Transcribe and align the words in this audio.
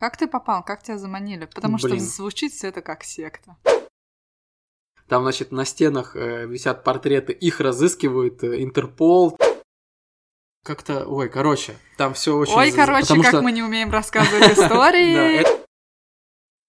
Как 0.00 0.16
ты 0.16 0.26
попал? 0.26 0.64
Как 0.64 0.82
тебя 0.82 0.98
заманили? 0.98 1.44
Потому 1.44 1.78
что 1.78 1.88
Блин. 1.88 2.00
звучит 2.00 2.52
все 2.52 2.68
это 2.68 2.80
как 2.80 3.04
секта. 3.04 3.56
Там, 5.06 5.22
значит, 5.22 5.52
на 5.52 5.64
стенах 5.64 6.16
э, 6.16 6.46
висят 6.46 6.84
портреты, 6.84 7.32
их 7.32 7.60
разыскивают 7.60 8.42
э, 8.42 8.62
Интерпол. 8.62 9.36
Как-то, 10.64 11.04
ой, 11.06 11.28
короче, 11.28 11.76
там 11.98 12.14
все 12.14 12.34
очень... 12.36 12.54
Ой, 12.54 12.72
короче, 12.72 13.02
потому 13.02 13.22
как 13.22 13.30
что- 13.30 13.42
мы 13.42 13.52
не 13.52 13.62
умеем 13.62 13.90
рассказывать 13.90 14.52
истории. 14.58 15.42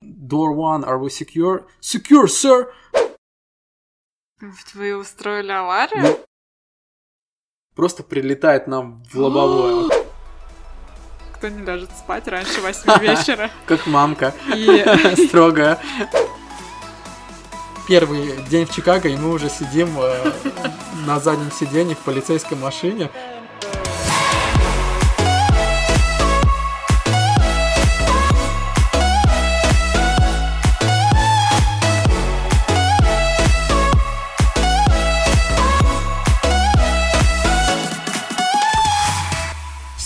Door 0.04 0.56
one, 0.56 0.84
are 0.84 1.00
we 1.00 1.08
secure? 1.08 1.66
Secure, 1.82 2.26
sir! 2.26 2.72
Вы 4.74 4.98
устроили 4.98 5.52
аварию? 5.52 6.02
Ну, 6.02 6.26
Просто 7.76 8.04
прилетает 8.04 8.68
нам 8.68 9.04
в 9.04 9.16
лобовое, 9.16 9.90
вот 11.42 11.50
Кто 11.50 11.50
не 11.50 11.66
ляжет 11.66 11.90
спать 11.98 12.28
раньше 12.28 12.62
восьми 12.62 12.94
вечера? 13.02 13.50
как 13.66 13.88
мамка, 13.88 14.34
строгая. 15.28 15.80
Первый 17.88 18.38
день 18.50 18.66
в 18.66 18.74
Чикаго, 18.74 19.10
и 19.10 19.18
мы 19.18 19.32
уже 19.32 19.50
сидим 19.50 19.90
э, 20.00 20.32
на 21.06 21.20
заднем 21.20 21.52
сиденье 21.52 21.96
в 21.96 22.00
полицейской 22.00 22.58
машине. 22.58 23.10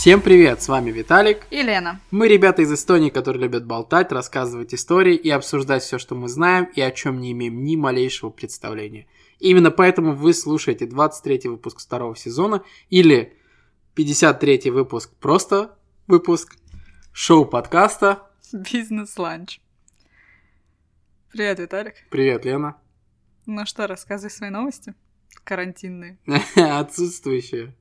Всем 0.06 0.22
привет, 0.22 0.62
с 0.62 0.68
вами 0.68 0.92
Виталик. 0.92 1.48
и 1.50 1.64
Лена. 1.64 2.00
Мы 2.12 2.28
ребята 2.28 2.62
из 2.62 2.72
Эстонии, 2.72 3.10
которые 3.10 3.42
любят 3.42 3.66
болтать, 3.66 4.12
рассказывать 4.12 4.72
истории 4.76 5.16
и 5.16 5.32
обсуждать 5.32 5.82
все, 5.82 5.98
что 5.98 6.14
мы 6.14 6.30
знаем 6.30 6.66
и 6.76 6.80
о 6.80 6.92
чем 6.92 7.20
не 7.20 7.32
имеем 7.32 7.64
ни 7.64 7.76
малейшего 7.76 8.30
представления. 8.30 9.08
Именно 9.40 9.72
поэтому 9.72 10.14
вы 10.14 10.36
слушаете 10.36 10.86
23 10.86 11.50
выпуск 11.50 11.80
второго 11.80 12.16
сезона 12.16 12.64
или 12.92 13.36
53 13.96 14.70
выпуск 14.70 15.12
просто 15.16 15.76
выпуск 16.06 16.56
шоу 17.12 17.44
подкаста. 17.44 18.30
Бизнес-ланч. 18.54 19.60
Привет, 21.32 21.58
Виталик. 21.58 21.96
Привет, 22.12 22.46
Лена. 22.46 22.80
Ну 23.48 23.66
что, 23.66 23.88
рассказывай 23.88 24.30
свои 24.30 24.52
новости. 24.52 24.94
Карантинные. 25.44 26.20
Отсутствующие. 26.56 27.74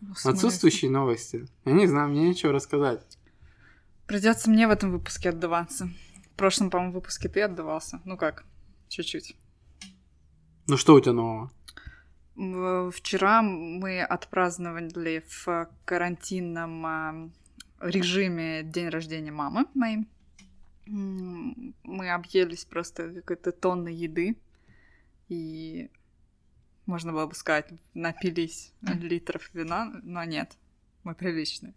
Ну? 0.00 0.14
Отсутствующие 0.24 0.90
новости. 0.90 1.46
Я 1.64 1.72
не 1.72 1.86
знаю, 1.86 2.08
мне 2.08 2.28
нечего 2.28 2.52
рассказать. 2.52 3.18
Придется 4.06 4.50
мне 4.50 4.66
в 4.66 4.70
этом 4.70 4.90
выпуске 4.90 5.28
отдаваться. 5.28 5.90
В 6.32 6.36
прошлом, 6.36 6.70
по-моему, 6.70 6.94
выпуске 6.94 7.28
ты 7.28 7.42
отдавался. 7.42 8.00
Ну 8.04 8.16
как, 8.16 8.44
чуть-чуть. 8.88 9.36
Ну 10.66 10.76
что 10.76 10.94
у 10.94 11.00
тебя 11.00 11.12
нового? 11.12 11.52
В- 12.34 12.90
Вчера 12.92 13.42
мы 13.42 14.02
отпраздновали 14.02 15.22
в 15.28 15.68
карантинном 15.84 16.86
а, 16.86 17.30
режиме 17.80 18.62
день 18.62 18.88
рождения 18.88 19.32
мамы 19.32 19.66
моей. 19.74 20.08
Мы 20.86 22.10
объелись 22.10 22.64
просто 22.64 23.12
какой-то 23.14 23.52
тонны 23.52 23.88
еды. 23.88 24.36
И 25.28 25.88
можно 26.90 27.12
было 27.12 27.26
бы 27.26 27.34
сказать, 27.34 27.68
напились 27.94 28.72
литров 28.82 29.48
вина, 29.54 29.90
но 30.02 30.24
нет, 30.24 30.56
мы 31.04 31.14
приличные. 31.14 31.74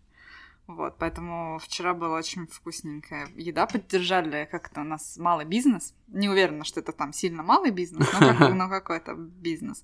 Вот, 0.66 0.98
поэтому 0.98 1.60
вчера 1.60 1.94
была 1.94 2.18
очень 2.18 2.48
вкусненькая 2.48 3.28
еда. 3.36 3.66
Поддержали 3.68 4.48
как-то 4.50 4.82
у 4.82 4.84
нас 4.86 5.18
малый 5.18 5.46
бизнес. 5.46 5.94
Не 6.08 6.30
уверена, 6.30 6.64
что 6.64 6.80
это 6.80 6.94
там 6.94 7.12
сильно 7.12 7.44
малый 7.44 7.72
бизнес, 7.72 8.08
но, 8.14 8.20
как- 8.20 8.54
но 8.56 8.70
какой-то 8.70 9.14
бизнес. 9.16 9.84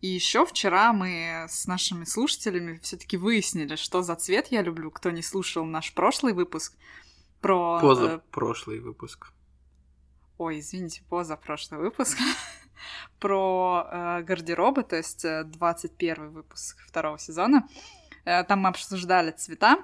И 0.00 0.08
еще 0.08 0.44
вчера 0.46 0.92
мы 0.94 1.46
с 1.48 1.66
нашими 1.66 2.04
слушателями 2.04 2.78
все-таки 2.82 3.16
выяснили, 3.18 3.76
что 3.76 4.02
за 4.02 4.16
цвет 4.16 4.48
я 4.48 4.62
люблю. 4.62 4.90
Кто 4.90 5.10
не 5.10 5.22
слушал 5.22 5.64
наш 5.66 5.92
прошлый 5.94 6.32
выпуск 6.32 6.74
про... 7.42 7.76
э, 7.78 7.80
Поза 7.82 8.18
прошлый 8.30 8.80
выпуск. 8.80 9.30
Ой, 10.38 10.58
извините, 10.60 11.02
позапрошлый 11.10 11.80
выпуск. 11.80 12.18
про 13.18 13.86
э, 13.90 14.22
гардеробы, 14.22 14.82
то 14.82 14.96
есть 14.96 15.24
э, 15.24 15.44
21 15.44 16.30
выпуск 16.30 16.78
второго 16.86 17.18
сезона. 17.18 17.68
Э, 18.24 18.44
там 18.44 18.60
мы 18.60 18.68
обсуждали 18.68 19.30
цвета, 19.30 19.78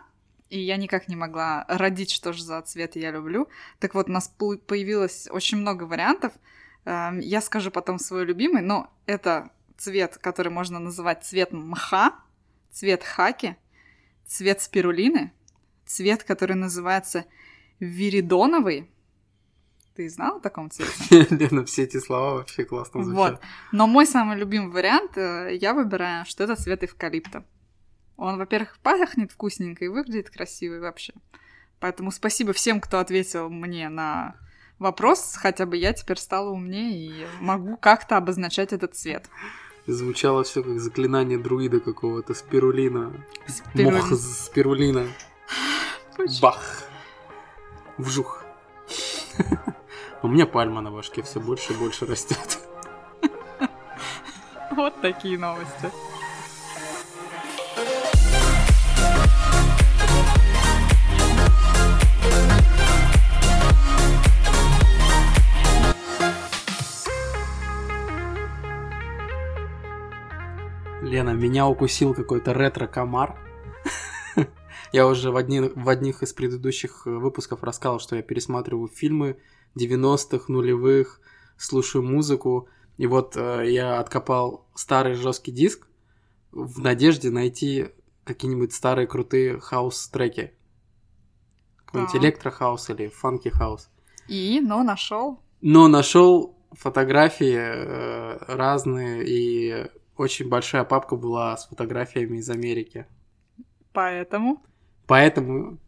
и 0.50 0.58
я 0.60 0.76
никак 0.76 1.08
не 1.08 1.16
могла 1.16 1.64
родить, 1.68 2.10
что 2.10 2.32
же 2.32 2.42
за 2.42 2.60
цвет 2.62 2.96
я 2.96 3.12
люблю. 3.12 3.48
Так 3.78 3.94
вот, 3.94 4.08
у 4.08 4.12
нас 4.12 4.28
появилось 4.66 5.28
очень 5.30 5.58
много 5.58 5.84
вариантов. 5.84 6.32
Эм, 6.84 7.20
Я 7.20 7.40
скажу 7.40 7.70
потом 7.70 7.98
свой 7.98 8.24
любимый, 8.24 8.62
но 8.62 8.92
это 9.06 9.50
цвет, 9.76 10.18
который 10.18 10.50
можно 10.50 10.78
называть 10.78 11.24
цвет 11.24 11.52
мха, 11.52 12.14
цвет 12.72 13.04
хаки, 13.04 13.56
цвет 14.26 14.60
спирулины, 14.60 15.32
цвет, 15.86 16.24
который 16.24 16.56
называется 16.56 17.24
виридоновый. 17.78 18.90
Ты 20.00 20.08
знал 20.08 20.38
о 20.38 20.40
таком 20.40 20.70
цвете? 20.70 21.26
Лена, 21.34 21.66
все 21.66 21.82
эти 21.82 22.00
слова 22.00 22.36
вообще 22.36 22.64
классно 22.64 23.04
звучат. 23.04 23.32
Вот. 23.32 23.40
Но 23.70 23.86
мой 23.86 24.06
самый 24.06 24.38
любимый 24.38 24.72
вариант, 24.72 25.18
э, 25.18 25.54
я 25.60 25.74
выбираю, 25.74 26.24
что 26.24 26.42
это 26.42 26.56
цвет 26.56 26.82
эвкалипта. 26.82 27.44
Он, 28.16 28.38
во-первых, 28.38 28.78
пахнет 28.82 29.30
вкусненько 29.30 29.84
и 29.84 29.88
выглядит 29.88 30.30
красиво 30.30 30.76
и 30.76 30.78
вообще. 30.78 31.12
Поэтому 31.80 32.10
спасибо 32.12 32.54
всем, 32.54 32.80
кто 32.80 32.98
ответил 32.98 33.50
мне 33.50 33.90
на 33.90 34.36
вопрос. 34.78 35.36
Хотя 35.36 35.66
бы 35.66 35.76
я 35.76 35.92
теперь 35.92 36.16
стала 36.16 36.48
умнее 36.48 37.08
и 37.10 37.26
могу 37.38 37.76
как-то 37.76 38.16
обозначать 38.16 38.72
этот 38.72 38.94
цвет. 38.94 39.28
Звучало 39.86 40.44
все 40.44 40.62
как 40.62 40.80
заклинание 40.80 41.36
друида 41.36 41.78
какого-то, 41.78 42.32
спирулина. 42.32 43.12
Спируль- 43.46 43.92
Мох 43.96 44.18
спирулина. 44.18 45.06
Бах. 46.40 46.84
Вжух. 47.98 48.42
У 50.22 50.28
меня 50.28 50.46
пальма 50.46 50.82
на 50.82 50.90
башке 50.90 51.22
все 51.22 51.40
больше 51.40 51.72
и 51.72 51.76
больше 51.76 52.06
растет. 52.06 52.58
Вот 54.70 55.00
такие 55.00 55.36
новости. 55.36 55.90
Лена, 71.02 71.30
меня 71.30 71.66
укусил 71.66 72.14
какой-то 72.14 72.52
ретро-комар. 72.52 73.36
Я 74.92 75.06
уже 75.08 75.30
в, 75.32 75.36
одни- 75.36 75.72
в 75.74 75.88
одних 75.88 76.22
из 76.22 76.32
предыдущих 76.32 77.06
выпусков 77.06 77.64
рассказал, 77.64 77.98
что 77.98 78.16
я 78.16 78.22
пересматриваю 78.22 78.88
фильмы 78.88 79.38
90-х, 79.76 80.44
нулевых, 80.48 81.20
слушаю 81.56 82.02
музыку. 82.02 82.68
И 82.96 83.06
вот 83.06 83.36
э, 83.36 83.70
я 83.70 83.98
откопал 83.98 84.66
старый 84.74 85.14
жесткий 85.14 85.52
диск 85.52 85.86
в 86.52 86.80
надежде 86.80 87.30
найти 87.30 87.88
какие-нибудь 88.24 88.72
старые 88.72 89.06
крутые 89.06 89.58
хаус-треки. 89.58 90.52
Какой-нибудь 91.84 92.16
электрохаус 92.16 92.90
или 92.90 93.08
funky 93.08 93.45
house. 93.45 93.88
И, 94.28 94.60
но 94.60 94.82
нашел. 94.82 95.40
Но 95.60 95.88
нашел 95.88 96.56
фотографии 96.72 97.56
э, 97.56 98.38
разные, 98.54 99.24
и 99.26 99.86
очень 100.16 100.48
большая 100.48 100.84
папка 100.84 101.16
была 101.16 101.56
с 101.56 101.66
фотографиями 101.66 102.38
из 102.38 102.48
Америки. 102.48 103.06
Поэтому, 103.92 104.62
Поэтому 105.06 105.78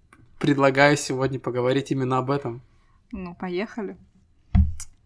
предлагаю 0.41 0.97
сегодня 0.97 1.39
поговорить 1.39 1.93
именно 1.93 2.19
об 2.19 2.31
этом. 2.31 2.63
Ну, 3.13 3.35
поехали. 3.35 3.97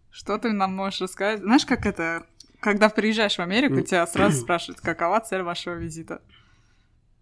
Что 0.09 0.37
ты 0.37 0.51
нам 0.51 0.75
можешь 0.75 1.01
рассказать? 1.01 1.41
Знаешь, 1.41 1.65
как 1.65 1.85
это, 1.85 2.25
когда 2.59 2.89
приезжаешь 2.89 3.35
в 3.37 3.41
Америку, 3.41 3.81
тебя 3.81 4.07
сразу 4.07 4.37
спрашивают, 4.41 4.81
какова 4.81 5.19
цель 5.19 5.43
вашего 5.43 5.75
визита? 5.75 6.21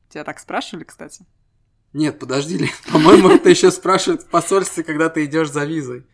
Тебя 0.09 0.23
так 0.23 0.39
спрашивали, 0.39 0.83
кстати? 0.83 1.25
Нет, 1.91 2.19
подожди, 2.19 2.69
по-моему, 2.91 3.29
это 3.29 3.49
еще 3.49 3.71
спрашивают 3.71 4.23
в 4.23 4.29
посольстве, 4.29 4.83
когда 4.83 5.09
ты 5.09 5.25
идешь 5.25 5.51
за 5.51 5.65
визой. 5.65 6.05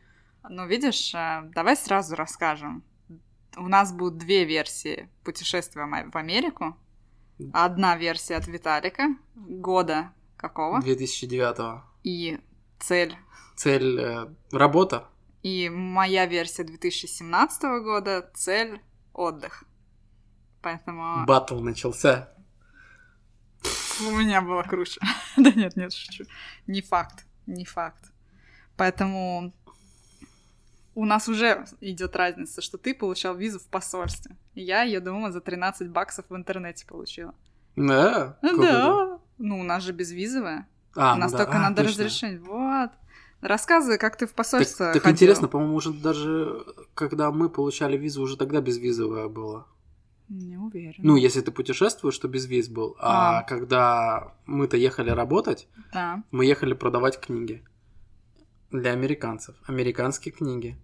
Ну, 0.49 0.65
видишь, 0.67 1.13
э, 1.13 1.43
давай 1.53 1.75
сразу 1.75 2.15
расскажем. 2.15 2.83
У 3.57 3.67
нас 3.67 3.91
будут 3.91 4.17
две 4.17 4.45
версии 4.45 5.09
путешествия 5.23 5.85
в 5.85 6.17
Америку. 6.17 6.77
Одна 7.53 7.97
версия 7.97 8.35
от 8.35 8.47
Виталика, 8.47 9.15
года 9.35 10.11
какого, 10.37 10.81
2009 10.81 11.81
и 12.03 12.39
цель. 12.79 13.15
Цель 13.61 13.99
э, 13.99 14.27
работа. 14.51 15.05
И 15.43 15.69
моя 15.69 16.25
версия 16.25 16.63
2017 16.63 17.61
года, 17.83 18.27
цель 18.33 18.81
отдых. 19.13 19.65
Поэтому 20.63 21.27
Батл 21.27 21.59
начался. 21.59 22.33
у 23.99 24.11
меня 24.13 24.41
было 24.41 24.63
круче. 24.63 24.99
да 25.37 25.51
нет, 25.51 25.75
нет, 25.75 25.93
шучу. 25.93 26.23
Не 26.65 26.81
факт, 26.81 27.27
не 27.45 27.63
факт. 27.63 28.11
Поэтому 28.77 29.53
у 30.95 31.05
нас 31.05 31.27
уже 31.29 31.63
идет 31.81 32.15
разница, 32.15 32.63
что 32.63 32.79
ты 32.79 32.95
получал 32.95 33.35
визу 33.35 33.59
в 33.59 33.67
посольстве. 33.67 34.37
Я 34.55 34.81
ее, 34.81 35.01
дома 35.01 35.31
за 35.31 35.39
13 35.39 35.87
баксов 35.89 36.25
в 36.29 36.35
интернете 36.35 36.87
получила. 36.87 37.35
Да? 37.75 38.39
Да. 38.41 39.19
Ну, 39.37 39.59
у 39.59 39.63
нас 39.63 39.83
же 39.83 39.93
безвизовая. 39.93 40.67
А, 40.95 41.13
у 41.13 41.17
нас 41.17 41.31
ну 41.31 41.37
да. 41.37 41.45
только 41.45 41.59
А, 41.59 41.61
надо 41.61 41.83
точно. 41.83 41.91
разрешение. 41.91 42.39
Вот. 42.39 42.89
Рассказывай, 43.41 43.97
как 43.97 44.17
ты 44.17 44.25
в 44.25 44.29
Так, 44.29 44.35
посольство 44.37 44.85
так 44.93 45.01
ходила. 45.01 45.11
интересно, 45.13 45.47
по-моему, 45.47 45.75
уже 45.75 45.91
даже 45.91 46.63
когда 46.93 47.31
мы 47.31 47.49
получали 47.49 47.97
визу, 47.97 48.21
уже 48.21 48.37
тогда 48.37 48.61
безвизовая 48.61 49.27
была. 49.27 49.65
Не 50.29 50.57
уверена. 50.57 50.93
Ну, 50.99 51.15
если 51.17 51.41
ты 51.41 51.51
путешествуешь, 51.51 52.17
то 52.17 52.27
без 52.27 52.45
виз 52.45 52.69
был. 52.69 52.95
А, 52.99 53.39
А. 53.39 53.43
когда 53.43 54.33
мы-то 54.45 54.77
ехали 54.77 55.09
работать, 55.09 55.67
Да. 55.93 56.23
мы 56.31 56.45
ехали 56.45 56.73
продавать 56.73 57.19
книги 57.19 57.63
для 58.71 58.91
американцев. 58.91 59.55
Американские 59.67 60.33
книги. 60.33 60.77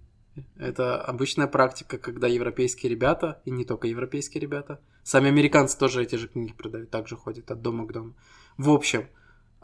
Это 0.58 1.02
обычная 1.02 1.48
практика, 1.48 1.98
когда 1.98 2.28
европейские 2.28 2.90
ребята, 2.92 3.42
и 3.46 3.52
не 3.52 3.66
только 3.66 3.88
европейские 3.88 4.42
ребята, 4.42 4.80
сами 5.04 5.30
американцы 5.30 5.78
тоже 5.78 6.04
эти 6.04 6.16
же 6.16 6.28
книги 6.28 6.54
продают, 6.54 6.90
также 6.92 7.16
ходят 7.16 7.50
от 7.50 7.62
дома 7.62 7.86
к 7.88 7.94
дому. 7.94 8.14
В 8.58 8.70
общем, 8.70 9.08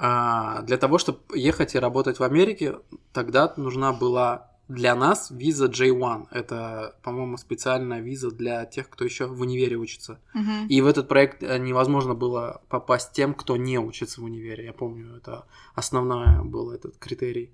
а, 0.06 0.64
для 0.64 0.78
того, 0.78 0.98
чтобы 0.98 1.20
ехать 1.34 1.76
и 1.76 1.80
работать 1.80 2.20
в 2.20 2.24
Америке, 2.24 2.76
тогда 3.14 3.54
нужна 3.56 3.94
была 3.94 4.52
для 4.68 4.96
нас 4.96 5.32
виза 5.32 5.68
J1. 5.68 6.28
Это, 6.30 6.98
по-моему, 7.04 7.38
специальная 7.38 8.02
виза 8.02 8.30
для 8.30 8.66
тех, 8.66 8.90
кто 8.90 9.06
еще 9.06 9.28
в 9.28 9.40
универе 9.40 9.78
учится. 9.78 10.20
Мгм. 10.34 10.68
И 10.68 10.82
в 10.82 10.88
этот 10.88 11.08
проект 11.08 11.42
э, 11.42 11.58
невозможно 11.58 12.16
было 12.16 12.62
попасть 12.68 13.14
тем, 13.14 13.34
кто 13.34 13.56
не 13.56 13.80
учится 13.80 14.20
в 14.20 14.26
универе. 14.26 14.66
Я 14.66 14.74
помню, 14.74 15.16
это 15.16 15.46
основной 15.74 16.44
был 16.44 16.72
этот 16.72 16.98
критерий. 16.98 17.54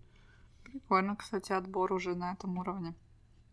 Прикольно, 0.63 1.16
кстати, 1.16 1.51
отбор 1.51 1.94
уже 1.94 2.16
на 2.16 2.34
этом 2.34 2.57
уровне. 2.57 2.96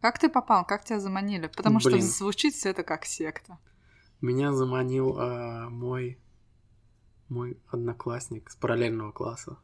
Как 0.00 0.18
ты 0.18 0.30
попал? 0.30 0.64
Как 0.64 0.84
тебя 0.84 1.00
заманили? 1.00 1.48
Потому 1.54 1.80
Блин. 1.80 2.00
что 2.00 2.08
звучит 2.08 2.54
все 2.54 2.70
это 2.70 2.82
как 2.82 3.04
секта. 3.04 3.58
Меня 4.22 4.52
заманил 4.52 5.18
э, 5.18 5.68
мой 5.68 6.18
мой 7.28 7.58
одноклассник 7.68 8.50
с 8.50 8.56
параллельного 8.56 9.12
класса. 9.12 9.58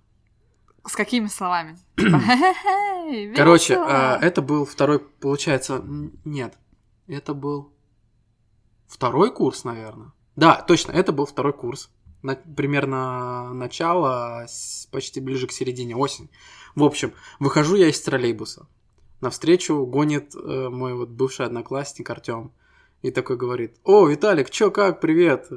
С 0.86 0.96
какими 0.96 1.26
словами? 1.26 1.78
Типа, 1.96 2.18
«Хе-хе-хей, 2.18 3.34
Короче, 3.34 3.74
весело!» 3.74 4.18
э, 4.20 4.26
это 4.26 4.42
был 4.42 4.64
второй, 4.64 4.98
получается, 4.98 5.82
нет, 6.24 6.58
это 7.06 7.34
был 7.34 7.72
второй 8.88 9.32
курс, 9.32 9.64
наверное. 9.64 10.12
Да, 10.34 10.56
точно, 10.56 10.92
это 10.92 11.12
был 11.12 11.26
второй 11.26 11.52
курс. 11.52 11.90
На- 12.22 12.36
примерно 12.36 13.52
начало, 13.52 14.46
почти 14.90 15.20
ближе 15.20 15.46
к 15.46 15.52
середине, 15.52 15.96
осень. 15.96 16.30
В 16.74 16.84
общем, 16.84 17.12
выхожу 17.38 17.76
я 17.76 17.88
из 17.88 18.00
троллейбуса. 18.00 18.66
Навстречу 19.20 19.84
гонит 19.86 20.34
э, 20.34 20.68
мой 20.68 20.94
вот 20.94 21.10
бывший 21.10 21.46
одноклассник 21.46 22.08
Артем. 22.10 22.52
И 23.02 23.10
такой 23.10 23.36
говорит, 23.36 23.76
о, 23.84 24.06
Виталик, 24.06 24.50
чё, 24.50 24.70
как, 24.70 25.00
привет. 25.00 25.48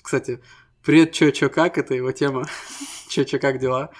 Кстати, 0.00 0.42
привет, 0.84 1.12
чё, 1.12 1.30
чё, 1.30 1.50
как, 1.50 1.78
это 1.78 1.94
его 1.94 2.12
тема. 2.12 2.44
Чё, 3.08 3.24
чё, 3.24 3.38
как 3.38 3.58
дела? 3.58 3.90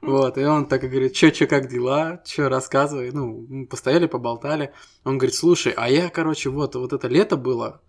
Вот, 0.00 0.38
и 0.38 0.44
он 0.44 0.66
так 0.66 0.84
и 0.84 0.88
говорит, 0.88 1.12
чё, 1.14 1.30
чё, 1.30 1.46
как 1.46 1.68
дела? 1.68 2.22
Чё, 2.24 2.48
рассказывай. 2.48 3.10
Ну, 3.12 3.44
мы 3.48 3.66
постояли, 3.66 4.06
поболтали. 4.06 4.72
Он 5.04 5.18
говорит, 5.18 5.34
слушай, 5.34 5.72
а 5.76 5.88
я, 5.90 6.08
короче, 6.10 6.48
вот, 6.50 6.74
вот 6.76 6.92
это 6.92 7.08
лето 7.08 7.36
было, 7.36 7.80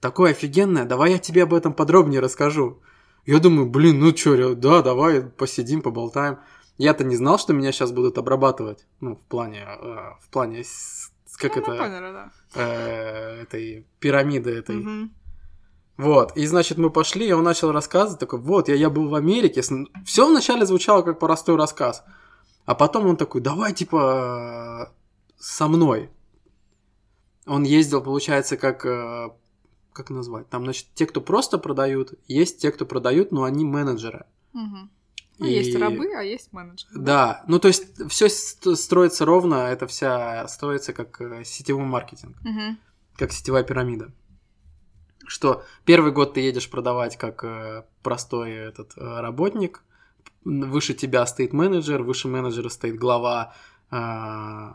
такое 0.00 0.30
офигенное, 0.32 0.84
давай 0.84 1.12
я 1.12 1.18
тебе 1.18 1.42
об 1.44 1.54
этом 1.54 1.72
подробнее 1.72 2.20
расскажу. 2.20 2.80
Я 3.26 3.38
думаю, 3.40 3.68
блин, 3.68 3.98
ну 4.00 4.12
чё, 4.12 4.54
да, 4.54 4.82
давай 4.82 5.22
посидим, 5.22 5.82
поболтаем. 5.82 6.38
Я-то 6.78 7.04
не 7.04 7.16
знал, 7.16 7.38
что 7.38 7.52
меня 7.54 7.72
сейчас 7.72 7.92
будут 7.92 8.16
обрабатывать. 8.18 8.86
Ну, 9.00 9.16
в 9.16 9.22
плане, 9.28 9.66
э, 9.66 9.96
в 10.22 10.28
плане, 10.30 10.64
как 11.38 11.56
Ну, 11.56 11.62
это, 11.62 11.70
мы 11.72 11.76
поняли, 11.78 12.12
да. 12.12 12.32
э, 12.54 13.42
этой 13.42 13.86
пирамиды 13.98 14.50
этой. 14.52 14.76
Мгм. 14.76 15.10
Вот, 16.00 16.36
и 16.36 16.46
значит, 16.46 16.78
мы 16.78 16.90
пошли, 16.90 17.26
и 17.28 17.32
он 17.32 17.44
начал 17.44 17.72
рассказывать, 17.72 18.18
такой, 18.20 18.38
вот, 18.38 18.68
я, 18.68 18.74
я 18.74 18.90
был 18.90 19.08
в 19.08 19.14
Америке. 19.14 19.62
Все 20.04 20.28
вначале 20.28 20.64
звучало 20.66 21.02
как 21.02 21.18
простой 21.18 21.56
рассказ. 21.56 22.02
А 22.64 22.74
потом 22.74 23.06
он 23.06 23.16
такой, 23.16 23.40
давай, 23.40 23.72
типа, 23.72 24.92
со 25.38 25.68
мной. 25.68 26.10
Он 27.46 27.64
ездил, 27.64 28.00
получается, 28.02 28.56
как, 28.56 28.84
э, 28.86 29.30
как 29.92 30.10
назвать? 30.10 30.48
Там, 30.48 30.64
значит, 30.64 30.86
те, 30.94 31.06
кто 31.06 31.20
просто 31.20 31.58
продают, 31.58 32.14
есть 32.28 32.60
те, 32.60 32.70
кто 32.70 32.86
продают, 32.86 33.32
но 33.32 33.42
они 33.44 33.64
менеджеры. 33.64 34.24
Мгм. 34.52 34.90
Ну, 35.38 35.46
И- 35.46 35.52
есть 35.52 35.74
рабы, 35.78 36.06
а 36.16 36.22
есть 36.22 36.52
менеджеры. 36.52 36.92
Да, 36.94 37.42
ну 37.48 37.58
то 37.58 37.68
есть 37.68 37.86
все 38.10 38.28
строится 38.28 39.24
ровно, 39.24 39.54
это 39.72 39.86
вся 39.86 40.46
строится 40.48 40.92
как 40.92 41.20
э, 41.20 41.44
сетевой 41.44 41.84
маркетинг 41.84 42.36
Мгм. 42.42 42.78
как 43.16 43.32
сетевая 43.32 43.62
пирамида. 43.62 44.12
Что 45.30 45.62
первый 45.84 46.10
год 46.10 46.34
ты 46.34 46.40
едешь 46.40 46.68
продавать 46.68 47.16
как 47.16 47.44
э, 47.44 47.84
простой 48.02 48.50
этот 48.50 48.94
э, 48.96 49.20
работник, 49.20 49.84
выше 50.44 50.92
тебя 50.92 51.24
стоит 51.24 51.52
менеджер, 51.52 52.02
выше 52.02 52.26
менеджера 52.26 52.68
стоит 52.68 52.96
глава, 52.96 53.54
э, 53.92 54.72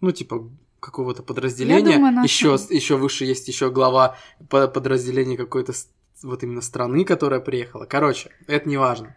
ну 0.00 0.10
типа 0.10 0.50
какого-то 0.80 1.22
подразделения, 1.22 1.94
думаю, 1.94 2.24
еще 2.24 2.58
еще 2.70 2.96
выше 2.96 3.24
есть 3.24 3.46
еще 3.46 3.70
глава 3.70 4.16
по- 4.50 4.66
подразделения 4.66 5.36
какой-то 5.36 5.74
вот 6.24 6.42
именно 6.42 6.60
страны, 6.60 7.04
которая 7.04 7.38
приехала. 7.38 7.84
Короче, 7.84 8.30
это 8.48 8.68
не 8.68 8.78
важно. 8.78 9.14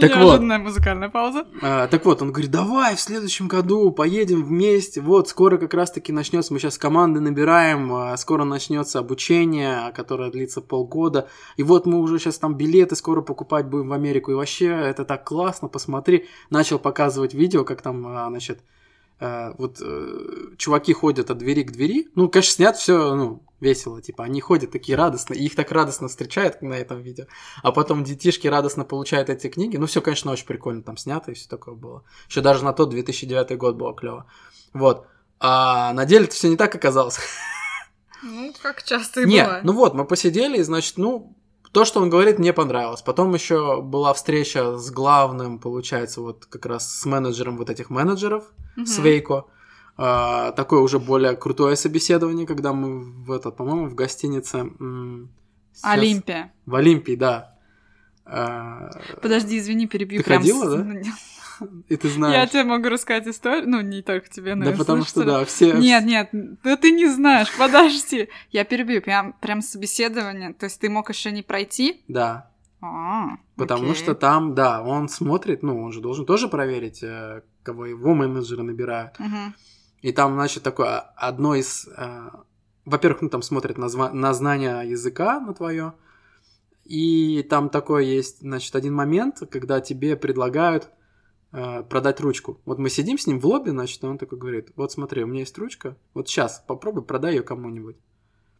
Так 0.00 0.10
вот. 0.16 0.24
Неожиданная 0.24 0.58
музыкальная 0.58 1.08
пауза. 1.08 1.46
А, 1.60 1.86
так 1.86 2.04
вот, 2.04 2.22
он 2.22 2.32
говорит, 2.32 2.50
давай 2.50 2.96
в 2.96 3.00
следующем 3.00 3.48
году 3.48 3.90
поедем 3.90 4.42
вместе, 4.42 5.00
вот, 5.00 5.28
скоро 5.28 5.58
как 5.58 5.74
раз-таки 5.74 6.12
начнется, 6.12 6.52
мы 6.52 6.58
сейчас 6.58 6.78
команды 6.78 7.20
набираем, 7.20 7.92
а, 7.92 8.16
скоро 8.16 8.44
начнется 8.44 8.98
обучение, 8.98 9.92
которое 9.94 10.30
длится 10.30 10.60
полгода, 10.60 11.28
и 11.56 11.62
вот 11.62 11.86
мы 11.86 12.00
уже 12.00 12.18
сейчас 12.18 12.38
там 12.38 12.54
билеты 12.54 12.96
скоро 12.96 13.20
покупать 13.20 13.66
будем 13.66 13.88
в 13.88 13.92
Америку, 13.92 14.30
и 14.30 14.34
вообще 14.34 14.66
это 14.66 15.04
так 15.04 15.24
классно, 15.24 15.68
посмотри. 15.68 16.26
Начал 16.50 16.78
показывать 16.78 17.34
видео, 17.34 17.64
как 17.64 17.82
там, 17.82 18.06
а, 18.06 18.28
значит, 18.28 18.60
а, 19.20 19.54
вот 19.56 19.78
э, 19.80 20.54
чуваки 20.56 20.92
ходят 20.92 21.30
от 21.30 21.38
двери 21.38 21.62
к 21.62 21.70
двери, 21.70 22.08
ну, 22.16 22.28
конечно, 22.28 22.54
снят 22.54 22.76
все, 22.76 23.14
ну, 23.14 23.42
весело, 23.62 24.02
типа, 24.02 24.24
они 24.24 24.40
ходят 24.42 24.70
такие 24.70 24.96
радостно, 24.98 25.32
и 25.34 25.44
их 25.44 25.54
так 25.54 25.72
радостно 25.72 26.08
встречают 26.08 26.60
на 26.60 26.74
этом 26.74 27.00
видео, 27.00 27.24
а 27.62 27.72
потом 27.72 28.04
детишки 28.04 28.46
радостно 28.48 28.84
получают 28.84 29.30
эти 29.30 29.48
книги. 29.48 29.78
Ну, 29.78 29.86
все, 29.86 30.02
конечно, 30.02 30.30
очень 30.32 30.46
прикольно 30.46 30.82
там 30.82 30.96
снято 30.98 31.30
и 31.30 31.34
все 31.34 31.48
такое 31.48 31.74
было. 31.74 32.04
Еще 32.28 32.40
даже 32.42 32.64
на 32.64 32.72
тот 32.74 32.90
2009 32.90 33.56
год 33.56 33.76
было 33.76 33.94
клево. 33.94 34.26
Вот. 34.74 35.06
А 35.40 35.92
на 35.94 36.04
деле 36.04 36.24
это 36.26 36.34
все 36.34 36.48
не 36.48 36.56
так 36.56 36.74
оказалось. 36.74 37.18
Ну, 38.24 38.52
как 38.62 38.84
часто 38.84 39.22
и 39.22 39.26
Нет, 39.26 39.46
бывает. 39.46 39.64
ну 39.64 39.72
вот, 39.72 39.94
мы 39.94 40.04
посидели, 40.04 40.58
и, 40.58 40.62
значит, 40.62 40.96
ну, 40.96 41.34
то, 41.72 41.84
что 41.84 42.00
он 42.00 42.08
говорит, 42.08 42.38
мне 42.38 42.52
понравилось. 42.52 43.02
Потом 43.02 43.34
еще 43.34 43.82
была 43.82 44.12
встреча 44.14 44.78
с 44.78 44.90
главным, 44.92 45.58
получается, 45.58 46.20
вот 46.20 46.46
как 46.46 46.66
раз 46.66 47.00
с 47.00 47.04
менеджером 47.04 47.56
вот 47.58 47.68
этих 47.68 47.90
менеджеров, 47.90 48.44
Мгм. 48.76 48.86
с 48.86 48.98
Вейко. 48.98 49.46
А, 49.96 50.52
такое 50.52 50.80
уже 50.80 50.98
более 50.98 51.36
крутое 51.36 51.76
собеседование, 51.76 52.46
когда 52.46 52.72
мы 52.72 53.00
в 53.02 53.30
этот, 53.32 53.56
по-моему, 53.56 53.86
в 53.88 53.94
гостинице... 53.94 54.70
сейчас- 55.74 55.84
Олимпия. 55.84 56.52
В 56.66 56.74
Олимпии, 56.74 57.14
да. 57.16 57.58
А, 58.24 58.90
Подожди, 59.20 59.58
извини, 59.58 59.86
перебью. 59.86 60.18
Ты 60.20 60.24
прям 60.24 60.38
ходила, 60.40 60.64
с- 60.70 60.74
да? 60.74 60.84
Ну. 60.84 61.02
И 61.88 61.96
ты 61.96 62.08
Я 62.08 62.14
знаешь. 62.14 62.50
тебе 62.50 62.64
могу 62.64 62.88
рассказать 62.88 63.28
историю, 63.28 63.68
ну, 63.68 63.80
не 63.82 64.02
только 64.02 64.28
тебе, 64.28 64.54
но 64.56 64.64
Да 64.64 64.72
потому 64.76 65.04
что, 65.04 65.22
да, 65.22 65.44
все... 65.44 65.72
Нет, 65.74 66.04
нет, 66.04 66.28
да 66.64 66.76
ты 66.76 66.90
не 66.90 67.06
знаешь, 67.06 67.48
подожди. 67.56 68.28
Я 68.50 68.64
перебью, 68.64 69.00
прям, 69.00 69.34
прям 69.34 69.60
собеседование. 69.62 70.54
То 70.54 70.64
есть 70.64 70.80
ты 70.80 70.88
мог 70.88 71.08
еще 71.10 71.30
не 71.30 71.42
пройти? 71.42 72.02
Да, 72.08 72.50
А, 72.80 73.36
потому 73.56 73.90
окей. 73.90 73.94
что 73.94 74.14
там, 74.16 74.54
да, 74.56 74.82
он 74.82 75.08
смотрит, 75.08 75.62
ну, 75.62 75.84
он 75.84 75.92
же 75.92 76.00
должен 76.00 76.26
тоже 76.26 76.48
проверить, 76.48 77.00
э, 77.04 77.42
кого 77.62 77.86
его 77.86 78.12
менеджеры 78.14 78.64
набирают. 78.64 79.16
Мгм. 79.20 79.54
И 80.02 80.12
там, 80.12 80.34
значит, 80.34 80.62
такое 80.62 80.98
одно 80.98 81.54
из... 81.54 81.88
э, 81.96 82.30
Во-первых, 82.84 83.22
ну, 83.22 83.28
там 83.28 83.42
смотрят 83.42 83.78
на, 83.78 83.86
зва- 83.86 84.12
на 84.12 84.34
знание 84.34 84.88
языка 84.88 85.40
на 85.40 85.54
твое. 85.54 85.94
И 86.84 87.42
там 87.48 87.68
такой 87.70 88.06
есть, 88.06 88.40
значит, 88.40 88.74
один 88.74 88.94
момент, 88.94 89.42
когда 89.50 89.80
тебе 89.80 90.16
предлагают 90.16 90.90
э, 91.52 91.84
продать 91.84 92.20
ручку. 92.20 92.60
Вот 92.64 92.78
мы 92.78 92.90
сидим 92.90 93.18
с 93.18 93.26
ним 93.26 93.38
в 93.38 93.46
лобби, 93.46 93.70
значит, 93.70 94.02
и 94.02 94.06
он 94.06 94.18
такой 94.18 94.38
говорит, 94.38 94.72
вот 94.74 94.90
смотри, 94.90 95.22
у 95.22 95.28
меня 95.28 95.40
есть 95.40 95.56
ручка, 95.58 95.96
вот 96.14 96.28
сейчас 96.28 96.64
попробуй 96.66 97.04
продай 97.04 97.36
ее 97.36 97.42
кому-нибудь. 97.42 97.96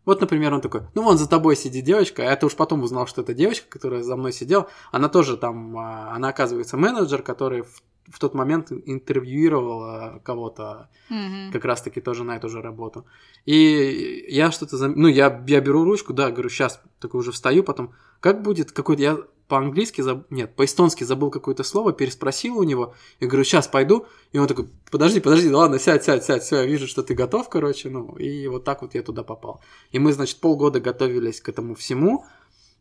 Вот, 0.04 0.20
например, 0.20 0.52
он 0.52 0.60
такой, 0.60 0.82
ну 0.94 1.02
вон 1.02 1.16
за 1.16 1.28
тобой 1.28 1.56
сидит 1.56 1.84
девочка, 1.84 2.22
а 2.22 2.26
я-то 2.26 2.46
уж 2.46 2.56
потом 2.56 2.82
узнал, 2.82 3.06
что 3.06 3.22
это 3.22 3.34
девочка, 3.34 3.68
которая 3.68 4.02
за 4.02 4.16
мной 4.16 4.32
сидела, 4.32 4.68
она 4.90 5.08
тоже 5.08 5.36
там, 5.36 5.76
а, 5.78 6.12
она 6.14 6.28
оказывается 6.28 6.76
менеджер, 6.76 7.22
который 7.22 7.62
в, 7.62 7.82
в 8.10 8.18
тот 8.18 8.34
момент 8.34 8.72
интервьюировала 8.72 10.20
кого-то 10.24 10.88
Мгм. 11.08 11.52
как 11.52 11.64
раз-таки 11.64 12.00
тоже 12.00 12.24
на 12.24 12.36
эту 12.36 12.48
же 12.48 12.60
работу. 12.62 13.04
И 13.44 14.24
я 14.28 14.50
что-то... 14.50 14.76
зам- 14.76 14.94
Ну, 14.96 15.08
я, 15.08 15.44
я 15.46 15.60
беру 15.60 15.84
ручку, 15.84 16.12
да, 16.12 16.30
говорю, 16.30 16.48
сейчас, 16.48 16.80
такой 17.00 17.20
уже 17.20 17.32
встаю, 17.32 17.62
потом, 17.62 17.92
как 18.20 18.42
будет 18.42 18.72
какой-то... 18.72 19.02
Я 19.02 19.18
по-английски, 19.48 20.00
заб... 20.00 20.30
нет, 20.30 20.56
по-эстонски 20.56 21.04
забыл 21.04 21.30
какое-то 21.30 21.62
слово, 21.62 21.92
переспросил 21.92 22.56
у 22.58 22.62
него, 22.62 22.94
и 23.20 23.26
говорю, 23.26 23.44
сейчас 23.44 23.68
пойду, 23.68 24.06
и 24.32 24.38
он 24.38 24.46
такой, 24.46 24.68
подожди, 24.90 25.20
подожди, 25.20 25.50
ладно, 25.50 25.78
сядь, 25.78 26.04
сядь, 26.04 26.24
сядь, 26.24 26.42
все, 26.42 26.56
я 26.56 26.66
вижу, 26.66 26.86
что 26.86 27.02
ты 27.02 27.12
готов, 27.14 27.50
короче, 27.50 27.90
ну, 27.90 28.16
и 28.16 28.46
вот 28.46 28.64
так 28.64 28.80
вот 28.80 28.94
я 28.94 29.02
туда 29.02 29.22
попал. 29.24 29.60
И 29.90 29.98
мы, 29.98 30.12
значит, 30.14 30.40
полгода 30.40 30.80
готовились 30.80 31.40
к 31.42 31.50
этому 31.50 31.74
всему, 31.74 32.24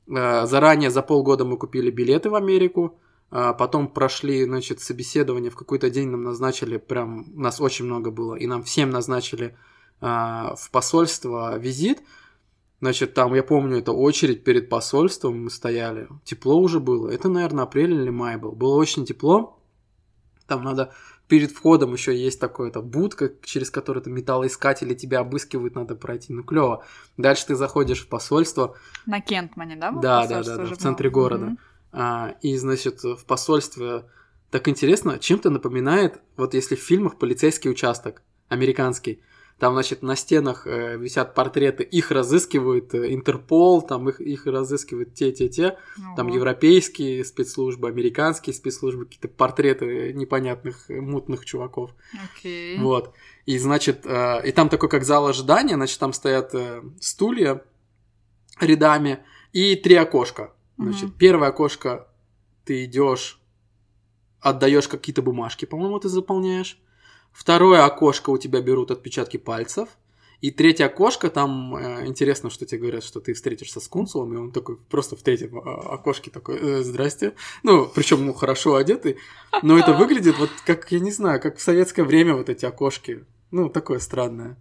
э, 0.07 0.45
заранее 0.45 0.91
за 0.91 1.01
полгода 1.01 1.43
мы 1.43 1.57
купили 1.57 1.91
билеты 1.91 2.29
в 2.29 2.35
Америку, 2.35 2.97
потом 3.31 3.87
прошли, 3.87 4.43
значит, 4.43 4.81
собеседование, 4.81 5.49
в 5.49 5.55
какой-то 5.55 5.89
день 5.89 6.09
нам 6.09 6.23
назначили, 6.23 6.77
прям, 6.77 7.25
нас 7.33 7.61
очень 7.61 7.85
много 7.85 8.11
было, 8.11 8.35
и 8.35 8.45
нам 8.45 8.61
всем 8.63 8.89
назначили 8.89 9.57
а, 10.01 10.55
в 10.55 10.69
посольство 10.69 11.57
визит, 11.57 12.03
Значит, 12.81 13.13
там, 13.13 13.35
я 13.35 13.43
помню, 13.43 13.77
это 13.77 13.91
очередь 13.91 14.43
перед 14.43 14.67
посольством 14.67 15.43
мы 15.43 15.51
стояли. 15.51 16.07
Тепло 16.23 16.59
уже 16.59 16.79
было. 16.79 17.09
Это, 17.11 17.29
наверное, 17.29 17.65
апрель 17.65 17.93
или 17.93 18.09
май 18.09 18.37
был. 18.37 18.53
Было 18.53 18.75
очень 18.75 19.05
тепло. 19.05 19.59
Там 20.47 20.63
надо 20.63 20.91
перед 21.27 21.51
входом 21.51 21.93
еще 21.93 22.13
есть 22.13 22.39
такое-то 22.39 22.81
будка, 22.81 23.31
через 23.43 23.69
которую 23.69 24.03
там 24.03 24.13
металлоискатели 24.13 24.95
тебя 24.95 25.19
обыскивают, 25.19 25.75
надо 25.75 25.95
пройти. 25.95 26.33
Ну, 26.33 26.43
клево. 26.43 26.83
Дальше 27.17 27.45
ты 27.45 27.55
заходишь 27.55 28.01
в 28.01 28.07
посольство. 28.09 28.75
На 29.05 29.21
Кентмане, 29.21 29.75
да? 29.75 29.91
Да, 29.91 30.27
да, 30.27 30.43
да, 30.43 30.57
да, 30.57 30.65
в 30.65 30.77
центре 30.77 31.11
города. 31.11 31.45
Mm-hmm. 31.45 31.57
А, 31.91 32.35
и, 32.41 32.55
значит, 32.57 33.03
в 33.03 33.25
посольстве 33.25 34.05
так 34.49 34.67
интересно, 34.67 35.17
чем-то 35.17 35.49
напоминает, 35.49 36.19
вот 36.35 36.53
если 36.53 36.75
в 36.75 36.81
фильмах 36.81 37.17
полицейский 37.17 37.71
участок 37.71 38.21
американский. 38.49 39.21
Там, 39.59 39.73
значит, 39.73 40.01
на 40.01 40.15
стенах 40.15 40.65
э, 40.65 40.97
висят 40.97 41.35
портреты, 41.35 41.83
их 41.83 42.09
разыскивают 42.09 42.95
э, 42.95 43.13
Интерпол, 43.13 43.83
там 43.83 44.09
их, 44.09 44.19
их 44.19 44.47
разыскивают 44.47 45.13
те-те-те, 45.13 45.77
там 46.15 46.29
европейские 46.29 47.23
спецслужбы, 47.23 47.87
американские 47.87 48.55
спецслужбы, 48.55 49.05
какие-то 49.05 49.27
портреты 49.27 50.13
непонятных 50.13 50.89
мутных 50.89 51.45
чуваков. 51.45 51.91
Okay. 52.43 52.79
Вот. 52.79 53.13
И, 53.45 53.59
значит, 53.59 54.01
э, 54.03 54.47
и 54.47 54.51
там 54.51 54.67
такой, 54.67 54.89
как 54.89 55.03
зал 55.03 55.27
ожидания, 55.27 55.75
значит, 55.75 55.99
там 55.99 56.11
стоят 56.11 56.55
э, 56.55 56.81
стулья 56.99 57.63
рядами 58.59 59.19
и 59.53 59.75
три 59.75 59.95
окошка. 59.95 60.53
Значит, 60.81 61.15
первое 61.15 61.49
окошко 61.49 62.07
ты 62.65 62.85
идешь, 62.85 63.39
отдаешь 64.39 64.87
какие-то 64.87 65.21
бумажки, 65.21 65.65
по-моему, 65.65 65.99
ты 65.99 66.09
заполняешь. 66.09 66.79
Второе 67.31 67.85
окошко 67.85 68.29
у 68.29 68.37
тебя 68.37 68.61
берут 68.61 68.91
отпечатки 68.91 69.37
пальцев. 69.37 69.89
И 70.41 70.49
третье 70.49 70.85
окошко, 70.87 71.29
там 71.29 71.75
э, 71.75 72.07
интересно, 72.07 72.49
что 72.49 72.65
тебе 72.65 72.79
говорят, 72.81 73.03
что 73.03 73.19
ты 73.19 73.33
встретишься 73.33 73.79
с 73.79 73.87
консулом, 73.87 74.33
и 74.33 74.37
он 74.37 74.51
такой 74.51 74.75
просто 74.75 75.15
в 75.15 75.21
третьем 75.21 75.59
э, 75.59 75.61
окошке 75.61 76.31
такой, 76.31 76.57
э, 76.57 76.81
здрасте. 76.81 77.35
Ну, 77.61 77.87
причем, 77.93 78.25
ну, 78.25 78.33
хорошо 78.33 78.75
одетый, 78.75 79.17
но 79.61 79.77
это 79.77 79.93
выглядит 79.93 80.39
вот 80.39 80.49
как, 80.65 80.91
я 80.91 80.99
не 80.99 81.11
знаю, 81.11 81.39
как 81.39 81.57
в 81.57 81.61
советское 81.61 82.03
время 82.03 82.35
вот 82.35 82.49
эти 82.49 82.65
окошки. 82.65 83.23
Ну, 83.51 83.69
такое 83.69 83.99
странное. 83.99 84.57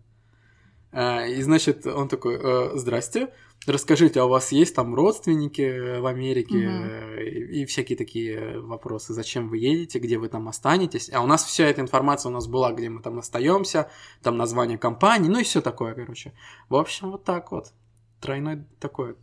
Э, 0.93 1.29
и, 1.31 1.43
значит, 1.43 1.87
он 1.87 2.09
такой, 2.09 2.39
э, 2.43 2.77
здрасте, 2.77 3.31
Расскажите, 3.67 4.21
а 4.21 4.25
у 4.25 4.29
вас 4.29 4.53
есть 4.53 4.75
там 4.75 4.95
родственники 4.95 5.99
в 6.01 6.07
Америке 6.07 6.57
угу. 6.57 7.21
и, 7.21 7.61
и 7.61 7.65
всякие 7.67 7.99
такие 7.99 8.59
вопросы, 8.59 9.13
зачем 9.13 9.49
вы 9.51 9.59
едете, 9.59 9.99
где 9.99 10.17
вы 10.17 10.31
там 10.31 10.49
останетесь? 10.49 11.11
А 11.13 11.21
у 11.21 11.27
нас 11.27 11.45
вся 11.45 11.67
эта 11.67 11.83
информация 11.83 12.31
у 12.31 12.33
нас 12.33 12.47
была, 12.47 12.73
где 12.73 12.89
мы 12.89 13.03
там 13.03 13.19
остаемся, 13.19 13.91
там 14.23 14.39
название 14.39 14.79
компании, 14.79 15.29
ну 15.29 15.41
и 15.41 15.45
все 15.45 15.61
такое, 15.61 15.95
короче. 15.95 16.33
В 16.71 16.77
общем, 16.77 17.11
вот 17.11 17.25
так 17.25 17.53
вот. 17.53 17.75
Тройной 18.21 18.65
такой. 18.79 19.17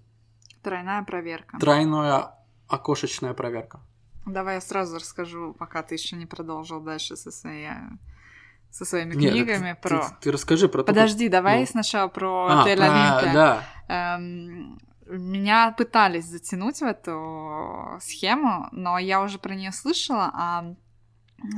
Тройная 0.61 1.03
проверка. 1.03 1.57
Тройная 1.57 2.35
окошечная 2.67 3.33
проверка. 3.33 3.79
Давай 4.27 4.55
я 4.55 4.61
сразу 4.61 4.97
расскажу, 4.97 5.55
пока 5.57 5.81
ты 5.81 5.95
еще 5.95 6.15
не 6.15 6.27
продолжил 6.27 6.79
дальше 6.79 7.15
со 7.15 7.31
своей 7.31 7.69
со 8.71 8.85
своими 8.85 9.15
Нет, 9.15 9.31
книгами 9.31 9.77
ты, 9.81 9.89
про. 9.89 10.09
Ты, 10.09 10.15
ты 10.21 10.31
расскажи 10.31 10.67
про. 10.69 10.83
Подожди, 10.83 11.27
то, 11.27 11.33
давай 11.33 11.61
ну... 11.61 11.65
сначала 11.65 12.07
про 12.07 12.47
а, 12.47 12.61
отель 12.61 12.81
Олимпия. 12.81 13.33
Да. 13.33 13.63
Эм, 13.87 14.79
меня 15.07 15.73
пытались 15.77 16.25
затянуть 16.25 16.79
в 16.79 16.83
эту 16.83 17.97
схему, 18.01 18.67
но 18.71 18.97
я 18.97 19.21
уже 19.21 19.39
про 19.39 19.55
нее 19.55 19.71
слышала, 19.71 20.31
а 20.33 20.75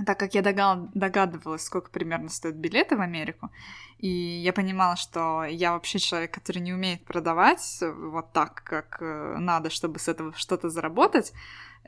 так 0.05 0.19
как 0.19 0.33
я 0.33 0.41
догадывалась, 0.41 1.63
сколько 1.63 1.89
примерно 1.89 2.29
стоят 2.29 2.57
билеты 2.57 2.97
в 2.97 3.01
Америку, 3.01 3.49
и 3.97 4.07
я 4.07 4.53
понимала, 4.53 4.95
что 4.95 5.45
я 5.45 5.73
вообще 5.73 5.99
человек, 5.99 6.33
который 6.33 6.59
не 6.59 6.73
умеет 6.73 7.05
продавать 7.05 7.79
вот 7.81 8.33
так, 8.33 8.63
как 8.63 8.97
э, 9.01 9.35
надо, 9.39 9.69
чтобы 9.69 9.99
с 9.99 10.07
этого 10.07 10.33
что-то 10.35 10.69
заработать, 10.69 11.33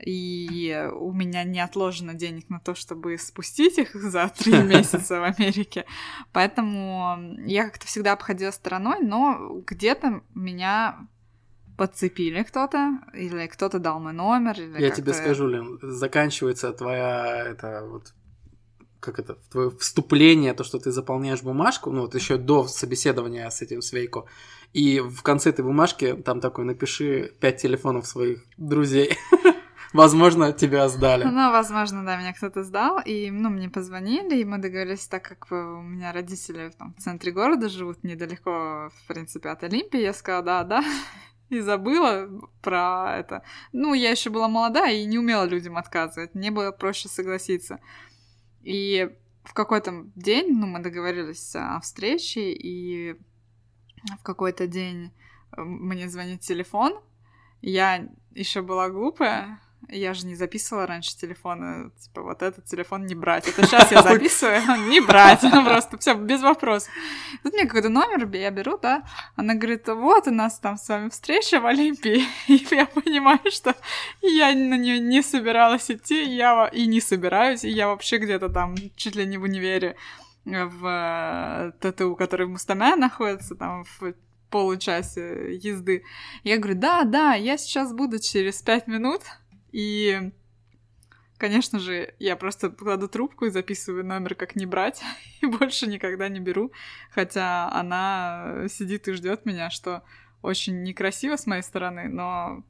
и 0.04 0.88
у 0.94 1.12
меня 1.12 1.44
не 1.44 1.60
отложено 1.60 2.14
денег 2.14 2.48
на 2.50 2.60
то, 2.60 2.74
чтобы 2.74 3.16
спустить 3.18 3.78
их 3.78 3.94
за 3.94 4.30
три 4.36 4.52
месяца 4.62 5.20
в 5.20 5.24
Америке. 5.24 5.84
Поэтому 6.32 7.36
я 7.46 7.64
как-то 7.64 7.86
всегда 7.86 8.12
обходила 8.12 8.50
стороной, 8.50 9.00
но 9.00 9.62
где-то 9.66 10.22
меня 10.34 11.06
подцепили 11.76 12.42
кто-то, 12.42 12.98
или 13.14 13.46
кто-то 13.46 13.78
дал 13.78 14.00
мой 14.00 14.12
номер. 14.12 14.60
Или 14.60 14.80
я 14.80 14.90
тебе 14.90 15.14
скажу, 15.14 15.48
Лен, 15.48 15.78
заканчивается 15.82 16.72
твоя 16.72 17.46
это 17.46 17.86
вот 17.86 18.12
как 19.00 19.18
это, 19.18 19.36
твое 19.50 19.70
вступление, 19.78 20.54
то, 20.54 20.62
что 20.62 20.78
ты 20.78 20.92
заполняешь 20.92 21.42
бумажку, 21.42 21.90
ну 21.90 22.02
вот 22.02 22.14
еще 22.14 22.36
до 22.36 22.68
собеседования 22.68 23.50
с 23.50 23.60
этим 23.60 23.82
Свейко, 23.82 24.26
и 24.72 25.00
в 25.00 25.22
конце 25.22 25.50
этой 25.50 25.64
бумажки 25.64 26.14
там 26.14 26.40
такой 26.40 26.64
напиши 26.64 27.32
пять 27.40 27.60
телефонов 27.60 28.06
своих 28.06 28.44
друзей. 28.56 29.18
Возможно, 29.92 30.52
тебя 30.52 30.88
сдали. 30.88 31.24
Ну, 31.24 31.52
возможно, 31.52 32.04
да, 32.04 32.16
меня 32.16 32.32
кто-то 32.32 32.62
сдал, 32.62 33.00
и, 33.04 33.30
ну, 33.30 33.50
мне 33.50 33.68
позвонили, 33.68 34.38
и 34.38 34.44
мы 34.44 34.58
договорились, 34.58 35.06
так 35.06 35.22
как 35.22 35.50
у 35.50 35.82
меня 35.82 36.12
родители 36.12 36.72
там, 36.78 36.94
в 36.94 37.02
центре 37.02 37.30
города 37.30 37.68
живут, 37.68 38.02
недалеко, 38.02 38.90
в 38.90 39.06
принципе, 39.06 39.50
от 39.50 39.62
Олимпии, 39.64 40.00
я 40.00 40.14
сказала, 40.14 40.42
да, 40.42 40.64
да, 40.64 40.84
и 41.50 41.60
забыла 41.60 42.28
про 42.62 43.16
это. 43.18 43.42
Ну, 43.72 43.92
я 43.92 44.10
еще 44.10 44.30
была 44.30 44.48
молодая 44.48 44.94
и 44.94 45.04
не 45.04 45.18
умела 45.18 45.44
людям 45.44 45.76
отказывать, 45.76 46.34
мне 46.34 46.50
было 46.50 46.72
проще 46.72 47.08
согласиться. 47.08 47.78
И 48.62 49.10
в 49.44 49.52
какой-то 49.52 50.04
день, 50.14 50.56
ну, 50.56 50.66
мы 50.66 50.78
договорились 50.78 51.54
о 51.54 51.80
встрече, 51.80 52.52
и 52.52 53.16
в 54.18 54.22
какой-то 54.22 54.66
день 54.66 55.12
э, 55.56 55.60
мне 55.62 56.08
звонит 56.08 56.40
телефон, 56.40 56.98
я 57.60 58.08
еще 58.30 58.62
была 58.62 58.88
глупая, 58.88 59.60
я 59.88 60.14
же 60.14 60.26
не 60.26 60.34
записывала 60.34 60.86
раньше 60.86 61.16
телефоны, 61.16 61.90
типа, 61.98 62.22
вот 62.22 62.42
этот 62.42 62.64
телефон 62.64 63.06
не 63.06 63.14
брать. 63.14 63.48
Это 63.48 63.66
сейчас 63.66 63.90
я 63.92 64.02
записываю, 64.02 64.60
не 64.88 65.00
брать, 65.00 65.40
просто 65.40 65.98
все 65.98 66.14
без 66.14 66.42
вопросов. 66.42 66.90
Тут 67.42 67.52
мне 67.52 67.66
какой-то 67.66 67.88
номер, 67.88 68.28
я 68.36 68.50
беру, 68.50 68.78
да, 68.78 69.02
она 69.36 69.54
говорит, 69.54 69.88
вот 69.88 70.26
у 70.26 70.30
нас 70.30 70.58
там 70.58 70.76
с 70.76 70.88
вами 70.88 71.08
встреча 71.08 71.60
в 71.60 71.66
Олимпии, 71.66 72.24
и 72.48 72.66
я 72.70 72.86
понимаю, 72.86 73.40
что 73.50 73.74
я 74.20 74.52
на 74.54 74.76
нее 74.76 74.98
не 74.98 75.22
собиралась 75.22 75.90
идти, 75.90 76.22
я 76.24 76.68
и 76.68 76.86
не 76.86 77.00
собираюсь, 77.00 77.64
и 77.64 77.70
я 77.70 77.88
вообще 77.88 78.18
где-то 78.18 78.48
там 78.48 78.74
чуть 78.96 79.16
ли 79.16 79.26
не 79.26 79.38
в 79.38 79.42
универе 79.42 79.96
в 80.44 80.86
э, 80.86 81.72
ТТУ, 81.80 82.16
который 82.16 82.46
в 82.46 82.50
Мустаме 82.50 82.96
находится, 82.96 83.54
там 83.54 83.84
в 83.84 84.14
получасе 84.50 85.56
езды. 85.56 86.04
Я 86.44 86.58
говорю, 86.58 86.78
да, 86.78 87.04
да, 87.04 87.34
я 87.34 87.56
сейчас 87.56 87.92
буду 87.92 88.18
через 88.18 88.60
пять 88.62 88.86
минут, 88.86 89.22
и, 89.72 90.32
конечно 91.38 91.78
же, 91.78 92.14
я 92.18 92.36
просто 92.36 92.70
кладу 92.70 93.08
трубку 93.08 93.46
и 93.46 93.50
записываю 93.50 94.04
номер, 94.04 94.34
как 94.34 94.54
не 94.54 94.66
брать, 94.66 95.02
и 95.40 95.46
больше 95.46 95.86
никогда 95.86 96.28
не 96.28 96.40
беру. 96.40 96.72
Хотя 97.10 97.70
она 97.72 98.66
сидит 98.68 99.08
и 99.08 99.12
ждет 99.12 99.44
меня, 99.44 99.70
что 99.70 100.02
очень 100.42 100.82
некрасиво 100.82 101.36
с 101.36 101.46
моей 101.46 101.62
стороны, 101.62 102.08
но 102.08 102.62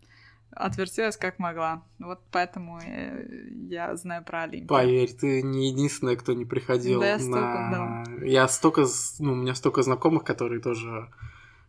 отвертелась 0.55 1.17
как 1.17 1.39
могла. 1.39 1.83
Вот 1.99 2.21
поэтому 2.31 2.79
я, 2.81 3.89
я 3.89 3.97
знаю 3.97 4.25
про 4.25 4.43
Олимпию. 4.43 4.69
Поверь, 4.69 5.13
ты 5.13 5.43
не 5.43 5.71
единственная, 5.71 6.17
кто 6.17 6.35
не 6.35 6.45
приходил. 6.45 7.01
Да, 7.01 7.09
я 7.09 7.19
столько, 7.19 7.39
на... 7.39 8.05
да. 8.07 8.25
Я 8.25 8.49
столько, 8.49 8.85
ну, 9.19 9.33
у 9.33 9.37
меня 9.37 9.55
столько 9.55 9.83
знакомых, 9.83 10.25
которые 10.25 10.61
тоже 10.61 11.09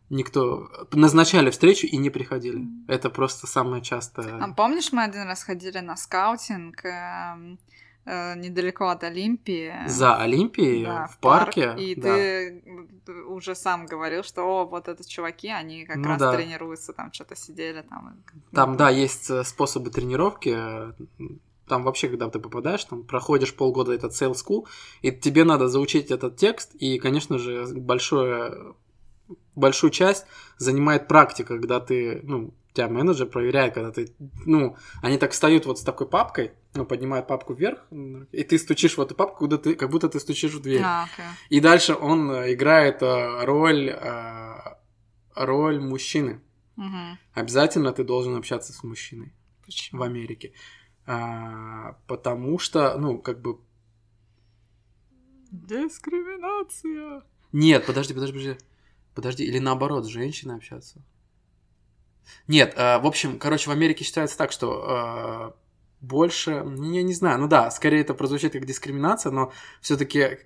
никто 0.10 0.70
назначали 0.92 1.50
встречу 1.50 1.88
и 1.88 1.98
не 1.98 2.10
приходили. 2.10 2.66
Это 2.88 3.10
просто 3.10 3.48
самое 3.48 3.82
частое. 3.82 4.40
А 4.40 4.54
помнишь, 4.54 4.92
мы 4.92 5.04
один 5.04 5.24
раз 5.24 5.44
ходили 5.44 5.80
на 5.80 5.96
скаутинг 5.96 6.86
э, 6.86 7.58
э, 8.06 8.36
недалеко 8.36 8.90
от 8.90 9.04
Олимпии. 9.04 9.74
За 9.88 10.16
Олимпией 10.18 10.86
да, 10.86 11.08
в 11.08 11.18
парке. 11.20 11.68
Парк, 11.68 11.80
и 11.80 11.96
да. 11.96 12.16
ты 12.16 12.64
уже 13.28 13.56
сам 13.56 13.86
говорил, 13.86 14.24
что 14.24 14.44
о, 14.44 14.66
вот 14.66 14.88
это 14.88 15.08
чуваки, 15.08 15.50
они 15.50 15.86
как 15.86 15.98
ну, 15.98 16.10
раз 16.10 16.20
да. 16.20 16.36
тренируются, 16.36 16.94
там 16.94 17.12
что-то 17.12 17.36
сидели 17.36 17.82
там. 17.82 18.24
Там, 18.52 18.78
да, 18.78 18.90
есть 18.90 19.30
э, 19.30 19.44
способы 19.44 19.90
тренировки. 19.90 20.58
Там 21.68 21.84
вообще, 21.84 22.10
когда 22.10 22.30
ты 22.30 22.40
попадаешь, 22.40 22.84
там 22.84 23.04
проходишь 23.04 23.56
полгода 23.56 23.94
этот 23.94 24.12
sales 24.12 24.36
school, 24.46 24.68
и 25.02 25.12
тебе 25.12 25.46
надо 25.46 25.70
заучить 25.70 26.12
этот 26.12 26.36
текст, 26.36 26.76
и, 26.76 27.00
конечно 27.00 27.38
же, 27.40 27.66
большое 27.74 28.76
большую 29.56 29.92
часть 29.92 30.26
занимает 30.58 31.08
практика, 31.08 31.58
когда 31.58 31.80
ты, 31.80 32.22
ну, 32.24 32.54
тебя 32.74 32.90
менеджер 32.90 33.28
проверяет, 33.28 33.74
когда 33.74 33.92
ты, 33.92 34.14
ну, 34.46 34.76
они 35.02 35.18
так 35.18 35.32
встают 35.32 35.66
вот 35.66 35.80
с 35.80 35.84
такой 35.84 36.08
папкой, 36.08 36.52
ну, 36.74 36.86
поднимают 36.86 37.28
папку 37.28 37.54
вверх, 37.54 37.86
и 38.32 38.44
ты 38.44 38.58
стучишь 38.58 38.98
в 38.98 39.02
эту 39.02 39.16
папку, 39.16 39.40
куда 39.40 39.58
ты, 39.58 39.76
как 39.76 39.90
будто 39.90 40.10
ты 40.10 40.20
стучишь 40.20 40.54
в 40.54 40.62
дверь. 40.62 40.82
А, 40.84 41.04
окей. 41.04 41.26
И 41.50 41.60
дальше 41.60 41.94
он 41.94 42.32
э, 42.32 42.54
играет 42.54 43.02
э, 43.04 43.46
роль, 43.46 43.90
э, 43.90 44.56
роль 45.36 45.80
мужчины. 45.80 46.42
Мгм. 46.76 47.20
Обязательно 47.34 47.94
ты 47.94 48.04
должен 48.04 48.36
общаться 48.36 48.74
с 48.74 48.84
мужчиной 48.84 49.34
Почему? 49.66 50.02
в 50.02 50.04
Америке. 50.04 50.54
А, 51.06 51.98
потому 52.08 52.58
что, 52.58 52.98
ну, 52.98 53.20
как 53.20 53.42
бы... 53.42 53.60
Дискриминация. 55.52 57.22
Нет, 57.52 57.86
подожди, 57.86 58.16
подожди, 58.16 58.34
подожди. 58.34 58.58
Подожди, 59.16 59.44
или 59.44 59.60
наоборот, 59.60 60.06
с 60.06 60.10
женщиной 60.10 60.56
общаться. 60.56 61.02
Нет, 62.48 62.74
э, 62.76 63.00
в 63.00 63.06
общем, 63.06 63.38
короче, 63.38 63.70
в 63.70 63.74
Америке 63.74 64.04
считается 64.04 64.38
так, 64.38 64.52
что 64.52 65.54
э, 65.54 65.64
больше, 66.02 66.64
ну, 66.64 66.92
я 66.92 67.04
не 67.04 67.14
знаю, 67.14 67.40
ну 67.40 67.48
да, 67.48 67.72
скорее 67.72 68.02
это 68.02 68.14
прозвучит 68.14 68.54
как 68.54 68.66
дискриминация, 68.66 69.32
но 69.32 69.52
все-таки 69.82 70.40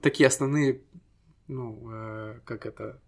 такие 0.00 0.26
основные, 0.26 0.80
ну, 1.48 1.90
э, 1.90 2.40
как 2.44 2.66
это, 2.66 3.00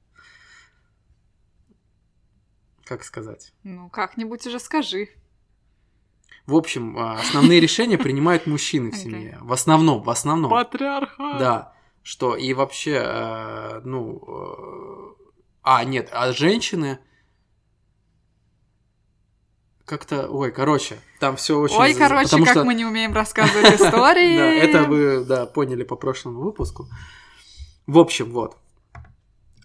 как 2.84 3.04
сказать. 3.04 3.52
Ну, 3.62 3.88
как-нибудь 3.90 4.46
уже 4.46 4.58
скажи. 4.58 5.08
В 6.46 6.54
общем, 6.54 6.98
э, 6.98 7.20
основные 7.20 7.60
решения 7.60 7.96
принимают 7.96 8.46
мужчины 8.46 8.90
в 8.90 8.96
семье. 8.96 9.38
В 9.40 9.52
основном, 9.52 10.02
в 10.02 10.10
основном. 10.10 10.50
Патриархат. 10.50 11.38
Да, 11.38 11.73
что 12.04 12.36
и 12.36 12.52
вообще, 12.52 13.02
э, 13.02 13.80
ну, 13.82 14.22
э, 14.28 15.24
а 15.62 15.82
нет, 15.84 16.10
а 16.12 16.32
женщины 16.32 16.98
как-то, 19.86 20.28
ой, 20.28 20.52
короче, 20.52 20.98
там 21.18 21.36
все 21.36 21.58
очень. 21.58 21.76
Ой, 21.76 21.94
короче, 21.94 22.24
потому 22.24 22.44
как 22.44 22.54
что- 22.54 22.64
мы 22.64 22.74
не 22.74 22.84
умеем 22.84 23.14
рассказывать 23.14 23.74
истории. 23.80 24.36
Да, 24.36 24.46
это 24.52 24.82
вы, 24.84 25.24
да, 25.24 25.46
поняли 25.46 25.82
по 25.82 25.96
прошлому 25.96 26.40
выпуску. 26.40 26.88
В 27.86 27.98
общем, 27.98 28.30
вот. 28.30 28.58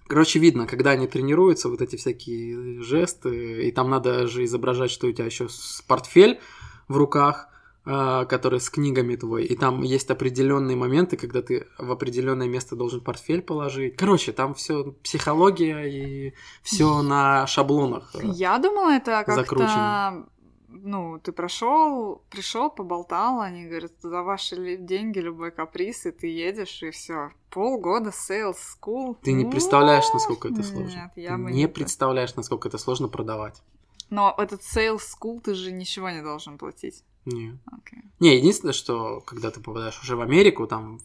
Короче, 0.07 0.39
видно, 0.39 0.65
когда 0.65 0.91
они 0.91 1.07
тренируются, 1.07 1.67
вот 1.69 1.81
эти 1.81 1.97
всякие 1.97 2.81
жесты, 2.81 3.67
и 3.67 3.71
там 3.73 3.89
надо 3.89 4.27
же 4.27 4.45
изображать, 4.45 4.91
что 4.91 5.07
у 5.07 5.11
тебя 5.11 5.25
еще 5.25 5.49
портфель 5.87 6.39
в 6.87 6.95
руках, 6.95 7.48
который 7.89 8.59
с 8.59 8.69
книгами 8.69 9.15
твой, 9.15 9.45
и 9.45 9.55
там 9.55 9.81
есть 9.81 10.11
определенные 10.11 10.77
моменты, 10.77 11.17
когда 11.17 11.41
ты 11.41 11.67
в 11.77 11.91
определенное 11.91 12.47
место 12.47 12.75
должен 12.75 13.01
портфель 13.01 13.41
положить. 13.41 13.95
Короче, 13.95 14.31
там 14.31 14.53
все 14.53 14.91
психология 15.03 15.85
и 15.85 16.33
все 16.61 17.01
на 17.01 17.47
шаблонах. 17.47 18.13
Я 18.21 18.59
думала, 18.59 18.91
это 18.91 19.23
как-то, 19.25 20.25
ну, 20.67 21.19
ты 21.19 21.31
прошел, 21.31 22.21
пришел, 22.29 22.69
поболтал, 22.69 23.41
они 23.41 23.65
говорят, 23.65 23.91
за 24.01 24.21
ваши 24.21 24.77
деньги 24.77 25.19
любой 25.19 25.51
каприз, 25.51 26.05
и 26.05 26.11
ты 26.11 26.27
едешь, 26.27 26.83
и 26.83 26.91
все. 26.91 27.31
Полгода 27.49 28.11
sales 28.11 28.57
school. 28.79 29.17
Ты 29.21 29.33
не 29.33 29.45
представляешь, 29.45 30.05
насколько 30.13 30.49
это 30.49 30.61
сложно. 30.63 30.95
Нет, 30.95 31.11
я 31.15 31.35
Ты 31.35 31.43
бы 31.43 31.51
не 31.51 31.61
не 31.61 31.67
представляешь, 31.67 32.35
насколько 32.35 32.67
это 32.67 32.77
сложно 32.77 33.07
продавать. 33.07 33.61
Но 34.09 34.33
этот 34.37 34.61
sales 34.61 34.99
school 34.99 35.39
ты 35.41 35.53
же 35.53 35.71
ничего 35.71 36.09
не 36.09 36.21
должен 36.21 36.57
платить. 36.57 37.03
Не. 37.25 37.57
Окей. 37.65 38.03
Не, 38.19 38.37
единственное, 38.37 38.73
что 38.73 39.21
когда 39.21 39.51
ты 39.51 39.59
попадаешь 39.59 39.99
уже 40.01 40.15
в 40.15 40.21
Америку, 40.21 40.67
там 40.67 40.99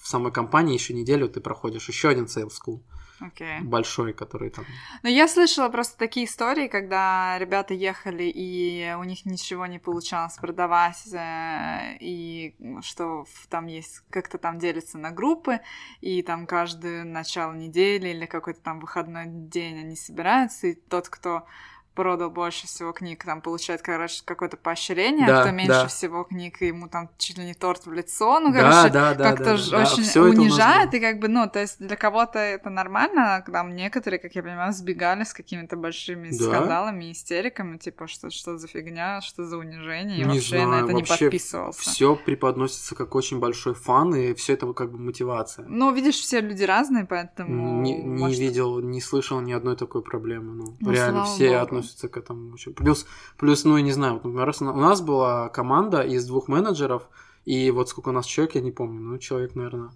в 0.00 0.08
самой 0.08 0.32
компании 0.32 0.74
еще 0.74 0.92
неделю 0.94 1.28
ты 1.28 1.40
проходишь 1.40 1.88
еще 1.88 2.10
один 2.10 2.24
sales 2.24 2.50
school 2.50 2.80
Окей. 3.20 3.60
большой, 3.60 4.12
который 4.12 4.50
там... 4.50 4.64
Но 5.02 5.08
я 5.08 5.28
слышала 5.28 5.68
просто 5.68 5.96
такие 5.98 6.26
истории, 6.26 6.68
когда 6.68 7.38
ребята 7.38 7.74
ехали, 7.74 8.24
и 8.24 8.94
у 8.98 9.04
них 9.04 9.24
ничего 9.24 9.66
не 9.66 9.78
получалось 9.78 10.36
продавать, 10.36 11.06
э, 11.12 11.96
и 12.00 12.54
что 12.82 13.24
там 13.48 13.66
есть, 13.66 14.02
как-то 14.10 14.38
там 14.38 14.58
делятся 14.58 14.98
на 14.98 15.10
группы, 15.10 15.60
и 16.00 16.22
там 16.22 16.46
каждое 16.46 17.04
начало 17.04 17.52
недели 17.52 18.08
или 18.08 18.26
какой-то 18.26 18.60
там 18.60 18.80
выходной 18.80 19.26
день 19.26 19.78
они 19.78 19.96
собираются, 19.96 20.66
и 20.66 20.74
тот, 20.74 21.08
кто 21.08 21.46
продал 21.94 22.30
больше 22.30 22.66
всего 22.66 22.92
книг, 22.92 23.24
там 23.24 23.40
получает, 23.40 23.82
короче, 23.82 24.22
какое-то 24.24 24.56
поощрение, 24.56 25.26
Да, 25.26 25.38
а 25.38 25.42
кто 25.42 25.50
меньше 25.52 25.68
да. 25.82 25.86
всего 25.86 26.24
книг, 26.24 26.60
ему 26.60 26.88
там 26.88 27.08
чуть 27.18 27.38
ли 27.38 27.44
не 27.44 27.54
торт 27.54 27.86
в 27.86 27.92
лицо, 27.92 28.40
ну, 28.40 28.52
да, 28.52 28.60
короче, 28.60 28.92
да, 28.92 29.14
да, 29.14 29.24
как-то 29.30 29.44
да, 29.56 29.70
да, 29.70 29.82
очень 29.82 30.02
нас 30.04 30.16
унижает, 30.16 30.94
и 30.94 31.00
как 31.00 31.18
бы, 31.18 31.28
ну, 31.28 31.48
то 31.48 31.60
есть 31.60 31.78
для 31.78 31.96
кого-то 31.96 32.38
это 32.38 32.70
нормально, 32.70 33.36
а 33.36 33.42
там 33.42 33.74
некоторые, 33.74 34.18
как 34.18 34.34
я 34.34 34.42
понимаю, 34.42 34.72
сбегали 34.72 35.24
с 35.24 35.32
какими-то 35.32 35.76
большими 35.76 36.30
Да? 36.30 36.44
скандалами, 36.44 37.12
истериками, 37.12 37.78
типа, 37.78 38.06
что, 38.08 38.30
что 38.30 38.58
за 38.58 38.66
фигня, 38.68 39.20
что 39.20 39.44
за 39.44 39.56
унижение, 39.56 40.18
и 40.18 40.20
Не 40.24 40.26
вообще 40.26 40.58
на 40.60 40.66
знаю, 40.66 40.84
это 40.86 40.94
вообще 40.94 41.14
не 41.14 41.20
подписывался. 41.30 41.80
Все 41.80 42.16
преподносится 42.16 42.94
как 42.94 43.14
очень 43.14 43.38
большой 43.38 43.74
фан, 43.74 44.14
и 44.14 44.34
все 44.34 44.54
это 44.54 44.72
как 44.72 44.90
бы 44.90 44.98
мотивация. 44.98 45.64
Ну, 45.68 45.92
видишь, 45.92 46.16
все 46.20 46.40
люди 46.40 46.64
разные, 46.64 47.04
поэтому... 47.04 47.80
Не, 47.82 47.94
не 48.02 48.22
может, 48.24 48.38
видел, 48.38 48.80
не 48.80 49.00
слышал 49.00 49.40
ни 49.40 49.52
одной 49.52 49.76
такой 49.76 50.02
проблемы. 50.02 50.54
Ну, 50.54 50.76
Ну, 50.80 50.90
реально 50.90 51.24
все 51.24 51.48
богу. 51.50 51.60
относятся 51.62 51.83
к 52.08 52.16
этому 52.16 52.54
очень. 52.54 52.74
Плюс, 52.74 53.06
плюс, 53.38 53.64
ну, 53.64 53.76
я 53.76 53.82
не 53.82 53.92
знаю, 53.92 54.14
например, 54.14 54.52
у 54.60 54.80
нас 54.80 55.00
была 55.00 55.48
команда 55.48 56.02
из 56.02 56.26
двух 56.26 56.48
менеджеров, 56.48 57.08
и 57.44 57.70
вот 57.70 57.88
сколько 57.88 58.10
у 58.10 58.12
нас 58.12 58.26
человек, 58.26 58.54
я 58.54 58.60
не 58.60 58.72
помню, 58.72 59.00
ну, 59.00 59.18
человек, 59.18 59.54
наверное, 59.54 59.90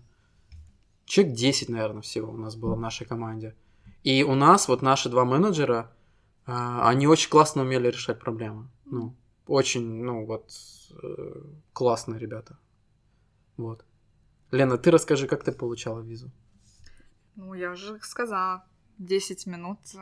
человек 1.05 1.35
10, 1.35 1.68
наверное, 1.68 2.03
всего 2.03 2.33
у 2.33 2.37
нас 2.37 2.57
было 2.57 2.74
в 2.74 2.81
нашей 2.81 3.07
команде. 3.07 3.55
И 4.05 4.22
у 4.22 4.35
нас 4.35 4.68
вот 4.68 4.83
наши 4.83 5.09
два 5.09 5.24
менеджера, 5.24 5.90
а, 6.46 6.88
они 6.88 7.07
очень 7.07 7.31
классно 7.31 7.62
умели 7.62 7.88
решать 7.88 8.20
проблемы. 8.20 8.68
Ну, 8.87 9.14
очень, 9.46 10.03
ну, 10.05 10.24
вот, 10.27 10.51
э, 11.03 11.42
классные 11.72 12.18
ребята. 12.18 12.59
Вот. 13.57 13.85
Лена, 14.51 14.79
ты 14.79 14.90
расскажи, 14.90 15.27
как 15.27 15.44
ты 15.44 15.53
получала 15.53 16.01
визу? 16.01 16.31
Ну, 17.35 17.55
я 17.55 17.72
уже 17.72 17.98
сказала. 18.01 18.64
10 18.99 19.47
минут 19.47 19.79
э, 19.95 19.99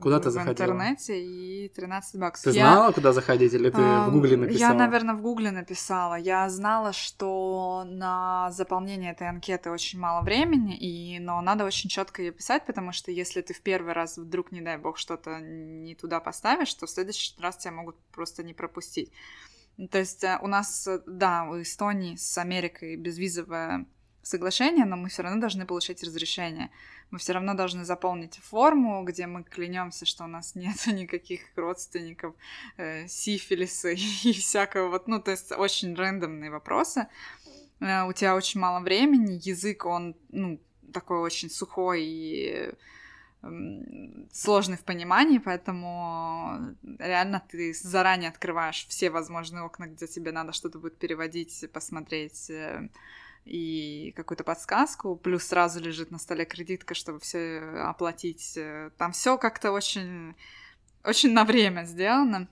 Куда 0.00 0.18
в, 0.18 0.22
ты 0.22 0.28
в 0.28 0.32
заходила? 0.32 0.66
интернете 0.66 1.22
и 1.22 1.68
13 1.68 2.20
баксов. 2.20 2.52
Ты 2.52 2.58
Я- 2.58 2.72
знала, 2.72 2.92
куда 2.92 3.12
заходить, 3.12 3.52
или 3.52 3.70
ты 3.70 3.76
в 3.76 3.80
Ам, 3.80 4.12
Гугле 4.12 4.36
написала? 4.36 4.72
Я, 4.72 4.74
наверное, 4.74 5.14
в 5.14 5.22
Гугле 5.22 5.50
написала. 5.50 6.14
Я 6.14 6.48
знала, 6.48 6.92
что 6.92 7.84
на 7.86 8.50
заполнение 8.52 9.12
этой 9.12 9.28
анкеты 9.28 9.70
очень 9.70 9.98
мало 9.98 10.22
времени, 10.22 10.76
и... 10.76 11.18
но 11.18 11.40
надо 11.40 11.64
очень 11.64 11.90
четко 11.90 12.22
ее 12.22 12.32
писать, 12.32 12.64
потому 12.66 12.92
что 12.92 13.10
если 13.10 13.42
ты 13.42 13.54
в 13.54 13.60
первый 13.60 13.92
раз 13.92 14.18
вдруг, 14.18 14.52
не 14.52 14.60
дай 14.60 14.78
бог, 14.78 14.98
что-то 14.98 15.40
не 15.40 15.94
туда 15.94 16.20
поставишь, 16.20 16.72
то 16.74 16.86
в 16.86 16.90
следующий 16.90 17.34
раз 17.40 17.56
тебя 17.56 17.72
могут 17.72 17.96
просто 18.12 18.42
не 18.42 18.54
пропустить. 18.54 19.12
То 19.90 19.98
есть 19.98 20.24
э, 20.24 20.38
у 20.42 20.48
нас, 20.48 20.86
э, 20.88 21.00
да, 21.06 21.44
у 21.44 21.60
Эстонии 21.62 22.16
с 22.16 22.36
Америкой 22.38 22.96
безвизовое 22.96 23.86
соглашение, 24.22 24.84
но 24.84 24.96
мы 24.96 25.08
все 25.08 25.22
равно 25.22 25.40
должны 25.40 25.66
получить 25.66 26.02
разрешение. 26.02 26.70
Мы 27.10 27.18
все 27.18 27.32
равно 27.32 27.54
должны 27.54 27.84
заполнить 27.84 28.36
форму, 28.38 29.02
где 29.04 29.26
мы 29.26 29.42
клянемся, 29.42 30.04
что 30.06 30.24
у 30.24 30.26
нас 30.26 30.54
нет 30.54 30.76
никаких 30.86 31.40
родственников, 31.56 32.34
э, 32.76 33.06
сифилиса 33.08 33.90
и 33.90 34.32
всякого 34.32 34.88
вот, 34.88 35.08
ну, 35.08 35.20
то 35.20 35.30
есть 35.30 35.52
очень 35.52 35.94
рандомные 35.94 36.50
вопросы. 36.50 37.06
Э, 37.80 38.04
у 38.04 38.12
тебя 38.12 38.34
очень 38.36 38.60
мало 38.60 38.80
времени, 38.80 39.40
язык, 39.42 39.86
он, 39.86 40.16
ну, 40.30 40.60
такой 40.92 41.18
очень 41.18 41.50
сухой 41.50 42.02
и 42.04 42.72
сложный 44.32 44.76
в 44.76 44.84
понимании, 44.84 45.38
поэтому 45.38 46.74
реально 46.98 47.42
ты 47.48 47.72
заранее 47.72 48.30
открываешь 48.30 48.86
все 48.88 49.10
возможные 49.10 49.62
окна, 49.62 49.86
где 49.86 50.06
тебе 50.06 50.32
надо 50.32 50.52
что-то 50.52 50.78
будет 50.78 50.98
переводить, 50.98 51.64
посмотреть 51.72 52.50
э, 52.50 52.88
и 53.48 54.12
какую-то 54.12 54.44
подсказку, 54.44 55.16
плюс 55.16 55.44
сразу 55.44 55.80
лежит 55.80 56.10
на 56.10 56.18
столе 56.18 56.44
кредитка, 56.44 56.94
чтобы 56.94 57.20
все 57.20 57.60
оплатить. 57.84 58.56
Э, 58.56 58.90
Там 58.98 59.12
все 59.12 59.38
как-то 59.38 59.72
очень, 59.72 60.34
очень 61.04 61.32
на 61.32 61.44
время 61.44 61.84
сделано. 61.84 62.48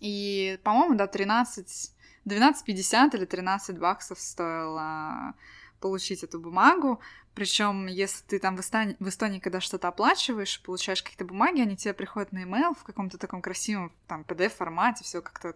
И, 0.00 0.58
по-моему, 0.62 0.96
да, 0.96 1.06
13, 1.06 1.92
12,50 2.24 3.16
или 3.16 3.24
13 3.24 3.78
баксов 3.78 4.20
стоило 4.20 5.34
получить 5.80 6.22
эту 6.22 6.40
бумагу. 6.40 7.00
Причем, 7.34 7.86
если 7.86 8.24
ты 8.24 8.38
там 8.38 8.56
в 8.56 8.60
Эстонии, 8.60 8.96
в 8.98 9.08
Эстонии 9.08 9.40
когда 9.40 9.60
что-то 9.60 9.88
оплачиваешь, 9.88 10.62
получаешь 10.62 11.02
какие-то 11.02 11.26
бумаги, 11.26 11.60
они 11.60 11.76
тебе 11.76 11.92
приходят 11.92 12.32
на 12.32 12.38
e 12.38 12.74
в 12.74 12.82
каком-то 12.82 13.18
таком 13.18 13.42
красивом 13.42 13.92
там 14.06 14.22
PDF-формате, 14.22 15.04
все 15.04 15.20
как-то 15.20 15.54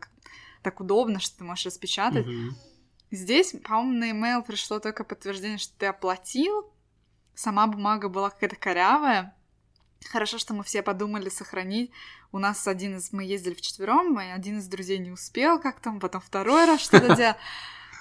так 0.63 0.81
удобно, 0.81 1.21
что 1.21 1.39
ты 1.39 1.45
можешь 1.45 1.67
распечатать. 1.67 2.27
Мгм. 2.27 2.55
Здесь, 3.11 3.55
по-моему, 3.65 4.21
на 4.21 4.39
e 4.39 4.43
пришло 4.43 4.79
только 4.79 5.03
подтверждение, 5.03 5.59
что 5.59 5.77
ты 5.77 5.87
оплатил. 5.87 6.73
Сама 7.35 7.67
бумага 7.67 8.09
была 8.09 8.31
какая-то 8.31 8.57
корявая. 8.57 9.35
Хорошо, 10.07 10.39
что 10.39 10.55
мы 10.55 10.63
все 10.63 10.83
подумали 10.83 11.29
сохранить. 11.29 11.91
У 12.33 12.39
нас 12.39 12.67
один 12.69 12.97
из... 12.97 13.13
Мы 13.13 13.25
ездили 13.25 13.55
вчетвером, 13.55 14.19
и 14.21 14.27
один 14.27 14.59
из 14.59 14.69
друзей 14.69 14.99
не 14.99 15.11
успел 15.11 15.61
как 15.61 15.81
там, 15.81 15.99
потом 16.01 16.21
второй 16.21 16.67
раз 16.67 16.81
что-то 16.81 17.17
делал. 17.17 17.35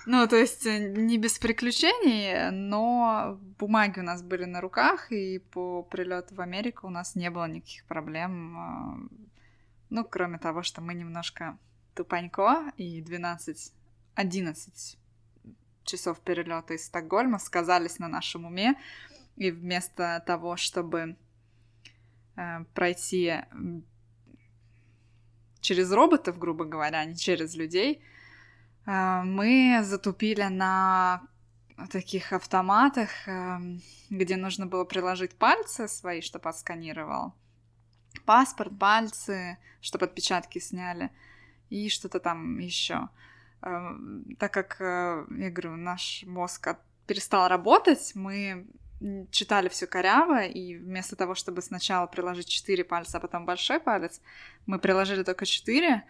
Ну, 0.05 0.27
то 0.27 0.37
есть 0.37 0.65
э, 0.65 0.79
не 0.79 1.17
без 1.17 1.37
приключений, 1.39 2.51
но 2.51 3.37
бумаги 3.59 3.99
у 3.99 4.03
нас 4.03 4.21
были 4.21 4.45
на 4.45 4.61
руках, 4.61 5.11
и 5.11 5.39
по 5.39 5.83
прилету 5.83 6.35
в 6.35 6.41
Америку 6.41 6.87
у 6.87 6.89
нас 6.89 7.15
не 7.15 7.29
было 7.29 7.45
никаких 7.47 7.85
проблем. 7.85 8.57
а, 8.57 8.97
Ну, 9.89 10.03
кроме 10.05 10.37
того, 10.37 10.63
что 10.63 10.81
мы 10.81 10.93
немножко 10.93 11.57
тупанько, 11.95 12.71
и 12.77 13.01
12-11 13.01 14.98
часов 15.89 16.19
перелета 16.19 16.73
из 16.73 16.85
Стокгольма 16.85 17.39
сказались 17.39 17.99
на 17.99 18.07
нашем 18.07 18.45
уме, 18.45 18.75
и 19.35 19.51
вместо 19.51 20.23
того, 20.25 20.57
чтобы 20.57 21.15
э, 22.35 22.63
пройти 22.73 23.35
через 25.61 25.91
роботов, 25.91 26.37
грубо 26.37 26.65
говоря, 26.65 26.99
а 26.99 27.05
не 27.05 27.15
через 27.15 27.55
людей, 27.55 28.01
э, 28.85 29.21
мы 29.23 29.79
затупили 29.83 30.43
на 30.43 31.21
таких 31.87 32.33
автоматах, 32.33 33.09
эм, 33.27 33.81
где 34.09 34.35
нужно 34.35 34.65
было 34.65 34.83
приложить 34.83 35.35
пальцы 35.35 35.87
свои, 35.87 36.21
чтобы 36.21 36.49
отсканировал, 36.49 37.33
паспорт, 38.25 38.77
пальцы, 38.77 39.57
чтобы 39.81 40.05
отпечатки 40.05 40.59
сняли, 40.59 41.11
и 41.69 41.89
что-то 41.89 42.19
там 42.19 42.57
еще. 42.59 43.09
Так 43.61 44.53
как, 44.53 44.77
э, 44.79 45.25
я 45.37 45.49
говорю, 45.49 45.75
наш 45.75 46.23
мозг 46.25 46.75
перестал 47.07 47.47
работать, 47.47 48.11
мы 48.15 48.67
читали 49.31 49.69
все 49.69 49.87
коряво, 49.87 50.43
и 50.43 50.75
вместо 50.75 51.15
того, 51.15 51.35
чтобы 51.35 51.61
сначала 51.61 52.07
приложить 52.07 52.47
4 52.47 52.83
пальца, 52.83 53.17
а 53.17 53.21
потом 53.21 53.45
большой 53.45 53.79
палец, 53.79 54.21
мы 54.65 54.79
приложили 54.79 55.23
только 55.23 55.45
4, 55.45 56.03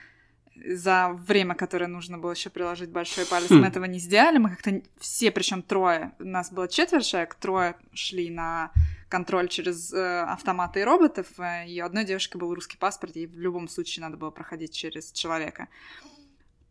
за 0.65 1.09
время, 1.09 1.55
которое 1.55 1.88
нужно 1.88 2.17
было 2.17 2.31
еще 2.31 2.49
приложить 2.49 2.89
большой 2.89 3.25
палец, 3.25 3.49
Хм. 3.49 3.59
мы 3.59 3.67
этого 3.67 3.85
не 3.85 3.99
сделали. 3.99 4.38
Мы 4.38 4.49
как-то 4.49 4.81
все, 4.99 5.31
причем 5.31 5.62
трое, 5.62 6.12
у 6.19 6.25
нас 6.25 6.51
было 6.51 6.67
четверо 6.67 7.01
человек, 7.01 7.35
трое 7.35 7.75
шли 7.93 8.29
на 8.29 8.71
контроль 9.07 9.47
через 9.47 9.93
э, 9.93 10.21
автоматы 10.23 10.81
и 10.81 10.83
роботов, 10.83 11.27
э, 11.38 11.67
и 11.67 11.81
у 11.81 11.85
одной 11.85 12.05
девушки 12.05 12.38
был 12.38 12.53
русский 12.53 12.77
паспорт, 12.77 13.15
ей 13.15 13.27
в 13.27 13.39
любом 13.39 13.67
случае 13.67 14.03
надо 14.03 14.17
было 14.17 14.31
проходить 14.31 14.73
через 14.73 15.12
человека. 15.12 15.67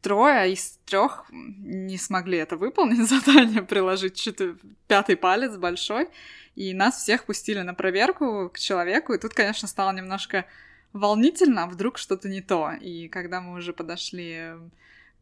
Трое 0.00 0.52
из 0.52 0.78
трех 0.86 1.26
не 1.30 1.98
смогли 1.98 2.38
это 2.38 2.56
выполнить 2.56 3.08
задание, 3.08 3.62
приложить 3.62 4.16
чё-то 4.16 4.56
пятый 4.86 5.16
палец 5.16 5.56
большой, 5.56 6.08
и 6.54 6.74
нас 6.74 7.02
всех 7.02 7.24
пустили 7.24 7.62
на 7.62 7.74
проверку 7.74 8.50
к 8.52 8.58
человеку, 8.58 9.12
и 9.12 9.18
тут, 9.18 9.34
конечно, 9.34 9.68
стало 9.68 9.92
немножко 9.92 10.44
волнительно, 10.92 11.64
а 11.64 11.66
вдруг 11.66 11.98
что-то 11.98 12.28
не 12.28 12.40
то. 12.40 12.72
И 12.80 13.08
когда 13.08 13.40
мы 13.40 13.58
уже 13.58 13.72
подошли 13.72 14.52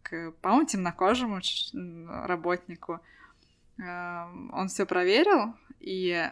к, 0.03 0.33
по-моему, 0.41 0.67
темнокожему 0.67 1.41
работнику, 2.27 3.01
э, 3.79 4.27
он 4.53 4.69
все 4.69 4.87
проверил, 4.87 5.55
и 5.81 6.31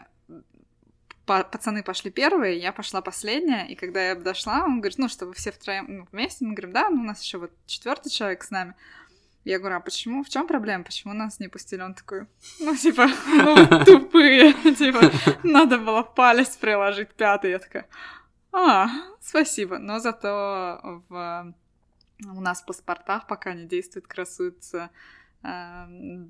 пацаны 1.25 1.83
пошли 1.83 2.11
первые, 2.11 2.57
я 2.57 2.71
пошла 2.71 3.01
последняя, 3.01 3.65
и 3.65 3.75
когда 3.75 4.09
я 4.09 4.15
подошла, 4.15 4.63
он 4.63 4.79
говорит, 4.79 4.97
ну, 4.97 5.09
чтобы 5.09 5.33
все 5.33 5.51
втроем 5.51 5.85
ну, 5.87 6.07
вместе, 6.11 6.45
мы 6.45 6.53
говорим, 6.53 6.73
да, 6.73 6.89
ну, 6.89 7.01
у 7.01 7.05
нас 7.05 7.21
еще 7.21 7.37
вот 7.37 7.51
четвертый 7.65 8.09
человек 8.09 8.43
с 8.43 8.51
нами. 8.51 8.75
Я 9.43 9.59
говорю, 9.59 9.75
а 9.75 9.79
почему, 9.79 10.23
в 10.23 10.29
чем 10.29 10.47
проблема, 10.47 10.83
почему 10.83 11.13
нас 11.13 11.39
не 11.39 11.47
пустили? 11.47 11.81
Он 11.81 11.93
такой, 11.93 12.27
ну, 12.59 12.75
типа, 12.75 13.07
ну, 13.27 13.85
тупые, 13.85 14.53
типа, 14.75 15.11
надо 15.43 15.77
было 15.77 16.01
палец 16.01 16.57
приложить 16.57 17.13
пятый. 17.13 17.51
Я 17.51 17.59
такая, 17.59 17.87
а, 18.51 18.87
спасибо. 19.21 19.77
Но 19.77 19.99
зато 19.99 21.03
в... 21.09 21.53
у 22.23 22.41
нас 22.41 22.61
в 22.61 22.65
паспортах 22.65 23.27
пока 23.27 23.53
не 23.53 23.65
действует, 23.65 24.07
красуются 24.07 24.77
э, 24.77 24.89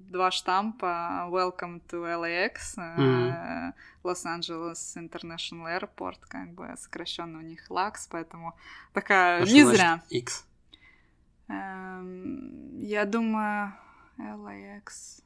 два 0.09 0.31
штампа 0.31 1.27
Welcome 1.29 1.81
to 1.89 2.03
LAX, 2.19 2.77
э, 2.77 3.71
Los 4.03 4.25
Angeles 4.25 4.97
International 4.97 5.67
Airport, 5.79 6.19
как 6.27 6.53
бы 6.53 6.73
сокращенно 6.77 7.39
у 7.39 7.41
них 7.41 7.69
LAX, 7.69 8.07
поэтому 8.09 8.55
такая 8.93 9.41
А 9.41 9.45
не 9.45 9.63
зря. 9.63 10.01
X. 10.09 10.45
Эм, 11.47 12.79
Я 12.79 13.05
думаю, 13.05 13.73
LAX 14.17 15.21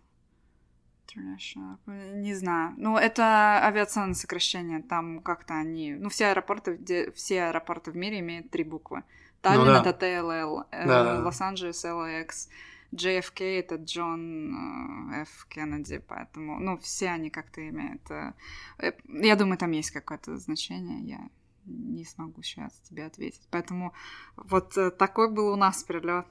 International, 1.08 1.78
не 2.22 2.36
знаю. 2.36 2.74
Ну, 2.78 2.98
это 2.98 3.60
авиационное 3.64 4.14
сокращение, 4.14 4.82
там 4.82 5.22
как-то 5.22 5.56
они... 5.56 5.94
Ну, 5.94 6.10
все 6.10 6.28
аэропорты, 6.28 6.76
где... 6.76 7.12
все 7.12 7.46
аэропорты 7.46 7.92
в 7.92 7.96
мире 7.96 8.20
имеют 8.20 8.52
три 8.52 8.64
буквы. 8.64 9.04
Таллин 9.42 9.66
да. 9.66 9.82
это 9.82 10.06
TLL, 10.06 10.66
э, 10.72 10.86
Да-да-да. 10.86 11.26
Лос-Анджелес 11.26 11.86
LAX, 11.86 12.50
JFK 12.92 13.60
это 13.60 13.76
Джон 13.76 15.12
э, 15.14 15.22
Ф. 15.24 15.46
Кеннеди, 15.50 16.00
поэтому, 16.00 16.60
ну, 16.60 16.78
все 16.78 17.10
они 17.10 17.30
как-то 17.30 17.68
имеют... 17.68 18.10
э, 18.12 18.34
э, 18.80 18.92
Я 19.08 19.36
думаю, 19.36 19.58
там 19.58 19.72
есть 19.72 19.92
какое-то 19.92 20.38
значение, 20.38 21.02
я 21.02 21.30
не 21.66 22.04
смогу 22.06 22.42
сейчас 22.42 22.74
тебе 22.90 23.06
ответить. 23.06 23.48
Поэтому 23.52 23.94
вот 24.36 24.76
такой 24.98 25.32
был 25.32 25.54
у 25.54 25.56
нас 25.56 25.84
прилет. 25.84 26.28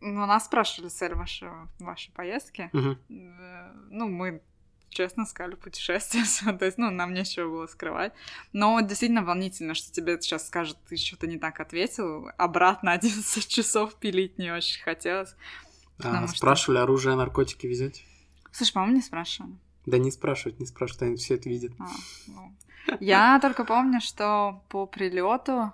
Ну, 0.00 0.26
нас 0.26 0.44
спрашивали 0.44 0.88
цель 0.88 1.14
вашей, 1.14 1.48
вашей 1.80 2.12
поездки. 2.12 2.70
Э, 3.08 3.72
Ну, 3.90 4.08
мы 4.08 4.40
честно 4.90 5.24
сказали, 5.26 5.54
путешествие, 5.54 6.24
то 6.58 6.64
есть, 6.64 6.78
ну, 6.78 6.90
нам 6.90 7.14
нечего 7.14 7.48
было 7.48 7.66
скрывать. 7.66 8.12
Но 8.52 8.80
действительно 8.80 9.22
волнительно, 9.24 9.74
что 9.74 9.90
тебе 9.90 10.20
сейчас 10.20 10.46
скажут, 10.46 10.76
ты 10.88 10.96
что-то 10.96 11.26
не 11.26 11.38
так 11.38 11.60
ответил, 11.60 12.28
обратно 12.36 12.92
11 13.00 13.48
часов 13.48 13.94
пилить 13.94 14.38
не 14.38 14.50
очень 14.52 14.82
хотелось. 14.82 15.34
А, 15.98 16.02
Потому 16.02 16.28
что- 16.28 16.36
спрашивали, 16.36 16.78
оружие, 16.78 17.16
наркотики 17.16 17.66
везете? 17.66 18.02
Слушай, 18.52 18.72
по-моему, 18.74 18.96
не 18.96 19.02
спрашивали. 19.02 19.52
Да 19.86 19.96
не 19.98 20.10
спрашивают, 20.10 20.60
не 20.60 20.66
спрашивают, 20.66 21.02
они 21.02 21.16
все 21.16 21.34
это 21.36 21.48
видят. 21.48 21.72
А, 21.78 21.86
ну. 22.26 22.52
Я 22.98 23.38
только 23.40 23.64
помню, 23.64 24.00
что 24.00 24.62
по 24.68 24.86
прилету, 24.86 25.72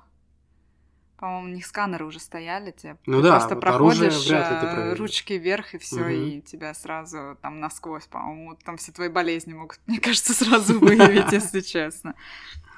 по-моему, 1.19 1.49
у 1.51 1.55
них 1.55 1.67
сканеры 1.67 2.05
уже 2.05 2.21
стояли, 2.21 2.71
тебе 2.73 2.97
Ну 3.07 3.23
да, 3.23 3.31
просто 3.39 3.55
вот 3.55 3.65
оружие 3.65 4.11
проходишь 4.11 4.31
э, 4.31 4.75
проверишь. 4.75 4.99
ручки 4.99 5.33
вверх 5.35 5.75
и 5.75 5.79
все, 5.79 6.01
Мгм. 6.01 6.11
и 6.11 6.41
тебя 6.43 6.75
сразу 6.75 7.37
там 7.43 7.61
насквозь, 7.61 8.07
по-моему, 8.07 8.57
там 8.65 8.77
все 8.77 8.93
твои 8.93 9.09
болезни 9.09 9.53
могут, 9.55 9.79
мне 9.87 9.99
кажется, 10.01 10.33
сразу 10.35 10.79
выявить, 10.79 11.33
если 11.33 11.61
честно. 11.61 12.15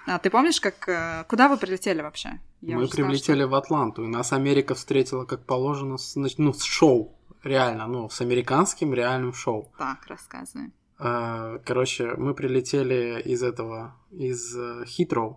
А 0.07 0.19
ты 0.19 0.31
помнишь, 0.31 0.61
как 0.61 0.89
э, 0.89 1.25
куда 1.29 1.49
вы 1.49 1.57
прилетели 1.59 2.01
вообще? 2.01 2.41
Я 2.63 2.77
Мы 2.77 2.89
прилетели 2.89 3.43
в 3.45 3.55
Атланту, 3.55 4.05
и 4.05 4.09
нас 4.09 4.33
Америка 4.33 4.75
встретила 4.75 5.25
как 5.25 5.45
положено, 5.45 5.99
с, 5.99 6.17
ну, 6.17 6.53
с 6.53 6.63
шоу, 6.63 7.15
реально, 7.45 7.87
ну, 7.87 8.09
с 8.09 8.21
американским 8.21 8.95
реальным 8.95 9.33
шоу. 9.35 9.65
что- 9.75 9.79
Так, 9.79 10.07
рассказывай. 10.07 10.73
А, 10.99 11.59
Короче, 11.65 12.15
мы 12.17 12.35
прилетели 12.35 13.21
из 13.25 13.43
этого, 13.43 13.95
из 14.11 14.57
э, 14.57 14.85
Heathrow, 14.85 15.37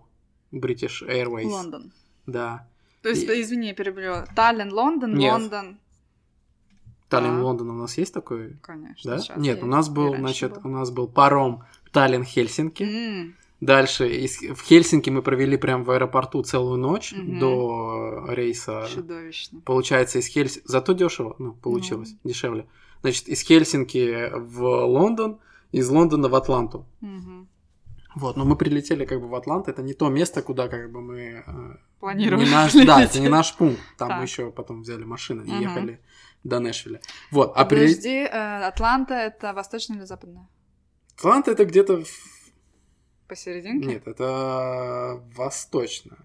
British 0.52 1.06
Airways. 1.06 1.44
Лондон. 1.44 1.92
Да. 2.26 2.66
То 3.02 3.08
есть, 3.08 3.24
И- 3.28 3.40
извини, 3.42 3.68
я 3.68 3.74
перебью. 3.74 4.24
Таллин, 4.36 4.72
Лондон, 4.72 5.14
Нет. 5.14 5.32
Лондон. 5.32 5.78
Таллин, 7.08 7.34
Так. 7.34 7.42
Лондон 7.42 7.70
у 7.70 7.74
нас 7.74 7.98
есть 7.98 8.14
такой? 8.14 8.56
Конечно. 8.62 9.16
Да? 9.16 9.34
Нет, 9.36 9.62
у 9.62 9.66
нас 9.66 9.88
был, 9.88 10.14
значит, 10.16 10.52
был. 10.62 10.70
у 10.70 10.72
нас 10.72 10.90
был 10.90 11.08
паром 11.08 11.64
Таллин-Хельсинки. 11.92 12.82
М, 12.84 13.34
Дальше 13.60 14.08
из, 14.10 14.38
в 14.40 14.60
Хельсинки 14.62 15.08
мы 15.08 15.22
провели 15.22 15.56
прям 15.56 15.84
в 15.84 15.90
аэропорту 15.92 16.42
целую 16.42 16.78
ночь 16.78 17.12
Мгм. 17.12 17.38
до 17.38 18.24
рейса. 18.28 18.88
Чудовищно. 18.92 19.60
Получается, 19.60 20.18
из 20.18 20.26
Хельсинки... 20.26 20.66
Зато 20.66 20.94
дешево, 20.94 21.36
ну, 21.38 21.52
получилось, 21.52 22.16
дешевле. 22.24 22.66
Значит, 23.02 23.28
из 23.28 23.40
Хельсинки 23.42 24.30
в 24.34 24.62
Лондон, 24.86 25.38
из 25.70 25.88
Лондона 25.88 26.28
в 26.28 26.34
Атланту. 26.34 26.84
Мгм. 27.00 27.46
Вот, 28.14 28.36
но 28.36 28.44
мы 28.44 28.56
прилетели 28.56 29.04
как 29.04 29.20
бы 29.20 29.28
в 29.28 29.34
Атланту. 29.34 29.70
Это 29.70 29.82
не 29.82 29.94
то 29.94 30.08
место, 30.08 30.42
куда 30.42 30.68
как 30.68 30.90
бы 30.92 31.00
мы... 31.00 31.44
э, 31.46 31.76
Планировали 32.00 32.44
Не 32.44 32.50
наш, 32.50 32.72
да, 32.86 33.02
это 33.02 33.20
не 33.20 33.28
наш 33.28 33.54
пункт. 33.54 33.80
Там 33.98 34.08
мы 34.08 34.14
Так. 34.14 34.28
еще 34.28 34.50
потом 34.50 34.82
взяли 34.82 35.04
машину 35.04 35.42
и 35.44 35.50
Мгм. 35.50 35.60
ехали 35.60 36.00
до 36.44 36.58
Нэшвилля. 36.60 37.00
Вот, 37.30 37.52
а 37.56 37.64
при... 37.64 37.80
Подожди, 37.86 38.08
э, 38.24 38.66
Атланта 38.66 39.14
это 39.14 39.52
восточная 39.52 39.96
или 39.98 40.04
западная? 40.04 40.48
Атланта 41.18 41.50
это 41.52 41.64
где-то... 41.64 42.02
в- 42.04 42.42
Посерединке? 43.28 43.86
Нет, 43.88 44.06
это 44.06 45.22
восточно. 45.36 46.16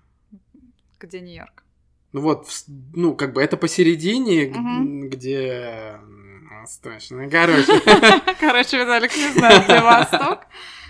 Где 0.99 1.21
Нью-Йорк? 1.21 1.63
Ну 2.11 2.21
вот, 2.21 2.47
ну, 2.93 3.15
как 3.15 3.33
бы 3.33 3.41
это 3.41 3.55
посередине, 3.57 4.47
Мгм. 4.49 5.09
где... 5.09 5.99
м, 6.01 6.49
Восточно. 6.61 7.29
Короче, 7.29 7.79
Короче, 8.39 8.77
Виталик 8.79 9.15
не 9.15 9.31
знает, 9.31 9.63
где 9.65 9.79
восток, 9.81 10.47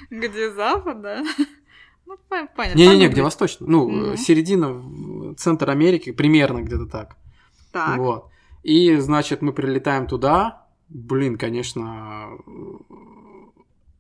где 0.10 0.52
запад, 0.52 1.02
да? 1.02 1.24
Ну, 2.10 2.16
по- 2.30 2.48
понятно. 2.56 2.80
не-не-не, 2.80 3.10
где 3.10 3.22
восточно. 3.22 3.66
Ну, 3.68 4.16
середина, 4.16 5.36
центр 5.36 5.70
Америки, 5.70 6.14
примерно 6.14 6.62
где-то 6.62 6.86
так. 6.86 7.18
Так, 7.74 7.98
Вот. 7.98 8.30
И, 8.64 8.96
значит, 8.96 9.42
мы 9.42 9.52
прилетаем 9.52 10.08
туда. 10.08 10.66
Блин, 10.88 11.38
конечно, 11.38 12.30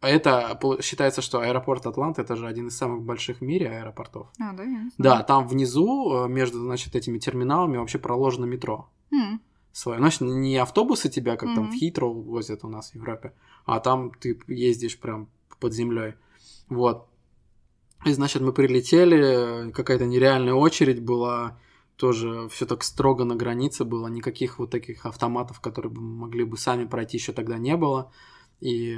это 0.02 0.58
считается, 0.82 1.22
что 1.22 1.39
аэропорт 1.41 1.86
Атланты 1.86 2.22
это 2.22 2.36
же 2.36 2.48
один 2.48 2.67
из 2.67 2.78
самых 2.78 3.02
больших 3.04 3.39
в 3.39 3.41
мире 3.41 3.70
аэропортов. 3.70 4.28
А, 4.39 4.54
да, 4.54 4.63
я. 4.63 4.89
Да, 4.98 5.24
там 5.24 5.48
внизу, 5.48 6.26
э, 6.26 6.30
между, 6.30 6.60
значит, 6.60 6.96
этими 6.96 7.17
терминалами 7.17 7.78
вообще 7.78 7.98
проложено 8.00 8.46
метро. 8.46 8.89
М, 9.12 9.41
свое. 9.72 10.00
Значит, 10.00 10.22
не 10.22 10.56
автобусы 10.58 11.10
тебя, 11.10 11.36
как 11.36 11.54
там 11.54 11.65
в 11.65 11.70
Мгм. 11.72 11.78
Хитроу 11.78 12.22
возят 12.22 12.63
у 12.63 12.70
нас 12.70 12.91
в 12.91 12.96
Европе, 12.96 13.34
а 13.65 13.80
там 13.80 14.12
ты 14.12 14.39
ездишь 14.48 15.00
прям 15.00 15.28
под 15.60 15.74
землей. 15.74 16.15
Вот. 16.70 17.08
И, 18.06 18.13
значит, 18.13 18.41
мы 18.41 18.54
прилетели, 18.54 19.72
какая-то 19.72 20.06
нереальная 20.06 20.54
очередь 20.54 21.04
была, 21.04 21.60
тоже 21.96 22.48
все 22.50 22.65
так 22.65 22.84
строго 22.84 23.24
на 23.24 23.36
границе 23.36 23.84
было, 23.84 24.08
никаких 24.08 24.60
вот 24.60 24.70
таких 24.70 25.06
автоматов, 25.06 25.60
которые 25.60 25.91
бы 25.91 26.02
могли 26.02 26.43
бы 26.43 26.58
сами 26.58 26.86
пройти, 26.86 27.17
еще 27.17 27.34
тогда 27.34 27.58
не 27.58 27.76
было. 27.76 28.12
И 28.60 28.98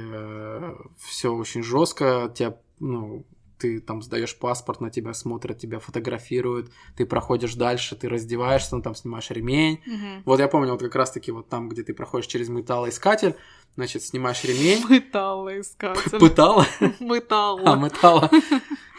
все 0.98 1.34
очень 1.34 1.62
жестко, 1.62 2.32
тебя, 2.34 2.58
ну, 2.78 3.24
ты 3.60 3.80
там 3.80 4.02
сдаешь 4.02 4.36
паспорт, 4.36 4.80
на 4.80 4.90
тебя 4.90 5.12
смотрят, 5.14 5.58
тебя 5.58 5.78
фотографируют, 5.78 6.70
ты 6.96 7.06
проходишь 7.06 7.54
дальше, 7.54 7.94
ты 7.94 8.08
раздеваешься, 8.08 8.76
ну, 8.76 8.82
там 8.82 8.94
снимаешь 8.94 9.30
ремень. 9.30 9.80
Мгм. 9.86 10.22
Вот 10.24 10.40
я 10.40 10.48
помню, 10.48 10.72
вот 10.72 10.80
как 10.80 10.94
раз-таки 10.94 11.30
вот 11.30 11.48
там, 11.48 11.68
где 11.68 11.82
ты 11.82 11.92
проходишь 11.94 12.26
через 12.26 12.48
металлоискатель, 12.48 13.36
значит, 13.76 14.02
снимаешь 14.02 14.42
ремень, 14.44 14.82
Металлоискатель. 14.88 16.18
пытала, 16.18 16.66
а, 16.80 16.84
Металла. 17.00 17.76
металла. 17.76 18.30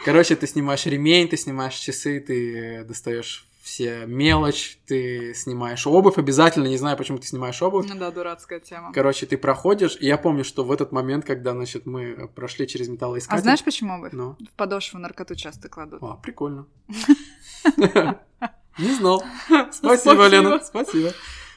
Короче, 0.04 0.36
ты 0.36 0.46
снимаешь 0.46 0.86
ремень, 0.86 1.28
ты 1.28 1.36
снимаешь 1.36 1.74
часы, 1.74 2.20
ты 2.20 2.84
достаешь 2.84 3.46
все 3.62 4.06
мелочь, 4.06 4.78
ты 4.86 5.34
снимаешь 5.34 5.86
обувь 5.86 6.18
обязательно, 6.18 6.66
не 6.66 6.76
знаю, 6.76 6.96
почему 6.96 7.18
ты 7.18 7.26
снимаешь 7.28 7.62
обувь. 7.62 7.86
Ну 7.88 7.94
да, 7.96 8.10
дурацкая 8.10 8.58
тема. 8.58 8.92
Короче, 8.92 9.24
ты 9.24 9.38
проходишь, 9.38 9.96
и 10.00 10.06
я 10.06 10.18
помню, 10.18 10.42
что 10.44 10.64
в 10.64 10.72
этот 10.72 10.90
момент, 10.90 11.24
когда, 11.24 11.52
значит, 11.52 11.86
мы 11.86 12.28
прошли 12.34 12.66
через 12.66 12.88
металлоискатель... 12.88 13.38
А 13.38 13.42
знаешь, 13.42 13.62
почему 13.62 13.94
обувь? 13.94 14.12
Ну, 14.12 14.36
В 14.40 14.56
подошву 14.56 14.98
наркоту 14.98 15.36
часто 15.36 15.68
кладут. 15.68 16.02
а, 16.02 16.14
прикольно. 16.16 16.66
Не 18.78 18.94
знал. 18.94 19.22
Спасибо, 19.70 20.26
Лена, 20.26 20.60
спасибо. 20.64 21.12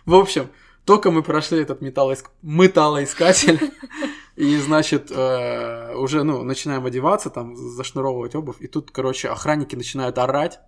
В 0.05 0.13
общем, 0.13 0.49
только 0.85 1.09
мы 1.09 1.23
прошли 1.23 1.59
этот 1.61 1.81
металлоиск- 1.81 2.29
металлоискатель, 2.43 3.71
и, 4.35 4.57
значит, 4.57 5.09
э, 5.11 5.95
уже, 5.95 6.23
ну, 6.23 6.43
начинаем 6.43 6.85
одеваться, 6.85 7.29
там, 7.31 7.55
зашнуровывать 7.55 8.35
обувь, 8.35 8.57
и 8.59 8.67
тут, 8.67 8.91
короче, 8.91 9.29
охранники 9.29 9.75
начинают 9.75 10.17
орать, 10.19 10.59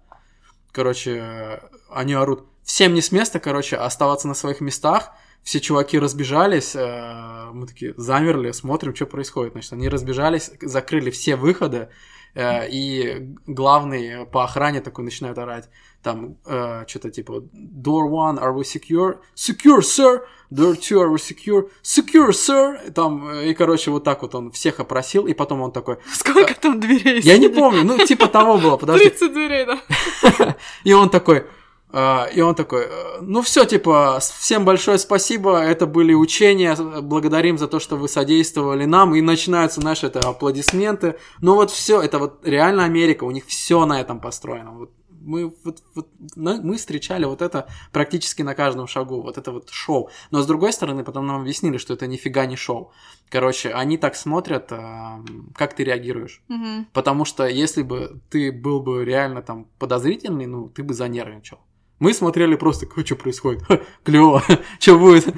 короче, 0.77 1.59
они 1.89 2.13
орут, 2.13 2.45
всем 2.63 2.93
не 2.93 3.01
с 3.01 3.11
места, 3.11 3.39
короче, 3.39 3.77
а 3.77 3.87
оставаться 3.87 4.27
на 4.27 4.35
своих 4.35 4.61
местах, 4.61 5.11
все 5.41 5.59
чуваки 5.59 5.97
разбежались, 5.97 6.75
э, 6.75 7.49
мы 7.51 7.65
такие 7.65 7.95
замерли, 7.97 8.51
смотрим, 8.51 8.95
что 8.95 9.07
происходит, 9.07 9.53
значит, 9.53 9.73
они 9.73 9.89
разбежались, 9.89 10.51
закрыли 10.61 11.09
все 11.09 11.35
выходы, 11.35 11.89
и 12.37 13.35
главный 13.47 14.25
по 14.25 14.43
охране 14.43 14.81
такой 14.81 15.03
начинает 15.03 15.37
орать, 15.37 15.69
там, 16.03 16.37
э, 16.45 16.85
что-то 16.87 17.09
типа, 17.09 17.43
door 17.53 18.09
one, 18.09 18.39
are 18.39 18.53
we 18.53 18.63
secure? 18.63 19.17
Secure, 19.35 19.81
sir! 19.81 20.21
Door 20.49 20.75
two, 20.75 21.01
are 21.01 21.09
we 21.09 21.17
secure? 21.17 21.69
Secure, 21.83 22.29
sir! 22.29 22.91
Там, 22.91 23.27
э, 23.27 23.49
и, 23.49 23.53
короче, 23.53 23.91
вот 23.91 24.03
так 24.03 24.21
вот 24.21 24.35
он 24.35 24.51
всех 24.51 24.79
опросил, 24.79 25.27
и 25.27 25.33
потом 25.33 25.61
он 25.61 25.71
такой, 25.71 25.97
Сколько 26.13 26.53
там 26.55 26.79
дверей? 26.79 27.19
я 27.21 27.37
не 27.37 27.49
помню, 27.49 27.83
ну, 27.83 27.97
типа 28.05 28.27
того 28.27 28.57
было, 28.57 28.77
подожди. 28.77 29.09
30 29.09 29.33
дверей, 29.33 29.65
да. 29.65 30.55
И 30.85 30.93
он 30.93 31.09
такой, 31.09 31.37
э, 31.37 31.43
и 32.33 32.41
он 32.41 32.53
такой, 32.53 32.83
э, 32.83 33.21
ну 33.21 33.41
все, 33.41 33.65
типа, 33.65 34.19
всем 34.21 34.65
большое 34.65 34.99
спасибо, 34.99 35.57
это 35.57 35.87
были 35.87 36.13
учения, 36.13 36.75
благодарим 37.01 37.57
за 37.57 37.67
то, 37.67 37.79
что 37.79 37.95
вы 37.95 38.07
содействовали 38.07 38.85
нам, 38.85 39.15
и 39.15 39.21
начинаются 39.21 39.81
наши 39.81 40.05
это 40.05 40.19
аплодисменты. 40.27 41.17
Ну 41.41 41.55
вот 41.55 41.71
все, 41.71 41.99
это 41.99 42.19
вот 42.19 42.45
реально 42.45 42.83
Америка, 42.83 43.23
у 43.23 43.31
них 43.31 43.45
все 43.47 43.85
на 43.85 43.99
этом 43.99 44.19
построено. 44.19 44.73
Вот 44.73 44.91
мы, 45.27 45.53
вот, 45.63 45.83
вот, 45.95 46.07
мы 46.35 46.77
встречали 46.77 47.25
вот 47.25 47.41
это 47.41 47.67
практически 47.91 48.43
на 48.43 48.55
каждом 48.55 48.87
шагу, 48.87 49.21
вот 49.21 49.37
это 49.37 49.51
вот 49.51 49.69
шоу. 49.69 50.09
Но 50.31 50.41
с 50.41 50.45
другой 50.47 50.73
стороны, 50.73 51.03
потом 51.03 51.25
нам 51.25 51.41
объяснили, 51.41 51.77
что 51.77 51.93
это 51.93 52.07
нифига 52.07 52.45
не 52.45 52.55
шоу. 52.55 52.91
Короче, 53.29 53.71
они 53.71 53.97
так 53.97 54.15
смотрят, 54.15 54.71
э, 54.71 55.23
как 55.55 55.73
ты 55.73 55.83
реагируешь. 55.83 56.41
Мгм. 56.47 56.87
Потому 56.93 57.25
что 57.25 57.45
если 57.45 57.81
бы 57.81 58.21
ты 58.29 58.51
был 58.51 58.79
бы 58.79 59.03
реально 59.03 59.41
там 59.41 59.65
подозрительный, 59.79 60.45
ну, 60.45 60.69
ты 60.69 60.83
бы 60.83 60.93
занервничал. 60.93 61.59
Мы 61.99 62.13
смотрели 62.13 62.55
просто, 62.55 62.87
что 63.05 63.15
происходит, 63.15 63.63
клево, 64.03 64.43
что 64.79 64.99
будет. 64.99 65.33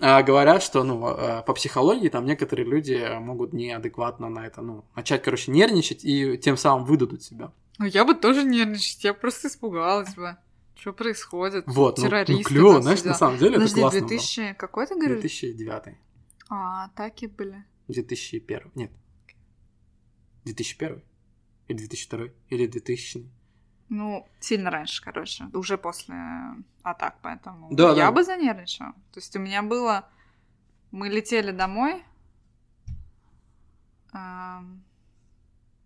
А 0.00 0.22
говорят, 0.22 0.62
что, 0.62 0.82
ну, 0.82 1.06
а, 1.06 1.42
по 1.42 1.54
психологии 1.54 2.08
там 2.08 2.26
некоторые 2.26 2.66
люди 2.66 3.18
могут 3.20 3.52
неадекватно 3.52 4.28
на 4.28 4.46
это, 4.46 4.60
ну, 4.60 4.84
начать, 4.94 5.22
короче, 5.22 5.50
нервничать 5.50 6.04
и 6.04 6.36
тем 6.36 6.56
самым 6.56 6.84
выдадут 6.84 7.22
себя. 7.22 7.52
Ну, 7.78 7.86
я 7.86 8.04
бы 8.04 8.14
тоже 8.14 8.44
нервничать, 8.44 9.04
я 9.04 9.14
просто 9.14 9.48
испугалась 9.48 10.14
бы. 10.14 10.36
Что 10.76 10.92
происходит? 10.92 11.64
Вот, 11.66 11.98
ну, 11.98 12.04
ну, 12.04 12.10
Террористы 12.10 12.44
клево, 12.44 12.82
знаешь, 12.82 12.98
сидят. 12.98 13.12
на 13.12 13.18
самом 13.18 13.38
деле 13.38 13.54
Подожди, 13.54 13.80
это 13.80 13.80
классно 13.80 14.08
2000... 14.08 14.54
Какой 14.58 14.86
ты 14.86 14.94
было. 14.94 15.00
говоришь? 15.04 15.20
2009. 15.20 15.96
А, 16.50 16.84
атаки 16.84 17.26
были. 17.26 17.64
2001. 17.88 18.72
Нет. 18.74 18.90
2001? 20.44 21.02
Или 21.68 21.78
2002? 21.78 22.18
Или 22.50 22.66
2000? 22.66 23.30
Ну, 23.88 24.26
сильно 24.40 24.70
раньше, 24.70 25.02
короче. 25.02 25.44
Уже 25.52 25.76
после 25.78 26.14
атак, 26.82 27.16
поэтому 27.22 27.68
Да, 27.74 27.90
я 27.90 28.06
да. 28.06 28.12
бы 28.12 28.24
занервничала. 28.24 28.92
То 29.12 29.20
есть 29.20 29.34
у 29.36 29.38
меня 29.40 29.62
было... 29.62 30.08
Мы 30.90 31.08
летели 31.08 31.50
домой. 31.50 32.02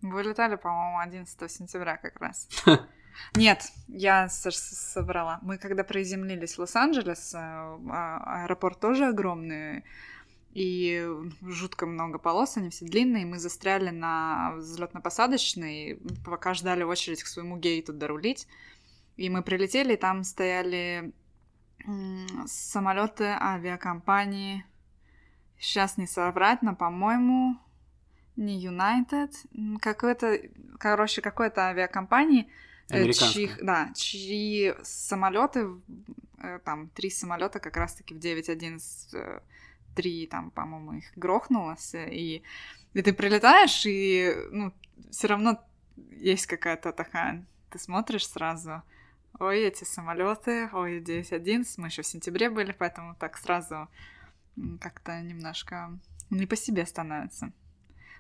Вылетали, 0.01 0.55
по-моему, 0.57 0.99
11 1.01 1.51
сентября 1.51 1.97
как 1.97 2.21
раз. 2.21 2.49
Нет, 3.35 3.73
я 3.89 4.29
с- 4.29 4.47
с- 4.49 4.93
соврала. 4.93 5.41
Мы 5.43 5.59
когда 5.59 5.83
приземлились 5.83 6.55
в 6.55 6.61
Лос-Анджелес, 6.61 7.35
э, 7.35 7.39
а- 7.39 8.43
аэропорт 8.45 8.79
тоже 8.79 9.07
огромный, 9.07 9.83
и 10.53 11.07
жутко 11.43 11.87
много 11.87 12.19
полос, 12.19 12.57
они 12.57 12.71
все 12.71 12.85
длинные. 12.85 13.27
Мы 13.27 13.39
застряли 13.39 13.91
на 13.91 14.55
взлетно-посадочной, 14.57 16.01
пока 16.25 16.55
ждали 16.55 16.83
очередь 16.83 17.23
к 17.23 17.27
своему 17.27 17.57
гейту 17.59 17.93
дорулить. 17.93 18.49
И 19.17 19.29
мы 19.31 19.43
прилетели, 19.43 19.95
и 19.95 19.97
там 19.97 20.25
стояли 20.25 21.13
самолеты 22.47 23.25
авиакомпании. 23.25 24.65
Сейчас 25.59 25.97
не 25.97 26.07
соврать, 26.07 26.63
но, 26.63 26.75
по-моему, 26.75 27.59
не 28.37 28.65
United, 28.65 29.33
какой-то, 29.81 30.39
короче, 30.79 31.21
какой-то 31.21 31.69
авиакомпании, 31.69 32.49
э, 32.89 33.11
чьих, 33.13 33.59
да, 33.63 33.91
чьи 33.95 34.75
самолеты, 34.83 35.69
э, 36.39 36.61
там, 36.65 36.89
три 36.91 37.11
самолета 37.11 37.59
как 37.59 37.77
раз-таки 37.77 38.15
в 38.15 38.19
9.11, 38.19 39.15
э, 39.15 39.41
три, 39.95 40.27
там, 40.27 40.51
по-моему, 40.51 40.95
их 40.95 41.13
грохнулось, 41.17 41.95
и, 41.95 42.43
и 42.95 43.03
ты 43.03 43.13
прилетаешь, 43.13 43.85
и, 43.87 44.35
ну, 44.51 44.73
все 45.11 45.29
равно 45.29 45.61
есть 46.13 46.47
какая-то 46.47 46.93
такая, 46.93 47.45
ты 47.71 47.79
смотришь 47.79 48.29
сразу, 48.29 48.83
ой, 49.39 49.61
эти 49.61 49.85
самолеты, 49.85 50.69
ой, 50.73 51.01
9.11, 51.01 51.75
мы 51.79 51.89
еще 51.89 52.03
в 52.03 52.07
сентябре 52.07 52.51
были, 52.51 52.73
поэтому 52.73 53.15
так 53.15 53.37
сразу 53.37 53.89
как-то 54.81 55.21
немножко 55.21 55.99
не 56.31 56.47
по 56.47 56.57
себе 56.57 56.87
становится. 56.87 57.53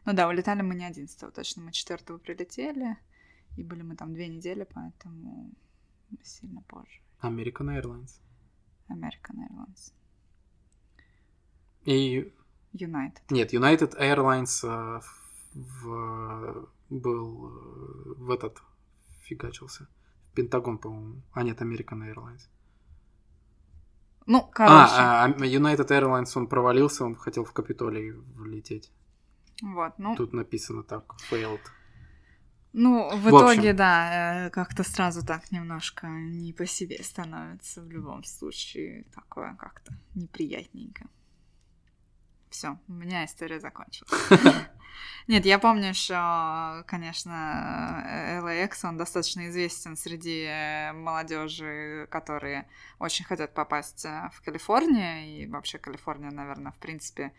Ну 0.04 0.12
да, 0.14 0.28
улетали 0.28 0.62
мы 0.62 0.74
не 0.74 0.86
11 0.86 1.34
точно, 1.34 1.62
мы 1.62 1.72
4 1.72 2.18
прилетели, 2.18 2.96
и 3.56 3.62
были 3.62 3.82
мы 3.82 3.96
там 3.96 4.14
две 4.14 4.28
недели, 4.28 4.66
поэтому 4.72 5.50
сильно 6.22 6.62
позже. 6.62 7.00
American 7.20 7.68
Airlines. 7.68 8.20
American 8.88 9.36
Airlines. 9.36 9.92
И 11.88 12.32
United. 12.74 13.22
Нет, 13.30 13.54
United 13.54 13.98
Airlines 13.98 14.62
э, 14.62 15.00
в, 15.54 16.68
был 16.90 17.48
э, 17.48 18.14
в 18.18 18.30
этот 18.30 18.58
фигачился. 19.22 19.88
Пентагон, 20.34 20.78
по-моему. 20.78 21.22
А 21.32 21.42
нет, 21.42 21.62
American 21.62 22.02
Airlines. 22.12 22.42
Ну, 24.26 24.42
короче, 24.52 24.92
А, 24.98 25.24
а, 25.24 25.30
United 25.30 25.88
Airlines, 25.88 26.30
он 26.36 26.46
провалился, 26.46 27.04
он 27.04 27.14
хотел 27.14 27.44
в 27.44 27.52
Капитолий 27.52 28.12
влететь. 28.36 28.92
вот, 29.62 29.98
ну, 29.98 30.14
Тут 30.14 30.34
написано 30.34 30.82
так, 30.82 31.14
failed. 31.30 31.60
ну, 32.74 33.08
в, 33.16 33.22
В 33.22 33.34
общем. 33.34 33.54
итоге, 33.54 33.72
да, 33.72 34.46
э, 34.46 34.50
как-то 34.50 34.82
сразу 34.82 35.24
так 35.24 35.50
немножко 35.52 36.06
не 36.06 36.52
по 36.52 36.66
себе 36.66 37.02
становится 37.02 37.80
в 37.80 37.90
любом 37.90 38.24
случае, 38.24 39.04
такое 39.14 39.56
как-то 39.58 39.94
неприятненько. 40.14 41.06
Все, 42.50 42.78
у 42.88 42.92
меня 42.92 43.24
история 43.24 43.60
закончилась. 43.60 44.12
Нет, 45.28 45.44
я 45.44 45.58
помню, 45.58 45.92
что, 45.92 46.84
конечно, 46.86 48.02
э, 48.06 48.40
LAX, 48.40 48.78
он 48.84 48.96
достаточно 48.96 49.48
известен 49.48 49.94
среди 49.94 50.44
э, 50.44 50.92
молодежи, 50.92 52.08
которые 52.10 52.66
очень 52.98 53.26
хотят 53.26 53.52
попасть 53.52 54.06
э, 54.06 54.30
в 54.32 54.40
Калифорнию, 54.40 55.26
и 55.26 55.46
вообще 55.46 55.78
Калифорния, 55.78 56.30
наверное, 56.30 56.72
в 56.72 56.78
принципе... 56.78 57.32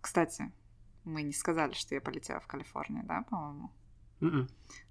Кстати, 0.00 0.52
мы 1.04 1.22
не 1.22 1.32
сказали, 1.32 1.74
что 1.74 1.94
я 1.94 2.00
полетела 2.00 2.40
в 2.40 2.48
Калифорнию, 2.48 3.04
да, 3.04 3.22
по-моему? 3.30 3.70
Мгм. 4.20 4.48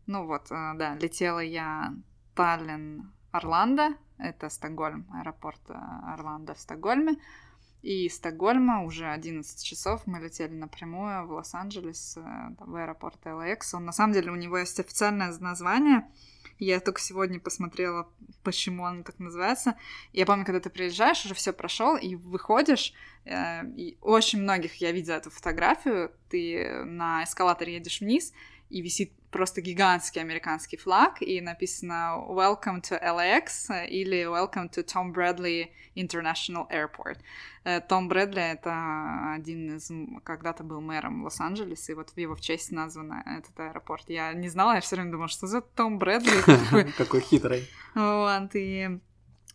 Ну 0.08 0.26
вот, 0.26 0.48
да, 0.50 0.95
летела 0.95 1.39
я 1.39 1.93
Таллин, 2.34 3.12
Орландо, 3.32 3.95
это 4.17 4.50
Стокгольм, 4.50 5.06
аэропорт 5.13 5.62
Орландо 5.69 6.54
в 6.54 6.60
Стокгольме. 6.60 7.17
И 7.86 8.08
из 8.08 8.15
Стокгольма 8.15 8.84
уже 8.84 9.06
11 9.06 9.63
часов 9.63 10.02
мы 10.08 10.19
летели 10.19 10.52
напрямую 10.52 11.28
в 11.28 11.34
Лос-Анджелес, 11.34 12.17
э, 12.17 12.21
в 12.58 12.76
аэропорт 12.76 13.24
LAX. 13.24 13.60
Он, 13.74 13.86
на 13.86 13.91
самом 13.91 14.13
деле, 14.13 14.32
у 14.32 14.36
него 14.36 14.58
есть 14.58 14.80
официальное 14.80 15.32
название. 15.39 16.10
Я 16.58 16.80
только 16.80 17.00
сегодня 17.00 17.39
посмотрела, 17.39 18.10
почему 18.41 18.82
он 18.82 19.04
так 19.04 19.19
называется. 19.19 19.76
Я 20.13 20.26
помню, 20.26 20.45
когда 20.45 20.60
ты 20.60 20.71
приезжаешь, 20.71 21.26
уже 21.26 21.36
все 21.36 21.54
прошел 21.54 21.95
и 21.95 22.15
выходишь. 22.15 22.91
Э, 23.24 23.63
и 23.78 24.00
очень 24.02 24.41
многих 24.41 24.74
я 24.82 24.91
видела 24.91 25.17
эту 25.17 25.30
фотографию. 25.30 26.12
Ты 26.30 26.84
на 26.86 27.24
эскалаторе 27.24 27.76
едешь 27.76 28.02
вниз, 28.02 28.34
и 28.69 28.82
висит 28.82 29.12
просто 29.36 29.60
гигантский 29.60 30.21
американский 30.21 30.78
флаг, 30.78 31.21
и 31.21 31.41
написано 31.41 32.24
«Welcome 32.30 32.82
to 32.82 32.98
LAX» 33.04 33.86
или 33.86 34.24
«Welcome 34.24 34.69
to 34.69 34.82
Tom 34.86 35.13
Bradley 35.13 35.71
International 35.93 36.65
Airport». 36.71 37.17
Э, 37.65 37.82
Том 37.82 38.08
Брэдли— 38.08 38.41
это 38.54 39.34
один 39.34 39.76
из... 39.76 39.91
Когда-то 40.24 40.63
был 40.63 40.80
мэром 40.80 41.26
Лос-Анджелеса, 41.26 41.91
и 41.91 41.95
вот 41.95 42.12
в 42.12 42.17
его 42.17 42.34
в 42.34 42.39
честь 42.39 42.71
назван 42.71 43.12
этот 43.12 43.60
аэропорт. 43.60 44.06
Я 44.08 44.32
не 44.32 44.48
знала, 44.48 44.76
я 44.76 44.80
все 44.80 44.95
время 44.95 45.12
думала, 45.12 45.28
что 45.28 45.48
за 45.48 45.60
Том 45.60 46.00
Брэдли. 46.00 46.91
Какой 46.98 47.19
хитрый. 47.19 47.67
Вот, 47.93 48.52
и... 48.54 49.02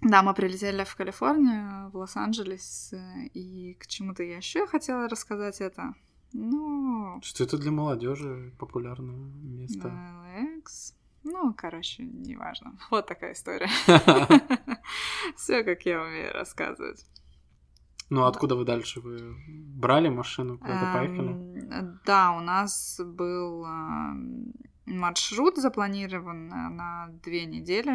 Да, 0.02 0.22
мы 0.22 0.34
прилетели 0.34 0.84
в 0.84 0.94
Калифорнию, 0.94 1.88
в 1.90 1.96
Лос-Анджелес, 1.96 2.92
и 3.32 3.78
к 3.80 3.86
чему-то 3.86 4.22
я 4.24 4.36
еще 4.36 4.66
хотела 4.66 5.08
рассказать 5.08 5.62
это. 5.62 5.94
Ну... 6.32 7.20
Что 7.22 7.44
это 7.44 7.58
для 7.58 7.70
молодежи 7.70 8.52
популярное 8.58 9.16
место? 9.42 9.88
LX. 9.88 10.94
Ну, 11.24 11.54
короче, 11.54 12.02
неважно. 12.04 12.78
Вот 12.90 13.06
такая 13.06 13.32
история. 13.32 13.68
Все, 15.36 15.62
как 15.64 15.82
я 15.82 16.02
умею 16.02 16.32
рассказывать. 16.32 17.04
Ну, 18.08 18.24
откуда 18.24 18.56
вы 18.56 18.64
дальше? 18.64 19.00
Вы 19.00 19.36
брали 19.48 20.08
машину, 20.08 20.58
куда-то 20.58 20.92
поехали? 20.92 22.00
Да, 22.04 22.32
у 22.36 22.40
нас 22.40 23.00
был 23.04 23.64
маршрут 24.86 25.56
запланирован 25.56 26.48
на 26.48 27.08
две 27.22 27.46
недели 27.46 27.92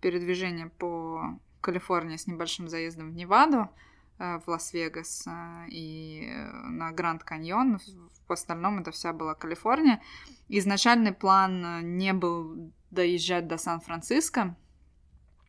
передвижение 0.00 0.68
по 0.68 1.38
Калифорнии 1.60 2.16
с 2.16 2.26
небольшим 2.26 2.68
заездом 2.68 3.12
в 3.12 3.14
Неваду. 3.14 3.70
Э, 4.18 4.38
в 4.44 4.48
Лас-Вегас 4.48 5.26
э, 5.26 5.66
и 5.68 6.28
э, 6.28 6.50
на 6.68 6.92
Гранд 6.92 7.24
Каньон. 7.24 7.80
В 8.28 8.32
остальном 8.32 8.78
это 8.78 8.90
вся 8.92 9.12
была 9.12 9.34
Калифорния. 9.34 10.00
Изначальный 10.48 11.12
план 11.12 11.96
не 11.96 12.12
был 12.12 12.72
доезжать 12.90 13.48
до 13.48 13.58
Сан-Франциско, 13.58 14.54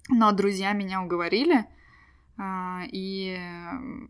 но 0.10 0.32
друзья 0.32 0.74
меня 0.74 1.02
уговорили, 1.02 1.66
и 2.40 3.38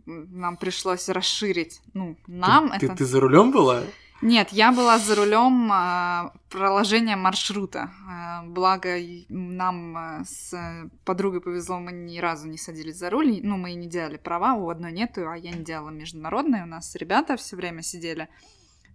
нам 0.05 0.57
пришлось 0.57 1.09
расширить. 1.09 1.81
Ну, 1.93 2.15
нам 2.27 2.69
ты, 2.69 2.75
это... 2.75 2.87
Ты, 2.89 2.95
ты 2.95 3.05
за 3.05 3.19
рулем 3.19 3.51
была? 3.51 3.83
Нет, 4.25 4.53
я 4.53 4.71
была 4.71 4.99
за 4.99 5.15
рулем 5.15 5.69
э, 5.69 6.31
проложения 6.49 7.17
маршрута. 7.17 7.91
Э, 8.09 8.47
благо, 8.47 8.95
нам 9.27 9.97
э, 9.97 10.23
с 10.23 10.89
подругой 11.03 11.41
повезло, 11.41 11.77
мы 11.79 11.91
ни 11.91 12.19
разу 12.19 12.47
не 12.47 12.57
садились 12.57 12.95
за 12.95 13.09
руль. 13.09 13.41
Ну, 13.43 13.57
мы 13.57 13.73
и 13.73 13.75
не 13.75 13.89
делали 13.89 14.15
права, 14.15 14.53
у 14.53 14.69
одной 14.69 14.93
нету, 14.93 15.29
а 15.29 15.35
я 15.35 15.51
не 15.51 15.65
делала 15.65 15.89
международные. 15.89 16.63
У 16.63 16.67
нас 16.67 16.95
ребята 16.95 17.35
все 17.35 17.57
время 17.57 17.81
сидели 17.81 18.29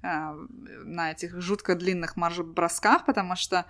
на 0.00 1.10
этих 1.10 1.38
жутко 1.42 1.74
длинных 1.74 2.16
марш-бросках, 2.16 3.04
потому 3.04 3.36
что, 3.36 3.66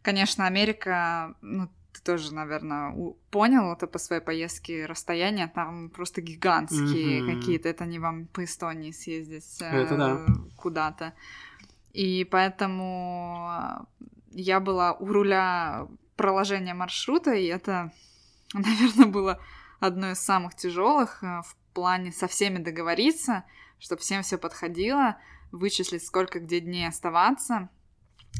конечно, 0.00 0.46
Америка, 0.46 1.34
ну, 1.42 1.68
ты 2.02 2.12
тоже, 2.12 2.34
наверное, 2.34 2.94
понял 3.30 3.72
это 3.72 3.86
по 3.86 3.98
своей 3.98 4.22
поездке 4.22 4.86
расстояния, 4.86 5.48
там 5.48 5.90
просто 5.90 6.20
гигантские 6.20 7.20
mm-hmm. 7.20 7.34
какие-то, 7.34 7.68
это 7.68 7.84
не 7.86 7.98
вам 7.98 8.26
по 8.26 8.44
Эстонии 8.44 8.90
съездить 8.90 9.44
это 9.60 9.96
да. 9.96 10.26
куда-то. 10.56 11.14
И 11.92 12.24
поэтому 12.30 13.86
я 14.30 14.60
была 14.60 14.92
у 14.92 15.06
руля 15.06 15.88
проложения 16.16 16.74
маршрута, 16.74 17.32
и 17.32 17.46
это, 17.46 17.92
наверное, 18.54 19.06
было 19.06 19.40
одно 19.80 20.10
из 20.10 20.20
самых 20.20 20.54
тяжелых 20.54 21.22
э, 21.22 21.42
в 21.42 21.56
плане 21.72 22.12
со 22.12 22.28
всеми 22.28 22.58
договориться, 22.58 23.44
чтобы 23.78 24.02
всем 24.02 24.22
все 24.22 24.36
подходило, 24.36 25.16
вычислить, 25.52 26.04
сколько 26.04 26.38
где 26.38 26.60
дней 26.60 26.86
оставаться 26.86 27.70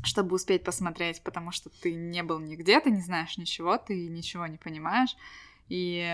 чтобы 0.02 0.36
успеть 0.36 0.64
посмотреть, 0.64 1.22
потому 1.22 1.52
что 1.52 1.68
ты 1.68 1.94
не 1.94 2.22
был 2.22 2.38
нигде, 2.38 2.80
ты 2.80 2.90
не 2.90 3.00
знаешь 3.00 3.36
ничего, 3.36 3.76
ты 3.76 4.08
ничего 4.08 4.46
не 4.46 4.56
понимаешь. 4.56 5.16
И, 5.68 6.04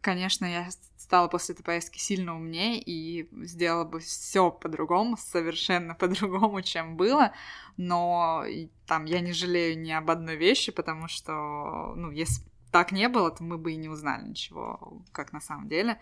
конечно, 0.00 0.44
я 0.44 0.68
стала 0.96 1.28
после 1.28 1.54
этой 1.54 1.62
поездки 1.62 1.98
сильно 1.98 2.34
умнее 2.34 2.80
и 2.80 3.28
сделала 3.44 3.84
бы 3.84 4.00
все 4.00 4.50
по-другому, 4.50 5.16
совершенно 5.16 5.94
по-другому, 6.00 6.60
чем 6.62 6.96
было. 6.96 7.32
Но 7.76 8.44
там 8.86 9.04
я 9.04 9.20
не 9.20 9.32
жалею 9.32 9.78
ни 9.78 9.92
об 9.92 10.10
одной 10.10 10.36
вещи, 10.36 10.72
потому 10.72 11.08
что, 11.08 11.94
ну, 11.96 12.10
если 12.10 12.44
так 12.72 12.90
не 12.90 13.08
было, 13.08 13.30
то 13.30 13.44
мы 13.44 13.58
бы 13.58 13.72
и 13.72 13.76
не 13.76 13.88
узнали 13.88 14.28
ничего, 14.28 15.00
как 15.12 15.32
на 15.32 15.40
самом 15.40 15.68
деле. 15.68 16.00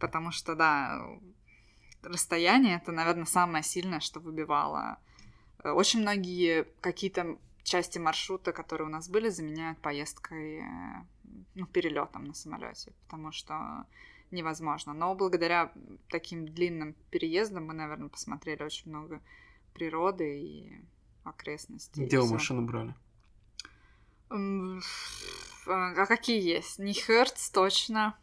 Потому 0.00 0.32
что, 0.32 0.56
да, 0.56 1.00
расстояние 2.02 2.76
это, 2.76 2.90
наверное, 2.90 3.26
самое 3.26 3.62
сильное, 3.62 4.00
что 4.00 4.18
выбивало 4.18 4.98
очень 5.72 6.00
многие 6.00 6.64
какие-то 6.80 7.38
части 7.62 7.98
маршрута, 7.98 8.52
которые 8.52 8.86
у 8.88 8.90
нас 8.90 9.08
были, 9.08 9.28
заменяют 9.28 9.78
поездкой, 9.78 10.60
э, 10.60 11.04
ну, 11.54 11.66
перелетом 11.66 12.24
на 12.24 12.34
самолете, 12.34 12.92
потому 13.04 13.32
что 13.32 13.86
невозможно. 14.30 14.92
Но 14.92 15.14
благодаря 15.14 15.72
таким 16.08 16.46
длинным 16.46 16.94
переездам 17.10 17.66
мы, 17.66 17.74
наверное, 17.74 18.08
посмотрели 18.08 18.62
очень 18.62 18.90
много 18.90 19.20
природы 19.74 20.40
и 20.40 20.80
окрестностей. 21.24 22.04
Где 22.04 22.20
вы 22.20 22.32
машину 22.32 22.62
брали? 22.62 22.94
А 24.28 26.06
какие 26.06 26.40
есть? 26.40 26.78
Не 26.78 26.92
Херц, 26.92 27.50
точно. 27.50 28.16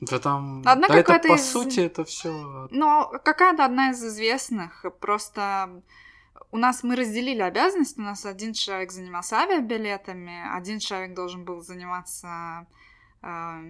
Да 0.00 0.18
там... 0.18 0.62
Одна 0.66 0.88
да 0.88 0.98
это, 0.98 1.18
по 1.20 1.34
из... 1.34 1.52
сути, 1.52 1.80
это 1.80 2.04
все. 2.04 2.68
Но 2.70 3.10
какая-то 3.24 3.64
одна 3.64 3.90
из 3.90 4.04
известных. 4.04 4.84
Просто 5.00 5.82
у 6.50 6.56
нас 6.56 6.82
мы 6.82 6.96
разделили 6.96 7.40
обязанности. 7.40 7.98
У 7.98 8.02
нас 8.02 8.26
один 8.26 8.52
человек 8.52 8.90
занимался 8.92 9.36
авиабилетами, 9.36 10.56
один 10.56 10.78
человек 10.78 11.14
должен 11.14 11.44
был 11.44 11.60
заниматься 11.60 12.66
э, 13.22 13.60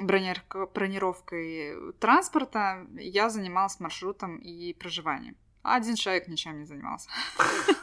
бронировкой 0.00 1.92
транспорта. 1.98 2.86
Я 2.94 3.30
занималась 3.30 3.80
маршрутом 3.80 4.38
и 4.38 4.72
проживанием. 4.74 5.36
А 5.62 5.76
один 5.76 5.96
человек 5.96 6.28
ничем 6.28 6.58
не 6.58 6.64
занимался. 6.64 7.10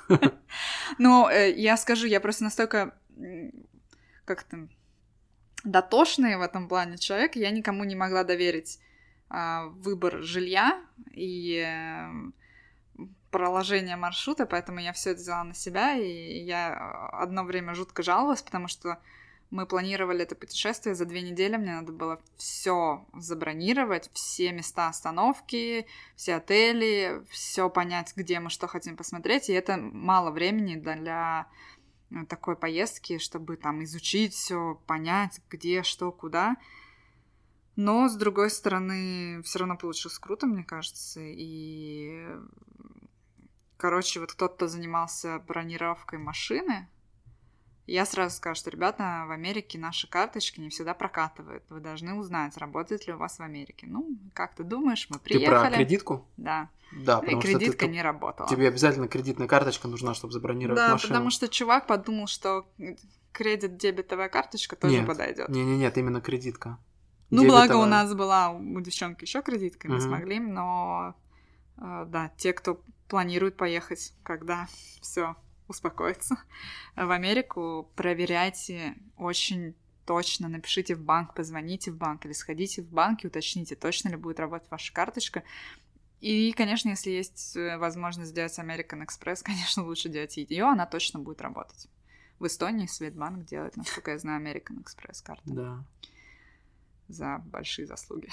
Но 0.98 1.30
э, 1.30 1.52
я 1.52 1.78
скажу, 1.78 2.08
я 2.08 2.20
просто 2.20 2.44
настолько 2.46 2.96
как-то 4.26 4.68
дотошный 5.64 6.38
в 6.38 6.42
этом 6.42 6.68
плане 6.68 6.98
человек, 6.98 7.36
я 7.36 7.50
никому 7.52 7.84
не 7.84 7.96
могла 7.96 8.24
доверить 8.24 8.80
а, 9.30 9.68
выбор 9.68 10.22
жилья 10.22 10.82
и 11.12 11.64
эм, 11.66 12.34
проложение 13.34 13.96
маршрута, 13.98 14.46
поэтому 14.46 14.80
я 14.80 14.94
все 14.94 15.10
это 15.10 15.20
взяла 15.20 15.44
на 15.44 15.56
себя, 15.56 15.98
и 15.98 16.44
я 16.44 16.70
э, 16.72 17.18
одно 17.18 17.44
время 17.44 17.74
жутко 17.74 18.04
жаловалась, 18.04 18.44
потому 18.44 18.68
что 18.68 19.00
мы 19.50 19.66
планировали 19.66 20.22
это 20.22 20.36
путешествие 20.36 20.94
за 20.94 21.06
две 21.06 21.22
недели, 21.22 21.58
мне 21.58 21.74
надо 21.74 21.92
было 21.92 22.22
все 22.38 23.06
забронировать, 23.14 24.10
все 24.14 24.52
места 24.52 24.88
остановки, 24.88 25.88
все 26.16 26.36
отели, 26.36 27.24
все 27.30 27.70
понять, 27.72 28.14
где 28.16 28.40
мы 28.40 28.52
что 28.52 28.68
хотим 28.68 28.96
посмотреть, 28.96 29.50
и 29.50 29.54
это 29.54 29.78
мало 29.78 30.30
времени 30.30 30.76
для 30.76 31.48
э, 32.12 32.26
такой 32.30 32.56
поездки, 32.56 33.18
чтобы 33.18 33.58
там 33.58 33.84
изучить 33.84 34.36
все, 34.36 34.80
понять, 34.86 35.42
где, 35.50 35.82
что, 35.82 36.12
куда. 36.12 36.56
Но, 37.76 38.08
с 38.08 38.16
другой 38.16 38.52
стороны, 38.52 39.42
все 39.42 39.58
равно 39.58 39.76
получилось 39.76 40.20
круто, 40.20 40.46
мне 40.46 40.64
кажется, 40.64 41.20
и 41.20 42.28
короче, 43.84 44.22
вот 44.22 44.32
кто-то 44.32 44.70
занимался 44.70 45.40
бронировкой 45.46 46.18
машины, 46.18 46.88
я 47.86 48.06
сразу 48.06 48.38
скажу, 48.38 48.56
что, 48.56 48.70
ребята, 48.70 49.26
в 49.28 49.32
Америке 49.32 49.78
наши 49.78 50.10
карточки 50.10 50.62
не 50.62 50.70
всегда 50.70 50.94
прокатывают. 50.94 51.66
Вы 51.70 51.82
должны 51.82 52.14
узнать, 52.14 52.56
работает 52.56 53.08
ли 53.08 53.14
у 53.14 53.18
вас 53.18 53.40
в 53.40 53.42
Америке. 53.42 53.86
Ну, 53.90 54.18
как 54.34 54.56
ты 54.56 54.64
думаешь, 54.64 55.08
мы 55.10 55.20
приехали. 55.20 55.66
Ты 55.66 55.68
про 55.68 55.76
кредитку? 55.76 56.26
Да. 56.38 56.70
Да, 56.94 57.20
потому 57.20 57.40
и 57.40 57.42
кредитка 57.42 57.88
ты, 57.88 57.92
не 57.92 58.02
работала. 58.02 58.48
Тебе 58.48 58.70
обязательно 58.70 59.10
кредитная 59.10 59.50
карточка 59.50 59.90
нужна, 59.90 60.14
чтобы 60.14 60.32
забронировать 60.32 60.78
да, 60.78 60.94
машину. 60.94 61.10
Да, 61.10 61.16
потому 61.16 61.30
что 61.30 61.50
чувак 61.50 61.86
подумал, 61.86 62.28
что 62.28 62.66
кредит-дебетовая 63.34 64.30
карточка 64.30 64.78
тоже 64.78 65.00
нет, 65.00 65.08
подойдет. 65.08 65.50
Не, 65.50 65.66
не, 65.66 65.78
нет, 65.78 65.98
именно 65.98 66.22
кредитка. 66.22 66.80
Ну, 67.32 67.42
Дебетовая. 67.42 67.68
благо 67.68 67.84
у 67.84 67.86
нас 67.86 68.14
была 68.14 68.52
у 68.52 68.80
девчонки 68.80 69.26
еще 69.26 69.42
кредитка, 69.42 69.90
мы 69.90 69.96
угу. 69.96 70.04
смогли, 70.04 70.40
но 70.40 71.16
да, 71.78 72.32
те, 72.38 72.54
кто 72.54 72.82
планирует 73.08 73.58
поехать, 73.58 74.14
когда 74.24 74.68
все 75.02 75.36
успокоиться 75.68 76.38
в 76.96 77.12
Америку, 77.12 77.90
проверяйте 77.96 78.96
очень 79.18 79.76
точно, 80.06 80.50
напишите 80.50 80.96
в 80.96 81.02
банк, 81.02 81.34
позвоните 81.34 81.92
в 81.92 81.98
банк 81.98 82.26
или 82.26 82.34
сходите 82.34 82.82
в 82.82 82.90
банк 82.90 83.24
и 83.24 83.28
уточните, 83.28 83.76
точно 83.76 84.10
ли 84.10 84.16
будет 84.16 84.40
работать 84.40 84.70
ваша 84.70 84.94
карточка. 84.94 85.44
И, 86.20 86.54
конечно, 86.54 86.90
если 86.90 87.12
есть 87.12 87.56
э, 87.56 87.78
возможность 87.78 88.32
сделать 88.32 88.58
American 88.58 89.06
Express, 89.06 89.40
конечно, 89.44 89.84
лучше 89.84 90.10
делать 90.10 90.38
ее, 90.38 90.66
она 90.66 90.86
точно 90.86 91.20
будет 91.20 91.42
работать. 91.42 91.88
В 92.40 92.48
Эстонии 92.48 92.88
Светбанк 92.88 93.46
делает, 93.46 93.78
насколько 93.78 94.12
я 94.12 94.18
знаю, 94.18 94.46
American 94.46 94.84
Express 94.84 95.24
карту. 95.24 95.44
Да. 95.46 95.84
За 97.08 97.42
большие 97.46 97.86
заслуги. 97.86 98.30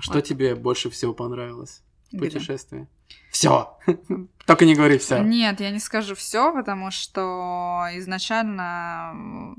Что 0.00 0.20
тебе 0.20 0.54
больше 0.54 0.90
всего 0.90 1.14
понравилось? 1.14 1.82
Путешествие. 2.18 2.86
Все. 3.30 3.76
Только 4.46 4.64
не 4.64 4.74
говори 4.74 4.98
все. 4.98 5.22
Нет, 5.22 5.60
я 5.60 5.70
не 5.70 5.80
скажу 5.80 6.14
все, 6.14 6.52
потому 6.52 6.90
что 6.90 7.86
изначально 7.94 9.56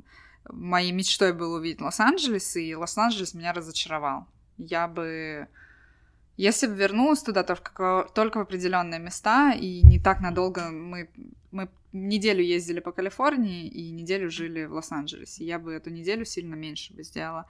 моей 0.50 0.92
мечтой 0.92 1.34
было 1.34 1.58
увидеть 1.58 1.82
Лос-Анджелес, 1.82 2.56
и 2.56 2.76
Лос-Анджелес 2.76 3.34
меня 3.34 3.54
разочаровал. 3.54 4.28
Я 4.58 4.88
бы... 4.88 5.48
Если 6.38 6.68
бы 6.68 6.76
вернулась 6.76 7.24
туда, 7.24 7.44
то 7.44 7.56
в 7.56 7.62
какого... 7.62 8.04
только 8.14 8.38
в 8.38 8.42
определенные 8.42 9.00
места, 9.00 9.54
и 9.54 9.82
не 9.86 10.00
так 10.00 10.22
надолго 10.22 10.70
мы... 10.70 11.10
мы 11.52 11.70
неделю 11.94 12.44
ездили 12.44 12.82
по 12.82 12.92
Калифорнии 12.92 13.68
и 13.68 13.90
неделю 13.90 14.30
жили 14.30 14.66
в 14.66 14.74
Лос-Анджелесе. 14.74 15.46
Я 15.46 15.60
бы 15.60 15.74
эту 15.74 15.90
неделю 15.90 16.26
сильно 16.26 16.56
меньше 16.56 16.94
бы 16.94 17.04
сделала. 17.04 17.46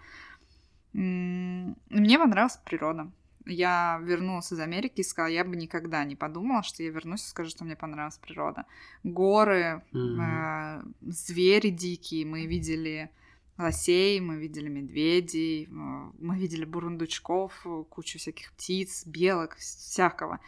Мне 0.94 2.20
понравилась 2.20 2.60
природа 2.64 3.12
я 3.46 4.00
вернулась 4.04 4.52
из 4.52 4.60
Америки 4.60 5.02
и 5.02 5.04
сказала, 5.04 5.32
я 5.32 5.44
бы 5.44 5.56
никогда 5.56 6.04
не 6.04 6.16
подумала, 6.16 6.64
что 6.64 6.84
я 6.84 6.90
вернусь 6.90 7.24
и 7.24 7.30
скажу, 7.30 7.50
что 7.50 7.64
мне 7.64 7.76
понравилась 7.76 8.18
природа. 8.18 8.66
Горы, 9.04 9.82
mm-hmm. 9.94 10.82
э, 10.82 10.84
звери 11.02 11.70
дикие, 11.70 12.26
мы 12.26 12.46
видели 12.46 13.10
лосей, 13.58 14.20
мы 14.20 14.38
видели 14.38 14.68
медведей, 14.70 15.66
э, 15.66 15.68
мы 15.70 16.38
видели 16.38 16.66
бурундучков, 16.66 17.66
кучу 17.90 18.20
всяких 18.20 18.52
птиц, 18.54 19.06
белок, 19.06 19.56
всякого. 19.56 20.40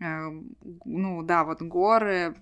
Э, 0.00 0.30
ну 0.84 1.22
да, 1.22 1.44
вот 1.44 1.62
горы, 1.62 2.36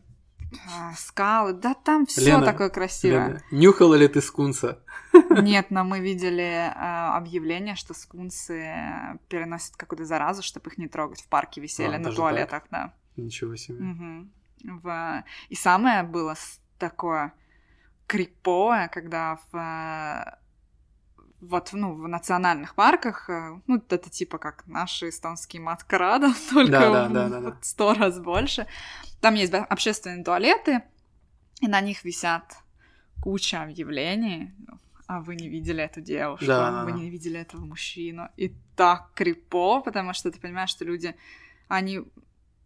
а, 0.67 0.95
скалы, 0.95 1.53
да 1.53 1.75
там 1.75 2.07
все 2.07 2.41
такое 2.41 2.71
красивое. 2.71 3.27
Лена, 3.29 3.43
нюхала 3.51 3.95
ли 3.95 4.09
ты 4.09 4.21
скунса? 4.21 4.83
Нет, 5.31 5.71
но 5.71 5.85
мы 5.85 6.01
видели 6.01 6.43
э, 6.43 6.71
объявление, 7.17 7.75
что 7.75 7.95
скунсы 7.95 8.67
переносят 9.29 9.77
какую-то 9.77 10.05
заразу, 10.05 10.43
чтобы 10.43 10.71
их 10.71 10.79
не 10.79 10.89
трогать. 10.89 11.21
В 11.21 11.29
парке 11.29 11.61
висели 11.61 11.97
а, 11.97 11.99
на 11.99 12.13
туалетах, 12.13 12.65
так? 12.69 12.71
да. 12.71 12.95
Ничего 13.17 13.57
себе. 13.57 13.85
Угу. 13.85 14.81
В... 14.83 15.25
И 15.49 15.55
самое 15.55 16.03
было 16.03 16.35
такое 16.79 17.33
криповое, 18.07 18.89
когда 18.89 19.39
в 19.53 20.39
вот, 21.41 21.71
ну, 21.73 21.95
в 21.95 22.09
национальных 22.09 22.75
парках, 22.75 23.31
э, 23.31 23.61
ну, 23.67 23.77
это 23.89 24.11
типа 24.11 24.39
как 24.39 24.67
наши 24.67 25.11
эстонские 25.11 25.63
маткарада, 25.63 26.33
только 26.53 26.73
да, 26.73 27.09
да, 27.09 27.29
да, 27.29 27.51
в 27.61 27.65
сто 27.65 27.95
раз 27.95 28.19
больше. 28.19 28.67
Там 29.21 29.35
есть 29.35 29.55
общественные 29.55 30.25
туалеты, 30.25 30.83
и 31.61 31.69
на 31.69 31.81
них 31.81 32.05
висят 32.05 32.57
куча 33.23 33.63
объявлений, 33.63 34.53
а 35.07 35.21
вы 35.21 35.37
не 35.37 35.49
видели 35.49 35.83
эту 35.83 36.01
девушку, 36.01 36.47
да, 36.47 36.85
вы 36.85 36.93
не 36.93 37.11
видели 37.11 37.41
этого 37.41 37.65
мужчину. 37.65 38.29
И 38.37 38.55
так 38.77 39.13
крипо, 39.15 39.81
потому 39.81 40.13
что 40.13 40.31
ты 40.31 40.41
понимаешь, 40.41 40.71
что 40.71 40.85
люди, 40.85 41.15
они 41.69 42.01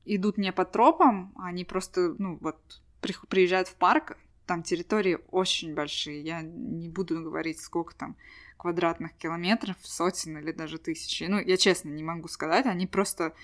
идут 0.05 0.39
не 0.39 0.53
по 0.53 0.65
тропам, 0.65 1.33
они 1.39 1.65
просто, 1.65 2.15
ну, 2.19 2.39
вот, 2.41 2.83
приезжают 3.29 3.69
в 3.69 3.75
парк, 3.77 4.17
там 4.47 4.63
территории 4.63 5.19
очень 5.31 5.75
большие, 5.75 6.21
я 6.23 6.43
не 6.43 6.89
буду 6.89 7.23
говорить, 7.23 7.61
сколько 7.61 7.95
там 7.95 8.17
квадратных 8.63 9.13
километров, 9.15 9.77
сотен 9.83 10.39
или 10.39 10.53
даже 10.53 10.79
тысячи. 10.79 11.25
Ну, 11.25 11.41
я 11.41 11.57
честно 11.57 11.89
не 11.89 12.05
могу 12.05 12.29
сказать, 12.29 12.67
они 12.67 12.87
просто 12.87 13.35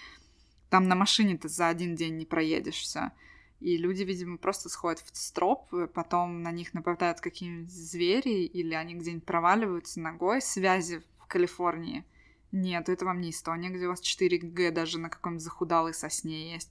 там 0.71 0.87
на 0.87 0.95
машине-то 0.95 1.49
за 1.49 1.67
один 1.67 1.97
день 1.97 2.17
не 2.17 2.25
проедешь 2.25 2.83
все. 2.83 3.11
И 3.59 3.77
люди, 3.77 4.05
видимо, 4.05 4.39
просто 4.39 4.69
сходят 4.69 5.01
в 5.01 5.17
строп, 5.17 5.69
потом 5.93 6.43
на 6.45 6.53
них 6.53 6.73
нападают 6.73 7.21
какие-нибудь 7.21 7.73
звери, 7.73 8.45
или 8.45 8.75
они 8.75 8.95
где-нибудь 8.95 9.25
проваливаются 9.25 9.99
ногой. 9.99 10.41
Связи 10.41 11.03
в 11.19 11.27
Калифорнии 11.27 12.05
нет, 12.53 12.89
это 12.89 13.05
вам 13.05 13.21
не 13.21 13.31
Эстония, 13.31 13.69
где 13.69 13.87
у 13.87 13.91
вас 13.91 14.01
4G 14.01 14.71
даже 14.71 14.99
на 14.99 15.11
каком-нибудь 15.11 15.45
захудалой 15.45 15.93
сосне 15.93 16.53
есть. 16.53 16.71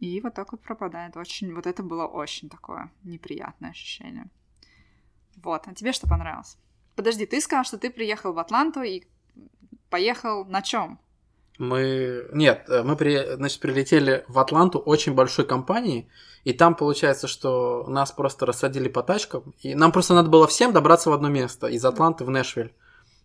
И 0.00 0.20
вот 0.20 0.34
так 0.34 0.52
вот 0.52 0.62
пропадает. 0.62 1.16
Очень, 1.16 1.54
вот 1.54 1.66
это 1.66 1.82
было 1.82 2.06
очень 2.06 2.48
такое 2.48 2.90
неприятное 3.02 3.70
ощущение. 3.70 4.26
Вот, 5.36 5.66
а 5.66 5.74
тебе 5.74 5.92
что 5.92 6.08
понравилось? 6.08 6.56
Подожди, 7.02 7.26
ты 7.26 7.40
сказал, 7.40 7.64
что 7.64 7.78
ты 7.78 7.90
приехал 7.90 8.32
в 8.32 8.38
Атланту 8.38 8.82
и 8.82 9.02
поехал 9.90 10.44
на 10.44 10.62
чем? 10.62 11.00
Мы... 11.58 12.28
Нет, 12.32 12.66
э, 12.68 12.84
мы, 12.84 12.94
при... 12.94 13.34
значит, 13.34 13.58
прилетели 13.58 14.24
в 14.28 14.38
Атланту 14.38 14.78
очень 14.78 15.12
большой 15.12 15.44
компании, 15.44 16.08
и 16.44 16.52
там 16.52 16.76
получается, 16.76 17.26
что 17.26 17.84
нас 17.88 18.12
просто 18.12 18.46
рассадили 18.46 18.88
по 18.88 19.02
тачкам, 19.02 19.52
и 19.62 19.74
нам 19.74 19.90
просто 19.90 20.14
надо 20.14 20.28
было 20.28 20.46
всем 20.46 20.72
добраться 20.72 21.10
в 21.10 21.12
одно 21.12 21.28
место, 21.28 21.66
из 21.66 21.84
Атланты 21.84 22.24
в 22.24 22.30
Нэшвиль. 22.30 22.72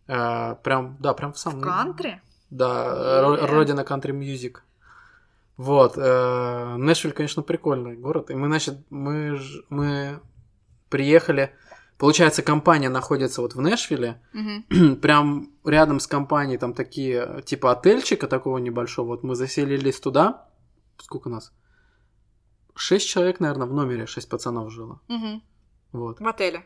Э, 0.07 0.55
прям, 0.63 0.97
да, 0.99 1.13
прям 1.13 1.33
в 1.33 1.37
самом... 1.37 1.59
В 1.59 1.63
кантри? 1.63 2.19
Да, 2.49 2.65
yeah. 2.65 3.45
родина 3.45 3.83
кантри-мьюзик. 3.83 4.63
Вот. 5.55 5.93
Э, 5.97 6.77
Нэшвиль, 6.77 7.13
конечно, 7.13 7.43
прикольный 7.43 7.95
город. 7.95 8.31
И 8.31 8.33
мы, 8.33 8.47
значит, 8.47 8.79
мы, 8.89 9.39
мы 9.69 10.19
приехали 10.89 11.53
Получается, 11.97 12.43
компания 12.43 12.89
находится 12.89 13.41
вот 13.41 13.55
в 13.55 13.61
Нэшвилле, 13.61 14.21
угу. 14.33 14.95
прям 15.01 15.51
рядом 15.65 15.99
с 15.99 16.07
компанией 16.07 16.59
там 16.59 16.73
такие, 16.73 17.41
типа 17.43 17.71
отельчика 17.71 18.27
такого 18.27 18.59
небольшого. 18.59 19.07
Вот 19.07 19.23
мы 19.23 19.35
заселились 19.35 19.99
туда. 19.99 20.47
Сколько 20.99 21.29
нас? 21.29 21.51
Шесть 22.75 23.07
человек, 23.07 23.39
наверное, 23.39 23.67
в 23.67 23.73
номере, 23.73 24.05
шесть 24.05 24.29
пацанов 24.29 24.71
жило. 24.71 25.01
Угу. 25.09 25.41
Вот. 25.93 26.19
В 26.19 26.27
отеле? 26.27 26.65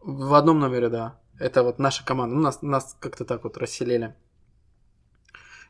В 0.00 0.32
одном 0.32 0.58
номере, 0.58 0.88
да. 0.88 1.20
Это 1.38 1.62
вот 1.62 1.78
наша 1.78 2.04
команда. 2.04 2.34
Ну, 2.34 2.42
нас, 2.42 2.62
нас 2.62 2.96
как-то 3.00 3.26
так 3.26 3.44
вот 3.44 3.58
расселили. 3.58 4.16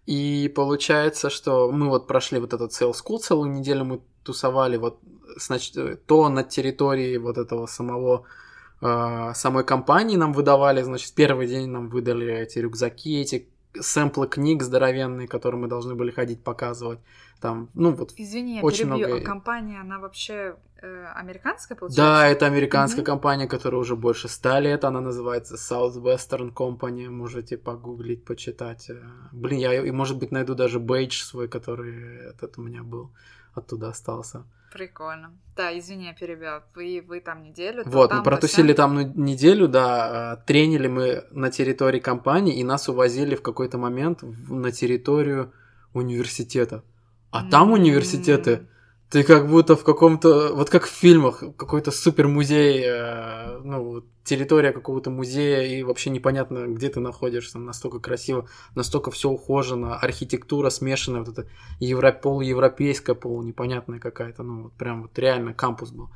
И 0.07 0.53
получается, 0.55 1.31
что 1.31 1.71
мы 1.73 1.89
вот 1.89 2.07
прошли 2.07 2.39
вот 2.39 2.53
этот 2.53 2.71
sales 2.71 2.95
school, 3.05 3.19
целую 3.19 3.51
неделю 3.51 3.85
мы 3.85 4.01
тусовали 4.23 4.77
вот 4.77 5.01
значит, 5.37 6.07
то 6.07 6.29
на 6.29 6.45
территории 6.45 7.17
вот 7.17 7.39
этого 7.39 7.67
самого 7.67 8.25
э, 8.25 8.50
самой 8.81 9.65
компании 9.65 10.17
нам 10.17 10.33
выдавали, 10.33 10.83
значит, 10.83 11.15
первый 11.15 11.47
день 11.47 11.69
нам 11.69 11.89
выдали 11.89 12.33
эти 12.33 12.59
рюкзаки, 12.59 13.21
эти 13.21 13.49
сэмплы 13.79 14.27
книг 14.27 14.63
здоровенные, 14.63 15.29
которые 15.29 15.61
мы 15.61 15.69
должны 15.69 15.95
были 15.95 16.11
ходить 16.11 16.43
показывать. 16.43 17.01
Там, 17.41 17.71
ну 17.75 17.93
вот. 17.93 18.13
Извини, 18.17 18.57
я 18.57 18.63
очень 18.63 18.89
перебью. 18.89 19.07
много. 19.07 19.23
А 19.23 19.25
компания, 19.25 19.81
она 19.81 19.99
вообще 19.99 20.57
э, 20.83 21.07
американская, 21.15 21.77
получается? 21.79 22.03
Да, 22.03 22.27
это 22.27 22.47
американская 22.47 23.03
mm-hmm. 23.03 23.07
компания, 23.07 23.47
которая 23.47 23.81
уже 23.81 23.97
больше 23.97 24.29
ста 24.29 24.61
лет. 24.61 24.85
Она 24.85 25.01
называется 25.01 25.55
Southwestern 25.55 26.53
Company. 26.53 27.09
Можете 27.09 27.57
погуглить, 27.57 28.25
почитать. 28.25 28.91
Э, 28.91 29.01
блин, 29.33 29.59
я 29.59 29.83
и 29.83 29.91
может 29.91 30.19
быть 30.19 30.33
найду 30.33 30.55
даже 30.55 30.79
бейдж 30.79 31.23
свой, 31.23 31.49
который 31.49 32.29
этот 32.29 32.59
у 32.59 32.63
меня 32.63 32.83
был, 32.83 33.11
оттуда 33.55 33.89
остался. 33.89 34.45
Прикольно. 34.73 35.33
Да, 35.57 35.77
извини, 35.77 36.07
я 36.07 36.13
перебила. 36.15 36.63
Вы, 36.75 37.05
вы 37.07 37.21
там 37.21 37.43
неделю? 37.43 37.83
Вот, 37.87 38.11
там, 38.11 38.19
мы 38.19 38.25
протусили 38.25 38.73
там 38.73 38.95
ну, 38.95 39.13
неделю, 39.17 39.67
да, 39.67 40.33
а, 40.33 40.37
тренили 40.37 40.87
мы 40.87 41.25
на 41.33 41.51
территории 41.51 41.99
компании, 41.99 42.55
и 42.55 42.65
нас 42.65 42.89
увозили 42.89 43.35
в 43.35 43.43
какой-то 43.43 43.79
момент 43.79 44.23
на 44.23 44.71
территорию 44.71 45.53
университета. 45.93 46.85
А 47.31 47.49
там 47.49 47.73
университеты 47.73 48.69
ты 49.11 49.25
как 49.25 49.49
будто 49.49 49.75
в 49.75 49.83
каком-то, 49.83 50.55
вот 50.55 50.71
как 50.71 50.85
в 50.85 50.91
фильмах, 50.91 51.41
какой-то 51.57 51.91
супер 51.91 52.29
музей, 52.29 52.85
э, 52.87 53.59
ну, 53.65 54.03
территория 54.23 54.71
какого-то 54.71 55.11
музея, 55.11 55.63
и 55.63 55.83
вообще 55.83 56.11
непонятно, 56.11 56.69
где 56.69 56.89
ты 56.89 57.01
находишься, 57.01 57.59
настолько 57.59 57.99
красиво, 57.99 58.49
настолько 58.77 59.11
все 59.11 59.29
ухожено, 59.29 59.99
архитектура 59.99 60.71
смешанная, 60.71 61.23
вот 61.23 61.37
это 61.37 61.49
евро, 61.81 62.13
полуевропейская, 62.13 63.17
полу 63.17 63.43
непонятная 63.43 63.99
какая-то, 63.99 64.45
ну, 64.45 64.63
вот 64.63 64.75
прям 64.75 65.03
вот 65.03 65.19
реально 65.19 65.55
кампус 65.55 65.91
был. 65.91 66.11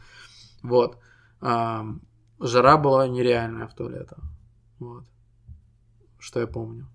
Вот. 0.63 0.97
А, 1.41 1.85
жара 2.39 2.77
была 2.77 3.09
нереальная 3.09 3.67
в 3.67 3.75
то 3.75 3.89
лето. 3.89 4.19
Вот. 4.79 5.05
Что 6.21 6.39
я 6.39 6.47
помню. 6.47 6.89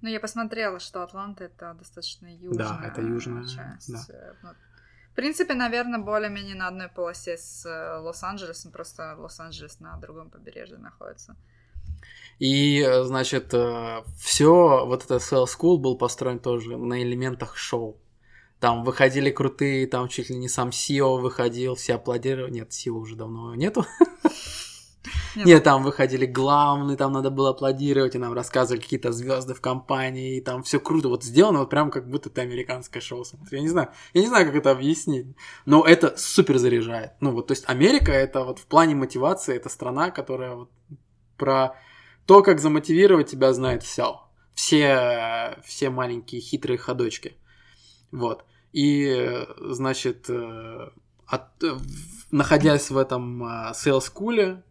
Ну, 0.00 0.08
я 0.08 0.18
посмотрела, 0.18 0.80
что 0.80 1.04
Атланта 1.04 1.44
это 1.44 1.74
достаточно 1.78 2.26
южная 2.26 2.68
да, 2.68 2.80
это 2.84 3.00
южная 3.00 3.46
часть. 3.46 3.92
Да. 3.92 4.54
В 5.14 5.16
принципе, 5.16 5.54
наверное, 5.54 6.00
более-менее 6.00 6.56
на 6.56 6.66
одной 6.66 6.88
полосе 6.88 7.38
с 7.38 7.64
э, 7.64 7.98
Лос-Анджелесом, 8.00 8.72
просто 8.72 9.14
Лос-Анджелес 9.16 9.78
на 9.78 9.96
другом 9.98 10.28
побережье 10.28 10.76
находится. 10.76 11.36
И, 12.40 12.80
э, 12.80 13.04
значит, 13.04 13.54
э, 13.54 14.02
все, 14.18 14.84
вот 14.84 15.04
этот 15.04 15.22
Sales 15.22 15.46
School 15.56 15.78
был 15.78 15.96
построен 15.96 16.40
тоже 16.40 16.76
на 16.76 17.00
элементах 17.00 17.56
шоу. 17.56 17.96
там 18.58 18.82
выходили 18.82 19.30
крутые, 19.30 19.86
там 19.86 20.08
чуть 20.08 20.30
ли 20.30 20.36
не 20.36 20.48
сам 20.48 20.72
Сио 20.72 21.18
выходил, 21.18 21.76
все 21.76 21.94
аплодировали. 21.94 22.50
Нет, 22.50 22.72
Сио 22.72 22.96
уже 22.96 23.14
давно 23.14 23.54
нету. 23.54 23.86
Нет. 25.36 25.46
Нет, 25.46 25.64
там 25.64 25.82
выходили 25.82 26.26
главные, 26.26 26.96
там 26.96 27.12
надо 27.12 27.30
было 27.30 27.50
аплодировать, 27.50 28.14
и 28.14 28.18
нам 28.18 28.32
рассказывали 28.32 28.80
какие-то 28.80 29.12
звезды 29.12 29.54
в 29.54 29.60
компании, 29.60 30.38
и 30.38 30.40
там 30.40 30.62
все 30.62 30.80
круто, 30.80 31.08
вот 31.08 31.24
сделано, 31.24 31.60
вот 31.60 31.70
прям 31.70 31.90
как 31.90 32.08
будто 32.08 32.28
это 32.30 32.40
американское 32.40 33.02
шоу. 33.02 33.24
Я 33.50 33.60
не 33.60 33.68
знаю, 33.68 33.90
я 34.14 34.22
не 34.22 34.28
знаю, 34.28 34.46
как 34.46 34.54
это 34.54 34.70
объяснить, 34.70 35.26
но 35.66 35.84
это 35.84 36.16
супер 36.16 36.58
заряжает. 36.58 37.12
Ну 37.20 37.32
вот, 37.32 37.48
то 37.48 37.52
есть 37.52 37.64
Америка 37.68 38.12
это 38.12 38.44
вот 38.44 38.58
в 38.58 38.66
плане 38.66 38.94
мотивации, 38.94 39.56
это 39.56 39.68
страна, 39.68 40.10
которая 40.10 40.54
вот 40.54 40.70
про 41.36 41.76
то, 42.26 42.42
как 42.42 42.60
замотивировать 42.60 43.30
тебя, 43.30 43.52
знает 43.52 43.82
все. 43.82 44.20
Все, 44.54 45.58
все 45.64 45.90
маленькие 45.90 46.40
хитрые 46.40 46.78
ходочки. 46.78 47.36
Вот. 48.12 48.44
И, 48.72 49.44
значит, 49.60 50.30
э, 50.30 50.90
от, 51.26 51.42
находясь 52.30 52.90
в 52.90 52.96
этом 52.96 53.44
sales 53.72 54.04
school, 54.12 54.62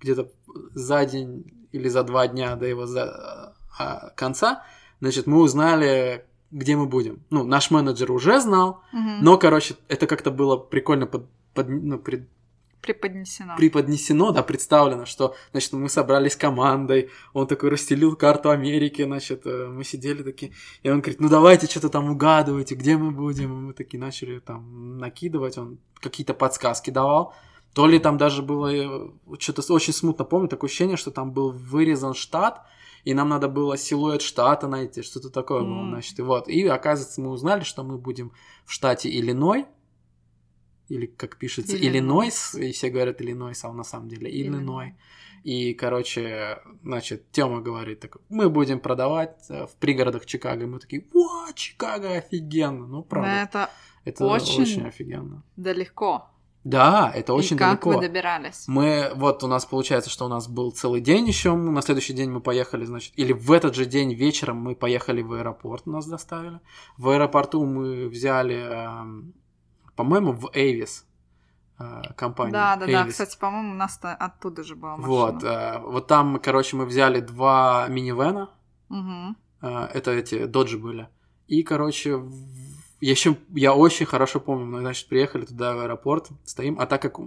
где-то 0.00 0.30
за 0.74 1.04
день 1.04 1.68
или 1.72 1.88
за 1.88 2.02
два 2.02 2.28
дня 2.28 2.56
до 2.56 2.66
его 2.66 2.86
за, 2.86 3.54
а, 3.78 4.10
конца, 4.10 4.64
значит, 5.00 5.26
мы 5.26 5.40
узнали, 5.40 6.24
где 6.50 6.76
мы 6.76 6.86
будем. 6.86 7.22
Ну, 7.30 7.44
наш 7.44 7.70
менеджер 7.70 8.10
уже 8.10 8.40
знал, 8.40 8.82
угу. 8.92 9.10
но, 9.20 9.38
короче, 9.38 9.76
это 9.88 10.06
как-то 10.06 10.30
было 10.30 10.56
прикольно 10.56 11.06
под, 11.06 11.26
под, 11.54 11.68
ну, 11.68 11.98
пред, 11.98 12.28
Преподнесено. 12.80 13.56
Преподнесено, 13.56 14.30
да, 14.30 14.42
представлено, 14.42 15.04
что, 15.04 15.34
значит, 15.50 15.72
мы 15.72 15.88
собрались 15.88 16.36
командой, 16.36 17.10
он 17.32 17.48
такой 17.48 17.70
расстелил 17.70 18.14
карту 18.14 18.50
Америки, 18.50 19.02
значит, 19.02 19.46
э, 19.46 19.66
мы 19.66 19.82
сидели 19.82 20.22
такие, 20.22 20.52
и 20.84 20.88
он 20.88 21.00
говорит, 21.00 21.20
ну 21.20 21.28
давайте 21.28 21.66
что-то 21.66 21.88
там 21.88 22.08
угадывайте, 22.08 22.76
где 22.76 22.96
мы 22.96 23.10
будем, 23.10 23.52
и 23.52 23.60
мы 23.66 23.72
такие 23.74 23.98
начали 23.98 24.38
там 24.38 24.96
накидывать, 24.96 25.58
он 25.58 25.78
какие-то 26.00 26.34
подсказки 26.34 26.90
давал, 26.90 27.34
то 27.74 27.86
ли 27.86 27.98
там 27.98 28.18
даже 28.18 28.42
было, 28.42 28.72
э, 28.72 29.10
что-то 29.38 29.72
очень 29.72 29.92
смутно 29.92 30.24
помню, 30.24 30.48
такое 30.48 30.68
ощущение, 30.68 30.96
что 30.96 31.10
там 31.10 31.32
был 31.32 31.52
вырезан 31.52 32.14
штат, 32.14 32.62
и 33.04 33.14
нам 33.14 33.28
надо 33.28 33.48
было 33.48 33.76
силуэт 33.76 34.22
штата 34.22 34.66
найти, 34.66 35.02
что-то 35.02 35.30
такое 35.30 35.62
mm. 35.62 35.64
было, 35.64 35.88
значит, 35.88 36.18
и 36.18 36.22
вот. 36.22 36.48
И 36.48 36.66
оказывается, 36.66 37.20
мы 37.20 37.30
узнали, 37.30 37.62
что 37.62 37.84
мы 37.84 37.98
будем 37.98 38.32
в 38.64 38.72
штате 38.72 39.08
Иллиной, 39.08 39.66
или 40.88 41.06
как 41.06 41.36
пишется, 41.36 41.76
Иллинойс, 41.76 42.54
и 42.54 42.72
все 42.72 42.88
говорят 42.88 43.20
Иллинойс, 43.20 43.64
а 43.64 43.68
он 43.68 43.76
на 43.76 43.84
самом 43.84 44.08
деле 44.08 44.30
Иллиной. 44.30 44.94
И, 45.44 45.72
короче, 45.74 46.58
значит, 46.82 47.30
Тёма 47.30 47.60
говорит, 47.60 48.00
так, 48.00 48.16
мы 48.28 48.50
будем 48.50 48.80
продавать 48.80 49.46
э, 49.48 49.66
в 49.66 49.76
пригородах 49.76 50.26
Чикаго. 50.26 50.64
И 50.64 50.66
мы 50.66 50.78
такие, 50.80 51.06
о, 51.14 51.52
Чикаго 51.54 52.16
офигенно. 52.16 52.86
Ну, 52.86 53.02
правда. 53.02 53.30
это, 53.30 53.70
это 54.04 54.26
очень, 54.26 54.62
очень 54.62 54.86
офигенно. 54.86 55.44
Далеко. 55.56 56.28
Да, 56.64 57.10
это 57.14 57.34
очень 57.34 57.56
и 57.56 57.58
как 57.58 57.80
далеко. 57.80 57.90
вы 57.90 58.00
добирались? 58.00 58.64
Мы, 58.66 59.10
вот 59.14 59.42
у 59.44 59.46
нас 59.46 59.64
получается, 59.64 60.10
что 60.10 60.26
у 60.26 60.28
нас 60.28 60.48
был 60.48 60.70
целый 60.72 61.00
день 61.00 61.26
еще, 61.26 61.54
на 61.54 61.80
следующий 61.82 62.12
день 62.12 62.30
мы 62.30 62.40
поехали, 62.40 62.84
значит, 62.84 63.12
или 63.16 63.32
в 63.32 63.52
этот 63.52 63.74
же 63.74 63.86
день 63.86 64.12
вечером 64.12 64.58
мы 64.58 64.74
поехали 64.74 65.22
в 65.22 65.32
аэропорт, 65.32 65.86
нас 65.86 66.06
доставили. 66.06 66.60
В 66.96 67.08
аэропорту 67.08 67.64
мы 67.64 68.08
взяли 68.08 68.56
эм, 68.56 69.34
по-моему, 69.98 70.30
в 70.30 70.50
Эйвис 70.54 71.04
э, 71.80 72.02
компания. 72.16 72.52
Да, 72.52 72.76
да, 72.76 72.86
Avis. 72.86 72.92
да. 72.92 73.06
Кстати, 73.06 73.36
по-моему, 73.36 73.72
у 73.72 73.74
нас 73.74 73.98
оттуда 74.00 74.62
же 74.62 74.76
была 74.76 74.96
машина. 74.96 75.08
Вот, 75.08 75.42
э, 75.42 75.78
вот 75.80 76.06
там, 76.06 76.38
короче, 76.38 76.76
мы 76.76 76.86
взяли 76.86 77.18
два 77.18 77.88
минивэна. 77.88 78.48
Угу. 78.90 79.34
Это 79.60 80.12
эти 80.12 80.46
доджи 80.46 80.78
были. 80.78 81.08
И, 81.48 81.64
короче, 81.64 82.22
я 83.00 83.10
еще 83.10 83.36
я 83.54 83.74
очень 83.74 84.06
хорошо 84.06 84.40
помню, 84.40 84.66
мы, 84.66 84.80
значит, 84.80 85.08
приехали 85.08 85.44
туда 85.44 85.74
в 85.74 85.80
аэропорт, 85.80 86.28
стоим, 86.44 86.78
а 86.80 86.86
так 86.86 87.02
как 87.02 87.18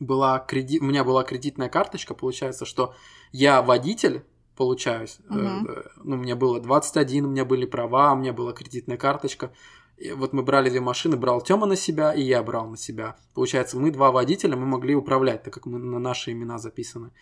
была 0.00 0.38
кредит, 0.40 0.82
у 0.82 0.84
меня 0.84 1.04
была 1.04 1.22
кредитная 1.24 1.68
карточка, 1.68 2.14
получается, 2.14 2.64
что 2.64 2.94
я 3.30 3.62
водитель, 3.62 4.24
получаюсь, 4.56 5.18
э, 5.30 5.60
ну, 6.02 6.16
у 6.16 6.18
меня 6.18 6.36
было 6.36 6.60
21, 6.60 7.26
у 7.26 7.28
меня 7.28 7.44
были 7.44 7.66
права, 7.66 8.12
у 8.12 8.16
меня 8.16 8.32
была 8.32 8.52
кредитная 8.52 8.96
карточка, 8.96 9.52
и 9.96 10.12
вот 10.12 10.32
мы 10.32 10.42
брали 10.42 10.68
две 10.70 10.80
машины, 10.80 11.16
брал 11.16 11.40
Тёма 11.40 11.66
на 11.66 11.76
себя, 11.76 12.12
и 12.12 12.22
я 12.22 12.42
брал 12.42 12.68
на 12.68 12.76
себя. 12.76 13.16
Получается, 13.34 13.78
мы 13.78 13.92
два 13.92 14.10
водителя, 14.10 14.56
мы 14.56 14.66
могли 14.66 14.96
управлять, 14.96 15.44
так 15.44 15.54
как 15.54 15.66
мы 15.66 15.78
на 15.78 16.00
наши 16.00 16.32
имена 16.32 16.58
записаны. 16.58 17.12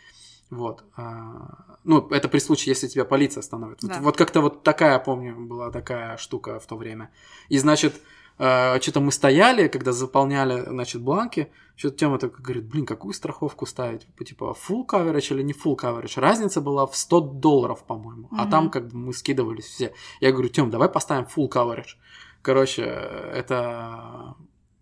Вот. 0.51 0.85
А, 0.97 1.79
ну, 1.85 2.09
это 2.09 2.29
при 2.29 2.41
случае, 2.41 2.73
если 2.73 2.89
тебя 2.89 3.05
полиция 3.05 3.41
остановит. 3.41 3.79
Да. 3.83 3.95
Вот, 3.95 4.03
вот 4.03 4.17
как-то 4.17 4.41
вот 4.41 4.63
такая, 4.63 4.99
помню, 4.99 5.37
была 5.37 5.71
такая 5.71 6.17
штука 6.17 6.59
в 6.59 6.67
то 6.67 6.77
время. 6.77 7.11
И, 7.49 7.59
значит, 7.59 8.01
а, 8.39 8.81
что-то 8.81 9.01
мы 9.01 9.13
стояли, 9.13 9.69
когда 9.69 9.93
заполняли, 9.93 10.65
значит, 10.67 11.03
бланки, 11.03 11.53
что-то 11.77 11.97
Тёма 11.97 12.19
такой 12.19 12.43
говорит, 12.43 12.65
блин, 12.65 12.85
какую 12.85 13.15
страховку 13.15 13.65
ставить? 13.65 14.07
Типа, 14.27 14.57
full 14.69 14.87
coverage 14.87 15.35
или 15.35 15.43
не 15.43 15.53
full 15.53 15.77
coverage? 15.77 16.19
Разница 16.19 16.61
была 16.61 16.87
в 16.87 16.97
100 16.97 17.21
долларов, 17.21 17.85
по-моему. 17.85 18.27
Угу. 18.27 18.37
А 18.39 18.47
там 18.47 18.71
как 18.71 18.89
бы 18.89 18.97
мы 18.99 19.13
скидывались 19.13 19.67
все. 19.67 19.95
Я 20.21 20.33
говорю, 20.33 20.49
Тём, 20.49 20.71
давай 20.71 20.89
поставим 20.89 21.27
full 21.35 21.49
coverage. 21.49 21.97
Короче, 22.43 22.83
это 22.83 24.35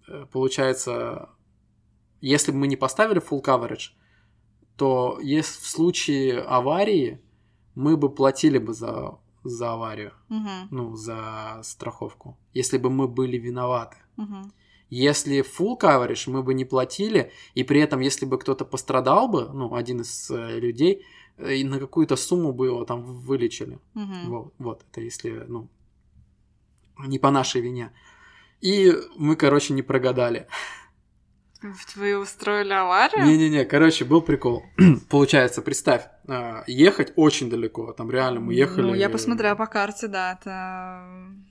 э, 0.06 0.26
получается, 0.32 1.28
если 2.20 2.52
бы 2.52 2.58
мы 2.58 2.68
не 2.68 2.76
поставили 2.76 3.20
full 3.20 3.42
coverage, 3.42 3.90
то 4.78 5.18
если 5.20 5.60
в 5.60 5.66
случае 5.66 6.40
аварии 6.40 7.20
мы 7.74 7.96
бы 7.96 8.08
платили 8.14 8.58
бы 8.58 8.72
за, 8.72 9.18
за 9.42 9.72
аварию, 9.72 10.12
угу. 10.30 10.48
ну, 10.70 10.96
за 10.96 11.60
страховку, 11.62 12.38
если 12.54 12.78
бы 12.78 12.88
мы 12.88 13.08
были 13.08 13.38
виноваты. 13.38 13.96
Угу. 14.16 14.52
Если 14.90 15.42
full 15.42 15.78
coverage 15.78 16.30
мы 16.30 16.42
бы 16.42 16.54
не 16.54 16.64
платили, 16.64 17.32
и 17.54 17.64
при 17.64 17.80
этом, 17.80 18.00
если 18.00 18.24
бы 18.24 18.38
кто-то 18.38 18.64
пострадал 18.64 19.28
бы, 19.28 19.50
ну, 19.52 19.74
один 19.74 20.00
из 20.00 20.30
э, 20.30 20.60
людей, 20.60 21.04
э, 21.36 21.56
и 21.56 21.64
на 21.64 21.80
какую-то 21.80 22.16
сумму 22.16 22.52
бы 22.52 22.66
его 22.66 22.84
там 22.84 23.02
вылечили. 23.02 23.80
Угу. 23.94 24.14
Вот, 24.26 24.54
вот, 24.58 24.84
это 24.90 25.00
если, 25.00 25.44
ну, 25.48 25.68
не 26.98 27.18
по 27.18 27.30
нашей 27.30 27.60
вине. 27.60 27.92
И 28.60 28.92
мы, 29.16 29.34
короче, 29.34 29.74
не 29.74 29.82
прогадали. 29.82 30.46
Вы 31.96 32.16
устроили 32.16 32.72
аварию? 32.72 33.24
Не-не-не, 33.24 33.64
короче, 33.64 34.04
был 34.04 34.22
прикол. 34.22 34.62
Получается, 35.10 35.60
представь, 35.60 36.06
а, 36.28 36.62
ехать 36.68 37.12
очень 37.16 37.50
далеко, 37.50 37.92
там 37.92 38.10
реально 38.10 38.40
мы 38.40 38.54
ехали... 38.54 38.82
Ну, 38.82 38.94
я 38.94 39.10
посмотрела 39.10 39.56
по 39.56 39.66
карте, 39.66 40.06
да, 40.06 40.38
это 40.38 41.04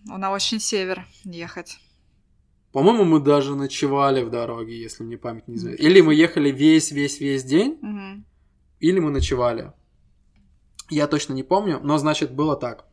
на 0.06 0.32
очень 0.32 0.62
север 0.62 1.06
ехать. 1.26 1.80
По-моему, 2.72 3.04
мы 3.04 3.20
даже 3.20 3.56
ночевали 3.56 4.24
в 4.24 4.30
дороге, 4.30 4.80
если 4.80 5.04
мне 5.04 5.18
память 5.18 5.48
не 5.48 5.56
изменяет. 5.56 5.82
Или 5.82 6.00
мы 6.00 6.14
ехали 6.14 6.52
весь-весь-весь 6.52 7.44
день, 7.44 7.80
угу. 7.82 8.24
или 8.80 9.00
мы 9.00 9.12
ночевали. 9.12 9.74
Я 10.90 11.08
точно 11.08 11.34
не 11.34 11.44
помню, 11.44 11.80
но, 11.84 11.98
значит, 11.98 12.34
было 12.34 12.56
так. 12.56 12.86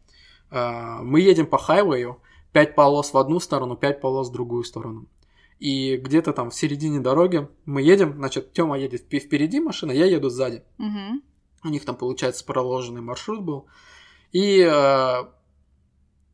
А, 0.51 1.01
мы 1.03 1.21
едем 1.21 1.47
по 1.47 1.59
хайвею, 1.59 2.21
5 2.53 2.75
полос 2.75 3.13
в 3.13 3.19
одну 3.19 3.41
сторону, 3.41 3.77
5 3.77 4.01
полос 4.01 4.31
в 4.31 4.33
другую 4.33 4.65
сторону. 4.65 5.07
И 5.59 5.97
где-то 5.97 6.33
там 6.33 6.51
в 6.51 6.55
середине 6.55 7.01
дороги 7.01 7.49
мы 7.65 7.83
едем, 7.83 8.15
значит, 8.15 8.53
Тёма 8.53 8.79
едет 8.79 9.03
впереди 9.03 9.61
машина, 9.61 9.93
я 9.93 10.07
еду 10.07 10.29
сзади. 10.29 10.63
Угу. 10.79 11.23
У 11.65 11.69
них 11.69 11.85
там, 11.85 11.97
получается, 11.97 12.45
проложенный 12.45 13.01
маршрут 13.01 13.41
был. 13.43 13.67
И 14.33 14.61
э, 14.61 14.71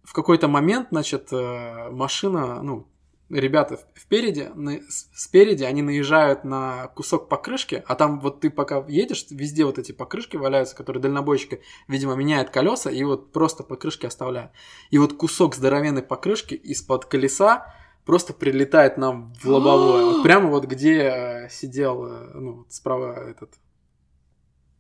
в 0.03 0.13
какой-то 0.13 0.49
момент, 0.49 0.89
значит, 0.91 1.29
э, 1.33 1.91
машина, 1.91 2.63
ну, 2.63 2.89
ребята 3.31 3.79
впереди, 3.95 4.49
на, 4.55 4.81
спереди, 4.89 5.63
они 5.63 5.83
наезжают 5.83 6.45
на 6.45 6.89
кусок 6.89 7.29
покрышки, 7.29 7.83
а 7.87 7.95
там 7.95 8.21
вот 8.21 8.41
ты 8.41 8.51
пока 8.51 8.85
едешь, 8.89 9.27
везде 9.31 9.65
вот 9.65 9.79
эти 9.79 9.93
покрышки 9.93 10.37
валяются, 10.37 10.75
которые 10.75 11.01
дальнобойщик, 11.01 11.61
видимо, 11.87 12.15
меняет 12.15 12.51
колеса 12.51 12.91
и 12.91 13.05
вот 13.05 13.33
просто 13.33 13.63
покрышки 13.63 14.07
оставляют. 14.07 14.51
И 14.91 14.99
вот 14.99 15.13
кусок 15.13 15.55
здоровенной 15.55 16.03
покрышки 16.03 16.55
из-под 16.55 17.05
колеса 17.05 17.73
просто 18.11 18.33
прилетает 18.33 18.97
нам 18.97 19.33
в 19.41 19.47
лобовое. 19.47 20.05
вот 20.15 20.23
прямо 20.25 20.51
вот 20.51 20.65
где 20.65 20.99
э, 20.99 21.49
сидел, 21.49 22.07
э, 22.07 22.31
ну, 22.35 22.67
справа 22.69 23.13
этот 23.13 23.53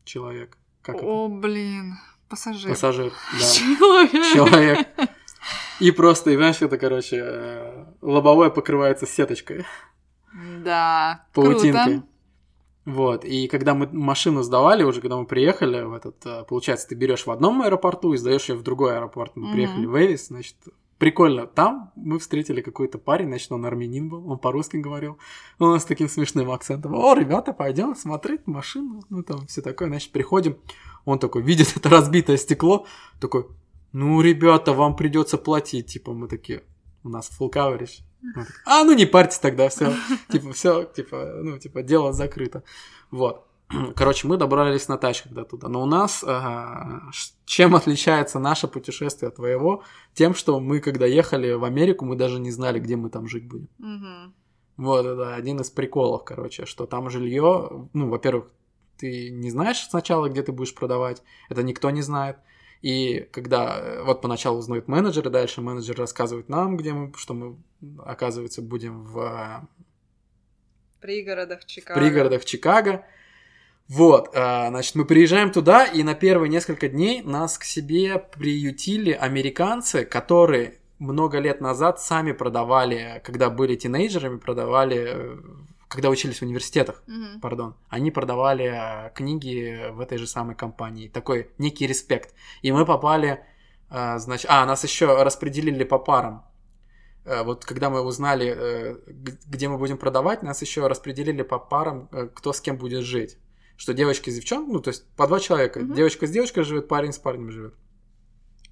человек. 0.02 0.58
Как 0.82 0.96
О, 1.00 1.28
это? 1.28 1.36
блин, 1.36 1.94
пассажир. 2.28 2.70
Пассажир, 2.70 3.12
да. 3.32 3.46
Человек. 3.54 4.34
Человек. 4.34 4.88
И 5.78 5.92
просто, 5.92 6.30
и 6.30 6.36
знаешь, 6.36 6.60
это, 6.60 6.76
короче, 6.76 7.20
э, 7.22 7.84
лобовое 8.02 8.50
покрывается 8.50 9.06
сеточкой. 9.06 9.64
Да, 10.64 11.24
Паутинкой. 11.32 11.84
Круто. 11.84 12.06
Вот, 12.84 13.24
и 13.24 13.46
когда 13.46 13.74
мы 13.74 13.88
машину 13.92 14.42
сдавали, 14.42 14.82
уже 14.82 15.00
когда 15.00 15.16
мы 15.16 15.24
приехали 15.24 15.82
в 15.82 15.92
этот, 15.92 16.48
получается, 16.48 16.88
ты 16.88 16.96
берешь 16.96 17.26
в 17.26 17.30
одном 17.30 17.62
аэропорту 17.62 18.12
и 18.12 18.16
сдаешь 18.16 18.48
ее 18.48 18.56
в 18.56 18.64
другой 18.64 18.96
аэропорт. 18.96 19.36
Мы 19.36 19.46
mm-hmm. 19.46 19.52
приехали 19.52 19.86
в 19.86 19.96
Эвис, 19.96 20.26
значит, 20.26 20.56
прикольно. 21.00 21.46
Там 21.46 21.90
мы 21.96 22.18
встретили 22.18 22.60
какой-то 22.60 22.98
парень, 22.98 23.28
значит, 23.28 23.50
он 23.50 23.64
армянин 23.64 24.08
был, 24.08 24.30
он 24.30 24.38
по-русски 24.38 24.76
говорил. 24.76 25.18
Он 25.58 25.80
с 25.80 25.84
таким 25.84 26.08
смешным 26.08 26.50
акцентом. 26.50 26.94
О, 26.94 27.14
ребята, 27.14 27.52
пойдем 27.52 27.96
смотреть 27.96 28.46
машину. 28.46 29.02
Ну, 29.08 29.22
там 29.22 29.46
все 29.46 29.62
такое. 29.62 29.88
Значит, 29.88 30.12
приходим, 30.12 30.58
он 31.06 31.18
такой 31.18 31.42
видит 31.42 31.72
это 31.76 31.88
разбитое 31.88 32.36
стекло, 32.36 32.86
такой, 33.18 33.46
ну, 33.92 34.20
ребята, 34.20 34.72
вам 34.74 34.94
придется 34.94 35.38
платить. 35.38 35.86
Типа 35.86 36.12
мы 36.12 36.28
такие, 36.28 36.62
у 37.02 37.08
нас 37.08 37.30
full 37.36 37.50
coverage. 37.50 38.02
А, 38.66 38.84
ну 38.84 38.92
не 38.92 39.06
парьтесь 39.06 39.38
тогда, 39.38 39.70
все. 39.70 39.94
Типа, 40.30 40.52
все, 40.52 40.84
типа, 40.84 41.40
ну, 41.42 41.58
типа, 41.58 41.82
дело 41.82 42.12
закрыто. 42.12 42.62
Вот. 43.10 43.46
Короче, 43.96 44.26
мы 44.26 44.36
добрались 44.36 44.88
на 44.88 44.96
тачках 44.98 45.32
до 45.32 45.44
туда. 45.44 45.68
Но 45.68 45.82
у 45.82 45.86
нас 45.86 46.24
ага, 46.26 47.10
чем 47.44 47.74
отличается 47.74 48.38
наше 48.38 48.68
путешествие 48.68 49.28
от 49.28 49.36
твоего? 49.36 49.84
Тем, 50.14 50.34
что 50.34 50.60
мы, 50.60 50.80
когда 50.80 51.06
ехали 51.06 51.52
в 51.52 51.64
Америку, 51.64 52.04
мы 52.04 52.16
даже 52.16 52.40
не 52.40 52.50
знали, 52.50 52.80
где 52.80 52.96
мы 52.96 53.10
там 53.10 53.28
жить 53.28 53.46
будем. 53.46 53.68
Мгм. 53.78 54.34
Вот, 54.76 55.04
это 55.06 55.34
один 55.34 55.60
из 55.60 55.70
приколов, 55.70 56.24
короче, 56.24 56.64
что 56.64 56.86
там 56.86 57.10
жилье, 57.10 57.88
ну, 57.92 58.08
во-первых, 58.08 58.46
ты 58.96 59.30
не 59.30 59.50
знаешь 59.50 59.86
сначала, 59.88 60.28
где 60.28 60.42
ты 60.42 60.52
будешь 60.52 60.74
продавать, 60.74 61.22
это 61.50 61.62
никто 61.62 61.90
не 61.90 62.02
знает. 62.02 62.38
И 62.80 63.28
когда 63.30 63.78
э, 63.78 64.02
вот 64.02 64.22
поначалу 64.22 64.58
узнают 64.58 64.88
менеджеры, 64.88 65.28
дальше 65.28 65.60
менеджер 65.60 65.96
рассказывает 65.98 66.48
нам, 66.48 66.78
где 66.78 66.94
мы, 66.94 67.12
что 67.14 67.34
мы, 67.34 67.56
оказывается, 67.98 68.62
будем 68.62 69.04
в 69.04 69.18
э, 69.18 69.66
В 70.96 71.00
пригородах 71.00 71.60
в 71.60 71.66
Чикаго. 71.66 72.00
пригородах 72.00 72.44
Чикаго. 72.46 73.04
Вот, 73.90 74.30
а, 74.36 74.68
значит, 74.68 74.94
мы 74.94 75.04
приезжаем 75.04 75.50
туда, 75.50 75.84
и 75.84 76.04
на 76.04 76.14
первые 76.14 76.48
несколько 76.48 76.88
дней 76.88 77.22
нас 77.24 77.58
к 77.58 77.64
себе 77.64 78.18
приютили 78.20 79.10
американцы, 79.10 80.04
которые 80.04 80.78
много 81.00 81.40
лет 81.40 81.60
назад 81.60 82.00
сами 82.00 82.30
продавали, 82.30 83.20
когда 83.24 83.50
были 83.50 83.74
тинейджерами, 83.74 84.38
продавали, 84.38 84.96
э, 85.08 85.36
когда 85.88 86.08
учились 86.08 86.38
в 86.38 86.42
университетах, 86.42 87.02
Мгм. 87.08 87.40
пардон, 87.40 87.74
они 87.88 88.12
продавали 88.12 88.66
э, 88.72 89.10
книги 89.12 89.90
в 89.90 89.98
этой 89.98 90.18
же 90.18 90.28
самой 90.28 90.54
компании. 90.54 91.08
Такой 91.08 91.50
некий 91.58 91.88
респект. 91.88 92.32
И 92.62 92.70
мы 92.70 92.86
попали, 92.86 93.40
э, 93.90 94.18
значит, 94.18 94.46
а, 94.48 94.64
нас 94.66 94.84
еще 94.84 95.20
распределили 95.24 95.82
по 95.82 95.98
парам. 95.98 96.44
Э, 97.24 97.42
Вот 97.42 97.64
когда 97.64 97.90
мы 97.90 98.02
узнали, 98.02 98.54
э, 98.56 98.96
где 99.48 99.68
мы 99.68 99.78
будем 99.78 99.98
продавать, 99.98 100.44
нас 100.44 100.62
еще 100.62 100.86
распределили 100.86 101.42
по 101.42 101.58
парам, 101.58 102.08
кто 102.34 102.52
с 102.52 102.60
кем 102.60 102.76
будет 102.76 103.02
жить. 103.02 103.36
Что 103.80 103.94
девочки 103.94 104.28
с 104.28 104.34
девчонкой, 104.34 104.74
ну, 104.74 104.80
то 104.80 104.90
есть 104.90 105.06
по 105.16 105.26
два 105.26 105.40
человека. 105.40 105.80
Мгм. 105.80 105.94
Девочка 105.94 106.26
с 106.26 106.30
девочкой 106.30 106.64
живет, 106.64 106.86
парень 106.86 107.14
с 107.14 107.18
парнем 107.18 107.50
живет. 107.50 107.74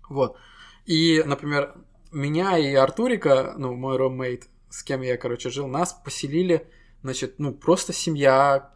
Вот. 0.06 0.36
И, 0.84 1.22
например, 1.24 1.76
меня 2.12 2.59
и 2.59 2.74
Артурика, 2.74 3.54
ну, 3.56 3.74
мой 3.74 3.96
роммейт, 3.96 4.48
с 4.68 4.82
кем 4.82 5.00
я, 5.00 5.16
короче, 5.16 5.48
жил, 5.48 5.66
нас 5.66 5.94
поселили, 5.94 6.68
значит, 7.02 7.38
ну, 7.38 7.54
просто 7.54 7.94
семья, 7.94 8.74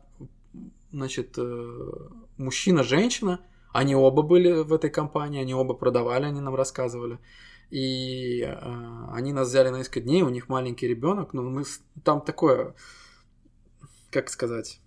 значит, 0.91 1.35
э, 1.37 1.89
мужчина, 2.39 2.83
женщина, 2.83 3.41
они 3.74 3.95
оба 3.95 4.22
были 4.22 4.62
в 4.62 4.72
этой 4.72 4.89
компании, 4.89 5.43
они 5.43 5.53
оба 5.55 5.74
продавали, 5.74 6.24
они 6.24 6.41
нам 6.41 6.55
рассказывали. 6.55 7.18
И 7.68 8.41
э, 8.41 9.07
они 9.11 9.35
нас 9.35 9.49
взяли 9.49 9.68
на 9.68 9.76
несколько 9.76 10.01
дней, 10.01 10.22
у 10.22 10.30
них 10.30 10.49
маленький 10.49 10.89
ребенок, 10.89 11.35
но 11.35 11.43
мы 11.43 11.64
там 12.03 12.22
такое, 12.22 12.74
как 14.11 14.30
сказать, 14.30 14.82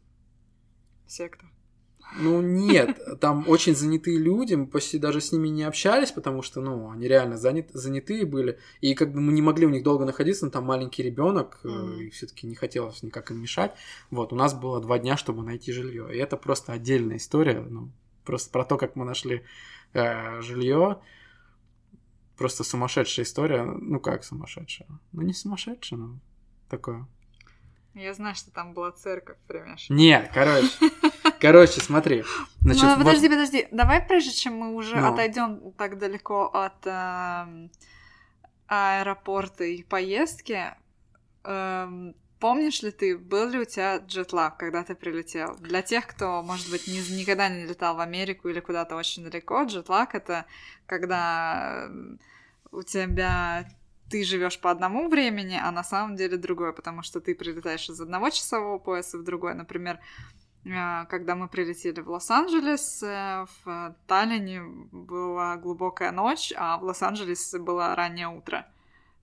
Секта. 1.07 1.45
ну 2.19 2.41
нет, 2.41 2.99
там 3.19 3.45
очень 3.47 3.75
занятые 3.75 4.17
люди, 4.19 4.53
мы 4.53 4.67
почти 4.67 4.97
даже 4.99 5.19
с 5.21 5.31
ними 5.31 5.47
не 5.49 5.63
общались, 5.63 6.11
потому 6.11 6.41
что, 6.43 6.61
ну, 6.61 6.89
они 6.91 7.07
реально 7.07 7.37
занят, 7.37 7.71
занятые 7.73 8.25
были, 8.25 8.59
и 8.79 8.93
как 8.93 9.11
бы 9.11 9.19
мы 9.21 9.33
не 9.33 9.41
могли 9.41 9.65
у 9.65 9.69
них 9.69 9.83
долго 9.83 10.05
находиться, 10.05 10.45
но 10.45 10.51
там 10.51 10.65
маленький 10.65 11.03
ребенок, 11.03 11.59
э, 11.63 11.67
Мгм. 11.67 11.99
и 12.01 12.09
все-таки 12.11 12.47
не 12.47 12.55
хотелось 12.55 13.03
никак 13.03 13.31
им 13.31 13.41
мешать. 13.41 13.73
Вот, 14.11 14.31
у 14.33 14.35
нас 14.35 14.53
было 14.53 14.79
два 14.81 14.99
дня, 14.99 15.17
чтобы 15.17 15.43
найти 15.43 15.71
жилье, 15.71 16.15
и 16.15 16.17
это 16.17 16.37
просто 16.37 16.73
отдельная 16.73 17.17
история, 17.17 17.59
ну, 17.61 17.89
просто 18.23 18.51
про 18.51 18.63
то, 18.65 18.77
как 18.77 18.95
мы 18.95 19.03
нашли 19.05 19.43
жилье, 19.93 20.99
просто 22.37 22.63
сумасшедшая 22.63 23.25
история, 23.25 23.63
ну 23.63 23.99
как 23.99 24.23
сумасшедшая, 24.23 24.87
ну 25.13 25.21
не 25.21 25.33
сумасшедшая, 25.33 25.99
но 25.99 26.19
такое. 26.69 27.07
Я 27.95 28.13
знаю, 28.13 28.35
что 28.35 28.51
там 28.51 28.73
была 28.73 28.91
церковь 28.91 29.37
примешана. 29.47 29.97
Нет, 29.97 30.29
короче, 30.33 30.67
короче, 31.39 31.79
смотри, 31.81 32.23
значит, 32.59 32.83
ну, 32.83 32.89
вот- 32.95 33.05
подожди, 33.05 33.29
подожди. 33.29 33.67
Давай, 33.71 34.01
прежде 34.05 34.31
чем 34.31 34.55
мы 34.57 34.75
уже 34.75 34.97
Ну. 34.97 35.13
отойдем 35.13 35.71
так 35.77 35.97
далеко 35.97 36.45
от 36.53 36.85
эм, 36.85 37.71
аэропорта 38.67 39.63
и 39.63 39.81
поездки, 39.83 40.75
эм, 41.45 42.15
помнишь 42.39 42.81
ли 42.81 42.91
ты, 42.91 43.17
был 43.17 43.47
ли 43.49 43.59
у 43.59 43.65
тебя 43.65 43.97
джетлаг, 43.97 44.57
когда 44.57 44.83
ты 44.83 44.93
прилетел? 44.95 45.55
Для 45.59 45.81
тех, 45.81 46.05
кто, 46.07 46.41
может 46.43 46.69
быть, 46.69 46.87
ни- 46.87 47.17
никогда 47.19 47.47
не 47.49 47.65
летал 47.65 47.95
в 47.95 47.99
Америку 48.01 48.49
или 48.49 48.59
куда-то 48.59 48.95
очень 48.95 49.23
далеко, 49.23 49.63
джетлаг— 49.63 50.13
это 50.15 50.45
когда 50.85 51.85
эм, 51.85 52.19
у 52.71 52.83
тебя 52.83 53.67
ты 54.09 54.23
живешь 54.23 54.59
по 54.59 54.71
одному 54.71 55.09
времени, 55.09 55.59
а 55.61 55.71
на 55.71 55.83
самом 55.83 56.15
деле 56.15 56.37
другое, 56.37 56.71
потому 56.71 57.01
что 57.01 57.19
ты 57.19 57.35
прилетаешь 57.35 57.89
из 57.89 57.99
одного 57.99 58.29
часового 58.29 58.77
пояса 58.77 59.17
в 59.17 59.23
другой. 59.23 59.55
Например, 59.55 59.99
э, 60.65 61.05
когда 61.09 61.35
мы 61.35 61.47
прилетели 61.47 62.01
в 62.01 62.09
Лос-Анджелес, 62.09 63.03
э, 63.03 63.45
в 63.63 63.95
Таллине 64.07 64.63
была 64.91 65.57
глубокая 65.57 66.11
ночь, 66.11 66.53
а 66.55 66.77
в 66.77 66.83
Лос-Анджелесе 66.83 67.59
было 67.59 67.95
раннее 67.95 68.27
утро. 68.27 68.65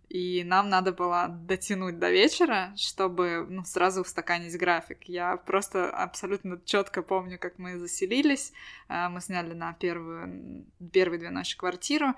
И 0.09 0.45
нам 0.45 0.69
надо 0.69 0.93
было 0.93 1.29
дотянуть 1.29 1.99
до 1.99 2.11
вечера, 2.11 2.75
чтобы 2.77 3.47
ну, 3.49 3.65
сразу 3.65 4.03
устаканить 4.03 4.59
график. 4.59 5.05
Я 5.05 5.39
просто 5.39 5.89
абсолютно 5.89 6.61
четко 6.67 7.01
помню, 7.01 7.39
как 7.39 7.59
мы 7.59 7.79
заселились. 7.79 8.53
Э, 8.89 9.09
Мы 9.09 9.21
сняли 9.21 9.55
на 9.55 9.73
первую, 9.73 10.67
первые 10.93 11.19
две 11.19 11.31
ночи 11.31 11.57
квартиру 11.57 12.15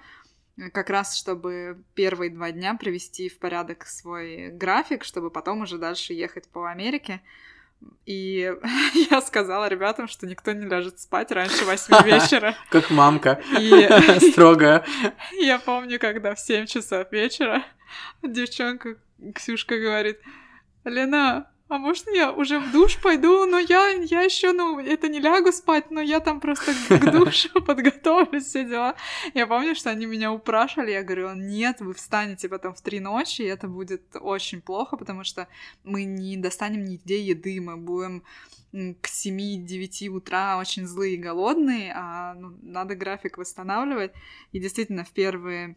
как 0.72 0.88
раз 0.90 1.16
чтобы 1.16 1.82
первые 1.94 2.30
два 2.30 2.52
дня 2.52 2.74
привести 2.74 3.28
в 3.28 3.38
порядок 3.38 3.86
свой 3.86 4.48
график, 4.50 5.04
чтобы 5.04 5.30
потом 5.30 5.62
уже 5.62 5.78
дальше 5.78 6.12
ехать 6.12 6.48
по 6.48 6.70
Америке. 6.70 7.20
И 8.06 8.52
я 9.10 9.20
сказала 9.20 9.68
ребятам, 9.68 10.08
что 10.08 10.26
никто 10.26 10.52
не 10.52 10.66
ляжет 10.66 11.00
спать 11.00 11.30
раньше 11.32 11.64
восьми 11.64 11.96
вечера. 12.04 12.54
как 12.70 12.90
мамка, 12.90 13.42
И 13.58 13.88
строгая. 14.30 14.84
я 15.32 15.58
помню, 15.58 15.98
когда 15.98 16.34
в 16.34 16.40
7 16.40 16.66
часов 16.66 17.10
вечера 17.12 17.62
девчонка 18.22 18.96
Ксюшка 19.34 19.78
говорит, 19.78 20.18
Лена, 20.84 21.50
а 21.68 21.78
можно 21.78 22.10
я 22.10 22.30
уже 22.30 22.58
в 22.58 22.72
душ 22.72 22.98
пойду? 23.00 23.46
Но 23.46 23.58
я, 23.58 23.88
я 23.88 24.22
еще, 24.22 24.52
ну, 24.52 24.78
это 24.78 25.08
не 25.08 25.18
лягу 25.18 25.50
спать, 25.50 25.90
но 25.90 26.00
я 26.00 26.20
там 26.20 26.40
просто 26.40 26.72
к 26.88 27.10
душу 27.10 27.48
подготовлюсь, 27.66 28.44
все 28.44 28.64
дела. 28.64 28.96
Я 29.32 29.46
помню, 29.46 29.74
что 29.74 29.90
они 29.90 30.06
меня 30.06 30.30
упрашивали, 30.32 30.90
я 30.90 31.02
говорю, 31.02 31.34
нет, 31.34 31.80
вы 31.80 31.94
встанете 31.94 32.48
потом 32.48 32.74
в 32.74 32.82
три 32.82 33.00
ночи, 33.00 33.42
и 33.42 33.46
это 33.46 33.66
будет 33.66 34.02
очень 34.14 34.60
плохо, 34.60 34.96
потому 34.96 35.24
что 35.24 35.48
мы 35.84 36.04
не 36.04 36.36
достанем 36.36 36.84
нигде 36.84 37.20
еды, 37.22 37.60
мы 37.60 37.76
будем 37.76 38.22
к 38.72 39.06
7-9 39.06 40.08
утра 40.08 40.58
очень 40.58 40.86
злые 40.86 41.14
и 41.14 41.18
голодные, 41.18 41.92
а 41.94 42.34
ну, 42.34 42.58
надо 42.62 42.96
график 42.96 43.38
восстанавливать. 43.38 44.12
И 44.52 44.58
действительно, 44.58 45.04
в 45.04 45.12
первые 45.12 45.76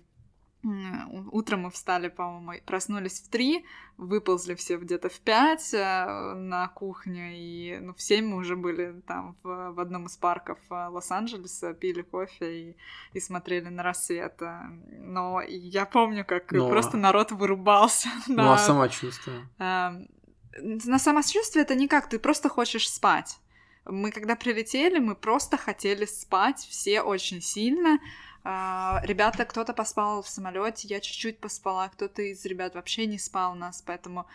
Утром 0.64 1.62
мы 1.62 1.72
встали, 1.72 2.10
по-моему, 2.10 2.62
проснулись 2.66 3.22
в 3.22 3.30
три, 3.30 3.66
выползли 3.98 4.56
все 4.56 4.78
где-то 4.78 5.08
в 5.08 5.20
пять 5.20 5.74
э, 5.74 6.34
на 6.36 6.68
кухню, 6.68 7.32
и 7.32 7.78
ну, 7.80 7.94
в 7.94 8.02
семь 8.02 8.28
мы 8.28 8.38
уже 8.38 8.56
были 8.56 9.00
там 9.08 9.36
в, 9.44 9.72
в 9.72 9.80
одном 9.80 10.08
из 10.08 10.18
парков 10.18 10.58
э, 10.70 10.88
Лос-Анджелеса, 10.90 11.74
пили 11.74 12.02
кофе 12.02 12.72
и, 12.72 12.78
и 13.14 13.20
смотрели 13.20 13.70
на 13.70 13.84
рассвет. 13.84 14.42
э. 14.42 14.62
Но 15.00 15.42
я 15.42 15.86
помню, 15.86 16.26
как 16.26 16.52
а- 16.52 16.68
просто 16.70 16.98
народ 16.98 17.32
вырубался 17.32 18.10
Ну, 18.28 18.42
а 18.42 18.46
на 18.46 18.58
самочувствие? 18.58 19.48
Эм, 19.60 20.08
На 20.86 21.00
самочувствие 21.00 21.64
это 21.64 21.76
никак, 21.76 22.10
ты 22.10 22.20
просто 22.20 22.50
хочешь 22.50 22.90
спать. 22.90 23.40
Мы 23.86 24.12
когда 24.12 24.36
прилетели, 24.36 25.00
мы 25.00 25.16
просто 25.16 25.56
хотели 25.56 26.06
спать, 26.06 26.58
все 26.60 27.02
очень 27.02 27.42
сильно. 27.42 28.00
А, 28.50 29.02
Ребята, 29.04 29.44
кто-то 29.44 29.74
поспал 29.74 30.22
в 30.22 30.30
самолете, 30.30 30.88
я 30.88 31.02
чуть-чуть 31.02 31.38
поспала, 31.38 31.90
кто-то 31.90 32.22
из 32.22 32.46
ребят 32.46 32.76
вообще 32.76 33.06
не 33.06 33.20
спал 33.20 33.52
у 33.52 33.56
нас, 33.56 33.84
поэтому 33.86 34.26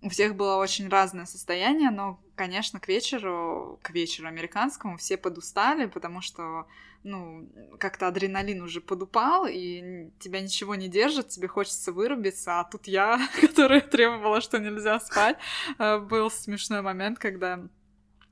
у 0.00 0.08
всех 0.08 0.34
было 0.34 0.56
очень 0.56 0.88
разное 0.88 1.26
состояние, 1.26 1.90
но, 1.90 2.18
конечно, 2.36 2.80
к 2.80 2.88
вечеру, 2.88 3.78
к 3.82 3.90
вечеру 3.90 4.28
американскому 4.28 4.96
все 4.96 5.18
подустали, 5.18 5.84
потому 5.84 6.22
что, 6.22 6.68
ну, 7.02 7.46
как-то 7.78 8.08
адреналин 8.08 8.62
уже 8.62 8.80
подупал, 8.80 9.44
и 9.46 10.08
тебя 10.20 10.40
ничего 10.40 10.74
не 10.74 10.88
держит, 10.88 11.28
тебе 11.28 11.46
хочется 11.46 11.92
вырубиться, 11.92 12.60
а 12.60 12.64
тут 12.64 12.86
я, 12.86 13.20
которая 13.42 13.82
требовала, 13.82 14.40
что 14.40 14.58
нельзя 14.58 14.98
спать, 15.00 15.36
э, 15.78 15.98
был 15.98 16.30
смешной 16.30 16.80
момент, 16.80 17.18
когда 17.18 17.60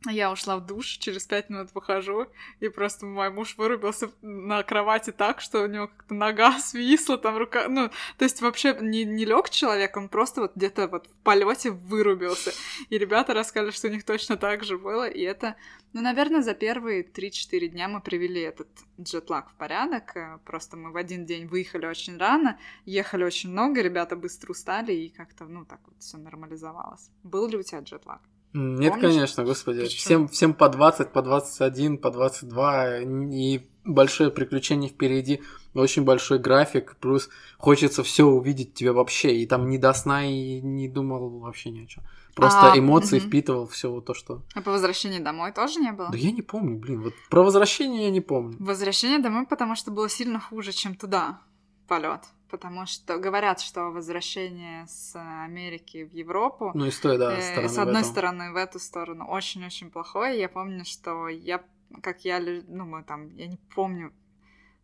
Я 0.07 0.31
ушла 0.31 0.57
в 0.57 0.65
душ, 0.65 0.87
через 0.87 1.27
пять 1.27 1.51
минут 1.51 1.71
выхожу, 1.75 2.29
и 2.61 2.69
просто 2.69 3.05
мой 3.05 3.31
муж 3.31 3.57
вырубился 3.57 4.11
на 4.23 4.63
кровати 4.63 5.11
так, 5.11 5.41
что 5.41 5.63
у 5.63 5.67
него 5.67 5.89
как-то 5.89 6.15
нога 6.15 6.59
свисла, 6.61 7.19
там 7.19 7.37
рука... 7.37 7.67
Ну, 7.69 7.89
то 8.17 8.25
есть 8.25 8.41
вообще 8.41 8.77
не, 8.81 9.05
не 9.05 9.25
лег 9.25 9.51
человек, 9.51 9.97
он 9.97 10.09
просто 10.09 10.43
вот 10.43 10.55
где-то 10.55 10.87
вот 10.87 11.09
в 11.09 11.15
полете 11.25 11.73
вырубился. 11.73 12.53
И 12.91 12.99
ребята 12.99 13.35
рассказали, 13.35 13.73
что 13.73 13.89
у 13.89 13.91
них 13.91 14.05
точно 14.05 14.37
так 14.37 14.63
же 14.63 14.79
было, 14.79 15.09
и 15.09 15.23
это... 15.23 15.57
Ну, 15.93 16.01
наверное, 16.01 16.43
за 16.43 16.55
первые 16.55 17.03
3-4 17.03 17.67
дня 17.67 17.89
мы 17.89 18.01
привели 18.01 18.43
этот 18.43 18.69
джетлаг 19.01 19.51
в 19.51 19.55
порядок. 19.55 20.17
Э, 20.17 20.39
просто 20.45 20.77
мы 20.77 20.93
в 20.93 20.97
один 20.97 21.25
день 21.25 21.47
выехали 21.47 21.87
очень 21.87 22.19
рано, 22.19 22.59
ехали 22.85 23.25
очень 23.25 23.51
много, 23.51 23.81
ребята 23.81 24.15
быстро 24.15 24.53
устали, 24.53 24.93
и 24.93 25.09
как-то, 25.09 25.47
ну, 25.47 25.65
так 25.65 25.81
вот 25.87 25.97
все 25.99 26.19
нормализовалось. 26.19 27.11
Был 27.25 27.49
ли 27.49 27.57
у 27.57 27.63
тебя 27.63 27.81
джетлаг? 27.81 28.21
Нет, 28.53 28.95
Помнишь? 28.95 29.09
конечно, 29.09 29.45
господи. 29.45 29.85
Всем, 29.87 30.27
всем 30.29 30.55
по 30.55 30.69
20, 30.69 31.13
по 31.13 31.23
21, 31.23 31.99
по 31.99 32.11
22 32.11 32.99
и 33.33 33.61
большое 33.85 34.31
приключение 34.31 34.91
впереди, 34.91 35.43
очень 35.75 36.05
большой 36.05 36.39
график, 36.39 36.97
плюс 37.01 37.29
хочется 37.59 38.03
все 38.03 38.25
увидеть 38.27 38.75
тебя 38.75 38.93
вообще, 38.93 39.37
и 39.37 39.47
там 39.47 39.69
не 39.69 39.79
до 39.79 39.93
сна 39.93 40.25
и 40.25 40.61
не 40.61 40.89
думал 40.89 41.41
вообще 41.41 41.71
ни 41.71 41.85
о 41.85 41.87
чем. 41.87 42.05
Просто 42.35 42.73
а, 42.73 42.79
эмоции 42.79 43.19
угу. 43.19 43.27
впитывал 43.27 43.67
все 43.67 44.01
то, 44.01 44.15
что. 44.15 44.43
А 44.55 44.63
по 44.63 44.71
возвращении 44.71 45.19
домой 45.19 45.53
тоже 45.53 45.81
не 45.81 45.91
было? 45.93 46.09
Да 46.11 46.17
я 46.17 46.31
не 46.31 46.43
помню, 46.43 46.79
блин. 46.79 47.03
Вот 47.03 47.15
про 47.31 47.43
возвращение 47.43 48.05
я 48.05 48.11
не 48.11 48.21
помню. 48.21 48.57
Возвращение 48.61 49.19
домой, 49.19 49.47
потому 49.47 49.75
что 49.75 49.91
было 49.91 50.09
сильно 50.09 50.39
хуже, 50.39 50.73
чем 50.73 50.95
туда 50.95 51.41
полет 51.89 52.21
потому 52.51 52.87
что 52.87 53.19
говорят, 53.19 53.61
что 53.61 53.91
возвращение 53.91 54.87
с 54.87 55.15
Америки 55.45 56.05
в 56.05 56.13
Европу, 56.13 56.73
ну 56.75 56.87
и 56.87 56.91
с 56.91 56.99
той, 56.99 57.19
да, 57.19 57.37
э, 57.37 57.69
с 57.69 57.79
одной 57.79 58.05
стороны 58.05 58.53
в 58.53 58.57
эту 58.57 58.79
сторону 58.79 59.27
очень-очень 59.27 59.91
плохое. 59.91 60.39
Я 60.39 60.49
помню, 60.49 60.85
что 60.85 61.29
я, 61.29 61.63
как 62.03 62.25
я, 62.25 62.41
ну 62.41 62.85
мы 62.85 63.03
там, 63.03 63.35
я 63.37 63.47
не 63.47 63.59
помню, 63.75 64.13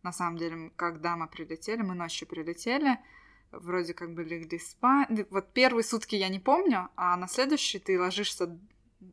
на 0.03 0.11
самом 0.11 0.37
деле, 0.37 0.71
когда 0.75 1.15
мы 1.15 1.27
прилетели, 1.27 1.81
мы 1.81 1.95
ночью 1.95 2.27
прилетели, 2.27 2.99
вроде 3.51 3.93
как 3.93 4.13
бы 4.13 4.23
легли 4.23 4.59
спать. 4.59 5.09
Вот 5.29 5.51
первые 5.53 5.83
сутки 5.83 6.15
я 6.15 6.29
не 6.29 6.39
помню, 6.39 6.89
а 6.95 7.17
на 7.17 7.27
следующий 7.27 7.79
ты 7.79 7.99
ложишься 7.99 8.57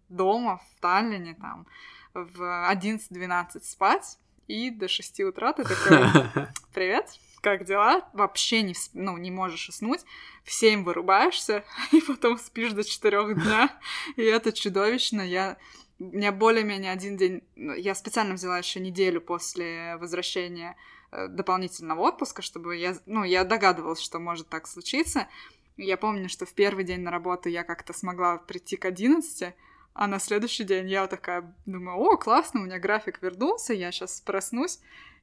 дома 0.09 0.59
в 0.59 0.81
Таллине 0.81 1.35
там 1.35 1.67
в 2.15 2.71
11-12 2.71 3.65
спать, 3.65 4.19
и 4.49 4.71
до 4.71 4.89
6 4.89 5.21
утра 5.21 5.53
ты 5.53 5.65
такой, 5.65 6.49
привет, 6.75 7.19
как 7.43 7.65
дела, 7.65 8.09
вообще 8.15 8.63
не, 8.63 8.75
ну, 8.95 9.19
не 9.19 9.31
можешь 9.31 9.69
уснуть, 9.69 10.01
в 10.45 10.53
7 10.53 10.85
вырубаешься, 10.85 11.65
и 11.93 12.01
потом 12.01 12.39
спишь 12.39 12.73
до 12.73 12.85
4 12.85 13.35
дня, 13.35 13.79
и 14.17 14.23
это 14.23 14.53
чудовищно. 14.53 15.21
Я 15.21 15.59
у 15.99 16.05
меня 16.05 16.33
более-менее 16.33 16.91
один 16.91 17.17
день... 17.17 17.43
Ну, 17.55 17.75
я 17.75 17.95
специально 17.95 18.35
взяла 18.35 18.59
еще 18.59 18.81
неделю 18.81 19.21
после 19.21 19.97
возвращения 19.99 20.77
э, 21.13 21.29
дополнительного 21.29 22.01
отпуска, 22.01 22.43
чтобы 22.43 22.77
я... 22.77 22.97
Ну, 23.07 23.23
я 23.23 23.45
догадывалась, 23.45 24.01
что 24.01 24.19
может 24.19 24.49
так 24.49 24.67
случиться. 24.67 25.29
Я 25.77 25.97
помню, 25.97 26.29
что 26.29 26.45
в 26.45 26.55
первый 26.55 26.85
день 26.85 27.01
на 27.01 27.11
работу 27.11 27.49
я 27.49 27.63
как-то 27.63 27.93
смогла 27.93 28.39
прийти 28.39 28.77
к 28.77 28.85
11, 28.85 29.55
а 29.95 30.07
на 30.07 30.19
следующий 30.19 30.65
день 30.65 30.89
я 30.89 31.03
вот 31.03 31.11
такая 31.11 31.55
думаю, 31.67 31.99
о, 31.99 32.17
классно, 32.17 32.61
у 32.61 32.65
меня 32.65 32.79
график 32.79 33.23
вернулся, 33.23 33.73
я 33.73 33.93
сейчас 33.93 34.21
проснусь. 34.21 34.81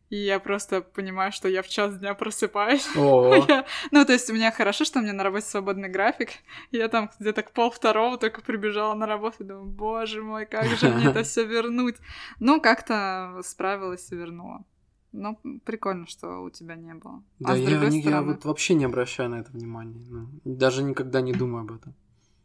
И 0.10 0.18
я 0.18 0.40
просто 0.40 0.82
понимаю, 0.82 1.32
что 1.32 1.48
я 1.48 1.62
в 1.62 1.68
час 1.68 1.98
дня 2.00 2.16
просыпаюсь. 2.16 2.88
я, 2.96 3.66
ну, 3.92 4.06
то 4.06 4.14
есть 4.14 4.30
у 4.30 4.34
меня 4.34 4.52
хорошо, 4.52 4.84
что 4.84 5.00
у 5.00 5.02
меня 5.04 5.14
на 5.14 5.24
работе 5.24 5.46
свободный 5.46 5.90
график. 5.90 6.30
Я 6.72 6.88
там 6.88 7.12
где-то 7.20 7.44
к 7.44 7.52
пол 7.52 7.70
второго 7.70 8.18
только 8.18 8.42
прибежала 8.42 8.96
на 8.96 9.06
работу 9.06 9.44
и 9.44 9.44
думаю, 9.44 9.66
боже 9.66 10.24
мой, 10.24 10.48
как 10.48 10.66
же 10.66 10.90
мне 10.90 11.10
это 11.10 11.24
все 11.24 11.46
вернуть? 11.46 11.98
Ну, 12.40 12.60
как-то 12.60 13.40
справилась 13.44 14.12
и 14.12 14.16
вернула. 14.16 14.66
Ну, 15.12 15.40
прикольно, 15.66 16.08
что 16.08 16.44
у 16.44 16.50
тебя 16.50 16.76
не 16.76 16.94
было. 16.94 17.24
Да, 17.40 17.54
а 17.54 17.56
я, 17.56 17.78
не, 17.90 18.02
стороны... 18.02 18.04
я 18.04 18.22
вот 18.22 18.46
вообще 18.46 18.76
не 18.76 18.86
обращаю 18.86 19.30
на 19.30 19.36
это 19.36 19.52
внимания. 19.52 20.00
Ну, 20.08 20.30
даже 20.44 20.84
никогда 20.84 21.22
не 21.22 21.34
думаю 21.34 21.64
об 21.64 21.72
этом. 21.72 21.94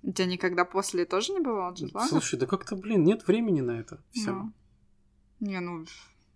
У 0.03 0.13
тебя 0.13 0.27
никогда 0.27 0.67
после 0.67 1.07
тоже 1.07 1.33
не 1.33 1.41
бывало 1.41 1.73
джетлага? 1.73 2.09
Слушай, 2.09 2.39
да 2.39 2.47
как-то, 2.47 2.77
блин, 2.77 3.05
нет 3.05 3.27
времени 3.27 3.63
на 3.63 3.73
это. 3.73 4.03
Все. 4.13 4.33
Ну. 4.33 4.53
Не, 5.41 5.61
ну, 5.61 5.85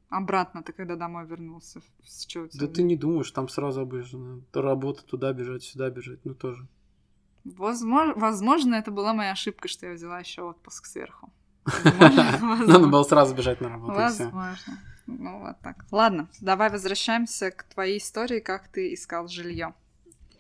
Обратно 0.08 0.62
ты 0.62 0.72
когда 0.72 0.96
домой 0.96 1.26
вернулся? 1.26 1.80
С 2.04 2.24
чего 2.24 2.48
да 2.54 2.66
ты 2.66 2.82
не 2.82 2.96
думаешь, 2.96 3.30
там 3.30 3.48
сразу 3.48 3.82
обычно 3.82 4.40
работа 4.54 5.04
туда 5.04 5.32
бежать, 5.32 5.62
сюда 5.62 5.90
бежать, 5.90 6.20
ну 6.24 6.34
тоже. 6.34 6.66
Возможно, 7.44 8.14
возможно, 8.14 8.74
это 8.74 8.90
была 8.90 9.12
моя 9.12 9.32
ошибка, 9.32 9.68
что 9.68 9.86
я 9.86 9.92
взяла 9.92 10.20
еще 10.20 10.42
отпуск 10.42 10.86
сверху. 10.86 11.30
Надо 11.84 12.86
было 12.86 13.02
сразу 13.02 13.34
бежать 13.34 13.60
на 13.60 13.68
работу. 13.68 13.92
Возможно. 13.92 14.78
Ну 15.06 15.40
вот 15.40 15.56
так. 15.62 15.84
Ладно, 15.90 16.28
давай 16.40 16.70
возвращаемся 16.70 17.50
к 17.50 17.64
твоей 17.64 17.98
истории, 17.98 18.40
как 18.40 18.68
ты 18.68 18.94
искал 18.94 19.28
жилье. 19.28 19.74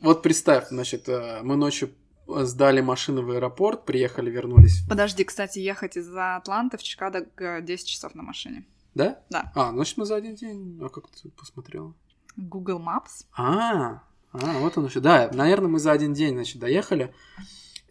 Вот 0.00 0.22
представь, 0.22 0.68
значит, 0.68 1.08
э, 1.08 1.40
мы 1.42 1.56
ночью 1.56 1.90
сдали 2.26 2.80
машину 2.80 3.22
в 3.22 3.30
аэропорт, 3.30 3.84
приехали, 3.86 4.30
вернулись. 4.30 4.82
Подожди, 4.88 5.24
кстати, 5.24 5.58
ехать 5.58 5.96
из-за 5.96 6.36
Атланты 6.36 6.76
в 6.76 6.82
Чикаго 6.82 7.60
10 7.60 7.86
часов 7.86 8.14
на 8.14 8.22
машине. 8.22 8.64
Да? 8.94 9.20
Да. 9.30 9.52
А, 9.54 9.70
значит, 9.72 9.96
мы 9.96 10.06
за 10.06 10.16
один 10.16 10.34
день. 10.34 10.78
А 10.82 10.88
как 10.88 11.08
ты 11.10 11.28
посмотрела? 11.30 11.94
Google 12.36 12.80
Maps. 12.80 13.26
А, 13.36 14.02
а 14.32 14.58
вот 14.60 14.78
он 14.78 14.86
еще. 14.86 15.00
Да, 15.00 15.30
наверное, 15.32 15.68
мы 15.68 15.78
за 15.78 15.92
один 15.92 16.12
день, 16.12 16.34
значит, 16.34 16.58
доехали, 16.58 17.14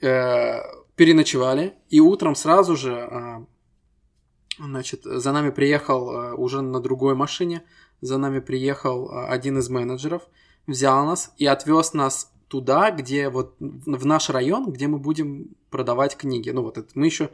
э, 0.01 0.59
переночевали, 0.95 1.75
и 1.89 1.99
утром 1.99 2.35
сразу 2.35 2.75
же, 2.75 2.93
э, 2.93 3.45
значит, 4.59 5.03
за 5.03 5.31
нами 5.31 5.49
приехал 5.49 6.11
э, 6.11 6.33
уже 6.33 6.61
на 6.61 6.79
другой 6.79 7.15
машине, 7.15 7.63
за 8.01 8.17
нами 8.17 8.39
приехал 8.39 9.09
э, 9.09 9.27
один 9.27 9.57
из 9.57 9.69
менеджеров, 9.69 10.23
взял 10.65 11.05
нас 11.05 11.33
и 11.37 11.45
отвез 11.45 11.93
нас 11.93 12.31
туда, 12.47 12.91
где 12.91 13.29
вот 13.29 13.55
в 13.59 14.05
наш 14.05 14.29
район, 14.29 14.71
где 14.71 14.87
мы 14.87 14.99
будем 14.99 15.55
продавать 15.69 16.15
книги. 16.15 16.49
Ну 16.51 16.63
вот 16.63 16.77
это 16.77 16.89
мы 16.95 17.05
еще 17.07 17.29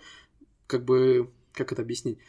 как 0.65 0.85
бы 0.85 1.31
как 1.53 1.71
это 1.71 1.81
объяснить? 1.81 2.19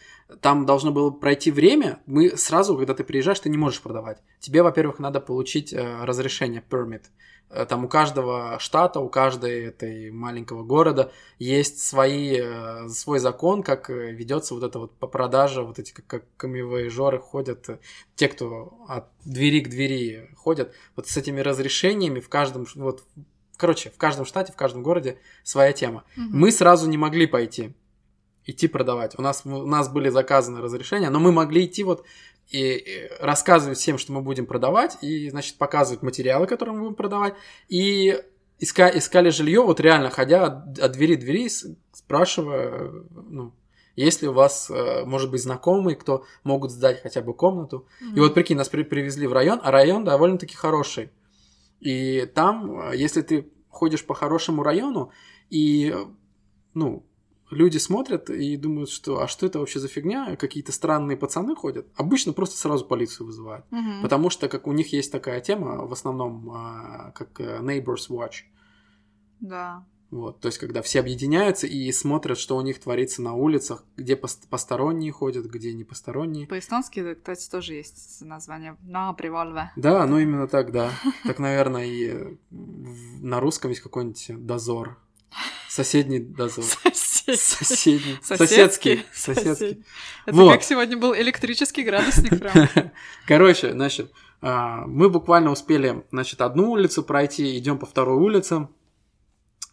Там 0.41 0.67
должно 0.67 0.93
было 0.93 1.11
пройти 1.11 1.51
время, 1.51 2.01
мы 2.07 2.37
сразу, 2.37 2.77
когда 2.77 2.95
ты 2.95 3.05
приезжаешь, 3.05 3.41
ты 3.41 3.49
не 3.49 3.57
можешь 3.57 3.81
продавать. 3.81 4.23
Тебе, 4.39 4.63
во-первых, 4.63 4.99
надо 4.99 5.21
получить 5.21 5.73
э, 5.73 6.05
разрешение, 6.05 6.63
permit. 6.69 7.05
Э, 7.51 7.65
там 7.67 7.85
у 7.85 7.89
каждого 7.89 8.59
штата, 8.59 9.01
у 9.01 9.09
каждой 9.09 9.65
этой 9.65 10.11
маленького 10.11 10.63
города 10.63 11.13
есть 11.39 11.81
свои, 11.81 12.39
э, 12.41 12.89
свой 12.89 13.19
закон, 13.19 13.63
как 13.63 13.91
э, 13.91 14.13
ведется 14.13 14.55
вот 14.55 14.63
это 14.63 14.79
вот 14.79 14.97
по 14.99 15.07
продаже, 15.07 15.63
вот 15.63 15.79
эти 15.79 15.93
как, 15.93 16.07
как 16.07 16.25
камевоежоры 16.37 17.19
ходят, 17.19 17.69
э, 17.69 17.79
те, 18.17 18.29
кто 18.29 18.79
от 18.89 19.09
двери 19.25 19.61
к 19.61 19.69
двери 19.69 20.31
ходят, 20.37 20.75
вот 20.97 21.09
с 21.09 21.17
этими 21.17 21.41
разрешениями 21.41 22.21
в 22.21 22.29
каждом, 22.29 22.67
вот, 22.75 23.05
короче, 23.57 23.91
в 23.91 23.97
каждом 23.97 24.27
штате, 24.27 24.53
в 24.53 24.57
каждом 24.57 24.83
городе 24.83 25.19
своя 25.43 25.73
тема. 25.73 26.05
Угу. 26.17 26.27
Мы 26.31 26.53
сразу 26.53 26.89
не 26.89 26.99
могли 26.99 27.27
пойти 27.27 27.75
идти 28.47 28.69
продавать. 28.69 29.19
У 29.19 29.23
нас, 29.23 29.43
у 29.45 29.67
нас 29.67 29.89
были 29.89 30.09
заказаны 30.09 30.61
разрешения, 30.61 31.11
но 31.11 31.19
мы 31.19 31.33
могли 31.33 31.65
идти 31.65 31.83
вот 31.83 32.05
и, 32.51 33.09
рассказывать 33.21 33.79
всем, 33.79 33.99
что 33.99 34.13
мы 34.13 34.21
будем 34.21 34.47
продавать, 34.47 34.99
и, 35.03 35.31
значит, 35.31 35.57
показывать 35.57 36.03
материалы, 36.03 36.47
которые 36.47 36.75
мы 36.75 36.83
будем 36.83 36.95
продавать, 36.95 37.35
и 37.69 38.23
иска, 38.59 38.89
искали 38.89 39.31
жилье, 39.31 39.63
вот 39.63 39.81
реально 39.81 40.11
ходя 40.11 40.45
от, 40.45 40.79
от 40.79 40.93
двери 40.93 41.17
к 41.17 41.21
двери, 41.21 41.49
спрашивая, 41.93 42.93
ну, 43.11 43.53
есть 43.97 44.23
ли 44.23 44.29
у 44.29 44.33
вас, 44.33 44.71
э, 44.71 45.05
может 45.05 45.31
быть, 45.31 45.43
знакомые, 45.43 45.97
кто 45.97 46.25
могут 46.43 46.73
сдать 46.73 47.01
хотя 47.01 47.23
бы 47.23 47.33
комнату. 47.33 47.87
Mm-hmm. 48.03 48.17
И 48.17 48.21
вот 48.21 48.35
прикинь, 48.35 48.57
нас 48.57 48.69
при, 48.69 48.83
привезли 48.83 49.27
в 49.27 49.33
район, 49.33 49.61
а 49.63 49.71
район 49.71 50.05
довольно-таки 50.05 50.57
хороший. 50.57 51.11
И 51.81 52.27
там, 52.35 52.91
э, 52.91 52.97
если 52.97 53.23
ты 53.23 53.53
ходишь 53.69 54.05
по 54.05 54.15
хорошему 54.15 54.65
району, 54.65 55.13
и, 55.49 55.95
ну, 56.75 57.07
люди 57.55 57.79
смотрят 57.79 58.31
и 58.31 58.57
думают, 58.57 58.91
что 58.91 59.23
а 59.23 59.29
что 59.29 59.47
это 59.47 59.59
вообще 59.59 59.81
за 59.81 59.89
фигня, 59.89 60.37
какие-то 60.37 60.73
странные 60.73 61.17
пацаны 61.17 61.55
ходят. 61.55 61.87
Обычно 61.97 62.33
просто 62.33 62.57
сразу 62.57 62.85
полицию 62.85 63.27
вызывают. 63.27 63.65
Угу. 63.71 64.03
Потому 64.03 64.31
что 64.31 64.49
как 64.49 64.67
у 64.67 64.73
них 64.73 64.93
есть 64.93 65.13
такая 65.13 65.41
тема, 65.41 65.87
в 65.87 65.93
основном 65.93 66.51
а, 66.51 67.13
как 67.15 67.41
э, 67.41 67.61
Neighbors 67.61 68.09
Watch. 68.11 68.45
Да. 69.41 69.85
Вот, 70.15 70.39
то 70.39 70.47
есть, 70.47 70.59
когда 70.59 70.81
все 70.81 71.01
объединяются 71.01 71.67
и 71.67 71.91
смотрят, 71.91 72.39
что 72.39 72.57
у 72.57 72.61
них 72.61 72.79
творится 72.79 73.21
на 73.21 73.35
улицах, 73.35 73.83
где 73.97 74.15
посторонние 74.15 75.11
ходят, 75.11 75.47
где 75.47 75.73
не 75.73 75.83
посторонние. 75.83 76.47
По-эстонски, 76.47 77.15
кстати, 77.15 77.51
тоже 77.51 77.75
есть 77.75 78.21
название 78.21 78.77
«на 78.83 79.13
привалве». 79.15 79.73
Да, 79.75 80.07
ну 80.07 80.21
именно 80.21 80.47
так, 80.47 80.71
да. 80.71 80.93
Так, 81.25 81.41
наверное, 81.41 81.87
и 81.87 82.39
на 82.51 83.41
русском 83.41 83.71
есть 83.71 83.83
какой-нибудь 83.83 84.47
дозор. 84.47 84.99
Соседний 85.69 86.21
дозор. 86.21 86.65
Соседний. 87.33 88.19
Соседский. 88.23 89.05
Соседский. 89.13 89.85
Это 90.27 90.37
вот. 90.37 90.53
как 90.53 90.63
сегодня 90.63 90.97
был 90.97 91.15
электрический 91.15 91.83
градусник 91.83 92.39
прям. 92.39 92.69
Короче, 93.27 93.73
значит, 93.73 94.13
а, 94.41 94.87
мы 94.87 95.09
буквально 95.09 95.51
успели, 95.51 96.05
значит, 96.11 96.41
одну 96.41 96.71
улицу 96.71 97.03
пройти, 97.03 97.57
идем 97.59 97.79
по 97.79 97.87
второй 97.87 98.17
улице. 98.17 98.69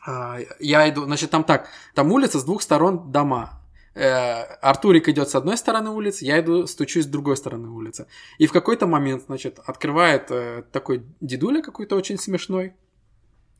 А, 0.05 0.37
я 0.59 0.89
иду, 0.89 1.05
значит, 1.05 1.29
там 1.29 1.43
так, 1.43 1.67
там 1.93 2.11
улица 2.11 2.39
с 2.39 2.43
двух 2.43 2.61
сторон 2.61 3.11
дома. 3.11 3.61
э, 3.93 4.43
Артурик 4.61 5.09
идет 5.09 5.29
с 5.29 5.35
одной 5.35 5.57
стороны 5.57 5.89
улицы, 5.89 6.23
я 6.23 6.39
иду, 6.39 6.65
стучусь 6.67 7.03
с 7.03 7.07
другой 7.07 7.35
стороны 7.35 7.69
улицы. 7.69 8.07
И 8.37 8.47
в 8.47 8.53
какой-то 8.53 8.87
момент, 8.87 9.23
значит, 9.27 9.59
открывает 9.65 10.27
э, 10.31 10.63
такой 10.71 11.03
дедуля 11.19 11.61
какой-то 11.61 11.97
очень 11.97 12.17
смешной, 12.17 12.73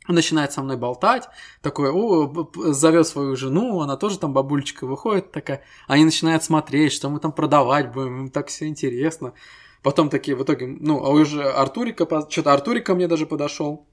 начинает 0.08 0.52
со 0.52 0.62
мной 0.62 0.78
болтать, 0.78 1.30
такой, 1.62 1.92
о, 1.92 2.50
зовет 2.72 3.08
свою 3.08 3.36
жену, 3.36 3.82
она 3.82 3.98
тоже 3.98 4.20
там 4.20 4.34
бабульчика 4.34 4.88
выходит 4.88 5.32
такая, 5.32 5.64
они 5.88 6.06
начинают 6.06 6.44
смотреть, 6.44 6.94
что 6.94 7.10
мы 7.10 7.20
там 7.20 7.32
продавать 7.32 7.94
будем, 7.94 8.22
им 8.22 8.30
так 8.30 8.48
все 8.48 8.68
интересно. 8.68 9.34
Потом 9.84 10.10
такие 10.10 10.36
в 10.36 10.44
итоге, 10.44 10.68
ну, 10.68 11.04
а 11.04 11.10
уже 11.10 11.44
Артурика, 11.44 12.06
что-то 12.30 12.54
Артурик 12.54 12.86
ко 12.86 12.94
мне 12.94 13.08
даже 13.08 13.26
подошел, 13.26 13.88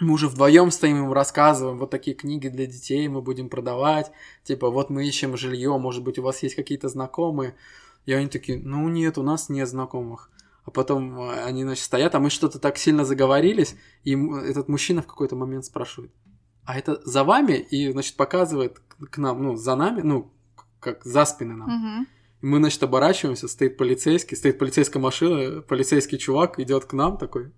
мы 0.00 0.14
уже 0.14 0.28
вдвоем 0.28 0.72
стоим, 0.72 0.96
ему 0.96 1.14
рассказываем, 1.14 1.78
вот 1.78 1.90
такие 1.90 2.16
книги 2.16 2.48
для 2.48 2.66
детей 2.66 3.06
мы 3.06 3.22
будем 3.22 3.48
продавать, 3.48 4.10
типа, 4.42 4.70
вот 4.70 4.90
мы 4.90 5.06
ищем 5.06 5.36
жилье, 5.36 5.78
может 5.78 6.02
быть, 6.02 6.18
у 6.18 6.22
вас 6.22 6.42
есть 6.42 6.56
какие-то 6.56 6.88
знакомые. 6.88 7.54
И 8.04 8.12
они 8.12 8.28
такие, 8.28 8.60
ну 8.62 8.88
нет, 8.88 9.16
у 9.18 9.22
нас 9.22 9.48
нет 9.48 9.68
знакомых. 9.68 10.30
А 10.64 10.70
потом 10.70 11.20
э, 11.20 11.44
они, 11.44 11.62
значит, 11.62 11.84
стоят, 11.84 12.14
а 12.14 12.20
мы 12.20 12.30
что-то 12.30 12.58
так 12.58 12.78
сильно 12.78 13.04
заговорились, 13.04 13.76
и 14.02 14.12
этот 14.14 14.68
мужчина 14.68 15.02
в 15.02 15.06
какой-то 15.06 15.36
момент 15.36 15.64
спрашивает, 15.64 16.12
а 16.64 16.78
это 16.78 17.00
за 17.04 17.24
вами? 17.24 17.54
И, 17.54 17.90
значит, 17.92 18.16
показывает 18.16 18.80
к 19.10 19.18
нам, 19.18 19.42
ну, 19.42 19.56
за 19.56 19.76
нами, 19.76 20.00
ну, 20.00 20.32
как 20.80 21.04
за 21.04 21.24
спины 21.24 21.54
нам. 21.54 21.68
Мгм. 21.68 22.06
И 22.40 22.46
мы, 22.46 22.58
значит, 22.58 22.82
оборачиваемся, 22.82 23.48
стоит 23.48 23.76
полицейский, 23.76 24.36
стоит 24.36 24.58
полицейская 24.58 25.02
машина, 25.02 25.60
полицейский 25.62 26.18
чувак 26.18 26.58
идет 26.58 26.86
к 26.86 26.92
нам 26.94 27.18
такой, 27.18 27.52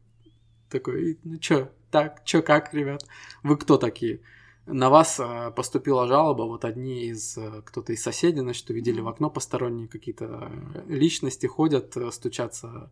такой, 0.68 1.12
«И, 1.12 1.18
ну 1.22 1.38
чё, 1.38 1.70
так, 1.90 2.24
чё, 2.24 2.42
как, 2.42 2.74
ребят? 2.74 3.04
Вы 3.42 3.56
кто 3.56 3.78
такие? 3.78 4.20
На 4.66 4.90
вас 4.90 5.20
э, 5.20 5.52
поступила 5.54 6.08
жалоба, 6.08 6.42
вот 6.42 6.64
одни 6.64 7.04
из, 7.06 7.38
э, 7.38 7.62
кто-то 7.64 7.92
из 7.92 8.02
соседей, 8.02 8.40
значит, 8.40 8.68
увидели 8.68 9.00
в 9.00 9.06
окно 9.06 9.30
посторонние 9.30 9.86
какие-то 9.86 10.50
э, 10.50 10.82
личности, 10.88 11.46
ходят, 11.46 11.96
стучатся 12.10 12.90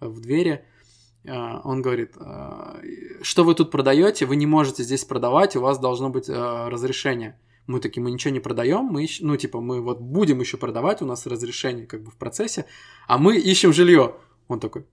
в 0.00 0.20
двери. 0.20 0.64
Он 1.24 1.82
говорит, 1.82 2.16
что 3.22 3.44
вы 3.44 3.54
тут 3.54 3.70
продаете, 3.70 4.26
вы 4.26 4.34
не 4.34 4.46
можете 4.46 4.82
здесь 4.82 5.04
продавать, 5.04 5.54
у 5.54 5.60
вас 5.60 5.78
должно 5.78 6.10
быть 6.10 6.28
разрешение. 6.28 7.38
Мы 7.68 7.78
такие, 7.78 8.02
мы 8.02 8.10
ничего 8.10 8.34
не 8.34 8.40
продаем, 8.40 8.86
мы 8.86 9.04
ищем, 9.04 9.28
ну, 9.28 9.36
типа, 9.36 9.60
мы 9.60 9.80
вот 9.80 10.00
будем 10.00 10.40
еще 10.40 10.56
продавать, 10.56 11.00
у 11.00 11.06
нас 11.06 11.24
разрешение 11.26 11.86
как 11.86 12.02
бы 12.02 12.10
в 12.10 12.16
процессе, 12.16 12.64
а 13.06 13.18
мы 13.18 13.36
ищем 13.36 13.72
жилье. 13.72 14.16
Он 14.48 14.58
такой, 14.58 14.84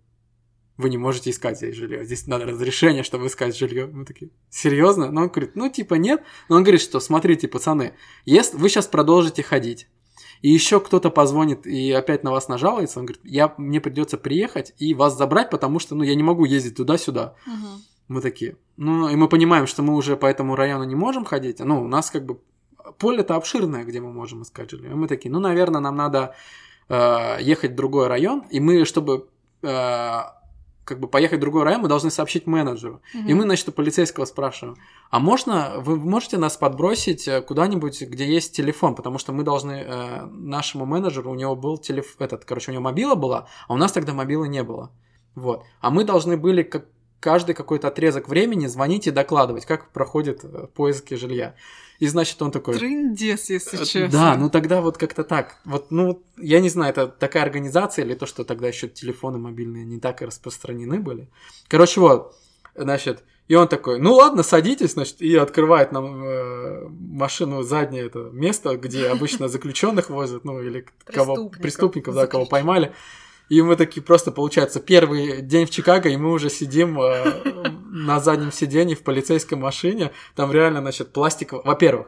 вы 0.80 0.90
не 0.90 0.98
можете 0.98 1.30
искать 1.30 1.58
здесь 1.58 1.76
жилье, 1.76 2.06
здесь 2.06 2.26
надо 2.26 2.46
разрешение, 2.46 3.04
чтобы 3.04 3.28
искать 3.28 3.56
жилье. 3.56 3.86
Мы 3.86 4.06
такие, 4.06 4.32
серьезно? 4.50 5.12
Но 5.12 5.24
он 5.24 5.28
говорит, 5.28 5.52
ну, 5.56 5.70
типа, 5.70 5.96
нет. 5.96 6.24
Но 6.48 6.56
он 6.56 6.64
говорит, 6.64 6.80
что, 6.80 7.02
смотрите, 7.02 7.50
пацаны, 7.50 7.96
если 8.24 8.56
вы 8.56 8.70
сейчас 8.70 8.88
продолжите 8.88 9.44
ходить, 9.44 9.90
и 10.42 10.50
еще 10.50 10.80
кто-то 10.80 11.10
позвонит 11.10 11.68
и 11.68 11.92
опять 11.92 12.24
на 12.24 12.32
вас 12.32 12.48
нажалуется, 12.48 13.00
он 13.00 13.08
говорит, 13.08 13.22
я, 13.26 13.54
мне 13.58 13.82
придется 13.82 14.18
приехать 14.18 14.74
и 14.78 14.94
вас 14.94 15.18
забрать, 15.18 15.50
потому 15.50 15.80
что, 15.80 15.96
ну, 15.96 16.04
я 16.04 16.16
не 16.16 16.24
могу 16.24 16.46
ездить 16.46 16.78
туда-сюда. 16.78 17.36
Мгм. 17.46 17.84
Мы 18.08 18.22
такие, 18.22 18.56
ну, 18.78 19.10
и 19.10 19.18
мы 19.18 19.28
понимаем, 19.28 19.68
что 19.68 19.84
мы 19.84 19.96
уже 19.96 20.16
по 20.16 20.28
этому 20.28 20.56
району 20.56 20.86
не 20.86 20.96
можем 20.96 21.26
ходить. 21.26 21.60
Ну, 21.60 21.84
у 21.84 21.88
нас 21.90 22.10
как 22.10 22.26
бы 22.26 22.40
поле-то 23.00 23.36
обширное, 23.36 23.84
где 23.84 24.00
мы 24.00 24.14
можем 24.14 24.44
искать 24.44 24.72
жилье. 24.72 24.92
И 24.92 24.96
мы 24.96 25.10
такие, 25.10 25.30
ну, 25.30 25.40
наверное, 25.40 25.82
нам 25.82 25.98
надо 25.98 26.36
э, 26.88 27.38
ехать 27.42 27.72
в 27.72 27.76
другой 27.76 28.08
район, 28.08 28.46
и 28.50 28.62
мы, 28.62 28.86
чтобы 28.86 29.28
э, 29.62 30.22
как 30.90 31.00
бы 31.00 31.08
поехать 31.08 31.38
в 31.38 31.42
другой 31.42 31.64
район, 31.64 31.82
мы 31.82 31.88
должны 31.88 32.12
сообщить 32.12 32.48
менеджеру. 32.48 33.02
И 33.14 33.18
Мгм. 33.18 33.38
мы, 33.38 33.44
значит, 33.44 33.70
у 33.70 33.72
полицейского 33.72 34.26
спрашиваем, 34.26 34.76
а 35.10 35.20
можно, 35.20 35.76
вы 35.78 35.96
можете 35.96 36.38
нас 36.38 36.58
подбросить 36.58 37.28
э, 37.28 37.42
куда-нибудь, 37.42 38.02
где 38.02 38.26
есть 38.26 38.56
телефон, 38.56 38.96
потому 38.96 39.20
что 39.20 39.32
мы 39.32 39.44
должны 39.44 39.72
э, 39.72 40.26
нашему 40.26 40.86
менеджеру, 40.86 41.32
у 41.32 41.36
него 41.36 41.56
был 41.56 41.78
телефон, 41.78 42.26
этот, 42.26 42.44
короче, 42.46 42.72
у 42.72 42.74
него 42.74 42.84
мобила 42.84 43.16
была, 43.16 43.48
а 43.68 43.74
у 43.74 43.78
нас 43.78 43.92
тогда 43.92 44.14
мобилы 44.14 44.48
не 44.50 44.64
было. 44.64 44.92
Вот. 45.36 45.64
А 45.80 45.90
мы 45.92 46.04
должны 46.04 46.36
были 46.36 46.64
как 46.64 46.86
каждый 47.20 47.54
какой-то 47.56 47.88
отрезок 47.88 48.28
времени 48.30 48.68
звонить 48.68 49.08
и 49.08 49.12
докладывать, 49.12 49.66
как 49.66 49.92
проходят 49.92 50.44
э, 50.44 50.68
поиски 50.76 51.14
жилья. 51.14 51.56
И 52.00 52.08
значит, 52.08 52.42
он 52.42 52.52
такой... 52.52 52.78
Трындец, 52.78 53.50
если 53.50 53.78
Э, 53.78 53.86
честно. 53.86 54.10
Да, 54.10 54.38
ну 54.38 54.50
тогда 54.50 54.82
вот 54.82 54.98
как-то 54.98 55.24
так. 55.24 55.58
Вот, 55.66 55.92
ну, 55.92 56.24
я 56.38 56.62
не 56.62 56.70
знаю, 56.70 56.92
это 56.92 57.08
такая 57.08 57.44
организация 57.44 58.06
или 58.06 58.16
то, 58.16 58.26
что 58.26 58.44
тогда 58.46 58.70
еще 58.70 58.88
телефоны 58.88 59.38
мобильные 59.38 59.86
не 59.86 60.00
так 60.00 60.22
и 60.22 60.26
распространены 60.26 61.00
были. 61.00 61.30
Короче, 61.68 62.00
вот, 62.00 62.36
значит, 62.74 63.24
и 63.50 63.56
он 63.56 63.68
такой, 63.68 64.00
ну 64.00 64.14
ладно, 64.14 64.44
садитесь, 64.44 64.94
значит, 64.94 65.22
и 65.22 65.36
открывает 65.36 65.92
нам 65.92 66.24
э, 66.24 66.88
машину 66.88 67.64
заднее 67.64 68.06
это 68.06 68.30
место, 68.32 68.78
где 68.78 69.08
обычно 69.08 69.48
заключенных 69.50 70.10
возят, 70.10 70.46
ну 70.46 70.62
или 70.62 70.86
кого 71.06 71.50
Преступников. 71.50 72.16
да, 72.16 72.28
кого 72.28 72.46
поймали. 72.46 72.94
И 73.50 73.62
мы 73.64 73.76
такие 73.76 74.04
просто, 74.04 74.32
получается, 74.32 74.80
первый 74.80 75.42
день 75.42 75.66
в 75.66 75.72
Чикаго, 75.72 76.08
и 76.08 76.16
мы 76.18 76.32
уже 76.32 76.52
сидим 76.52 77.02
э, 77.02 77.72
на 77.90 78.20
заднем 78.20 78.52
сиденье 78.52 78.96
в 78.96 79.04
полицейской 79.04 79.58
машине. 79.58 80.12
Там 80.36 80.52
реально, 80.52 80.82
значит, 80.82 81.12
пластик... 81.12 81.54
Во-первых, 81.54 82.08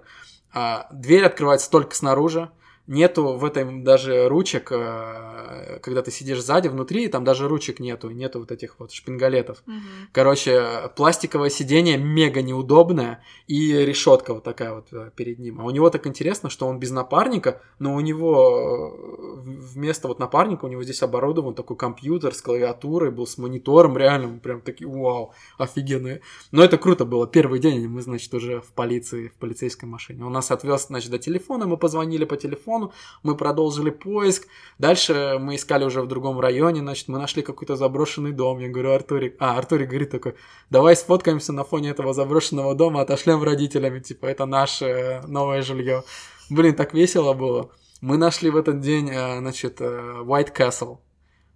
а, 0.53 0.87
дверь 0.91 1.25
открывается 1.25 1.69
только 1.69 1.95
снаружи. 1.95 2.49
Нету 2.87 3.33
в 3.37 3.45
этом 3.45 3.83
даже 3.83 4.27
ручек, 4.27 4.71
э, 4.71 5.79
когда 5.81 6.01
ты 6.01 6.11
сидишь 6.11 6.41
сзади, 6.41 6.67
внутри, 6.67 7.07
там 7.07 7.23
даже 7.23 7.47
ручек 7.47 7.79
нету, 7.79 8.09
нету 8.09 8.39
вот 8.39 8.51
этих 8.51 8.79
вот 8.79 8.91
шпингалетов. 8.91 9.61
Мгм. 9.65 9.81
Короче, 10.11 10.89
пластиковое 10.95 11.49
сиденье 11.49 11.97
мега 11.97 12.41
неудобное 12.41 13.23
и 13.47 13.73
решетка 13.73 14.33
вот 14.33 14.43
такая 14.43 14.73
вот 14.73 14.87
э, 14.91 15.11
перед 15.15 15.39
ним. 15.39 15.61
А 15.61 15.65
у 15.65 15.69
него 15.69 15.89
так 15.89 16.07
интересно, 16.07 16.49
что 16.49 16.67
он 16.67 16.79
без 16.79 16.91
напарника, 16.91 17.61
но 17.79 17.95
у 17.95 17.99
него 17.99 19.43
э, 19.45 19.49
вместо 19.73 20.07
вот 20.07 20.19
напарника 20.19 20.65
у 20.65 20.67
него 20.67 20.83
здесь 20.83 21.03
оборудован 21.03 21.53
такой 21.53 21.77
компьютер 21.77 22.33
с 22.33 22.41
клавиатурой, 22.41 23.11
был 23.11 23.27
с 23.27 23.37
монитором, 23.37 23.97
реально, 23.97 24.27
мы 24.27 24.39
прям 24.39 24.61
такие, 24.61 24.89
вау, 24.89 25.33
офигенные. 25.57 26.21
Но 26.51 26.63
это 26.63 26.77
круто 26.77 27.05
было. 27.05 27.27
Первый 27.27 27.59
день 27.59 27.87
мы, 27.87 28.01
значит, 28.01 28.33
уже 28.33 28.61
в 28.61 28.73
полиции, 28.73 29.27
в 29.27 29.35
полицейской 29.35 29.87
машине. 29.87 30.25
Он 30.25 30.31
нас 30.31 30.51
отвез, 30.51 30.87
значит, 30.87 31.11
до 31.11 31.19
телефона, 31.19 31.67
мы 31.67 31.77
позвонили 31.77 32.25
по 32.25 32.37
телефону, 32.37 32.80
мы 33.23 33.35
продолжили 33.35 33.89
поиск. 33.91 34.47
Дальше 34.79 35.37
мы 35.39 35.55
искали 35.55 35.83
уже 35.83 36.01
в 36.01 36.07
другом 36.07 36.39
районе, 36.39 36.81
значит, 36.81 37.07
мы 37.07 37.19
нашли 37.19 37.43
какой-то 37.43 37.75
заброшенный 37.75 38.31
дом. 38.31 38.59
Я 38.59 38.69
говорю, 38.69 38.91
Артурик... 38.91 39.35
А, 39.39 39.57
Артурик 39.57 39.89
говорит 39.89 40.09
такой, 40.09 40.35
давай 40.69 40.95
сфоткаемся 40.95 41.53
на 41.53 41.63
фоне 41.63 41.89
этого 41.89 42.13
заброшенного 42.13 42.73
дома, 42.75 43.01
отошлем 43.01 43.43
родителями, 43.43 43.99
типа, 43.99 44.25
это 44.25 44.45
наше 44.45 44.85
э, 44.85 45.27
новое 45.27 45.61
жилье. 45.61 46.03
Блин, 46.49 46.75
так 46.75 46.93
весело 46.93 47.33
было. 47.33 47.69
Мы 48.01 48.17
нашли 48.17 48.49
в 48.49 48.57
этот 48.57 48.79
день, 48.79 49.09
э, 49.09 49.39
значит, 49.39 49.79
э, 49.79 50.23
White 50.23 50.55
Castle, 50.55 50.97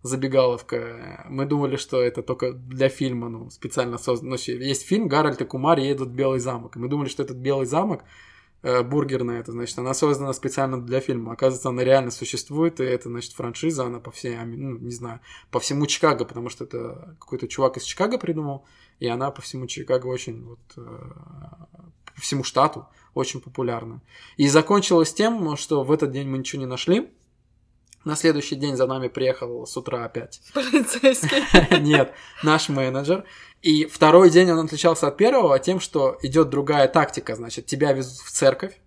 забегаловка. 0.03 1.25
Мы 1.29 1.45
думали, 1.45 1.75
что 1.75 2.01
это 2.01 2.21
только 2.21 2.53
для 2.53 2.89
фильма, 2.89 3.29
ну, 3.29 3.49
специально 3.49 3.97
создан. 3.97 4.29
Ну, 4.29 4.35
есть 4.35 4.85
фильм 4.85 5.07
«Гарольд 5.07 5.41
и 5.41 5.45
Кумар 5.45 5.79
едут 5.79 6.09
в 6.09 6.13
Белый 6.13 6.39
замок». 6.39 6.75
Мы 6.75 6.87
думали, 6.87 7.09
что 7.09 7.23
этот 7.23 7.37
Белый 7.37 7.65
замок 7.65 8.03
бургерная, 8.83 9.39
это 9.39 9.51
значит, 9.51 9.77
она 9.77 9.93
создана 9.93 10.33
специально 10.33 10.81
для 10.81 10.99
фильма. 10.99 11.33
Оказывается, 11.33 11.69
она 11.69 11.83
реально 11.83 12.11
существует, 12.11 12.79
и 12.79 12.83
это, 12.83 13.09
значит, 13.09 13.33
франшиза, 13.33 13.85
она 13.85 13.99
по 13.99 14.11
всей, 14.11 14.37
ну, 14.37 14.77
не 14.77 14.91
знаю, 14.91 15.19
по 15.51 15.59
всему 15.59 15.85
Чикаго, 15.85 16.25
потому 16.25 16.49
что 16.49 16.63
это 16.63 17.15
какой-то 17.19 17.47
чувак 17.47 17.77
из 17.77 17.83
Чикаго 17.83 18.17
придумал, 18.17 18.65
и 18.99 19.07
она 19.07 19.29
по 19.31 19.41
всему 19.41 19.67
Чикаго 19.67 20.07
очень, 20.07 20.43
вот, 20.43 20.59
э, 20.77 20.81
по 22.15 22.21
всему 22.21 22.43
штату 22.43 22.87
очень 23.13 23.41
популярна. 23.41 24.01
И 24.37 24.47
закончилось 24.47 25.13
тем, 25.13 25.55
что 25.57 25.83
в 25.83 25.91
этот 25.91 26.11
день 26.11 26.27
мы 26.27 26.37
ничего 26.37 26.61
не 26.61 26.67
нашли. 26.67 27.09
На 28.03 28.15
следующий 28.15 28.55
день 28.55 28.75
за 28.75 28.85
нами 28.85 29.07
приехал 29.07 29.65
с 29.65 29.75
утра 29.75 30.05
опять 30.05 30.39
Полицейский. 30.53 31.79
нет, 31.81 32.13
наш 32.43 32.69
менеджер. 32.69 33.25
И 33.65 33.87
второй 33.87 34.29
день 34.29 34.51
он 34.51 34.63
отличался 34.63 35.07
от 35.07 35.17
первого 35.17 35.57
тем, 35.57 35.79
что 35.79 36.19
идет 36.21 36.49
другая 36.49 36.87
тактика. 36.87 37.35
Значит, 37.35 37.65
тебя 37.65 37.93
везут 37.93 38.19
в 38.19 38.29
церковь, 38.29 38.79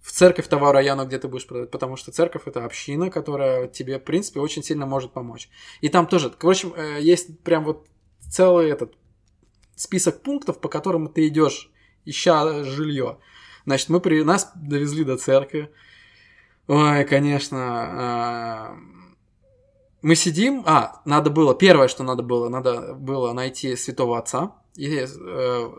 в 0.00 0.10
церковь 0.12 0.48
того 0.48 0.72
района, 0.72 1.04
где 1.04 1.18
ты 1.18 1.28
будешь 1.28 1.46
продавать, 1.46 1.70
потому 1.70 1.96
что 1.96 2.10
церковь 2.10 2.44
это 2.46 2.64
община, 2.64 3.10
которая 3.10 3.68
тебе, 3.68 3.98
в 3.98 4.02
принципе, 4.02 4.40
очень 4.40 4.62
сильно 4.62 4.86
может 4.86 5.12
помочь. 5.12 5.50
И 5.82 5.90
там 5.90 6.06
тоже, 6.06 6.30
в 6.30 6.48
общем, 6.48 6.72
э, 6.74 7.02
есть 7.02 7.38
прям 7.40 7.64
вот 7.64 7.86
целый 8.20 8.70
этот 8.70 8.94
список 9.76 10.22
пунктов, 10.22 10.58
по 10.58 10.70
которым 10.70 11.08
ты 11.08 11.28
идешь, 11.28 11.70
ища 12.06 12.64
жилье. 12.64 13.18
Значит, 13.66 13.90
мы 13.90 14.00
при... 14.00 14.22
нас 14.22 14.50
довезли 14.54 15.04
до 15.04 15.18
церкви. 15.18 15.70
Ой, 16.66 17.04
конечно, 17.04 17.58
а, 17.60 18.78
мы 20.04 20.14
сидим, 20.16 20.62
а, 20.66 21.00
надо 21.04 21.30
было, 21.30 21.54
первое, 21.54 21.88
что 21.88 22.04
надо 22.04 22.22
было, 22.22 22.48
надо 22.48 22.94
было 22.94 23.32
найти 23.32 23.74
святого 23.76 24.18
отца. 24.18 24.52
И, 24.76 24.86
э, 24.96 25.06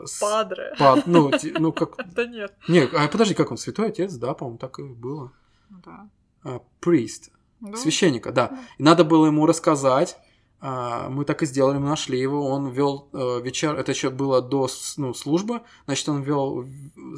с- 0.06 0.20
Падре. 0.20 0.74
па- 0.80 1.04
ну, 1.06 1.30
ти- 1.40 1.54
ну, 1.60 1.72
как... 1.72 1.96
Да 2.14 2.26
нет. 2.26 2.54
Не, 2.68 2.84
а 2.94 3.08
подожди, 3.08 3.34
как 3.34 3.52
он, 3.52 3.58
святой 3.58 3.88
отец, 3.90 4.14
да, 4.14 4.34
по-моему, 4.34 4.58
так 4.58 4.80
и 4.80 4.84
было. 4.84 5.32
Да. 5.70 6.10
А, 6.44 6.60
priest, 6.82 7.30
Да. 7.60 7.78
священника, 7.78 8.32
да. 8.32 8.58
И 8.78 8.84
надо 8.84 9.04
было 9.04 9.26
ему 9.28 9.46
рассказать, 9.46 10.18
мы 11.10 11.26
так 11.26 11.44
и 11.44 11.46
сделали, 11.46 11.78
мы 11.78 11.88
нашли 11.88 12.20
его, 12.20 12.48
он 12.48 12.70
вел 12.70 13.10
э, 13.14 13.42
вечер, 13.42 13.76
это 13.76 13.92
еще 13.92 14.10
было 14.10 14.42
до 14.42 14.68
ну, 14.98 15.14
службы, 15.14 15.62
значит, 15.86 16.10
он 16.10 16.22
вел 16.24 16.66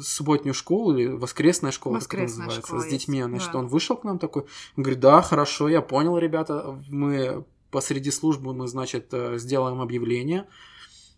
субботнюю 0.02 0.54
школу 0.54 0.96
или 0.96 1.06
воскресная 1.06 1.70
школа, 1.70 1.94
Воскресная 1.94 2.46
как 2.46 2.54
это 2.54 2.60
называется, 2.60 2.68
школа 2.68 2.80
с 2.82 2.86
детьми, 2.90 3.18
есть, 3.18 3.28
значит, 3.28 3.52
да. 3.52 3.58
он 3.60 3.68
вышел 3.68 3.96
к 3.96 4.04
нам 4.04 4.18
такой, 4.18 4.42
он 4.76 4.82
говорит, 4.82 5.00
да, 5.00 5.22
хорошо, 5.22 5.68
я 5.68 5.80
понял, 5.80 6.18
ребята, 6.18 6.78
мы 6.88 7.44
посреди 7.70 8.10
службы, 8.10 8.52
мы, 8.52 8.66
значит, 8.68 9.08
э, 9.12 9.38
сделаем 9.38 9.80
объявление, 9.80 10.46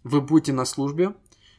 вы 0.05 0.21
будете 0.21 0.53
на 0.53 0.65
службе, 0.65 1.15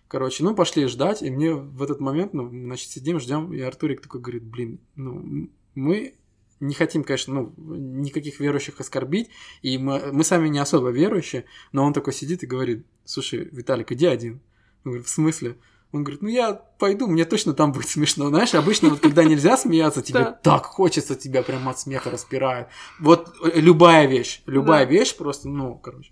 Короче, 0.08 0.44
ну, 0.44 0.54
пошли 0.54 0.88
ждать, 0.88 1.22
и 1.22 1.30
мне 1.32 1.54
в 1.54 1.82
этот 1.82 2.02
момент, 2.02 2.34
ну, 2.34 2.50
значит, 2.50 2.90
сидим, 2.90 3.18
ждем, 3.18 3.54
и 3.54 3.62
Артурик 3.62 4.02
такой 4.02 4.20
говорит, 4.20 4.44
блин, 4.44 4.82
ну, 4.98 5.50
мы 5.74 6.16
не 6.62 6.74
хотим, 6.74 7.04
конечно, 7.04 7.34
ну, 7.34 7.54
никаких 7.58 8.40
верующих 8.40 8.80
оскорбить, 8.80 9.30
и 9.62 9.78
мы, 9.78 10.12
мы 10.14 10.24
сами 10.24 10.48
не 10.48 10.60
особо 10.60 10.90
верующие, 10.90 11.44
но 11.74 11.84
он 11.84 11.92
такой 11.94 12.14
сидит 12.14 12.44
и 12.44 12.48
говорит, 12.48 12.86
слушай, 13.04 13.50
Виталик, 13.52 13.92
иди 13.92 14.06
один. 14.06 14.40
Он 14.86 14.92
говорит, 14.92 15.08
в 15.08 15.10
смысле? 15.10 15.58
Он 15.92 16.04
говорит, 16.06 16.22
ну 16.22 16.30
я 16.30 16.54
пойду, 16.54 17.08
мне 17.08 17.26
точно 17.26 17.54
там 17.54 17.74
будет 17.74 17.90
смешно. 17.90 18.30
Знаешь, 18.30 18.54
обычно 18.56 18.90
вот 18.90 19.00
когда 19.02 19.24
нельзя 19.26 19.58
смеяться, 19.58 20.02
тебе 20.02 20.20
Да. 20.20 20.32
так 20.32 20.66
хочется, 20.66 21.16
тебя 21.16 21.44
прям 21.44 21.68
от 21.68 21.80
смеха 21.80 22.10
распирает. 22.10 22.68
Вот 23.00 23.36
э, 23.44 23.60
любая 23.60 24.06
вещь, 24.08 24.42
любая 24.46 24.86
Да. 24.86 24.92
вещь 24.92 25.16
просто, 25.18 25.50
ну, 25.50 25.76
короче. 25.76 26.12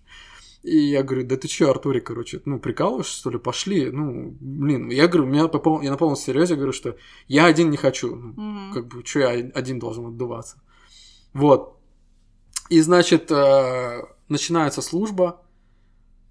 И 0.64 0.78
я 0.78 1.03
говорю, 1.03 1.26
да 1.26 1.38
ты 1.38 1.47
чё, 1.47 1.70
Артурик, 1.70 2.07
короче, 2.07 2.41
ну, 2.43 2.60
прикалываешься, 2.60 3.18
что 3.18 3.30
ли, 3.30 3.38
пошли, 3.38 3.91
ну, 3.91 4.36
блин, 4.41 4.89
я 4.89 5.07
говорю, 5.07 5.26
меня 5.26 5.47
по 5.47 5.82
я 5.82 5.91
на 5.91 5.97
полном 5.97 6.18
серьезе 6.18 6.55
говорю, 6.55 6.74
что 6.74 6.97
я 7.28 7.45
один 7.45 7.70
не 7.70 7.78
хочу, 7.78 8.16
ну, 8.16 8.34
Мгм. 8.36 8.74
как 8.74 8.88
бы, 8.88 9.05
что 9.05 9.20
я 9.20 9.30
один 9.30 9.80
должен 9.80 10.05
отдуваться. 10.07 10.62
Вот. 11.34 11.78
И, 12.70 12.82
значит, 12.82 13.32
э, 13.32 14.01
начинается 14.28 14.82
служба, 14.82 15.41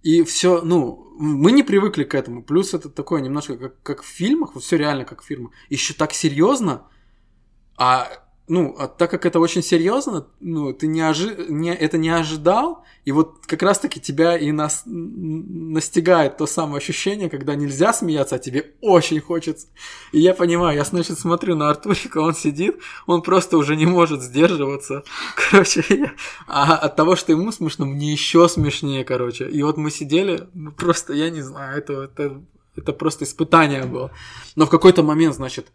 и 0.02 0.22
все, 0.24 0.60
ну, 0.60 1.06
мы 1.18 1.50
не 1.50 1.62
привыкли 1.62 2.04
к 2.04 2.14
этому. 2.14 2.42
Плюс 2.42 2.74
это 2.74 2.90
такое 2.90 3.22
немножко 3.22 3.56
как, 3.56 3.82
как 3.82 4.02
в 4.02 4.06
фильмах, 4.06 4.54
вот 4.54 4.62
все 4.62 4.76
реально 4.76 5.04
как 5.04 5.22
в 5.22 5.24
фильмах. 5.24 5.52
Еще 5.70 5.94
так 5.94 6.12
серьезно, 6.12 6.86
а 7.76 8.08
ну, 8.48 8.74
а 8.78 8.88
так 8.88 9.10
как 9.10 9.26
это 9.26 9.40
очень 9.40 9.62
серьезно, 9.62 10.26
ну, 10.40 10.72
ты 10.72 10.86
не, 10.86 11.02
ожи... 11.02 11.46
не 11.48 11.74
это 11.74 11.98
не 11.98 12.08
ожидал, 12.08 12.84
и 13.04 13.12
вот 13.12 13.46
как 13.46 13.62
раз-таки 13.62 14.00
тебя 14.00 14.36
и 14.36 14.50
нас... 14.52 14.82
настигает 14.86 16.36
то 16.36 16.46
самое 16.46 16.78
ощущение, 16.78 17.28
когда 17.30 17.54
нельзя 17.54 17.92
смеяться, 17.92 18.36
а 18.36 18.38
тебе 18.38 18.74
очень 18.80 19.20
хочется. 19.20 19.66
И 20.12 20.20
я 20.20 20.34
понимаю, 20.34 20.76
я, 20.76 20.84
значит, 20.84 21.18
смотрю 21.18 21.56
на 21.56 21.68
Артурика, 21.70 22.18
он 22.18 22.34
сидит, 22.34 22.76
он 23.06 23.22
просто 23.22 23.58
уже 23.58 23.76
не 23.76 23.86
может 23.86 24.22
сдерживаться. 24.22 25.04
Короче, 25.50 25.84
я- 25.90 26.12
а 26.46 26.76
от 26.76 26.96
того, 26.96 27.16
что 27.16 27.32
ему 27.32 27.52
смешно, 27.52 27.86
мне 27.86 28.12
еще 28.12 28.48
смешнее, 28.48 29.04
короче. 29.04 29.48
И 29.48 29.62
вот 29.62 29.76
мы 29.76 29.90
сидели, 29.90 30.48
ну, 30.54 30.72
просто, 30.72 31.12
я 31.12 31.30
не 31.30 31.42
знаю, 31.42 31.78
это, 31.78 32.02
это, 32.04 32.42
это 32.76 32.92
просто 32.92 33.24
испытание 33.24 33.84
было. 33.84 34.10
Но 34.56 34.66
в 34.66 34.70
какой-то 34.70 35.02
момент, 35.02 35.34
значит, 35.34 35.66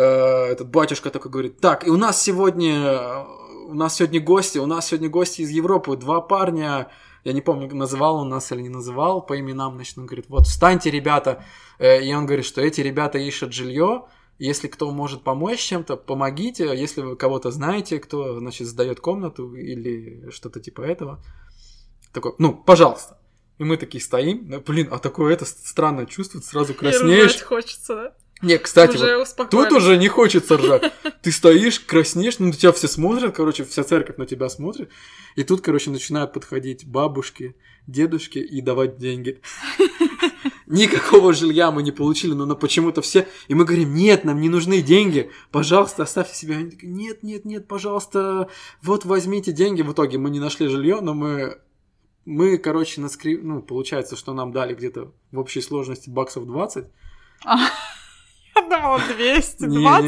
этот 0.00 0.68
батюшка 0.68 1.10
такой 1.10 1.30
говорит, 1.30 1.60
так, 1.60 1.86
и 1.86 1.90
у 1.90 1.96
нас 1.96 2.22
сегодня, 2.22 2.74
э, 2.74 3.24
у 3.68 3.74
нас 3.74 3.96
сегодня 3.96 4.20
гости, 4.20 4.58
у 4.58 4.66
нас 4.66 4.88
сегодня 4.88 5.08
гости 5.08 5.42
из 5.42 5.50
Европы, 5.50 5.96
два 5.96 6.20
парня, 6.20 6.88
я 7.24 7.32
не 7.32 7.40
помню, 7.40 7.74
называл 7.74 8.16
он 8.16 8.28
нас 8.28 8.52
или 8.52 8.62
не 8.62 8.68
называл 8.68 9.20
по 9.20 9.38
именам, 9.38 9.74
значит, 9.74 9.98
он 9.98 10.06
говорит, 10.06 10.26
вот, 10.28 10.46
встаньте, 10.46 10.90
ребята, 10.90 11.44
Э, 11.78 12.02
и 12.02 12.12
он 12.14 12.26
говорит, 12.26 12.44
что 12.44 12.60
эти 12.60 12.80
ребята 12.80 13.18
ищут 13.18 13.52
жилье, 13.52 14.06
если 14.38 14.68
кто 14.68 14.90
может 14.90 15.22
помочь 15.22 15.60
чем-то, 15.60 15.96
помогите, 15.96 16.64
если 16.76 17.02
вы 17.02 17.16
кого-то 17.16 17.50
знаете, 17.50 17.98
кто, 17.98 18.38
значит, 18.38 18.66
сдает 18.66 19.00
комнату 19.00 19.54
или 19.54 20.28
что-то 20.30 20.60
типа 20.60 20.82
этого, 20.82 21.22
такой, 22.12 22.34
ну, 22.38 22.54
пожалуйста. 22.54 23.18
И 23.58 23.64
мы 23.64 23.78
такие 23.78 24.02
стоим, 24.02 24.62
блин, 24.66 24.88
а 24.90 24.98
такое 24.98 25.32
это 25.32 25.46
странное 25.46 26.04
чувство, 26.04 26.40
сразу 26.40 26.74
И 26.74 26.76
краснеешь. 26.76 27.30
ржать 27.30 27.42
хочется, 27.42 27.94
да? 27.94 28.16
Не, 28.42 28.58
кстати, 28.58 28.96
уже 28.96 29.16
вот. 29.16 29.50
Тут 29.50 29.72
уже 29.72 29.96
не 29.96 30.08
хочется 30.08 30.58
ржать. 30.58 30.92
Ты 31.22 31.32
стоишь, 31.32 31.80
краснеешь, 31.80 32.38
ну, 32.38 32.46
на 32.46 32.52
тебя 32.52 32.72
все 32.72 32.86
смотрят, 32.86 33.34
короче, 33.34 33.64
вся 33.64 33.82
церковь 33.82 34.18
на 34.18 34.26
тебя 34.26 34.50
смотрит. 34.50 34.90
И 35.36 35.42
тут, 35.42 35.62
короче, 35.62 35.90
начинают 35.90 36.34
подходить 36.34 36.86
бабушки, 36.86 37.56
дедушки 37.86 38.38
и 38.38 38.60
давать 38.60 38.98
деньги. 38.98 39.40
Никакого 40.66 41.32
жилья 41.32 41.70
мы 41.70 41.82
не 41.82 41.92
получили, 41.92 42.34
но 42.34 42.44
на- 42.44 42.56
почему-то 42.56 43.00
все... 43.00 43.26
И 43.48 43.54
мы 43.54 43.64
говорим, 43.64 43.94
нет, 43.94 44.24
нам 44.24 44.40
не 44.40 44.50
нужны 44.50 44.82
деньги, 44.82 45.30
пожалуйста, 45.50 46.02
оставьте 46.02 46.34
себе. 46.34 46.56
Они 46.56 46.70
такие, 46.70 46.92
нет, 46.92 47.22
нет, 47.22 47.44
нет, 47.46 47.66
пожалуйста, 47.66 48.50
вот 48.82 49.06
возьмите 49.06 49.52
деньги. 49.52 49.80
В 49.80 49.92
итоге 49.92 50.18
мы 50.18 50.28
не 50.28 50.40
нашли 50.40 50.68
жилье, 50.68 51.00
но 51.00 51.14
мы... 51.14 51.58
Мы, 52.26 52.58
короче, 52.58 53.00
наскри... 53.00 53.38
ну, 53.38 53.62
получается, 53.62 54.16
что 54.16 54.34
нам 54.34 54.52
дали 54.52 54.74
где-то 54.74 55.12
в 55.30 55.38
общей 55.38 55.60
сложности 55.60 56.10
баксов 56.10 56.44
20. 56.44 56.86
Я 58.56 58.62
думала, 58.62 59.00
220, 59.16 59.60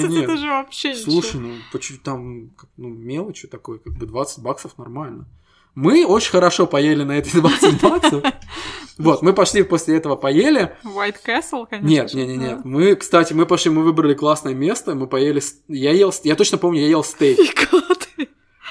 Не-не-не. 0.02 0.24
это 0.24 0.36
же 0.36 0.46
вообще 0.48 0.90
ничего. 0.90 1.10
Слушай, 1.12 1.40
ну, 1.40 1.50
по 1.72 1.78
чуть 1.78 2.02
там, 2.02 2.50
ну, 2.76 2.88
мелочи 2.88 3.46
такой, 3.48 3.78
как 3.78 3.94
бы 3.96 4.06
20 4.06 4.40
баксов 4.42 4.76
нормально. 4.78 5.26
Мы 5.74 6.04
очень 6.04 6.30
хорошо 6.32 6.66
поели 6.66 7.04
на 7.04 7.12
эти 7.18 7.36
20 7.36 7.80
баксов. 7.82 8.24
Вот, 8.96 9.22
мы 9.22 9.32
пошли 9.32 9.62
после 9.62 9.96
этого 9.96 10.16
поели. 10.16 10.74
White 10.84 11.16
Castle, 11.24 11.66
конечно. 11.70 11.86
Нет, 11.88 12.14
нет, 12.14 12.28
нет, 12.28 12.38
нет. 12.38 12.64
Мы, 12.64 12.96
кстати, 12.96 13.32
мы 13.32 13.46
пошли, 13.46 13.70
мы 13.70 13.82
выбрали 13.84 14.14
классное 14.14 14.54
место, 14.54 14.94
мы 14.96 15.06
поели. 15.06 15.40
Я 15.68 15.92
ел, 15.92 16.12
я 16.24 16.34
точно 16.34 16.58
помню, 16.58 16.80
я 16.80 16.88
ел 16.88 17.04
стейк. 17.04 17.68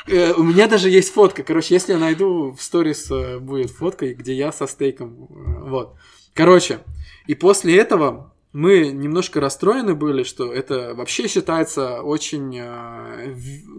Э, 0.07 0.33
У 0.33 0.43
меня 0.43 0.67
даже 0.67 0.89
есть 0.89 1.13
фотка. 1.13 1.43
Короче, 1.43 1.73
если 1.73 1.91
я 1.93 1.99
найду 1.99 2.51
в 2.51 2.61
сторис 2.61 3.11
э, 3.11 3.39
будет 3.39 3.71
фотка, 3.71 4.13
где 4.13 4.33
я 4.33 4.51
со 4.53 4.65
стейком. 4.67 5.27
э, 5.29 5.69
Вот. 5.69 5.95
Короче, 6.33 6.79
и 7.25 7.35
после 7.35 7.77
этого 7.77 8.33
мы 8.53 8.87
немножко 8.91 9.39
расстроены 9.39 9.93
были, 9.95 10.23
что 10.23 10.51
это 10.53 10.93
вообще 10.95 11.27
считается 11.27 12.01
очень, 12.01 12.57
э, 12.57 13.35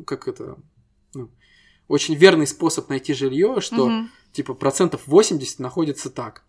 как 0.07 0.29
это, 0.29 0.57
ну, 1.15 1.31
очень 1.89 2.15
верный 2.15 2.47
способ 2.47 2.89
найти 2.89 3.15
жилье, 3.15 3.61
что 3.61 3.89
Мгм. 3.89 4.11
типа 4.33 4.55
процентов 4.55 5.07
80 5.07 5.59
находится 5.59 6.11
так. 6.11 6.45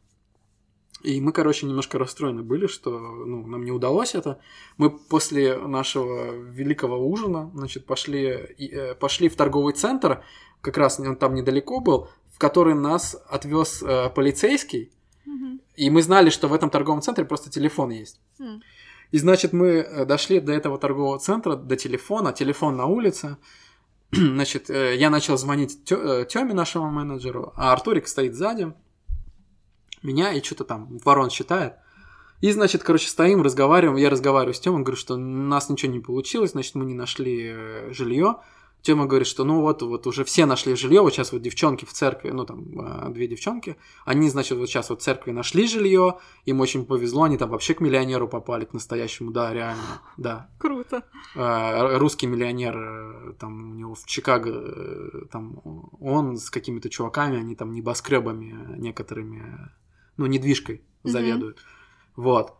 И 1.02 1.22
мы, 1.22 1.32
короче, 1.32 1.66
немножко 1.66 1.98
расстроены 1.98 2.44
были, 2.44 2.68
что 2.68 2.92
ну, 3.00 3.48
нам 3.48 3.64
не 3.64 3.72
удалось 3.72 4.16
это. 4.16 4.40
Мы 4.78 4.90
после 4.90 5.58
нашего 5.58 6.34
великого 6.34 6.98
ужина, 7.10 7.50
значит, 7.54 7.86
пошли, 7.86 8.26
э, 8.26 8.96
пошли 8.96 9.30
в 9.30 9.36
торговый 9.36 9.74
центр, 9.74 10.24
как 10.60 10.78
раз 10.78 11.00
он 11.00 11.16
там 11.16 11.36
недалеко 11.36 11.80
был, 11.80 12.10
в 12.28 12.38
который 12.38 12.76
нас 12.76 13.16
отвез 13.30 13.82
э, 13.82 14.10
полицейский, 14.10 14.92
И 15.76 15.90
мы 15.90 16.02
знали, 16.02 16.30
что 16.30 16.48
в 16.48 16.54
этом 16.54 16.70
торговом 16.70 17.02
центре 17.02 17.26
просто 17.26 17.50
телефон 17.50 17.92
есть. 17.92 18.20
М. 18.40 18.62
И 19.12 19.18
значит, 19.18 19.54
мы 19.54 19.68
э, 19.68 20.06
дошли 20.06 20.40
до 20.40 20.52
этого 20.52 20.78
торгового 20.78 21.20
центра, 21.20 21.56
до 21.56 21.76
телефона, 21.76 22.32
телефон 22.32 22.78
на 22.78 22.86
улице. 22.86 23.38
Значит, 24.12 24.70
э, 24.70 24.96
я 24.98 25.10
начал 25.10 25.38
звонить 25.38 25.84
Тёме, 25.86 26.54
нашему 26.54 26.92
менеджеру, 26.92 27.54
а 27.56 27.74
Артурик 27.74 28.08
стоит 28.08 28.36
сзади 28.36 28.74
меня 30.04 30.34
и 30.34 30.42
что-то 30.42 30.64
там 30.64 31.00
ворон 31.04 31.30
считает. 31.30 31.74
И, 32.42 32.52
значит, 32.52 32.84
короче, 32.84 33.10
стоим, 33.10 33.42
разговариваем, 33.42 33.98
я 33.98 34.10
разговариваю 34.10 34.54
с 34.54 34.60
Тёмой, 34.60 34.84
говорю, 34.84 34.98
что 34.98 35.16
у 35.16 35.18
нас 35.18 35.70
ничего 35.70 35.92
не 35.92 36.00
получилось, 36.00 36.52
значит, 36.52 36.76
мы 36.76 36.86
не 36.86 36.94
нашли 36.94 37.54
жилье. 37.92 38.38
Тёма 38.82 39.06
говорит, 39.08 39.28
что 39.28 39.44
ну 39.44 39.62
вот, 39.62 39.82
вот 39.82 40.08
уже 40.08 40.24
все 40.24 40.46
нашли 40.46 40.76
жилье, 40.76 41.02
вот 41.02 41.14
сейчас 41.14 41.34
вот 41.34 41.42
девчонки 41.42 41.86
в 41.86 41.92
церкви, 41.92 42.30
ну 42.30 42.46
там 42.46 42.80
э, 42.80 43.10
две 43.10 43.28
девчонки, 43.28 43.76
они, 44.06 44.30
значит, 44.30 44.58
вот 44.58 44.70
сейчас 44.70 44.90
вот 44.90 45.02
в 45.02 45.04
церкви 45.04 45.32
нашли 45.32 45.68
жилье, 45.68 46.20
им 46.46 46.62
очень 46.62 46.86
повезло, 46.86 47.24
они 47.24 47.38
там 47.38 47.50
вообще 47.50 47.74
к 47.74 47.82
миллионеру 47.82 48.30
попали, 48.30 48.66
к 48.66 48.74
настоящему, 48.74 49.32
да, 49.32 49.54
реально, 49.54 50.02
да. 50.18 50.50
Круто. 50.60 51.04
Э, 51.36 51.98
Русский 51.98 52.28
миллионер, 52.28 52.78
э, 52.78 53.34
там 53.38 53.72
у 53.72 53.74
него 53.76 53.96
в 53.96 54.06
Чикаго, 54.06 54.52
э, 54.52 55.26
там 55.32 55.62
он 56.00 56.38
с 56.38 56.50
какими-то 56.50 56.90
чуваками, 56.90 57.38
они 57.38 57.56
там 57.56 57.74
небоскребами 57.74 58.78
некоторыми, 58.78 59.72
ну, 60.16 60.26
недвижкой 60.26 60.84
заведуют. 61.04 61.60
Вот. 62.16 62.54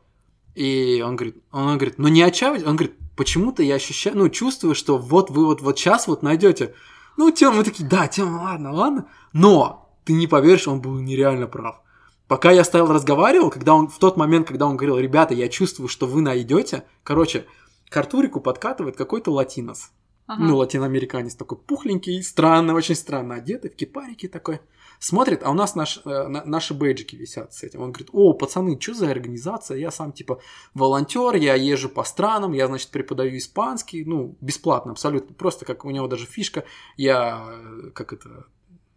И 0.56 1.02
он 1.06 1.16
говорит, 1.16 1.42
он 1.52 1.78
говорит, 1.78 1.98
ну 1.98 2.08
не 2.10 2.22
отчаивайтесь, 2.22 2.68
он 2.68 2.76
говорит, 2.76 2.99
почему-то 3.20 3.62
я 3.62 3.76
ощущаю, 3.76 4.16
ну, 4.18 4.30
чувствую, 4.30 4.74
что 4.74 4.98
вот 4.98 5.30
вы 5.30 5.46
вот, 5.46 5.62
вот 5.62 5.78
сейчас 5.78 6.08
вот 6.08 6.24
найдете. 6.24 6.74
Ну, 7.18 7.30
Тём, 7.32 7.58
мы 7.58 7.66
такие, 7.66 7.88
да, 7.88 8.08
Тём, 8.08 8.34
ладно, 8.38 8.72
ладно. 8.72 9.10
Но 9.34 9.92
ты 10.06 10.14
не 10.14 10.26
поверишь, 10.26 10.70
он 10.70 10.80
был 10.80 10.98
нереально 11.00 11.46
прав. 11.46 11.82
Пока 12.30 12.52
я 12.52 12.64
стоял 12.64 12.88
разговаривал, 12.88 13.50
когда 13.50 13.74
он 13.74 13.90
в 13.90 14.00
тот 14.00 14.16
момент, 14.16 14.48
когда 14.48 14.68
он 14.68 14.78
говорил, 14.78 14.98
ребята, 14.98 15.34
я 15.34 15.50
чувствую, 15.50 15.90
что 15.90 16.08
вы 16.08 16.22
найдете, 16.22 16.86
короче, 17.04 17.46
к 17.90 17.98
Артурику 17.98 18.40
подкатывает 18.40 18.96
какой-то 18.96 19.32
латинос. 19.32 19.92
Ага. 20.26 20.42
Ну, 20.42 20.56
латиноамериканец 20.56 21.36
такой 21.36 21.58
пухленький, 21.58 22.24
странно, 22.24 22.74
очень 22.74 22.96
странно 22.96 23.36
одетый, 23.36 23.70
в 23.70 23.76
кипарике 23.76 24.30
такой. 24.30 24.62
Смотрит, 25.02 25.44
а 25.44 25.52
у 25.52 25.54
нас 25.54 25.76
наш, 25.76 26.02
э, 26.06 26.28
на- 26.28 26.44
наши 26.44 26.74
бейджики 26.74 27.16
висят 27.16 27.54
с 27.54 27.64
этим. 27.64 27.82
Он 27.82 27.92
говорит, 27.92 28.10
о, 28.12 28.34
пацаны, 28.34 28.78
что 28.82 28.94
за 28.94 29.10
организация? 29.10 29.78
Я 29.78 29.92
сам, 29.92 30.12
типа, 30.12 30.42
волонтер, 30.74 31.36
я 31.36 31.56
езжу 31.56 31.88
по 31.88 32.04
странам, 32.04 32.52
я, 32.52 32.68
значит, 32.68 32.90
преподаю 32.90 33.38
испанский, 33.38 34.04
ну, 34.04 34.36
бесплатно 34.42 34.92
абсолютно, 34.92 35.34
просто 35.34 35.64
как 35.66 35.86
у 35.86 35.90
него 35.92 36.08
даже 36.08 36.26
фишка, 36.26 36.66
я, 36.98 37.46
э, 37.50 37.92
как 37.92 38.12
это, 38.12 38.46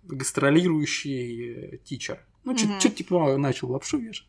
гастролирующий 0.04 1.78
тичер. 1.84 2.24
Ну, 2.44 2.56
что-то 2.56 2.72
Мгм. 2.88 2.94
типа 2.96 3.36
начал 3.36 3.70
лапшу 3.70 3.98
вешать. 3.98 4.26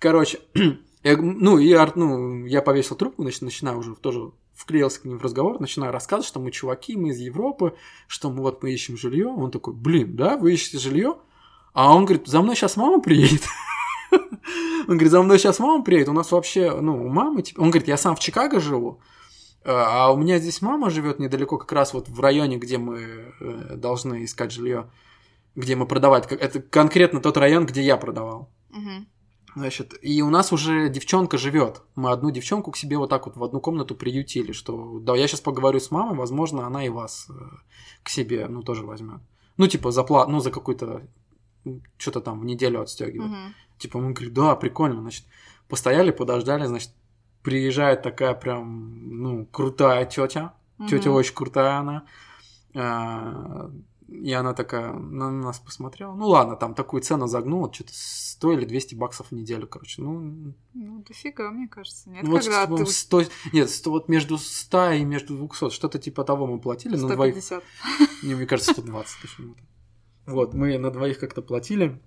Короче, 0.00 0.40
я, 1.04 1.16
ну, 1.16 1.58
и, 1.58 1.72
ар- 1.72 1.96
ну, 1.96 2.44
я 2.46 2.62
повесил 2.62 2.96
трубку, 2.96 3.22
значит, 3.22 3.42
начинаю 3.42 3.78
уже 3.78 3.94
тоже 3.94 4.32
вклеился 4.54 5.00
к 5.00 5.04
ним 5.04 5.18
в 5.18 5.22
разговор, 5.22 5.60
начинаю 5.60 5.92
рассказывать, 5.92 6.26
что 6.26 6.40
мы 6.40 6.50
чуваки, 6.50 6.96
мы 6.96 7.10
из 7.10 7.18
Европы, 7.18 7.74
что 8.06 8.30
мы 8.30 8.42
вот 8.42 8.62
мы 8.62 8.72
ищем 8.72 8.96
жилье. 8.96 9.28
Он 9.28 9.50
такой, 9.50 9.74
блин, 9.74 10.16
да, 10.16 10.36
вы 10.36 10.52
ищете 10.54 10.78
жилье? 10.78 11.16
А 11.72 11.94
он 11.94 12.04
говорит, 12.04 12.28
за 12.28 12.40
мной 12.40 12.54
сейчас 12.54 12.76
мама 12.76 13.00
приедет. 13.00 13.42
Он 14.86 14.96
говорит, 14.96 15.10
за 15.10 15.22
мной 15.22 15.38
сейчас 15.38 15.58
мама 15.58 15.82
приедет. 15.82 16.10
У 16.10 16.12
нас 16.12 16.30
вообще, 16.30 16.78
ну, 16.78 17.04
у 17.04 17.08
мамы, 17.08 17.42
типа... 17.42 17.60
Он 17.60 17.70
говорит, 17.70 17.88
я 17.88 17.96
сам 17.96 18.14
в 18.14 18.20
Чикаго 18.20 18.60
живу, 18.60 19.00
а 19.64 20.12
у 20.12 20.16
меня 20.16 20.38
здесь 20.38 20.60
мама 20.60 20.90
живет 20.90 21.18
недалеко, 21.18 21.56
как 21.56 21.72
раз 21.72 21.94
вот 21.94 22.08
в 22.08 22.20
районе, 22.20 22.58
где 22.58 22.76
мы 22.76 23.32
э, 23.40 23.76
должны 23.76 24.24
искать 24.24 24.52
жилье, 24.52 24.90
где 25.54 25.74
мы 25.74 25.86
продавать. 25.86 26.30
Это 26.30 26.60
конкретно 26.60 27.20
тот 27.20 27.38
район, 27.38 27.64
где 27.64 27.82
я 27.82 27.96
продавал. 27.96 28.50
Мгм. 28.68 29.08
Значит, 29.54 29.94
и 30.02 30.22
у 30.22 30.30
нас 30.30 30.52
уже 30.52 30.88
девчонка 30.88 31.38
живет. 31.38 31.82
Мы 31.94 32.10
одну 32.10 32.30
девчонку 32.30 32.70
к 32.72 32.76
себе 32.76 32.98
вот 32.98 33.10
так 33.10 33.26
вот 33.26 33.36
в 33.36 33.44
одну 33.44 33.60
комнату 33.60 33.94
приютили, 33.94 34.52
что 34.52 34.98
да, 34.98 35.14
я 35.14 35.28
сейчас 35.28 35.40
поговорю 35.40 35.78
с 35.78 35.90
мамой, 35.90 36.16
возможно, 36.16 36.66
она 36.66 36.84
и 36.84 36.88
вас 36.88 37.28
э, 37.30 37.34
к 38.02 38.08
себе, 38.08 38.46
ну, 38.48 38.62
тоже 38.62 38.84
возьмет. 38.84 39.20
Ну, 39.56 39.68
типа, 39.68 39.92
за 39.92 40.02
пла- 40.02 40.26
ну, 40.26 40.40
за 40.40 40.50
какую-то 40.50 41.02
что-то 41.96 42.20
там 42.20 42.40
в 42.40 42.44
неделю 42.44 42.80
отстегивает. 42.80 43.30
Мгм. 43.30 43.54
Типа, 43.78 43.98
мы 43.98 44.12
говорим, 44.12 44.34
да, 44.34 44.56
прикольно, 44.56 45.00
значит, 45.00 45.24
постояли, 45.68 46.10
подождали, 46.10 46.66
значит, 46.66 46.90
приезжает 47.42 48.02
такая 48.02 48.34
прям, 48.34 49.20
ну, 49.22 49.46
крутая 49.46 50.04
тетя, 50.04 50.54
тетя 50.88 51.10
Мгм. 51.10 51.18
очень 51.18 51.34
крутая 51.34 51.78
она, 51.78 52.04
А, 52.76 53.70
и 54.08 54.32
она 54.32 54.52
такая 54.54 54.92
на 54.92 55.30
нас 55.30 55.58
посмотрела, 55.58 56.14
ну 56.14 56.28
ладно, 56.28 56.56
там 56.56 56.74
такую 56.74 57.02
цену 57.02 57.26
загнула, 57.26 57.72
что-то 57.72 57.92
100 57.92 58.52
или 58.52 58.64
200 58.64 58.94
баксов 58.94 59.28
в 59.28 59.32
неделю, 59.32 59.66
короче, 59.66 60.02
ну, 60.02 60.54
Ну, 60.74 61.02
дофига, 61.06 61.50
мне 61.50 61.68
кажется. 61.68 62.10
Нет, 62.10 62.22
ну, 62.22 62.32
вот, 62.32 62.42
когда 62.42 62.64
по-моему, 62.64 62.86
ты 62.86 62.92
100, 62.92 63.22
нет, 63.52 63.70
100, 63.70 63.90
вот 63.90 64.08
между 64.08 64.38
100 64.38 64.90
и 64.90 65.04
между 65.04 65.36
200, 65.36 65.70
что-то 65.70 65.98
типа 65.98 66.24
того 66.24 66.46
мы 66.46 66.58
платили, 66.58 66.96
на 66.96 67.08
двоих, 67.08 67.42
150. 67.42 67.64
не, 68.24 68.34
мне 68.34 68.46
кажется, 68.46 68.72
120 68.72 69.22
почему-то. 69.22 69.62
Вот, 70.26 70.54
мы 70.54 70.78
на 70.78 70.90
двоих 70.90 71.18
как-то 71.18 71.42
платили. 71.42 72.00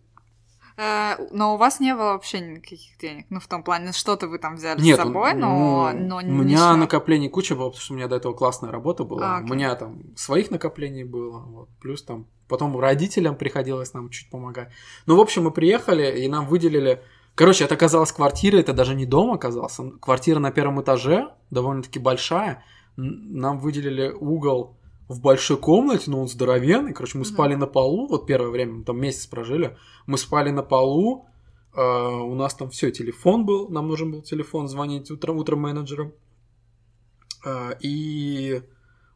Э, 0.77 1.15
Но 1.31 1.55
у 1.55 1.57
вас 1.57 1.79
не 1.79 1.93
было 1.93 2.13
вообще 2.13 2.39
никаких 2.39 2.97
денег. 2.99 3.25
Ну, 3.29 3.39
в 3.39 3.47
том 3.47 3.63
плане, 3.63 3.91
что-то 3.91 4.27
вы 4.27 4.37
там 4.37 4.55
взяли 4.55 4.79
Нет, 4.79 4.99
с 4.99 5.03
собой, 5.03 5.33
но, 5.33 5.91
ну, 5.93 5.99
но 5.99 6.17
у 6.17 6.21
меня 6.21 6.57
всё. 6.57 6.75
накоплений 6.75 7.29
куча 7.29 7.55
было, 7.55 7.69
потому 7.69 7.81
что 7.81 7.93
у 7.93 7.97
меня 7.97 8.07
до 8.07 8.15
этого 8.15 8.33
классная 8.33 8.71
работа 8.71 9.03
была. 9.03 9.37
А, 9.37 9.39
у 9.41 9.47
меня 9.47 9.73
там 9.75 10.15
своих 10.15 10.51
накоплений 10.51 11.03
было, 11.03 11.39
вот, 11.39 11.69
плюс 11.81 12.03
там 12.03 12.27
потом 12.47 12.79
родителям 12.79 13.35
приходилось 13.35 13.93
нам 13.93 14.09
чуть 14.09 14.29
помогать. 14.29 14.69
Ну, 15.07 15.15
в 15.15 15.19
общем, 15.19 15.43
мы 15.45 15.51
приехали, 15.51 16.21
и 16.21 16.27
нам 16.27 16.45
выделили... 16.45 17.01
Короче, 17.33 17.65
это 17.65 17.75
оказалась 17.75 18.11
квартира, 18.11 18.57
это 18.57 18.73
даже 18.73 18.95
не 18.95 19.05
дом 19.05 19.31
оказался. 19.31 19.91
Квартира 19.99 20.39
на 20.39 20.51
первом 20.51 20.81
этаже, 20.81 21.29
довольно-таки 21.49 21.99
большая. 21.99 22.63
Нам 22.95 23.59
выделили 23.59 24.09
угол 24.09 24.76
в 25.07 25.21
большой 25.21 25.57
комнате, 25.57 26.11
но 26.11 26.21
он 26.21 26.27
здоровенный. 26.27 26.93
Короче, 26.93 27.17
мы 27.17 27.23
Мгм. 27.23 27.33
спали 27.33 27.55
на 27.55 27.67
полу, 27.67 28.07
вот 28.07 28.25
первое 28.25 28.49
время, 28.49 28.73
мы 28.73 28.83
там 28.83 28.99
месяц 28.99 29.25
прожили. 29.27 29.77
Мы 30.05 30.17
спали 30.17 30.51
на 30.51 30.63
полу, 30.63 31.25
э, 31.73 31.81
у 31.81 32.35
нас 32.35 32.55
там 32.55 32.69
все, 32.69 32.91
телефон 32.91 33.45
был, 33.45 33.69
нам 33.69 33.87
нужен 33.87 34.11
был 34.11 34.21
телефон, 34.21 34.67
звонить 34.67 35.09
утром, 35.11 35.37
утром 35.37 35.61
менеджерам. 35.61 36.11
Э, 37.45 37.73
и 37.81 38.61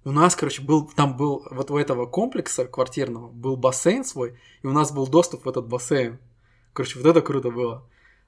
у 0.05 0.11
нас, 0.11 0.35
короче, 0.35 0.61
был, 0.61 0.89
там 0.95 1.17
был, 1.17 1.45
вот 1.51 1.71
у 1.71 1.77
этого 1.77 2.05
комплекса 2.05 2.65
квартирного 2.65 3.27
был 3.29 3.55
бассейн 3.57 4.03
свой, 4.03 4.37
и 4.63 4.67
у 4.67 4.71
нас 4.71 4.91
был 4.91 5.07
доступ 5.07 5.45
в 5.45 5.49
этот 5.49 5.67
бассейн. 5.67 6.19
Короче, 6.73 6.99
вот 6.99 7.07
это 7.07 7.21
круто 7.21 7.51
было. 7.51 7.83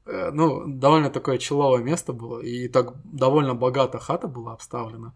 Э, 0.05 0.31
Ну, 0.31 0.63
довольно 0.67 1.09
такое 1.09 1.37
человое 1.37 1.81
место 1.83 2.11
было, 2.13 2.39
и 2.41 2.67
так 2.67 2.93
довольно 3.05 3.55
богато 3.55 3.99
хата 3.99 4.27
была 4.27 4.53
обставлена. 4.53 5.13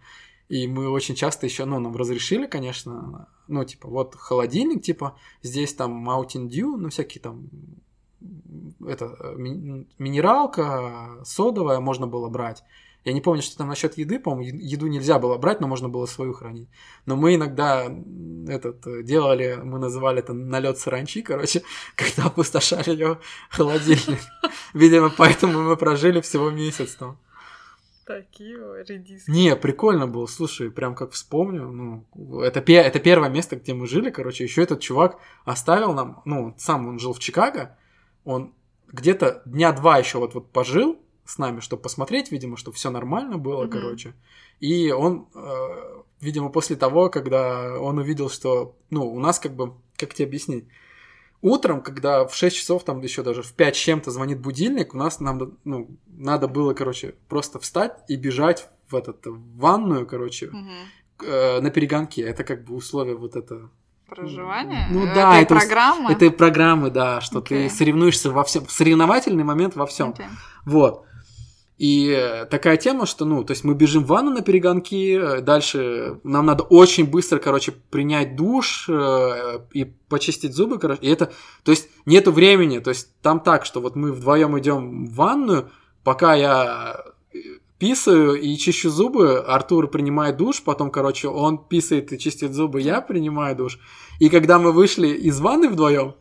И 0.49 0.65
мы 0.67 0.89
очень 0.89 1.15
часто 1.15 1.45
еще, 1.45 1.65
ну, 1.65 1.79
нам 1.79 1.95
разрешили, 1.95 2.47
конечно, 2.47 3.27
ну, 3.47 3.65
типа, 3.65 3.89
вот 3.89 4.15
холодильник, 4.15 4.81
типа, 4.81 5.17
здесь 5.43 5.73
там 5.73 6.09
Mountain 6.09 6.47
Dew, 6.47 6.77
ну, 6.77 6.89
всякие 6.89 7.21
там, 7.21 7.49
это, 8.85 9.15
э, 9.19 9.33
ми- 9.35 9.87
минералка, 9.99 11.19
содовая 11.25 11.79
можно 11.79 12.07
было 12.07 12.29
брать. 12.29 12.63
Я 13.03 13.13
не 13.13 13.21
помню, 13.21 13.41
что 13.41 13.57
там 13.57 13.69
насчет 13.69 13.97
еды, 13.97 14.19
по-моему, 14.19 14.57
еду 14.57 14.87
нельзя 14.87 15.17
было 15.17 15.37
брать, 15.37 15.61
но 15.61 15.67
можно 15.67 15.87
было 15.87 16.05
свою 16.07 16.33
хранить. 16.33 16.67
Но 17.05 17.15
мы 17.15 17.35
иногда 17.35 17.85
этот 18.49 18.85
э, 18.87 19.03
делали, 19.03 19.59
мы 19.63 19.79
называли 19.79 20.19
это 20.19 20.33
налет 20.33 20.77
саранчи, 20.77 21.21
короче, 21.21 21.63
когда 21.95 22.25
опустошали 22.25 22.89
ее 22.89 23.19
холодильник. 23.49 24.19
Видимо, 24.73 25.09
поэтому 25.09 25.61
мы 25.61 25.77
прожили 25.77 26.19
всего 26.21 26.49
месяц 26.49 26.95
там. 26.95 27.17
Такие 28.07 28.57
редиски. 28.87 29.29
Не, 29.29 29.55
прикольно 29.57 30.07
было, 30.07 30.27
слушай, 30.27 30.71
прям 30.71 30.95
как 30.95 31.11
вспомню, 31.11 31.67
ну, 31.67 32.39
это, 32.39 32.61
пе- 32.61 32.75
это 32.75 32.99
первое 32.99 33.27
место, 33.29 33.57
где 33.57 33.73
мы 33.73 33.85
жили, 33.85 34.09
короче, 34.11 34.45
еще 34.45 34.63
этот 34.63 34.79
чувак 34.79 35.19
оставил 35.43 35.93
нам, 35.93 36.21
ну, 36.23 36.55
сам 36.57 36.87
он 36.87 36.99
жил 36.99 37.11
в 37.11 37.19
Чикаго, 37.19 37.77
он 38.23 38.53
где-то 38.87 39.41
дня 39.45 39.73
два 39.73 39.97
еще 39.97 40.19
вот, 40.19 40.33
вот 40.35 40.49
пожил 40.53 40.97
с 41.25 41.37
нами, 41.37 41.59
чтобы 41.59 41.81
посмотреть, 41.81 42.31
видимо, 42.31 42.55
что 42.55 42.71
все 42.71 42.89
нормально 42.89 43.37
было, 43.37 43.63
Мгм. 43.63 43.71
короче, 43.71 44.13
и 44.61 44.89
он, 44.91 45.27
э, 45.35 46.01
видимо, 46.21 46.47
после 46.49 46.77
того, 46.77 47.09
когда 47.09 47.77
он 47.77 47.97
увидел, 47.97 48.29
что, 48.29 48.77
ну, 48.89 49.05
у 49.13 49.19
нас 49.19 49.37
как 49.37 49.53
бы, 49.53 49.73
как 49.97 50.13
тебе 50.13 50.27
объяснить, 50.27 50.65
утром, 51.41 51.81
когда 51.81 52.25
в 52.25 52.35
6 52.35 52.55
часов, 52.55 52.83
там 52.83 53.01
еще 53.01 53.23
даже 53.23 53.41
в 53.43 53.53
5 53.53 53.75
с 53.75 53.79
чем-то 53.79 54.11
звонит 54.11 54.39
будильник, 54.39 54.93
у 54.93 54.97
нас 54.97 55.19
нам, 55.19 55.57
ну, 55.63 55.89
надо 56.07 56.47
было, 56.47 56.73
короче, 56.73 57.15
просто 57.29 57.59
встать 57.59 57.93
и 58.07 58.15
бежать 58.15 58.69
в 58.89 58.95
этот, 58.95 59.25
в 59.25 59.57
ванную, 59.57 60.05
короче, 60.07 60.47
Мгм. 60.47 60.69
э, 61.23 61.61
на 61.61 61.69
перегонке. 61.69 62.21
Это 62.21 62.43
как 62.43 62.63
бы 62.63 62.75
условие 62.75 63.15
вот 63.15 63.35
это. 63.35 63.69
Проживание? 64.07 64.87
Ну 64.89 65.03
Этой 65.03 65.15
да, 65.15 65.37
это 65.41 65.55
программы? 65.55 66.11
Это 66.13 66.31
программы, 66.31 66.89
да, 66.89 67.19
что 67.19 67.39
Окей. 67.39 67.67
ты 67.67 67.75
соревнуешься 67.75 68.31
во 68.31 68.43
всем, 68.45 68.65
соревновательный 68.69 69.43
момент 69.43 69.75
во 69.75 69.85
всем. 69.85 70.09
Окей. 70.11 70.27
Вот. 70.65 71.03
И 71.77 72.09
э, 72.09 72.45
такая 72.45 72.75
тема, 72.77 73.05
что, 73.05 73.23
ну, 73.23 73.43
то 73.43 73.51
есть 73.51 73.63
мы 73.63 73.75
бежим 73.75 74.03
в 74.03 74.07
ванну 74.07 74.31
на 74.31 74.41
перегонки, 74.41 75.15
э, 75.15 75.41
дальше 75.41 76.19
нам 76.23 76.47
надо 76.47 76.63
очень 76.63 77.05
быстро, 77.05 77.37
короче, 77.37 77.71
принять 77.71 78.35
душ 78.35 78.87
э, 78.89 79.59
и 79.73 79.85
почистить 79.85 80.55
зубы, 80.55 80.79
короче. 80.79 81.01
И 81.01 81.09
это, 81.09 81.31
то 81.63 81.69
есть 81.69 81.89
нету 82.07 82.31
времени, 82.31 82.79
то 82.79 82.89
есть 82.89 83.09
там 83.21 83.39
так, 83.39 83.63
что 83.63 83.79
вот 83.79 83.95
мы 83.95 84.11
вдвоем 84.11 84.57
идем 84.57 85.05
в 85.05 85.13
ванную, 85.13 85.69
пока 86.03 86.33
я 86.33 87.05
писаю 87.77 88.33
и 88.33 88.57
чищу 88.57 88.89
зубы, 88.89 89.37
Артур 89.37 89.87
принимает 89.87 90.37
душ, 90.37 90.63
потом, 90.63 90.89
короче, 90.89 91.27
он 91.27 91.59
писает 91.59 92.11
и 92.11 92.17
чистит 92.17 92.53
зубы, 92.53 92.81
я 92.81 93.01
принимаю 93.01 93.55
душ. 93.55 93.77
И 94.19 94.29
когда 94.29 94.57
мы 94.57 94.71
вышли 94.71 95.09
из 95.09 95.39
ванны 95.39 95.69
вдвоем, 95.69 96.15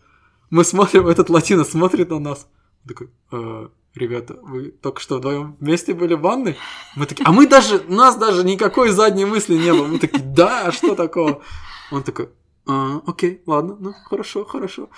мы 0.50 0.64
смотрим, 0.64 1.06
этот 1.06 1.30
латино 1.30 1.64
смотрит 1.64 2.10
на 2.10 2.18
нас. 2.18 2.46
Такой, 2.86 3.10
«Э, 3.32 3.68
ребята, 3.94 4.38
вы 4.42 4.70
только 4.70 5.00
что 5.00 5.18
вдвоем 5.18 5.56
вместе 5.60 5.94
были 5.94 6.14
в 6.14 6.20
ванной? 6.20 6.56
Мы 6.94 7.06
такие, 7.06 7.24
а 7.24 7.32
мы 7.32 7.46
даже, 7.46 7.82
у 7.88 7.94
нас 7.94 8.16
даже 8.16 8.44
никакой 8.44 8.90
задней 8.90 9.24
мысли 9.24 9.56
не 9.56 9.72
было. 9.72 9.86
Мы 9.86 9.98
такие, 9.98 10.22
да, 10.22 10.66
а 10.66 10.72
что 10.72 10.94
такого? 10.94 11.42
Он 11.90 12.02
такой, 12.02 12.28
«А, 12.68 13.00
окей, 13.06 13.42
ладно, 13.46 13.76
ну 13.78 13.92
хорошо, 13.92 14.44
хорошо. 14.44 14.88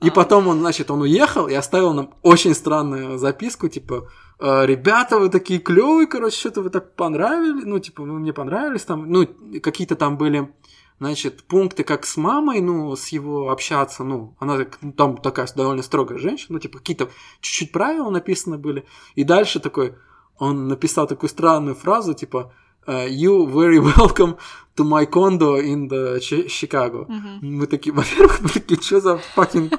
И 0.00 0.10
потом 0.10 0.46
он, 0.46 0.60
значит, 0.60 0.88
он 0.90 1.02
уехал 1.02 1.48
и 1.48 1.54
оставил 1.54 1.92
нам 1.92 2.14
очень 2.22 2.54
странную 2.54 3.18
записку, 3.18 3.68
типа, 3.68 4.08
«Э, 4.38 4.64
ребята, 4.66 5.18
вы 5.18 5.28
такие 5.28 5.58
клевые, 5.58 6.06
короче, 6.06 6.38
что-то 6.38 6.62
вы 6.62 6.70
так 6.70 6.94
понравились, 6.94 7.64
ну, 7.64 7.80
типа, 7.80 8.02
вы 8.02 8.20
мне 8.20 8.32
понравились 8.32 8.84
там, 8.84 9.10
ну, 9.10 9.26
какие-то 9.60 9.96
там 9.96 10.16
были, 10.16 10.54
значит, 11.00 11.44
пункты, 11.44 11.84
как 11.84 12.04
с 12.06 12.16
мамой, 12.16 12.60
ну, 12.60 12.94
с 12.96 13.08
его 13.08 13.50
общаться, 13.50 14.04
ну, 14.04 14.34
она 14.40 14.56
так- 14.56 14.78
ну, 14.82 14.92
там 14.92 15.16
такая 15.16 15.48
довольно 15.56 15.82
строгая 15.82 16.18
женщина, 16.18 16.54
ну, 16.54 16.58
типа, 16.58 16.78
какие-то 16.78 17.08
чуть-чуть 17.40 17.72
правила 17.72 18.10
написаны 18.10 18.58
были, 18.58 18.84
и 19.14 19.24
дальше 19.24 19.60
такой, 19.60 19.94
он 20.38 20.68
написал 20.68 21.06
такую 21.06 21.30
странную 21.30 21.74
фразу, 21.74 22.14
типа, 22.14 22.52
э, 22.86 23.08
you 23.08 23.46
very 23.46 23.78
welcome 23.96 24.36
to 24.76 24.84
my 24.84 25.06
condo 25.06 25.56
in 25.60 25.88
the 25.88 26.18
Chi- 26.18 26.46
Chicago. 26.46 27.04
Мгм. 27.08 27.38
Мы 27.42 27.66
такие, 27.66 27.92
во-первых, 27.92 28.40
мы 28.40 28.48
такие, 28.48 28.80
что 28.80 29.00
за 29.00 29.20
fucking 29.36 29.70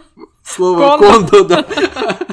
слово 0.49 0.97
Кондо. 0.97 1.43
да. 1.43 1.65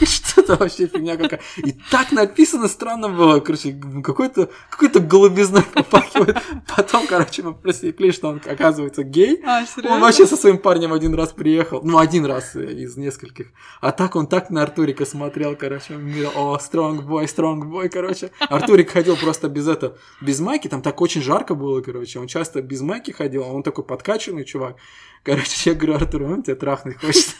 Что 0.00 0.40
это 0.40 0.56
вообще 0.56 0.86
фигня 0.86 1.16
какая. 1.16 1.40
И 1.58 1.72
так 1.90 2.10
написано 2.12 2.68
странно 2.68 3.08
было, 3.08 3.40
короче, 3.40 3.78
какой-то 4.02 4.48
какой-то 4.70 5.00
голубизной 5.00 5.62
попахивает. 5.62 6.38
Потом, 6.74 7.06
короче, 7.06 7.42
мы 7.42 7.54
просекли, 7.54 8.10
что 8.12 8.28
он, 8.28 8.40
оказывается, 8.44 9.02
гей. 9.02 9.42
А, 9.44 9.62
Он 9.84 10.00
вообще 10.00 10.26
со 10.26 10.36
своим 10.36 10.58
парнем 10.58 10.92
один 10.92 11.14
раз 11.14 11.32
приехал. 11.32 11.80
Ну, 11.82 11.98
один 11.98 12.24
раз 12.24 12.56
э, 12.56 12.72
из 12.72 12.96
нескольких. 12.96 13.48
А 13.80 13.92
так 13.92 14.16
он 14.16 14.26
так 14.26 14.50
на 14.50 14.62
Артурика 14.62 15.04
смотрел, 15.04 15.54
короче. 15.54 15.94
Говорил, 15.94 16.30
о, 16.34 16.56
strong 16.56 17.06
boy, 17.06 17.24
strong 17.26 17.62
boy, 17.70 17.88
короче. 17.88 18.30
Артурик 18.40 18.90
ходил 18.90 19.16
просто 19.16 19.48
без 19.48 19.68
это, 19.68 19.96
без 20.20 20.40
майки. 20.40 20.68
Там 20.68 20.82
так 20.82 21.00
очень 21.00 21.22
жарко 21.22 21.54
было, 21.54 21.82
короче. 21.82 22.18
Он 22.18 22.26
часто 22.26 22.62
без 22.62 22.80
майки 22.80 23.10
ходил. 23.10 23.44
а 23.44 23.48
Он 23.48 23.62
такой 23.62 23.84
подкачанный 23.84 24.44
чувак. 24.44 24.76
Короче, 25.22 25.70
я 25.70 25.76
говорю, 25.76 25.94
Артур, 25.96 26.22
он 26.22 26.42
тебя 26.42 26.56
трахнуть 26.56 27.00
хочет. 27.00 27.36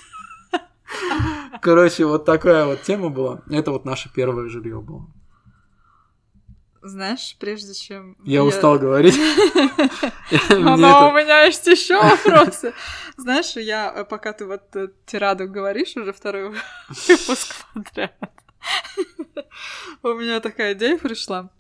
Короче, 1.61 2.05
вот 2.05 2.25
такая 2.25 2.65
вот 2.67 2.83
тема 2.83 3.11
была. 3.11 3.43
Это 3.51 3.71
вот 3.71 3.85
наше 3.85 4.11
первое 4.13 4.49
жилье 4.49 4.81
было. 4.81 5.07
Знаешь, 6.83 7.37
прежде 7.39 7.75
чем... 7.75 8.17
Я 8.25 8.43
устал 8.43 8.79
говорить. 8.79 9.15
Но 10.49 11.11
у 11.11 11.13
меня 11.13 11.43
есть 11.43 11.67
еще 11.67 12.01
вопросы. 12.01 12.73
Знаешь, 13.19 13.55
я, 13.57 13.93
э, 13.95 14.05
пока 14.05 14.33
ты 14.33 14.47
вот 14.47 14.75
э, 14.75 14.89
тираду 15.05 15.47
говоришь, 15.47 15.95
уже 15.97 16.15
второй 16.15 16.49
выпуск 16.89 17.55
подряд, 17.75 18.15
у 20.03 20.15
меня 20.15 20.41
такая 20.41 20.73
идея 20.73 20.97
пришла. 20.97 21.51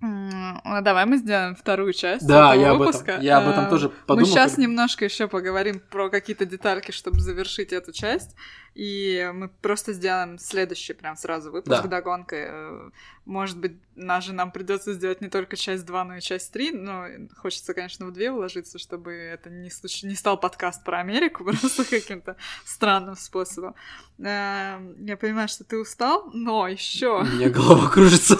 Ну, 0.00 0.60
Давай 0.82 1.06
мы 1.06 1.16
сделаем 1.16 1.56
вторую 1.56 1.92
часть 1.92 2.26
Да, 2.26 2.50
этого 2.54 2.62
я 2.62 2.70
об 2.70 2.78
выпуска. 2.78 3.12
этом, 3.12 3.24
я 3.24 3.38
об 3.38 3.48
этом 3.48 3.66
Э, 3.66 3.70
тоже 3.70 3.88
Мы 3.88 3.94
подумал. 4.06 4.28
сейчас 4.30 4.52
когда- 4.52 4.62
немножко 4.62 5.04
еще 5.04 5.26
поговорим 5.28 5.80
про 5.90 6.08
какие-то 6.08 6.46
детальки, 6.46 6.92
чтобы 6.92 7.18
завершить 7.20 7.72
эту 7.72 7.92
часть. 7.92 8.36
И 8.74 9.28
мы 9.34 9.48
просто 9.48 9.92
сделаем 9.92 10.38
следующий 10.38 10.92
прям 10.92 11.16
сразу 11.16 11.50
выпуск 11.50 11.82
Да. 11.82 11.88
догонкой. 11.88 12.44
Э, 12.48 12.90
Может 13.24 13.58
быть, 13.58 13.72
даже 13.94 14.32
нам 14.32 14.50
придется 14.52 14.94
сделать 14.94 15.20
не 15.20 15.28
только 15.28 15.54
часть 15.56 15.84
2, 15.84 16.02
но 16.04 16.16
и 16.16 16.20
часть 16.22 16.50
3. 16.50 16.70
Но 16.70 17.04
хочется, 17.36 17.74
конечно, 17.74 18.06
в 18.06 18.12
две 18.12 18.30
уложиться, 18.30 18.78
чтобы 18.78 19.12
это 19.12 19.50
не, 19.50 19.68
случ- 19.68 20.02
не 20.04 20.14
стал 20.14 20.40
подкаст 20.40 20.82
про 20.82 21.00
Америку, 21.00 21.44
просто 21.60 21.84
каким-то 21.84 22.36
странным 22.64 23.16
способом. 23.16 23.74
Э, 24.18 24.78
Я 24.98 25.16
понимаю, 25.18 25.48
что 25.48 25.64
ты 25.64 25.76
устал, 25.78 26.30
но 26.32 26.60
У 26.60 26.66
еще 26.68 27.22
меня 27.34 27.50
голова 27.50 27.88
кружится. 27.92 28.36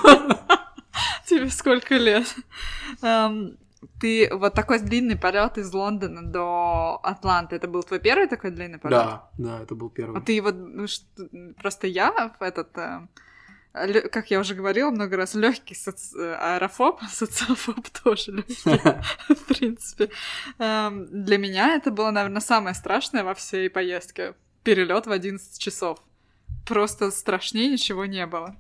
сколько 1.51 1.97
лет? 1.97 2.27
Ты 4.01 4.29
вот 4.33 4.55
такой 4.55 4.81
длинный 4.81 5.17
полет 5.17 5.57
из 5.59 5.73
Лондона 5.73 6.23
до 6.23 6.99
Атланты. 7.03 7.57
Это 7.57 7.69
был 7.69 7.83
твой 7.83 8.01
первый 8.01 8.27
такой 8.27 8.51
длинный 8.51 8.79
полет? 8.79 8.99
Да, 8.99 9.31
да, 9.39 9.63
это 9.63 9.75
был 9.75 9.87
А 9.89 9.91
первый. 9.91 10.23
ты 10.23 10.41
вот 10.43 10.55
ну, 10.57 10.87
просто 11.61 11.87
я 11.87 12.35
в 12.41 12.43
этот, 12.43 12.77
э, 12.77 14.09
как 14.11 14.31
я 14.31 14.41
уже 14.41 14.55
говорила 14.55 14.91
много 14.91 15.17
раз, 15.17 15.35
легкий 15.35 15.77
аэрофоб, 16.17 17.01
социофоб 17.11 17.89
тоже 18.03 18.33
легкий, 18.33 18.55
в 19.35 19.45
принципе. 19.47 20.11
Для 20.59 21.39
меня 21.39 21.77
это 21.77 21.93
было, 21.93 22.11
наверное, 22.11 22.41
самое 22.41 22.75
страшное 22.75 23.23
во 23.23 23.35
всей 23.35 23.71
поездке. 23.71 24.35
Перелет 24.65 25.07
в 25.07 25.13
11 25.13 25.57
часов. 25.59 26.01
Просто 26.67 27.11
страшнее 27.13 27.71
ничего 27.71 28.07
не 28.07 28.27
было. 28.27 28.57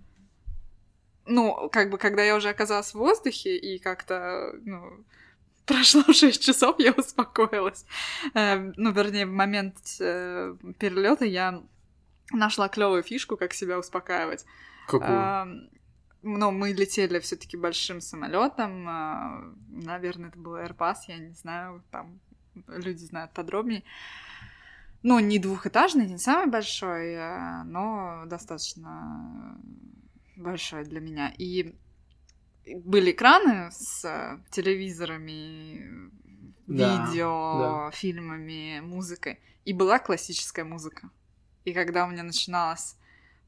Ну, 1.28 1.68
как 1.70 1.90
бы, 1.90 1.98
когда 1.98 2.22
я 2.22 2.36
уже 2.36 2.48
оказалась 2.48 2.92
в 2.92 2.98
воздухе 2.98 3.56
и 3.56 3.78
как-то, 3.78 4.52
ну, 4.64 5.04
прошло 5.66 6.02
6 6.12 6.42
часов, 6.42 6.76
я 6.78 6.92
успокоилась. 6.92 7.84
Э, 8.34 8.56
ну, 8.76 8.92
вернее, 8.92 9.26
в 9.26 9.32
момент 9.32 9.76
э, 10.00 10.56
перелета 10.78 11.24
я 11.24 11.62
нашла 12.32 12.68
клевую 12.68 13.02
фишку, 13.02 13.36
как 13.36 13.54
себя 13.54 13.78
успокаивать. 13.78 14.44
Какую? 14.86 15.10
Эм, 15.10 15.70
Ну, 16.22 16.50
мы 16.50 16.72
летели 16.72 17.20
все-таки 17.20 17.56
большим 17.56 18.00
самолетом. 18.00 18.84
Наверное, 19.68 20.30
это 20.30 20.38
был 20.38 20.56
Airbus, 20.56 20.96
я 21.06 21.18
не 21.18 21.34
знаю, 21.34 21.82
там 21.90 22.20
люди 22.66 23.04
знают 23.04 23.32
подробнее. 23.32 23.82
Ну, 25.02 25.20
не 25.20 25.38
двухэтажный, 25.38 26.06
не 26.06 26.18
самый 26.18 26.50
большой, 26.50 27.12
э, 27.12 27.62
но 27.64 28.24
достаточно 28.26 29.56
большой 30.38 30.84
для 30.84 31.00
меня. 31.00 31.32
И 31.38 31.74
были 32.66 33.12
экраны 33.12 33.70
с 33.70 34.04
э, 34.04 34.38
телевизорами, 34.50 36.10
Да, 36.66 37.06
видео, 37.06 37.90
фильмами, 37.92 38.80
музыкой. 38.80 39.40
И 39.64 39.72
была 39.72 39.98
классическая 39.98 40.64
музыка. 40.64 41.10
И 41.64 41.72
когда 41.72 42.06
у 42.06 42.10
меня 42.10 42.22
начиналось 42.22 42.96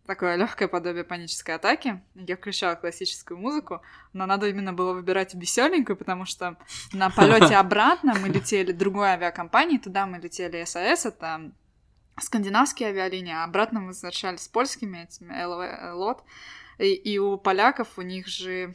такое 0.06 0.36
легкое 0.36 0.68
подобие 0.68 1.04
панической 1.04 1.54
атаки, 1.54 2.02
я 2.14 2.36
включала 2.36 2.74
классическую 2.74 3.38
музыку, 3.38 3.80
но 4.12 4.26
надо 4.26 4.48
именно 4.48 4.72
было 4.72 4.92
выбирать 4.92 5.34
веселенькую, 5.34 5.96
потому 5.96 6.24
что 6.24 6.56
на 6.92 7.10
полете 7.16 7.56
обратно 7.56 8.14
мы 8.18 8.28
летели 8.28 8.72
другой 8.72 9.08
авиакомпании, 9.08 9.78
туда 9.78 10.06
мы 10.06 10.18
летели 10.18 10.64
САС, 10.64 11.06
это 11.06 11.52
скандинавские 12.20 12.88
авиалинии, 12.88 13.32
а 13.32 13.44
обратно 13.44 13.80
мы 13.80 13.88
возвращались 13.88 14.40
с 14.40 14.48
польскими 14.48 15.04
этими 15.04 15.42
ЛВ, 15.44 15.94
лот, 15.94 16.24
и, 16.80 16.94
и 16.94 17.18
у 17.18 17.36
поляков 17.36 17.98
у 17.98 18.02
них 18.02 18.26
же 18.26 18.74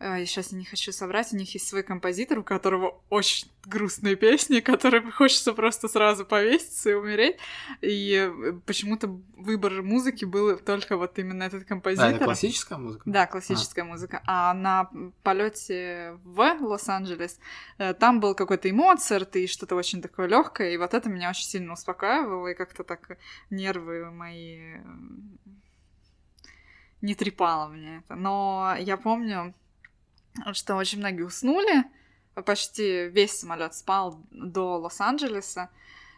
я 0.00 0.24
сейчас 0.24 0.52
не 0.52 0.64
хочу 0.64 0.92
соврать, 0.92 1.30
у 1.32 1.36
них 1.36 1.52
есть 1.52 1.68
свой 1.68 1.82
композитор, 1.82 2.38
у 2.38 2.42
которого 2.42 3.02
очень 3.10 3.50
грустные 3.66 4.16
песни, 4.16 4.60
которые 4.60 5.02
хочется 5.12 5.52
просто 5.52 5.88
сразу 5.88 6.24
повеситься 6.24 6.90
и 6.90 6.94
умереть. 6.94 7.36
И 7.82 8.14
э, 8.14 8.52
почему-то 8.64 9.08
выбор 9.36 9.82
музыки 9.82 10.24
был 10.24 10.56
только 10.56 10.96
вот 10.96 11.18
именно 11.18 11.42
этот 11.42 11.64
А, 11.64 11.66
композитор. 11.66 12.14
это 12.14 12.24
классическая 12.24 12.78
музыка? 12.78 13.02
Да, 13.04 13.26
классическая 13.26 13.84
музыка. 13.84 14.22
А 14.26 14.54
на 14.54 14.90
полете 15.22 16.18
в 16.24 16.40
Лос-Анджелес 16.40 17.38
э, 17.76 17.92
там 17.92 18.20
был 18.20 18.34
какой-то 18.34 18.68
и 18.68 18.72
Моцарт, 18.72 19.36
и 19.36 19.46
что-то 19.46 19.76
очень 19.76 20.00
такое 20.00 20.28
легкое, 20.28 20.70
и 20.70 20.78
вот 20.78 20.94
это 20.94 21.10
меня 21.10 21.28
очень 21.28 21.44
сильно 21.44 21.74
успокаивало, 21.74 22.48
и 22.48 22.54
как-то 22.54 22.84
так 22.84 23.18
нервы 23.50 24.10
мои 24.10 24.76
э, 24.76 24.80
не 27.02 27.14
трепало 27.14 27.68
мне 27.68 27.98
это. 27.98 28.14
Но 28.14 28.74
я 28.78 28.96
помню, 28.96 29.54
что 30.52 30.76
очень 30.76 30.98
многие 30.98 31.22
уснули, 31.22 31.84
почти 32.44 33.08
весь 33.08 33.38
самолет 33.38 33.74
спал 33.74 34.20
до 34.30 34.78
Лос-Анджелеса. 34.78 35.70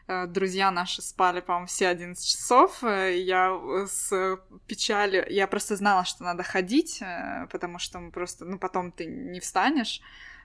Э, 0.07 0.27
Друзья 0.27 0.71
наши 0.71 1.03
спали, 1.03 1.41
по-моему, 1.41 1.67
все 1.67 1.89
11 1.89 2.25
часов. 2.25 2.83
Э, 2.85 3.19
Я 3.19 3.59
с 3.87 4.39
печалью... 4.67 5.25
Я 5.29 5.47
просто 5.47 5.77
знала, 5.77 6.05
что 6.05 6.25
надо 6.25 6.43
ходить, 6.43 7.01
э, 7.01 7.47
потому 7.51 7.79
что 7.79 7.99
мы 7.99 8.11
просто... 8.11 8.45
Ну, 8.45 8.59
потом 8.59 8.93
ты 8.93 9.07
не 9.07 9.41
встанешь. 9.41 10.01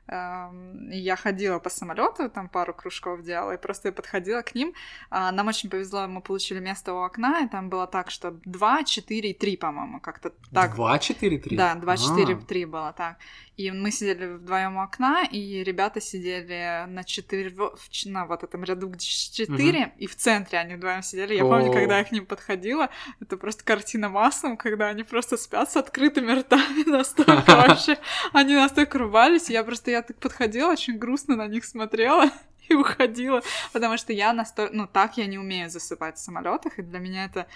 Я 0.09 1.15
ходила 1.15 1.59
по 1.59 1.69
самолету, 1.69 2.29
там 2.29 2.49
пару 2.49 2.73
кружков 2.73 3.21
делала, 3.23 3.51
и 3.53 3.57
просто 3.57 3.89
я 3.89 3.91
подходила 3.91 4.41
к 4.41 4.55
ним. 4.55 4.73
А, 5.09 5.31
Нам 5.31 5.47
очень 5.47 5.69
повезло, 5.69 6.07
мы 6.07 6.21
получили 6.21 6.59
место 6.59 6.93
у 6.93 7.03
окна, 7.03 7.41
и 7.43 7.47
там 7.47 7.69
было 7.69 7.87
так, 7.87 8.09
что 8.09 8.31
2, 8.45 8.83
4 8.83 9.29
и 9.29 9.33
3, 9.33 9.57
по-моему, 9.57 9.99
как-то 9.99 10.31
так. 10.53 10.75
Два, 10.75 10.99
четыре, 10.99 11.37
три? 11.39 11.57
Да, 11.57 11.75
2, 11.75 11.97
4, 11.97 12.33
А. 12.35 12.37
3 12.37 12.65
было 12.65 12.93
так. 12.97 13.17
И 13.57 13.71
мы 13.71 13.89
сидели 13.89 14.27
вдвоем 14.27 14.77
у 14.77 14.81
окна, 14.81 15.23
и 15.23 15.63
ребята 15.63 15.99
сидели 15.99 16.85
на 16.87 17.03
четыре, 17.03 17.51
на 18.05 18.27
вот 18.27 18.43
этом 18.43 18.63
ряду, 18.63 18.87
где 18.87 19.03
4, 19.03 19.93
и 19.97 20.05
в 20.05 20.15
центре 20.15 20.59
они 20.59 20.75
вдвоем 20.75 21.01
сидели. 21.01 21.33
Я 21.33 21.41
помню, 21.41 21.71
О. 21.71 21.73
когда 21.73 21.97
я 21.97 22.03
к 22.03 22.11
ним 22.11 22.27
подходила, 22.27 22.89
это 23.19 23.35
просто 23.35 23.63
картина 23.63 24.09
маслом, 24.09 24.57
когда 24.57 24.89
они 24.89 25.01
просто 25.01 25.37
спят 25.37 25.71
с 25.71 25.75
открытыми 25.75 26.33
ртами 26.33 26.83
настолько 26.87 27.55
вообще. 27.55 27.97
Они 28.31 28.55
настолько 28.55 28.99
рубались, 28.99 29.49
я 29.49 29.63
просто, 29.63 29.89
я 29.89 30.03
так 30.03 30.17
подходила, 30.17 30.71
очень 30.71 30.99
грустно 30.99 31.35
на 31.35 31.47
них 31.47 31.65
смотрела 31.65 32.29
и 32.69 32.75
уходила, 32.75 33.41
потому 33.73 33.97
что 33.97 34.13
я 34.13 34.33
настолько, 34.33 34.75
ну, 34.75 34.85
так 34.85 35.17
я 35.17 35.25
не 35.25 35.39
умею 35.39 35.71
засыпать 35.71 36.17
в 36.17 36.19
самолетах, 36.19 36.77
и 36.77 36.83
для 36.83 36.99
меня 36.99 37.25
это 37.25 37.47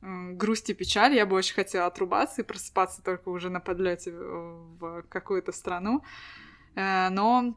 грусть 0.00 0.70
и 0.70 0.74
печаль. 0.74 1.14
Я 1.14 1.26
бы 1.26 1.36
очень 1.36 1.54
хотела 1.54 1.86
отрубаться 1.86 2.42
и 2.42 2.44
просыпаться 2.44 3.02
только 3.02 3.28
уже 3.28 3.50
на 3.50 3.60
подлете 3.60 4.12
в 4.12 5.02
какую-то 5.08 5.52
страну. 5.52 6.02
Э, 6.74 7.08
Но 7.10 7.54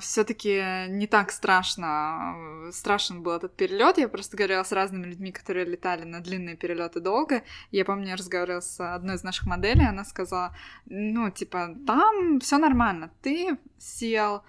все-таки 0.00 0.88
не 0.88 1.06
так 1.06 1.30
страшно. 1.30 2.70
Страшен 2.72 3.22
был 3.22 3.32
этот 3.32 3.54
перелет. 3.54 3.96
Я 3.96 4.08
просто 4.08 4.36
говорила 4.36 4.64
с 4.64 4.72
разными 4.72 5.06
людьми, 5.06 5.30
которые 5.30 5.64
летали 5.64 6.04
на 6.04 6.20
длинные 6.20 6.56
перелеты 6.56 7.00
долго. 7.00 7.42
Я 7.70 7.84
помню, 7.84 8.08
я 8.08 8.16
разговаривала 8.16 8.60
с 8.60 8.80
одной 8.80 9.14
из 9.14 9.22
наших 9.22 9.46
моделей, 9.46 9.86
она 9.86 10.04
сказала, 10.04 10.56
ну, 10.86 11.30
типа, 11.30 11.76
там 11.86 12.40
все 12.40 12.58
нормально. 12.58 13.10
Ты 13.22 13.56
сел, 13.78 14.42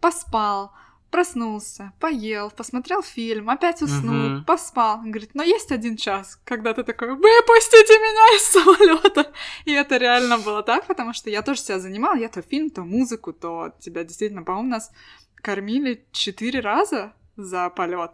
поспал, 0.00 0.72
проснулся, 1.12 1.92
поел, 2.00 2.50
посмотрел 2.50 3.02
фильм, 3.02 3.50
опять 3.50 3.82
уснул, 3.82 4.30
Мгм. 4.30 4.44
поспал. 4.44 4.98
Он 4.98 5.10
говорит, 5.12 5.30
но 5.34 5.42
есть 5.44 5.70
один 5.70 5.96
час, 5.96 6.40
когда 6.44 6.72
ты 6.74 6.82
такой, 6.82 7.10
выпустите 7.10 7.98
меня 7.98 8.36
из 8.36 8.42
самолета. 8.48 9.32
И 9.66 9.72
это 9.72 9.98
реально 9.98 10.38
было 10.38 10.62
так, 10.62 10.86
потому 10.86 11.12
что 11.12 11.30
я 11.30 11.42
тоже 11.42 11.60
себя 11.60 11.78
занимала, 11.78 12.16
я 12.16 12.28
то 12.28 12.42
фильм, 12.42 12.70
то 12.70 12.82
музыку, 12.82 13.32
то 13.32 13.72
тебя 13.78 14.02
действительно, 14.04 14.42
по-моему, 14.42 14.70
нас 14.70 14.90
кормили 15.36 16.04
четыре 16.12 16.60
раза 16.60 17.12
за 17.36 17.68
полет. 17.70 18.12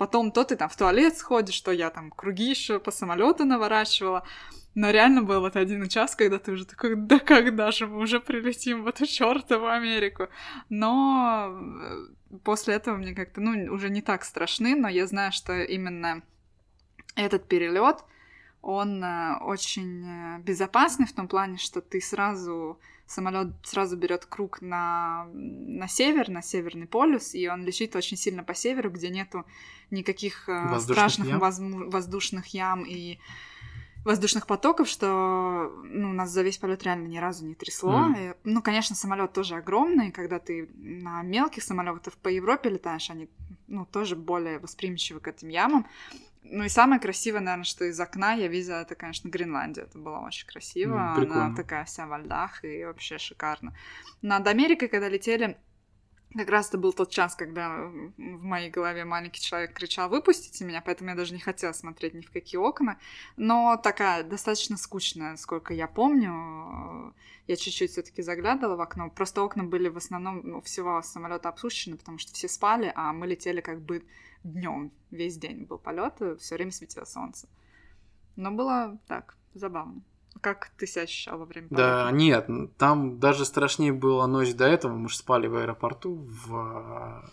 Потом 0.00 0.32
то 0.32 0.44
ты 0.44 0.56
там 0.56 0.70
в 0.70 0.76
туалет 0.76 1.18
сходишь, 1.18 1.60
то 1.60 1.72
я 1.72 1.90
там 1.90 2.10
круги 2.10 2.48
еще 2.48 2.80
по 2.80 2.90
самолету 2.90 3.44
наворачивала. 3.44 4.22
Но 4.74 4.88
реально 4.88 5.22
был 5.22 5.42
вот 5.42 5.56
один 5.56 5.86
час, 5.90 6.16
когда 6.16 6.38
ты 6.38 6.52
уже 6.52 6.64
такой, 6.64 6.94
да 6.96 7.18
когда 7.18 7.70
же 7.70 7.86
мы 7.86 7.98
уже 7.98 8.18
прилетим 8.18 8.82
в 8.82 8.86
эту 8.86 9.04
чертову 9.04 9.66
Америку. 9.66 10.28
Но 10.70 11.50
э, 11.52 12.38
после 12.44 12.76
этого 12.76 12.96
мне 12.96 13.14
как-то, 13.14 13.42
ну, 13.42 13.70
уже 13.74 13.90
не 13.90 14.00
так 14.00 14.24
страшны, 14.24 14.74
но 14.74 14.88
я 14.88 15.06
знаю, 15.06 15.32
что 15.32 15.52
именно 15.62 16.22
этот 17.14 17.46
перелет, 17.46 17.98
он 18.62 19.04
э, 19.04 19.36
очень 19.42 20.06
э, 20.06 20.38
безопасный 20.38 21.04
в 21.04 21.12
том 21.12 21.28
плане, 21.28 21.58
что 21.58 21.82
ты 21.82 22.00
сразу 22.00 22.80
самолет 23.10 23.48
сразу 23.64 23.96
берет 23.96 24.24
круг 24.24 24.62
на, 24.62 25.26
на 25.32 25.88
север, 25.88 26.28
на 26.28 26.42
северный 26.42 26.86
полюс, 26.86 27.34
и 27.34 27.48
он 27.48 27.64
летит 27.64 27.96
очень 27.96 28.16
сильно 28.16 28.44
по 28.44 28.54
северу, 28.54 28.90
где 28.90 29.10
нету 29.10 29.44
никаких 29.90 30.46
воздушных 30.46 30.82
страшных 30.82 31.28
ям. 31.28 31.40
Воз, 31.40 31.58
воздушных 31.92 32.46
ям 32.54 32.84
и 32.84 33.18
воздушных 34.04 34.46
потоков, 34.46 34.88
что 34.88 35.72
ну, 35.84 36.12
нас 36.12 36.30
за 36.30 36.42
весь 36.42 36.58
полет 36.58 36.84
реально 36.84 37.08
ни 37.08 37.18
разу 37.18 37.44
не 37.44 37.54
трясло. 37.54 38.08
Mm. 38.08 38.14
И, 38.16 38.34
ну, 38.44 38.62
конечно, 38.62 38.94
самолет 38.94 39.32
тоже 39.32 39.56
огромный, 39.56 40.12
когда 40.12 40.38
ты 40.38 40.70
на 40.76 41.22
мелких 41.22 41.62
самолетах 41.62 42.14
по 42.14 42.28
Европе 42.28 42.70
летаешь, 42.70 43.10
они 43.10 43.28
ну, 43.66 43.84
тоже 43.84 44.16
более 44.16 44.58
восприимчивы 44.58 45.20
к 45.20 45.28
этим 45.28 45.48
ямам. 45.48 45.86
Ну 46.42 46.64
и 46.64 46.68
самое 46.68 47.00
красивое, 47.00 47.40
наверное, 47.40 47.64
что 47.64 47.84
из 47.84 48.00
окна 48.00 48.32
я 48.34 48.48
видела, 48.48 48.76
это, 48.76 48.94
конечно, 48.94 49.28
Гренландия. 49.28 49.84
Это 49.84 49.98
было 49.98 50.18
очень 50.20 50.46
красиво. 50.46 51.14
Mm, 51.16 51.24
Она 51.24 51.54
такая 51.54 51.84
вся 51.84 52.06
во 52.06 52.18
льдах 52.18 52.64
и 52.64 52.84
вообще 52.84 53.18
шикарно. 53.18 53.76
Над 54.22 54.46
Америкой, 54.46 54.88
когда 54.88 55.08
летели, 55.08 55.58
как 56.34 56.48
раз 56.48 56.68
это 56.68 56.78
был 56.78 56.92
тот 56.92 57.10
час, 57.10 57.34
когда 57.34 57.68
в 58.16 58.42
моей 58.42 58.70
голове 58.70 59.04
маленький 59.04 59.40
человек 59.40 59.72
кричал 59.74 60.08
«выпустите 60.08 60.64
меня», 60.64 60.80
поэтому 60.80 61.10
я 61.10 61.16
даже 61.16 61.34
не 61.34 61.40
хотела 61.40 61.72
смотреть 61.72 62.14
ни 62.14 62.22
в 62.22 62.30
какие 62.30 62.58
окна. 62.58 62.98
Но 63.36 63.76
такая 63.76 64.22
достаточно 64.22 64.76
скучная, 64.76 65.36
сколько 65.36 65.74
я 65.74 65.88
помню. 65.88 67.14
Я 67.48 67.56
чуть-чуть 67.56 67.90
все 67.90 68.02
таки 68.02 68.22
заглядывала 68.22 68.76
в 68.76 68.80
окно. 68.80 69.10
Просто 69.10 69.42
окна 69.42 69.64
были 69.64 69.88
в 69.88 69.96
основном 69.96 70.40
ну, 70.44 70.60
всего 70.62 71.02
самолета 71.02 71.48
обсущены, 71.48 71.96
потому 71.96 72.18
что 72.18 72.32
все 72.32 72.48
спали, 72.48 72.92
а 72.94 73.12
мы 73.12 73.26
летели 73.26 73.60
как 73.60 73.80
бы 73.80 74.04
днем. 74.44 74.92
Весь 75.10 75.36
день 75.36 75.64
был 75.64 75.78
полет, 75.78 76.20
все 76.38 76.54
время 76.54 76.72
светило 76.72 77.04
солнце. 77.04 77.48
Но 78.36 78.50
было 78.50 78.98
так, 79.06 79.36
забавно. 79.54 80.02
Как 80.40 80.70
ты 80.78 80.86
себя 80.86 81.02
ощущал 81.02 81.38
во 81.38 81.44
время 81.44 81.68
полета? 81.68 82.04
Да, 82.04 82.10
нет, 82.12 82.48
там 82.78 83.18
даже 83.18 83.44
страшнее 83.44 83.92
была 83.92 84.26
ночь 84.26 84.54
до 84.54 84.64
этого. 84.64 84.94
Мы 84.94 85.08
же 85.08 85.16
спали 85.16 85.46
в 85.46 85.56
аэропорту 85.56 86.14
в 86.14 87.30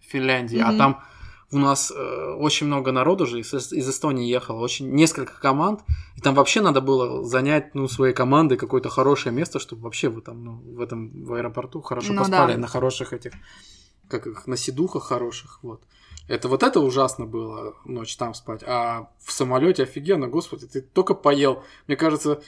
Финляндии, 0.00 0.58
mm-hmm. 0.58 0.74
а 0.74 0.78
там 0.78 1.04
у 1.52 1.58
нас 1.58 1.90
э, 1.90 2.34
очень 2.38 2.68
много 2.68 2.92
народу 2.92 3.26
же 3.26 3.40
из, 3.40 3.52
из 3.52 3.88
Эстонии 3.88 4.28
ехало, 4.28 4.60
очень 4.60 4.90
несколько 4.90 5.40
команд, 5.40 5.80
и 6.16 6.20
там 6.20 6.34
вообще 6.34 6.60
надо 6.60 6.80
было 6.80 7.24
занять 7.24 7.74
ну 7.74 7.88
своей 7.88 8.14
командой 8.14 8.56
какое-то 8.56 8.88
хорошее 8.88 9.34
место, 9.34 9.58
чтобы 9.58 9.82
вообще 9.82 10.08
вы 10.08 10.20
там 10.20 10.44
ну, 10.44 10.52
в 10.52 10.80
этом 10.80 11.24
в 11.24 11.34
аэропорту 11.34 11.80
хорошо 11.82 12.12
ну, 12.12 12.20
поспали 12.20 12.52
да. 12.52 12.58
на 12.60 12.66
хороших 12.68 13.12
этих 13.12 13.32
как 14.08 14.26
их 14.26 14.46
на 14.46 14.56
сидухах 14.56 15.04
хороших, 15.04 15.60
вот. 15.62 15.82
Это 16.30 16.46
вот 16.46 16.62
это 16.62 16.78
ужасно 16.78 17.26
было 17.26 17.74
ночь 17.84 18.16
там 18.16 18.34
спать. 18.34 18.62
А 18.64 19.10
в 19.18 19.32
самолете 19.32 19.82
офигенно, 19.82 20.28
господи, 20.28 20.68
ты 20.68 20.80
только 20.80 21.14
поел. 21.14 21.64
Мне 21.88 21.96
кажется, 21.96 22.40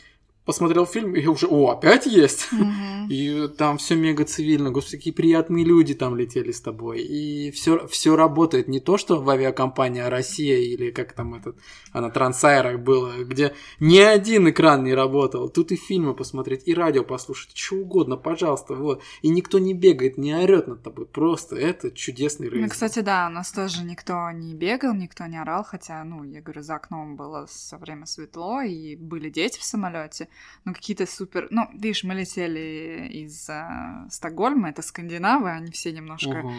посмотрел 0.44 0.86
фильм 0.86 1.14
и 1.14 1.24
уже, 1.26 1.46
о, 1.46 1.70
опять 1.70 2.06
есть. 2.06 2.48
Mm-hmm. 2.52 3.08
И 3.08 3.48
там 3.56 3.78
все 3.78 3.94
мега 3.94 4.24
цивильно, 4.24 4.70
господи, 4.70 4.96
какие 4.96 5.12
приятные 5.12 5.64
люди 5.64 5.94
там 5.94 6.16
летели 6.16 6.50
с 6.50 6.60
тобой. 6.60 7.00
И 7.02 7.50
все, 7.52 7.86
все 7.86 8.16
работает. 8.16 8.68
Не 8.68 8.80
то, 8.80 8.98
что 8.98 9.20
в 9.20 9.28
авиакомпании 9.30 10.00
Россия 10.00 10.58
или 10.58 10.90
как 10.90 11.12
там 11.12 11.34
этот, 11.34 11.56
а 11.92 12.00
на 12.00 12.10
Трансайрах 12.10 12.80
было, 12.80 13.22
где 13.22 13.54
ни 13.80 13.98
один 13.98 14.50
экран 14.50 14.82
не 14.82 14.94
работал. 14.94 15.48
Тут 15.48 15.72
и 15.72 15.76
фильмы 15.76 16.14
посмотреть, 16.14 16.62
и 16.66 16.74
радио 16.74 17.04
послушать, 17.04 17.56
что 17.56 17.76
угодно, 17.76 18.16
пожалуйста, 18.16 18.74
вот. 18.74 19.02
И 19.22 19.28
никто 19.28 19.58
не 19.58 19.74
бегает, 19.74 20.18
не 20.18 20.34
орет 20.34 20.66
над 20.66 20.82
тобой. 20.82 21.06
Просто 21.06 21.56
это 21.56 21.90
чудесный 21.90 22.48
рейс. 22.48 22.62
Ну, 22.62 22.68
кстати, 22.68 23.00
да, 23.00 23.28
у 23.28 23.30
нас 23.30 23.52
тоже 23.52 23.84
никто 23.84 24.30
не 24.32 24.54
бегал, 24.54 24.94
никто 24.94 25.26
не 25.26 25.40
орал, 25.40 25.64
хотя, 25.64 26.02
ну, 26.04 26.24
я 26.24 26.40
говорю, 26.40 26.62
за 26.62 26.76
окном 26.76 27.16
было 27.16 27.46
все 27.46 27.76
время 27.76 28.06
светло, 28.06 28.62
и 28.62 28.96
были 28.96 29.30
дети 29.30 29.58
в 29.58 29.64
самолете 29.64 30.28
ну, 30.64 30.74
какие-то 30.74 31.06
супер... 31.06 31.48
Ну, 31.50 31.68
видишь, 31.72 32.04
мы 32.04 32.14
летели 32.14 33.08
из 33.10 33.48
э, 33.48 34.06
Стокгольма, 34.10 34.70
это 34.70 34.82
скандинавы, 34.82 35.50
они 35.50 35.70
все 35.70 35.92
немножко... 35.92 36.40
Угу 36.40 36.52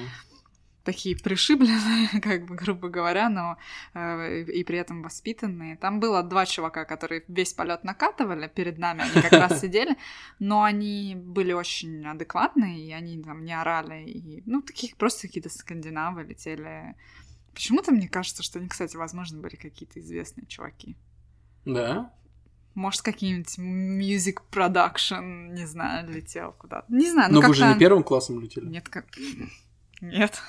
такие 0.84 1.16
пришибленные, 1.16 2.10
как 2.22 2.46
бы, 2.46 2.56
грубо 2.56 2.90
говоря, 2.90 3.30
но 3.30 3.58
э, 3.94 4.42
и 4.44 4.64
при 4.64 4.78
этом 4.78 5.02
воспитанные. 5.02 5.78
Там 5.78 6.00
было 6.00 6.24
два 6.24 6.46
чувака, 6.46 6.86
которые 6.86 7.24
весь 7.28 7.54
полет 7.54 7.84
накатывали 7.84 8.48
перед 8.48 8.78
нами, 8.78 9.04
они 9.04 9.22
как 9.22 9.32
раз 9.32 9.60
сидели, 9.62 9.98
но 10.40 10.64
они 10.64 11.16
были 11.16 11.54
очень 11.54 12.06
адекватные, 12.06 12.86
и 12.86 12.92
они 12.92 13.22
там 13.24 13.44
не 13.44 13.54
орали, 13.54 14.04
и, 14.04 14.44
ну, 14.46 14.62
таких 14.62 14.98
просто 14.98 15.28
какие-то 15.28 15.50
скандинавы 15.50 16.24
летели. 16.24 16.96
Почему-то 17.54 17.92
мне 17.92 18.10
кажется, 18.10 18.44
что 18.44 18.60
они, 18.60 18.68
кстати, 18.68 18.98
возможно, 18.98 19.40
были 19.40 19.56
какие-то 19.56 20.00
известные 20.00 20.48
чуваки. 20.48 20.98
Да? 21.66 22.12
Может, 22.76 23.02
какие-нибудь 23.04 23.60
music 23.60 24.40
production, 24.52 25.50
не 25.50 25.66
знаю, 25.66 26.10
летел 26.10 26.54
куда-то. 26.54 26.92
Не 26.92 27.12
знаю, 27.12 27.32
ну 27.32 27.42
Но 27.42 27.48
вы 27.48 27.54
же 27.54 27.68
не 27.68 27.78
первым 27.78 28.04
классом 28.04 28.40
летели? 28.40 28.66
Нет, 28.66 28.90
как... 28.90 29.06
Нет. 30.02 30.42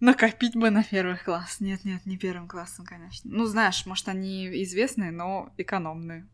Накопить 0.00 0.54
бы 0.54 0.70
на 0.70 0.84
первый 0.84 1.16
класс. 1.16 1.56
Нет, 1.60 1.84
нет, 1.84 2.04
не 2.06 2.16
первым 2.18 2.48
классом, 2.48 2.84
конечно. 2.84 3.30
Ну, 3.32 3.46
знаешь, 3.46 3.86
может, 3.86 4.08
они 4.08 4.46
известные, 4.62 5.10
но 5.10 5.52
экономные. 5.56 6.26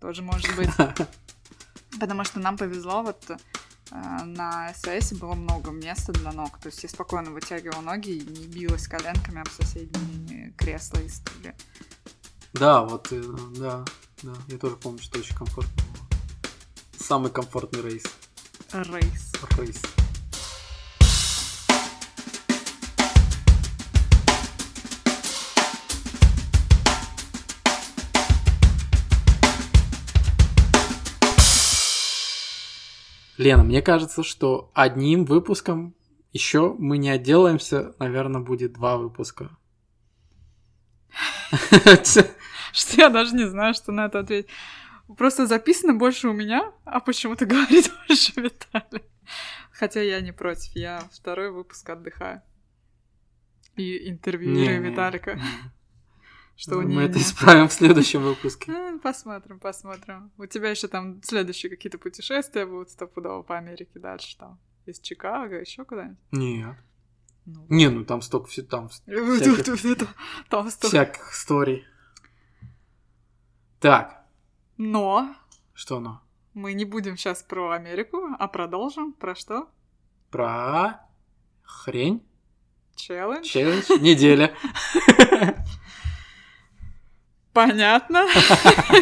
Тоже 0.00 0.22
может 0.22 0.54
быть. 0.56 0.70
Потому 2.00 2.24
что 2.24 2.40
нам 2.40 2.56
повезло, 2.56 3.02
вот 3.02 3.30
э, 3.30 4.24
на 4.24 4.72
СС 4.74 5.12
было 5.12 5.34
много 5.34 5.70
места 5.70 6.12
для 6.12 6.32
ног. 6.32 6.58
То 6.58 6.68
есть 6.68 6.82
я 6.82 6.88
спокойно 6.88 7.30
вытягивала 7.30 7.82
ноги 7.82 8.10
и 8.10 8.20
не 8.20 8.46
билась 8.46 8.88
коленками 8.88 9.40
об 9.40 9.48
соседние 9.48 10.52
кресла 10.52 10.98
и 10.98 11.08
стулья. 11.08 11.54
Да, 12.58 12.82
вот, 12.84 13.12
э, 13.12 13.22
да, 13.58 13.84
да. 14.22 14.32
Я 14.48 14.56
тоже 14.56 14.76
помню, 14.76 14.98
что 15.02 15.18
очень 15.18 15.34
комфортно 15.34 15.74
было. 15.74 16.06
Самый 16.98 17.30
комфортный 17.30 17.82
рейс. 17.82 18.04
Рейс. 18.72 19.32
Рейс. 19.58 19.82
Лена, 33.36 33.64
мне 33.64 33.82
кажется, 33.82 34.22
что 34.22 34.70
одним 34.72 35.26
выпуском 35.26 35.94
еще 36.32 36.74
мы 36.78 36.96
не 36.96 37.10
отделаемся, 37.10 37.94
наверное, 37.98 38.40
будет 38.40 38.72
два 38.72 38.96
выпуска. 38.96 39.50
что 42.76 43.00
я 43.00 43.08
даже 43.08 43.34
не 43.34 43.48
знаю, 43.48 43.74
что 43.74 43.92
на 43.92 44.06
это 44.06 44.20
ответить. 44.20 44.50
Просто 45.16 45.46
записано 45.46 45.94
больше 45.94 46.28
у 46.28 46.32
меня, 46.32 46.72
а 46.84 47.00
почему-то 47.00 47.46
говорит 47.46 47.90
больше 48.06 48.32
Виталий. 48.40 49.04
Хотя 49.72 50.00
я 50.02 50.20
не 50.20 50.32
против, 50.32 50.74
я 50.74 51.00
второй 51.12 51.50
выпуск 51.50 51.88
отдыхаю. 51.88 52.42
И 53.76 54.10
интервьюирую 54.10 54.90
Виталика. 54.90 55.38
Что 56.56 56.80
ну, 56.80 56.88
мы 56.88 57.02
это 57.02 57.18
исправим 57.18 57.68
в 57.68 57.72
следующем 57.72 58.22
выпуске. 58.22 58.72
Посмотрим, 59.02 59.60
посмотрим. 59.60 60.32
У 60.38 60.46
тебя 60.46 60.70
еще 60.70 60.88
там 60.88 61.22
следующие 61.22 61.68
какие-то 61.68 61.98
путешествия 61.98 62.64
будут 62.64 62.90
стопудово 62.90 63.42
по 63.42 63.58
Америке 63.58 63.98
дальше 63.98 64.38
там. 64.38 64.58
Из 64.86 64.98
Чикаго, 65.00 65.60
еще 65.60 65.84
куда-нибудь? 65.84 66.18
Нет. 66.32 66.76
Ну, 67.44 67.66
не, 67.68 67.90
ну 67.90 68.04
там 68.04 68.22
столько 68.22 68.48
все 68.48 68.62
там. 68.62 68.88
Всяких, 69.06 70.08
там 70.48 70.70
столько. 70.70 70.88
Всяких 70.88 71.32
историй. 71.32 71.84
Так. 73.86 74.26
Но. 74.78 75.32
Что 75.72 76.00
но? 76.00 76.20
Мы 76.54 76.72
не 76.72 76.84
будем 76.84 77.16
сейчас 77.16 77.44
про 77.44 77.70
Америку, 77.70 78.30
а 78.36 78.48
продолжим. 78.48 79.12
Про 79.12 79.36
что? 79.36 79.68
Про 80.28 81.06
хрень. 81.62 82.20
Челлендж. 82.96 83.44
Челлендж. 83.44 83.84
Неделя. 84.00 84.52
Понятно. 87.52 88.26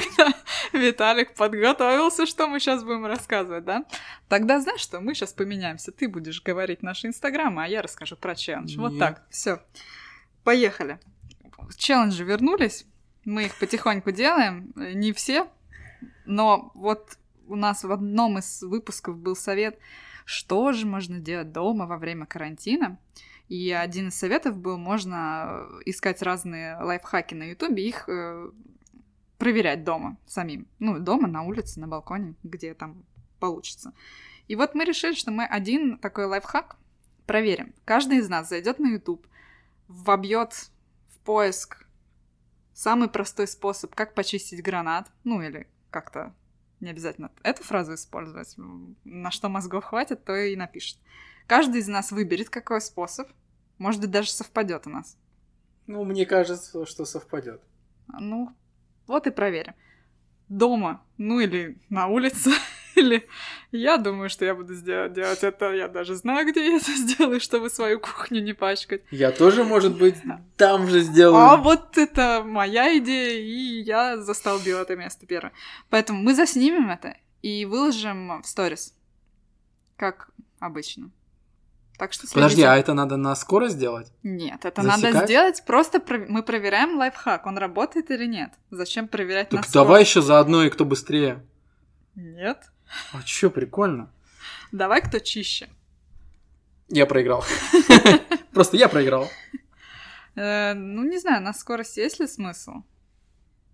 Виталик 0.74 1.32
подготовился, 1.32 2.26
что 2.26 2.46
мы 2.46 2.60
сейчас 2.60 2.84
будем 2.84 3.06
рассказывать, 3.06 3.64
да? 3.64 3.86
Тогда 4.28 4.60
знаешь 4.60 4.80
что, 4.82 5.00
мы 5.00 5.14
сейчас 5.14 5.32
поменяемся. 5.32 5.92
Ты 5.92 6.08
будешь 6.08 6.42
говорить 6.42 6.82
наши 6.82 7.06
инстаграмы, 7.06 7.64
а 7.64 7.68
я 7.68 7.80
расскажу 7.80 8.16
про 8.16 8.34
челлендж. 8.34 8.76
Вот 8.76 8.98
так, 8.98 9.24
все. 9.30 9.62
Поехали. 10.42 11.00
Челленджи 11.78 12.22
вернулись. 12.22 12.84
Мы 13.24 13.44
их 13.44 13.58
потихоньку 13.58 14.10
делаем. 14.10 14.72
Не 14.76 15.12
все, 15.12 15.48
но 16.24 16.70
вот 16.74 17.18
у 17.46 17.56
нас 17.56 17.84
в 17.84 17.92
одном 17.92 18.38
из 18.38 18.62
выпусков 18.62 19.18
был 19.18 19.36
совет, 19.36 19.78
что 20.24 20.72
же 20.72 20.86
можно 20.86 21.18
делать 21.18 21.52
дома 21.52 21.86
во 21.86 21.98
время 21.98 22.26
карантина. 22.26 22.98
И 23.48 23.70
один 23.70 24.08
из 24.08 24.14
советов 24.14 24.56
был, 24.56 24.78
можно 24.78 25.66
искать 25.84 26.22
разные 26.22 26.76
лайфхаки 26.78 27.34
на 27.34 27.44
ютубе, 27.44 27.86
их 27.86 28.08
э, 28.08 28.50
проверять 29.36 29.84
дома 29.84 30.16
самим. 30.26 30.66
Ну, 30.78 30.98
дома, 30.98 31.28
на 31.28 31.42
улице, 31.42 31.78
на 31.78 31.86
балконе, 31.86 32.34
где 32.42 32.72
там 32.72 33.04
получится. 33.40 33.92
И 34.48 34.56
вот 34.56 34.74
мы 34.74 34.84
решили, 34.84 35.14
что 35.14 35.30
мы 35.30 35.44
один 35.44 35.98
такой 35.98 36.24
лайфхак 36.24 36.76
проверим. 37.26 37.74
Каждый 37.84 38.18
из 38.18 38.28
нас 38.30 38.48
зайдет 38.48 38.78
на 38.78 38.88
YouTube, 38.88 39.26
вобьет 39.88 40.52
в 41.12 41.18
поиск 41.24 41.83
самый 42.74 43.08
простой 43.08 43.46
способ, 43.46 43.94
как 43.94 44.14
почистить 44.14 44.62
гранат, 44.62 45.10
ну 45.22 45.40
или 45.40 45.66
как-то 45.90 46.34
не 46.80 46.90
обязательно 46.90 47.30
эту 47.42 47.62
фразу 47.62 47.94
использовать, 47.94 48.54
на 49.04 49.30
что 49.30 49.48
мозгов 49.48 49.84
хватит, 49.84 50.24
то 50.24 50.34
и 50.36 50.56
напишет. 50.56 50.98
Каждый 51.46 51.80
из 51.80 51.88
нас 51.88 52.10
выберет, 52.10 52.50
какой 52.50 52.80
способ. 52.80 53.28
Может 53.78 54.00
быть, 54.00 54.10
даже 54.10 54.30
совпадет 54.30 54.86
у 54.86 54.90
нас. 54.90 55.16
Ну, 55.86 56.04
мне 56.04 56.26
кажется, 56.26 56.86
что 56.86 57.04
совпадет. 57.04 57.62
Ну, 58.08 58.54
вот 59.06 59.26
и 59.26 59.30
проверим. 59.30 59.74
Дома, 60.48 61.02
ну 61.16 61.40
или 61.40 61.78
на 61.88 62.06
улице, 62.06 62.50
или 62.96 63.26
я 63.72 63.96
думаю, 63.96 64.28
что 64.30 64.44
я 64.44 64.54
буду 64.54 64.74
сделать, 64.74 65.12
делать 65.12 65.42
это, 65.42 65.72
я 65.72 65.88
даже 65.88 66.14
знаю, 66.14 66.46
где 66.50 66.64
я 66.70 66.76
это 66.76 66.90
сделаю, 66.96 67.40
чтобы 67.40 67.70
свою 67.70 68.00
кухню 68.00 68.42
не 68.42 68.52
пачкать. 68.52 69.02
Я 69.10 69.30
тоже, 69.32 69.64
может 69.64 69.96
быть, 69.96 70.16
там 70.56 70.88
же 70.88 71.00
сделаю. 71.00 71.42
А 71.44 71.56
вот 71.56 71.98
это 71.98 72.42
моя 72.44 72.96
идея, 72.98 73.40
и 73.40 73.82
я 73.82 74.16
застолбила 74.18 74.80
это 74.82 74.96
место 74.96 75.26
первое. 75.26 75.52
Поэтому 75.90 76.22
мы 76.22 76.34
заснимем 76.34 76.90
это 76.90 77.16
и 77.42 77.64
выложим 77.64 78.42
в 78.42 78.46
сторис, 78.46 78.94
как 79.96 80.30
обычно. 80.60 81.10
Так 81.96 82.12
что 82.12 82.22
следите. 82.26 82.34
Подожди, 82.34 82.62
а 82.62 82.76
это 82.76 82.92
надо 82.92 83.16
на 83.16 83.36
скорость 83.36 83.76
сделать? 83.76 84.10
Нет, 84.24 84.64
это 84.64 84.82
Засекать? 84.82 85.12
надо 85.14 85.26
сделать, 85.26 85.62
просто 85.64 86.00
про- 86.00 86.26
мы 86.28 86.42
проверяем 86.42 86.96
лайфхак, 86.98 87.46
он 87.46 87.56
работает 87.56 88.10
или 88.10 88.26
нет. 88.26 88.50
Зачем 88.72 89.06
проверять 89.06 89.52
на 89.52 89.58
Так 89.58 89.68
скорость? 89.68 89.74
давай 89.74 90.02
еще 90.02 90.20
заодно 90.20 90.64
и 90.64 90.70
кто 90.70 90.84
быстрее. 90.84 91.44
Нет. 92.16 92.58
А 93.12 93.22
чё, 93.22 93.50
прикольно. 93.50 94.10
Давай 94.72 95.02
кто 95.02 95.18
чище. 95.18 95.68
Я 96.88 97.06
проиграл. 97.06 97.44
Просто 98.52 98.76
я 98.76 98.88
проиграл. 98.88 99.28
Э, 100.36 100.74
ну, 100.74 101.04
не 101.04 101.18
знаю, 101.18 101.42
на 101.42 101.52
скорость 101.54 101.96
есть 101.96 102.20
ли 102.20 102.26
смысл? 102.26 102.82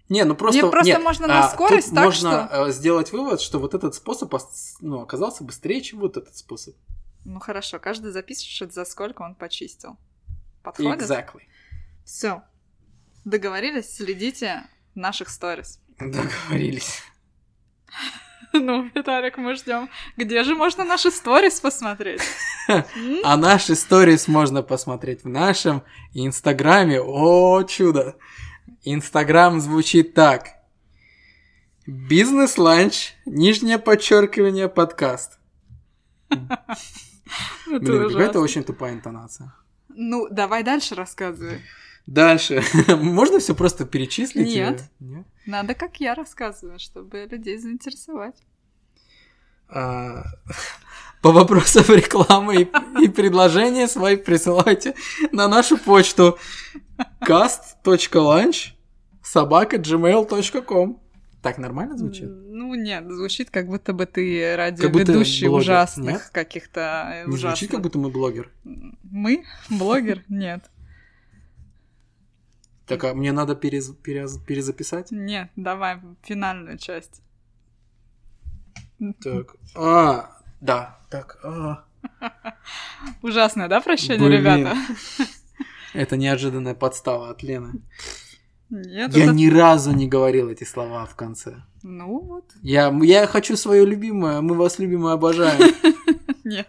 Не, 0.09 0.25
ну 0.25 0.35
просто... 0.35 0.61
Не, 0.61 0.69
просто 0.71 0.93
нет, 0.93 1.03
можно 1.03 1.27
на 1.29 1.45
а, 1.47 1.49
скорость, 1.51 1.87
тут 1.87 1.95
так 1.95 2.05
можно 2.05 2.49
э, 2.51 2.73
сделать 2.73 3.13
вывод, 3.13 3.41
что 3.41 3.61
вот 3.61 3.75
этот 3.75 3.95
способ 3.95 4.35
ос- 4.35 4.77
ну, 4.81 5.01
оказался 5.01 5.45
быстрее, 5.45 5.81
чем 5.81 6.01
вот 6.01 6.17
этот 6.17 6.37
способ. 6.37 6.75
Ну 7.25 7.39
хорошо, 7.39 7.79
каждый 7.79 8.11
запишет, 8.11 8.73
за 8.75 8.85
сколько 8.85 9.23
он 9.23 9.37
почистил. 9.37 9.97
Подходит? 10.65 11.03
Exactly. 11.03 11.43
Все. 12.05 12.43
Договорились? 13.25 13.95
Следите 13.95 14.65
наших 14.97 15.29
сторис. 15.29 15.81
Договорились. 15.99 17.03
Ну, 18.53 18.91
Виталик, 18.95 19.39
мы 19.39 19.55
ждем. 19.55 19.89
Где 20.17 20.43
же 20.43 20.55
можно 20.55 20.85
наши 20.85 21.11
сторис 21.11 21.61
посмотреть? 21.61 22.23
А 23.25 23.37
наши 23.37 23.75
сторис 23.75 24.29
можно 24.29 24.63
посмотреть 24.63 25.25
в 25.25 25.29
нашем 25.29 25.83
инстаграме. 26.15 27.01
О, 27.01 27.63
чудо! 27.65 28.17
Инстаграм 28.85 29.61
звучит 29.61 30.15
так. 30.15 30.61
Бизнес-ланч, 31.87 33.15
нижнее 33.27 33.79
подчеркивание, 33.79 34.69
подкаст. 34.69 35.39
Это 36.29 36.47
Блин, 37.67 38.09
какая-то 38.11 38.41
очень 38.41 38.63
тупая 38.63 38.93
интонация. 38.93 39.53
Ну, 39.89 40.29
давай 40.31 40.63
дальше 40.63 40.95
рассказывай. 40.95 41.61
Дальше. 42.11 42.61
Можно 42.97 43.39
все 43.39 43.55
просто 43.55 43.85
перечислить? 43.85 44.49
Нет. 44.49 44.82
Нет? 44.99 45.27
Надо, 45.47 45.74
как 45.74 46.01
я 46.01 46.16
рассказываю, 46.16 46.81
чтобы 46.81 47.28
людей 47.31 47.57
заинтересовать. 47.57 48.35
А, 49.69 50.24
По 51.23 51.31
вопросам 51.31 51.85
рекламы 51.95 52.62
и, 52.62 52.69
и 53.05 53.09
предложения 53.09 53.87
свои 53.87 54.16
присылайте 54.16 54.95
на 55.31 55.47
нашу 55.47 55.78
почту 55.78 56.37
cast.lunch 57.20 58.70
собака 59.23 59.77
gmail.com 59.77 61.01
Так 61.43 61.59
нормально 61.59 61.97
звучит? 61.97 62.28
Ну, 62.28 62.74
нет, 62.74 63.05
звучит, 63.09 63.51
как 63.51 63.69
будто 63.69 63.93
бы 63.93 64.07
ты 64.07 64.57
радиоведущий 64.57 65.47
ужасных 65.47 66.32
каких-то 66.32 67.23
Не 67.27 67.32
ужасных. 67.32 67.41
звучит, 67.51 67.70
как 67.70 67.82
будто 67.82 67.99
мы 67.99 68.11
блогер. 68.11 68.51
Мы? 68.65 69.45
Блогер? 69.69 70.24
Нет. 70.28 70.65
Так, 72.91 73.05
а 73.05 73.15
мне 73.15 73.33
надо 73.33 73.55
перез- 73.55 73.95
перез- 73.95 74.39
перезаписать? 74.45 75.11
Нет, 75.12 75.49
давай 75.57 76.01
финальную 76.23 76.77
часть. 76.79 77.23
Так. 79.23 79.55
А, 79.77 80.37
да. 80.61 80.99
Так, 81.11 81.39
а. 81.45 81.85
Ужасное, 83.23 83.69
да, 83.69 83.81
прощение, 83.81 84.19
Блин. 84.29 84.41
ребята? 84.41 84.77
Это 85.95 86.17
неожиданная 86.17 86.75
подстава 86.75 87.31
от 87.31 87.43
Лены. 87.43 87.81
Нет, 88.71 89.17
Я 89.17 89.25
это- 89.25 89.33
ни 89.33 89.49
разу 89.49 89.93
не 89.93 90.09
говорил 90.09 90.49
эти 90.49 90.65
слова 90.65 91.05
в 91.07 91.15
конце. 91.17 91.62
Ну 91.83 92.19
вот, 92.21 92.53
Я, 92.62 92.93
я 93.03 93.27
хочу 93.27 93.57
свое 93.57 93.85
любимое, 93.87 94.41
мы 94.41 94.55
вас 94.57 94.79
любим 94.79 95.07
и 95.09 95.12
обожаем. 95.12 95.75
нет. 96.45 96.69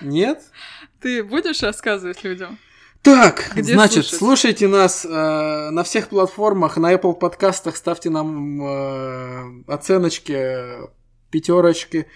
Нет? 0.00 0.42
Ты 1.00 1.24
будешь 1.24 1.62
рассказывать 1.62 2.22
людям? 2.24 2.58
Так, 3.02 3.50
Где 3.56 3.74
значит, 3.74 4.04
слушать? 4.06 4.18
слушайте 4.18 4.68
нас 4.68 5.04
э, 5.04 5.08
на 5.70 5.82
всех 5.82 6.08
платформах, 6.08 6.76
на 6.76 6.92
Apple 6.94 7.14
подкастах, 7.14 7.76
ставьте 7.76 8.10
нам 8.10 8.62
э, 8.62 9.64
оценочки, 9.66 10.88
пятерочки. 11.30 12.06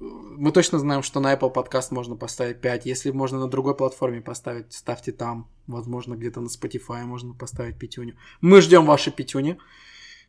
Мы 0.00 0.50
точно 0.50 0.80
знаем, 0.80 1.04
что 1.04 1.20
на 1.20 1.32
Apple 1.34 1.50
подкаст 1.50 1.92
можно 1.92 2.16
поставить 2.16 2.60
5. 2.60 2.84
Если 2.84 3.12
можно 3.12 3.38
на 3.38 3.46
другой 3.48 3.76
платформе 3.76 4.20
поставить, 4.20 4.72
ставьте 4.72 5.12
там. 5.12 5.48
Возможно, 5.68 6.14
где-то 6.14 6.40
на 6.40 6.48
Spotify 6.48 7.04
можно 7.04 7.32
поставить 7.32 7.78
пятюню. 7.78 8.16
Мы 8.40 8.60
ждем 8.60 8.86
ваши 8.86 9.12
пятюни. 9.12 9.56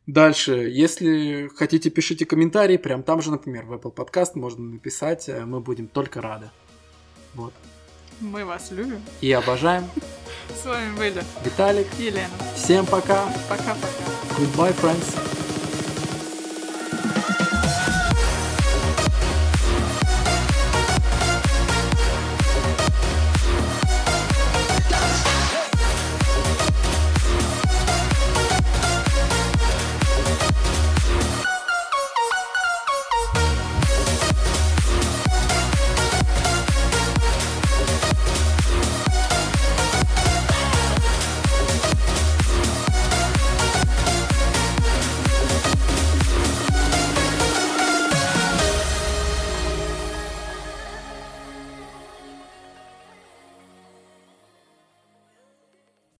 Дальше, 0.05 0.69
если 0.69 1.49
хотите, 1.55 1.89
пишите 1.89 2.27
комментарии. 2.27 2.77
Прям 2.77 3.01
там 3.01 3.23
же, 3.23 3.31
например, 3.31 3.65
в 3.65 3.73
Apple 3.73 3.91
подкаст 3.91 4.35
можно 4.35 4.63
написать. 4.63 5.27
э, 5.29 5.45
Мы 5.45 5.61
будем 5.61 5.87
только 5.87 6.21
рады. 6.21 6.51
Вот. 7.33 7.53
Мы 8.19 8.45
вас 8.45 8.71
любим. 8.71 9.01
И 9.21 9.31
обожаем. 9.31 9.89
С 10.61 10.65
вами 10.65 10.95
были 10.97 11.23
Виталик. 11.43 11.87
Елена. 11.97 12.29
Всем 12.55 12.85
пока. 12.85 13.25
Пока-пока. 13.49 13.75
Goodbye, 14.37 14.73
friends. 14.73 15.44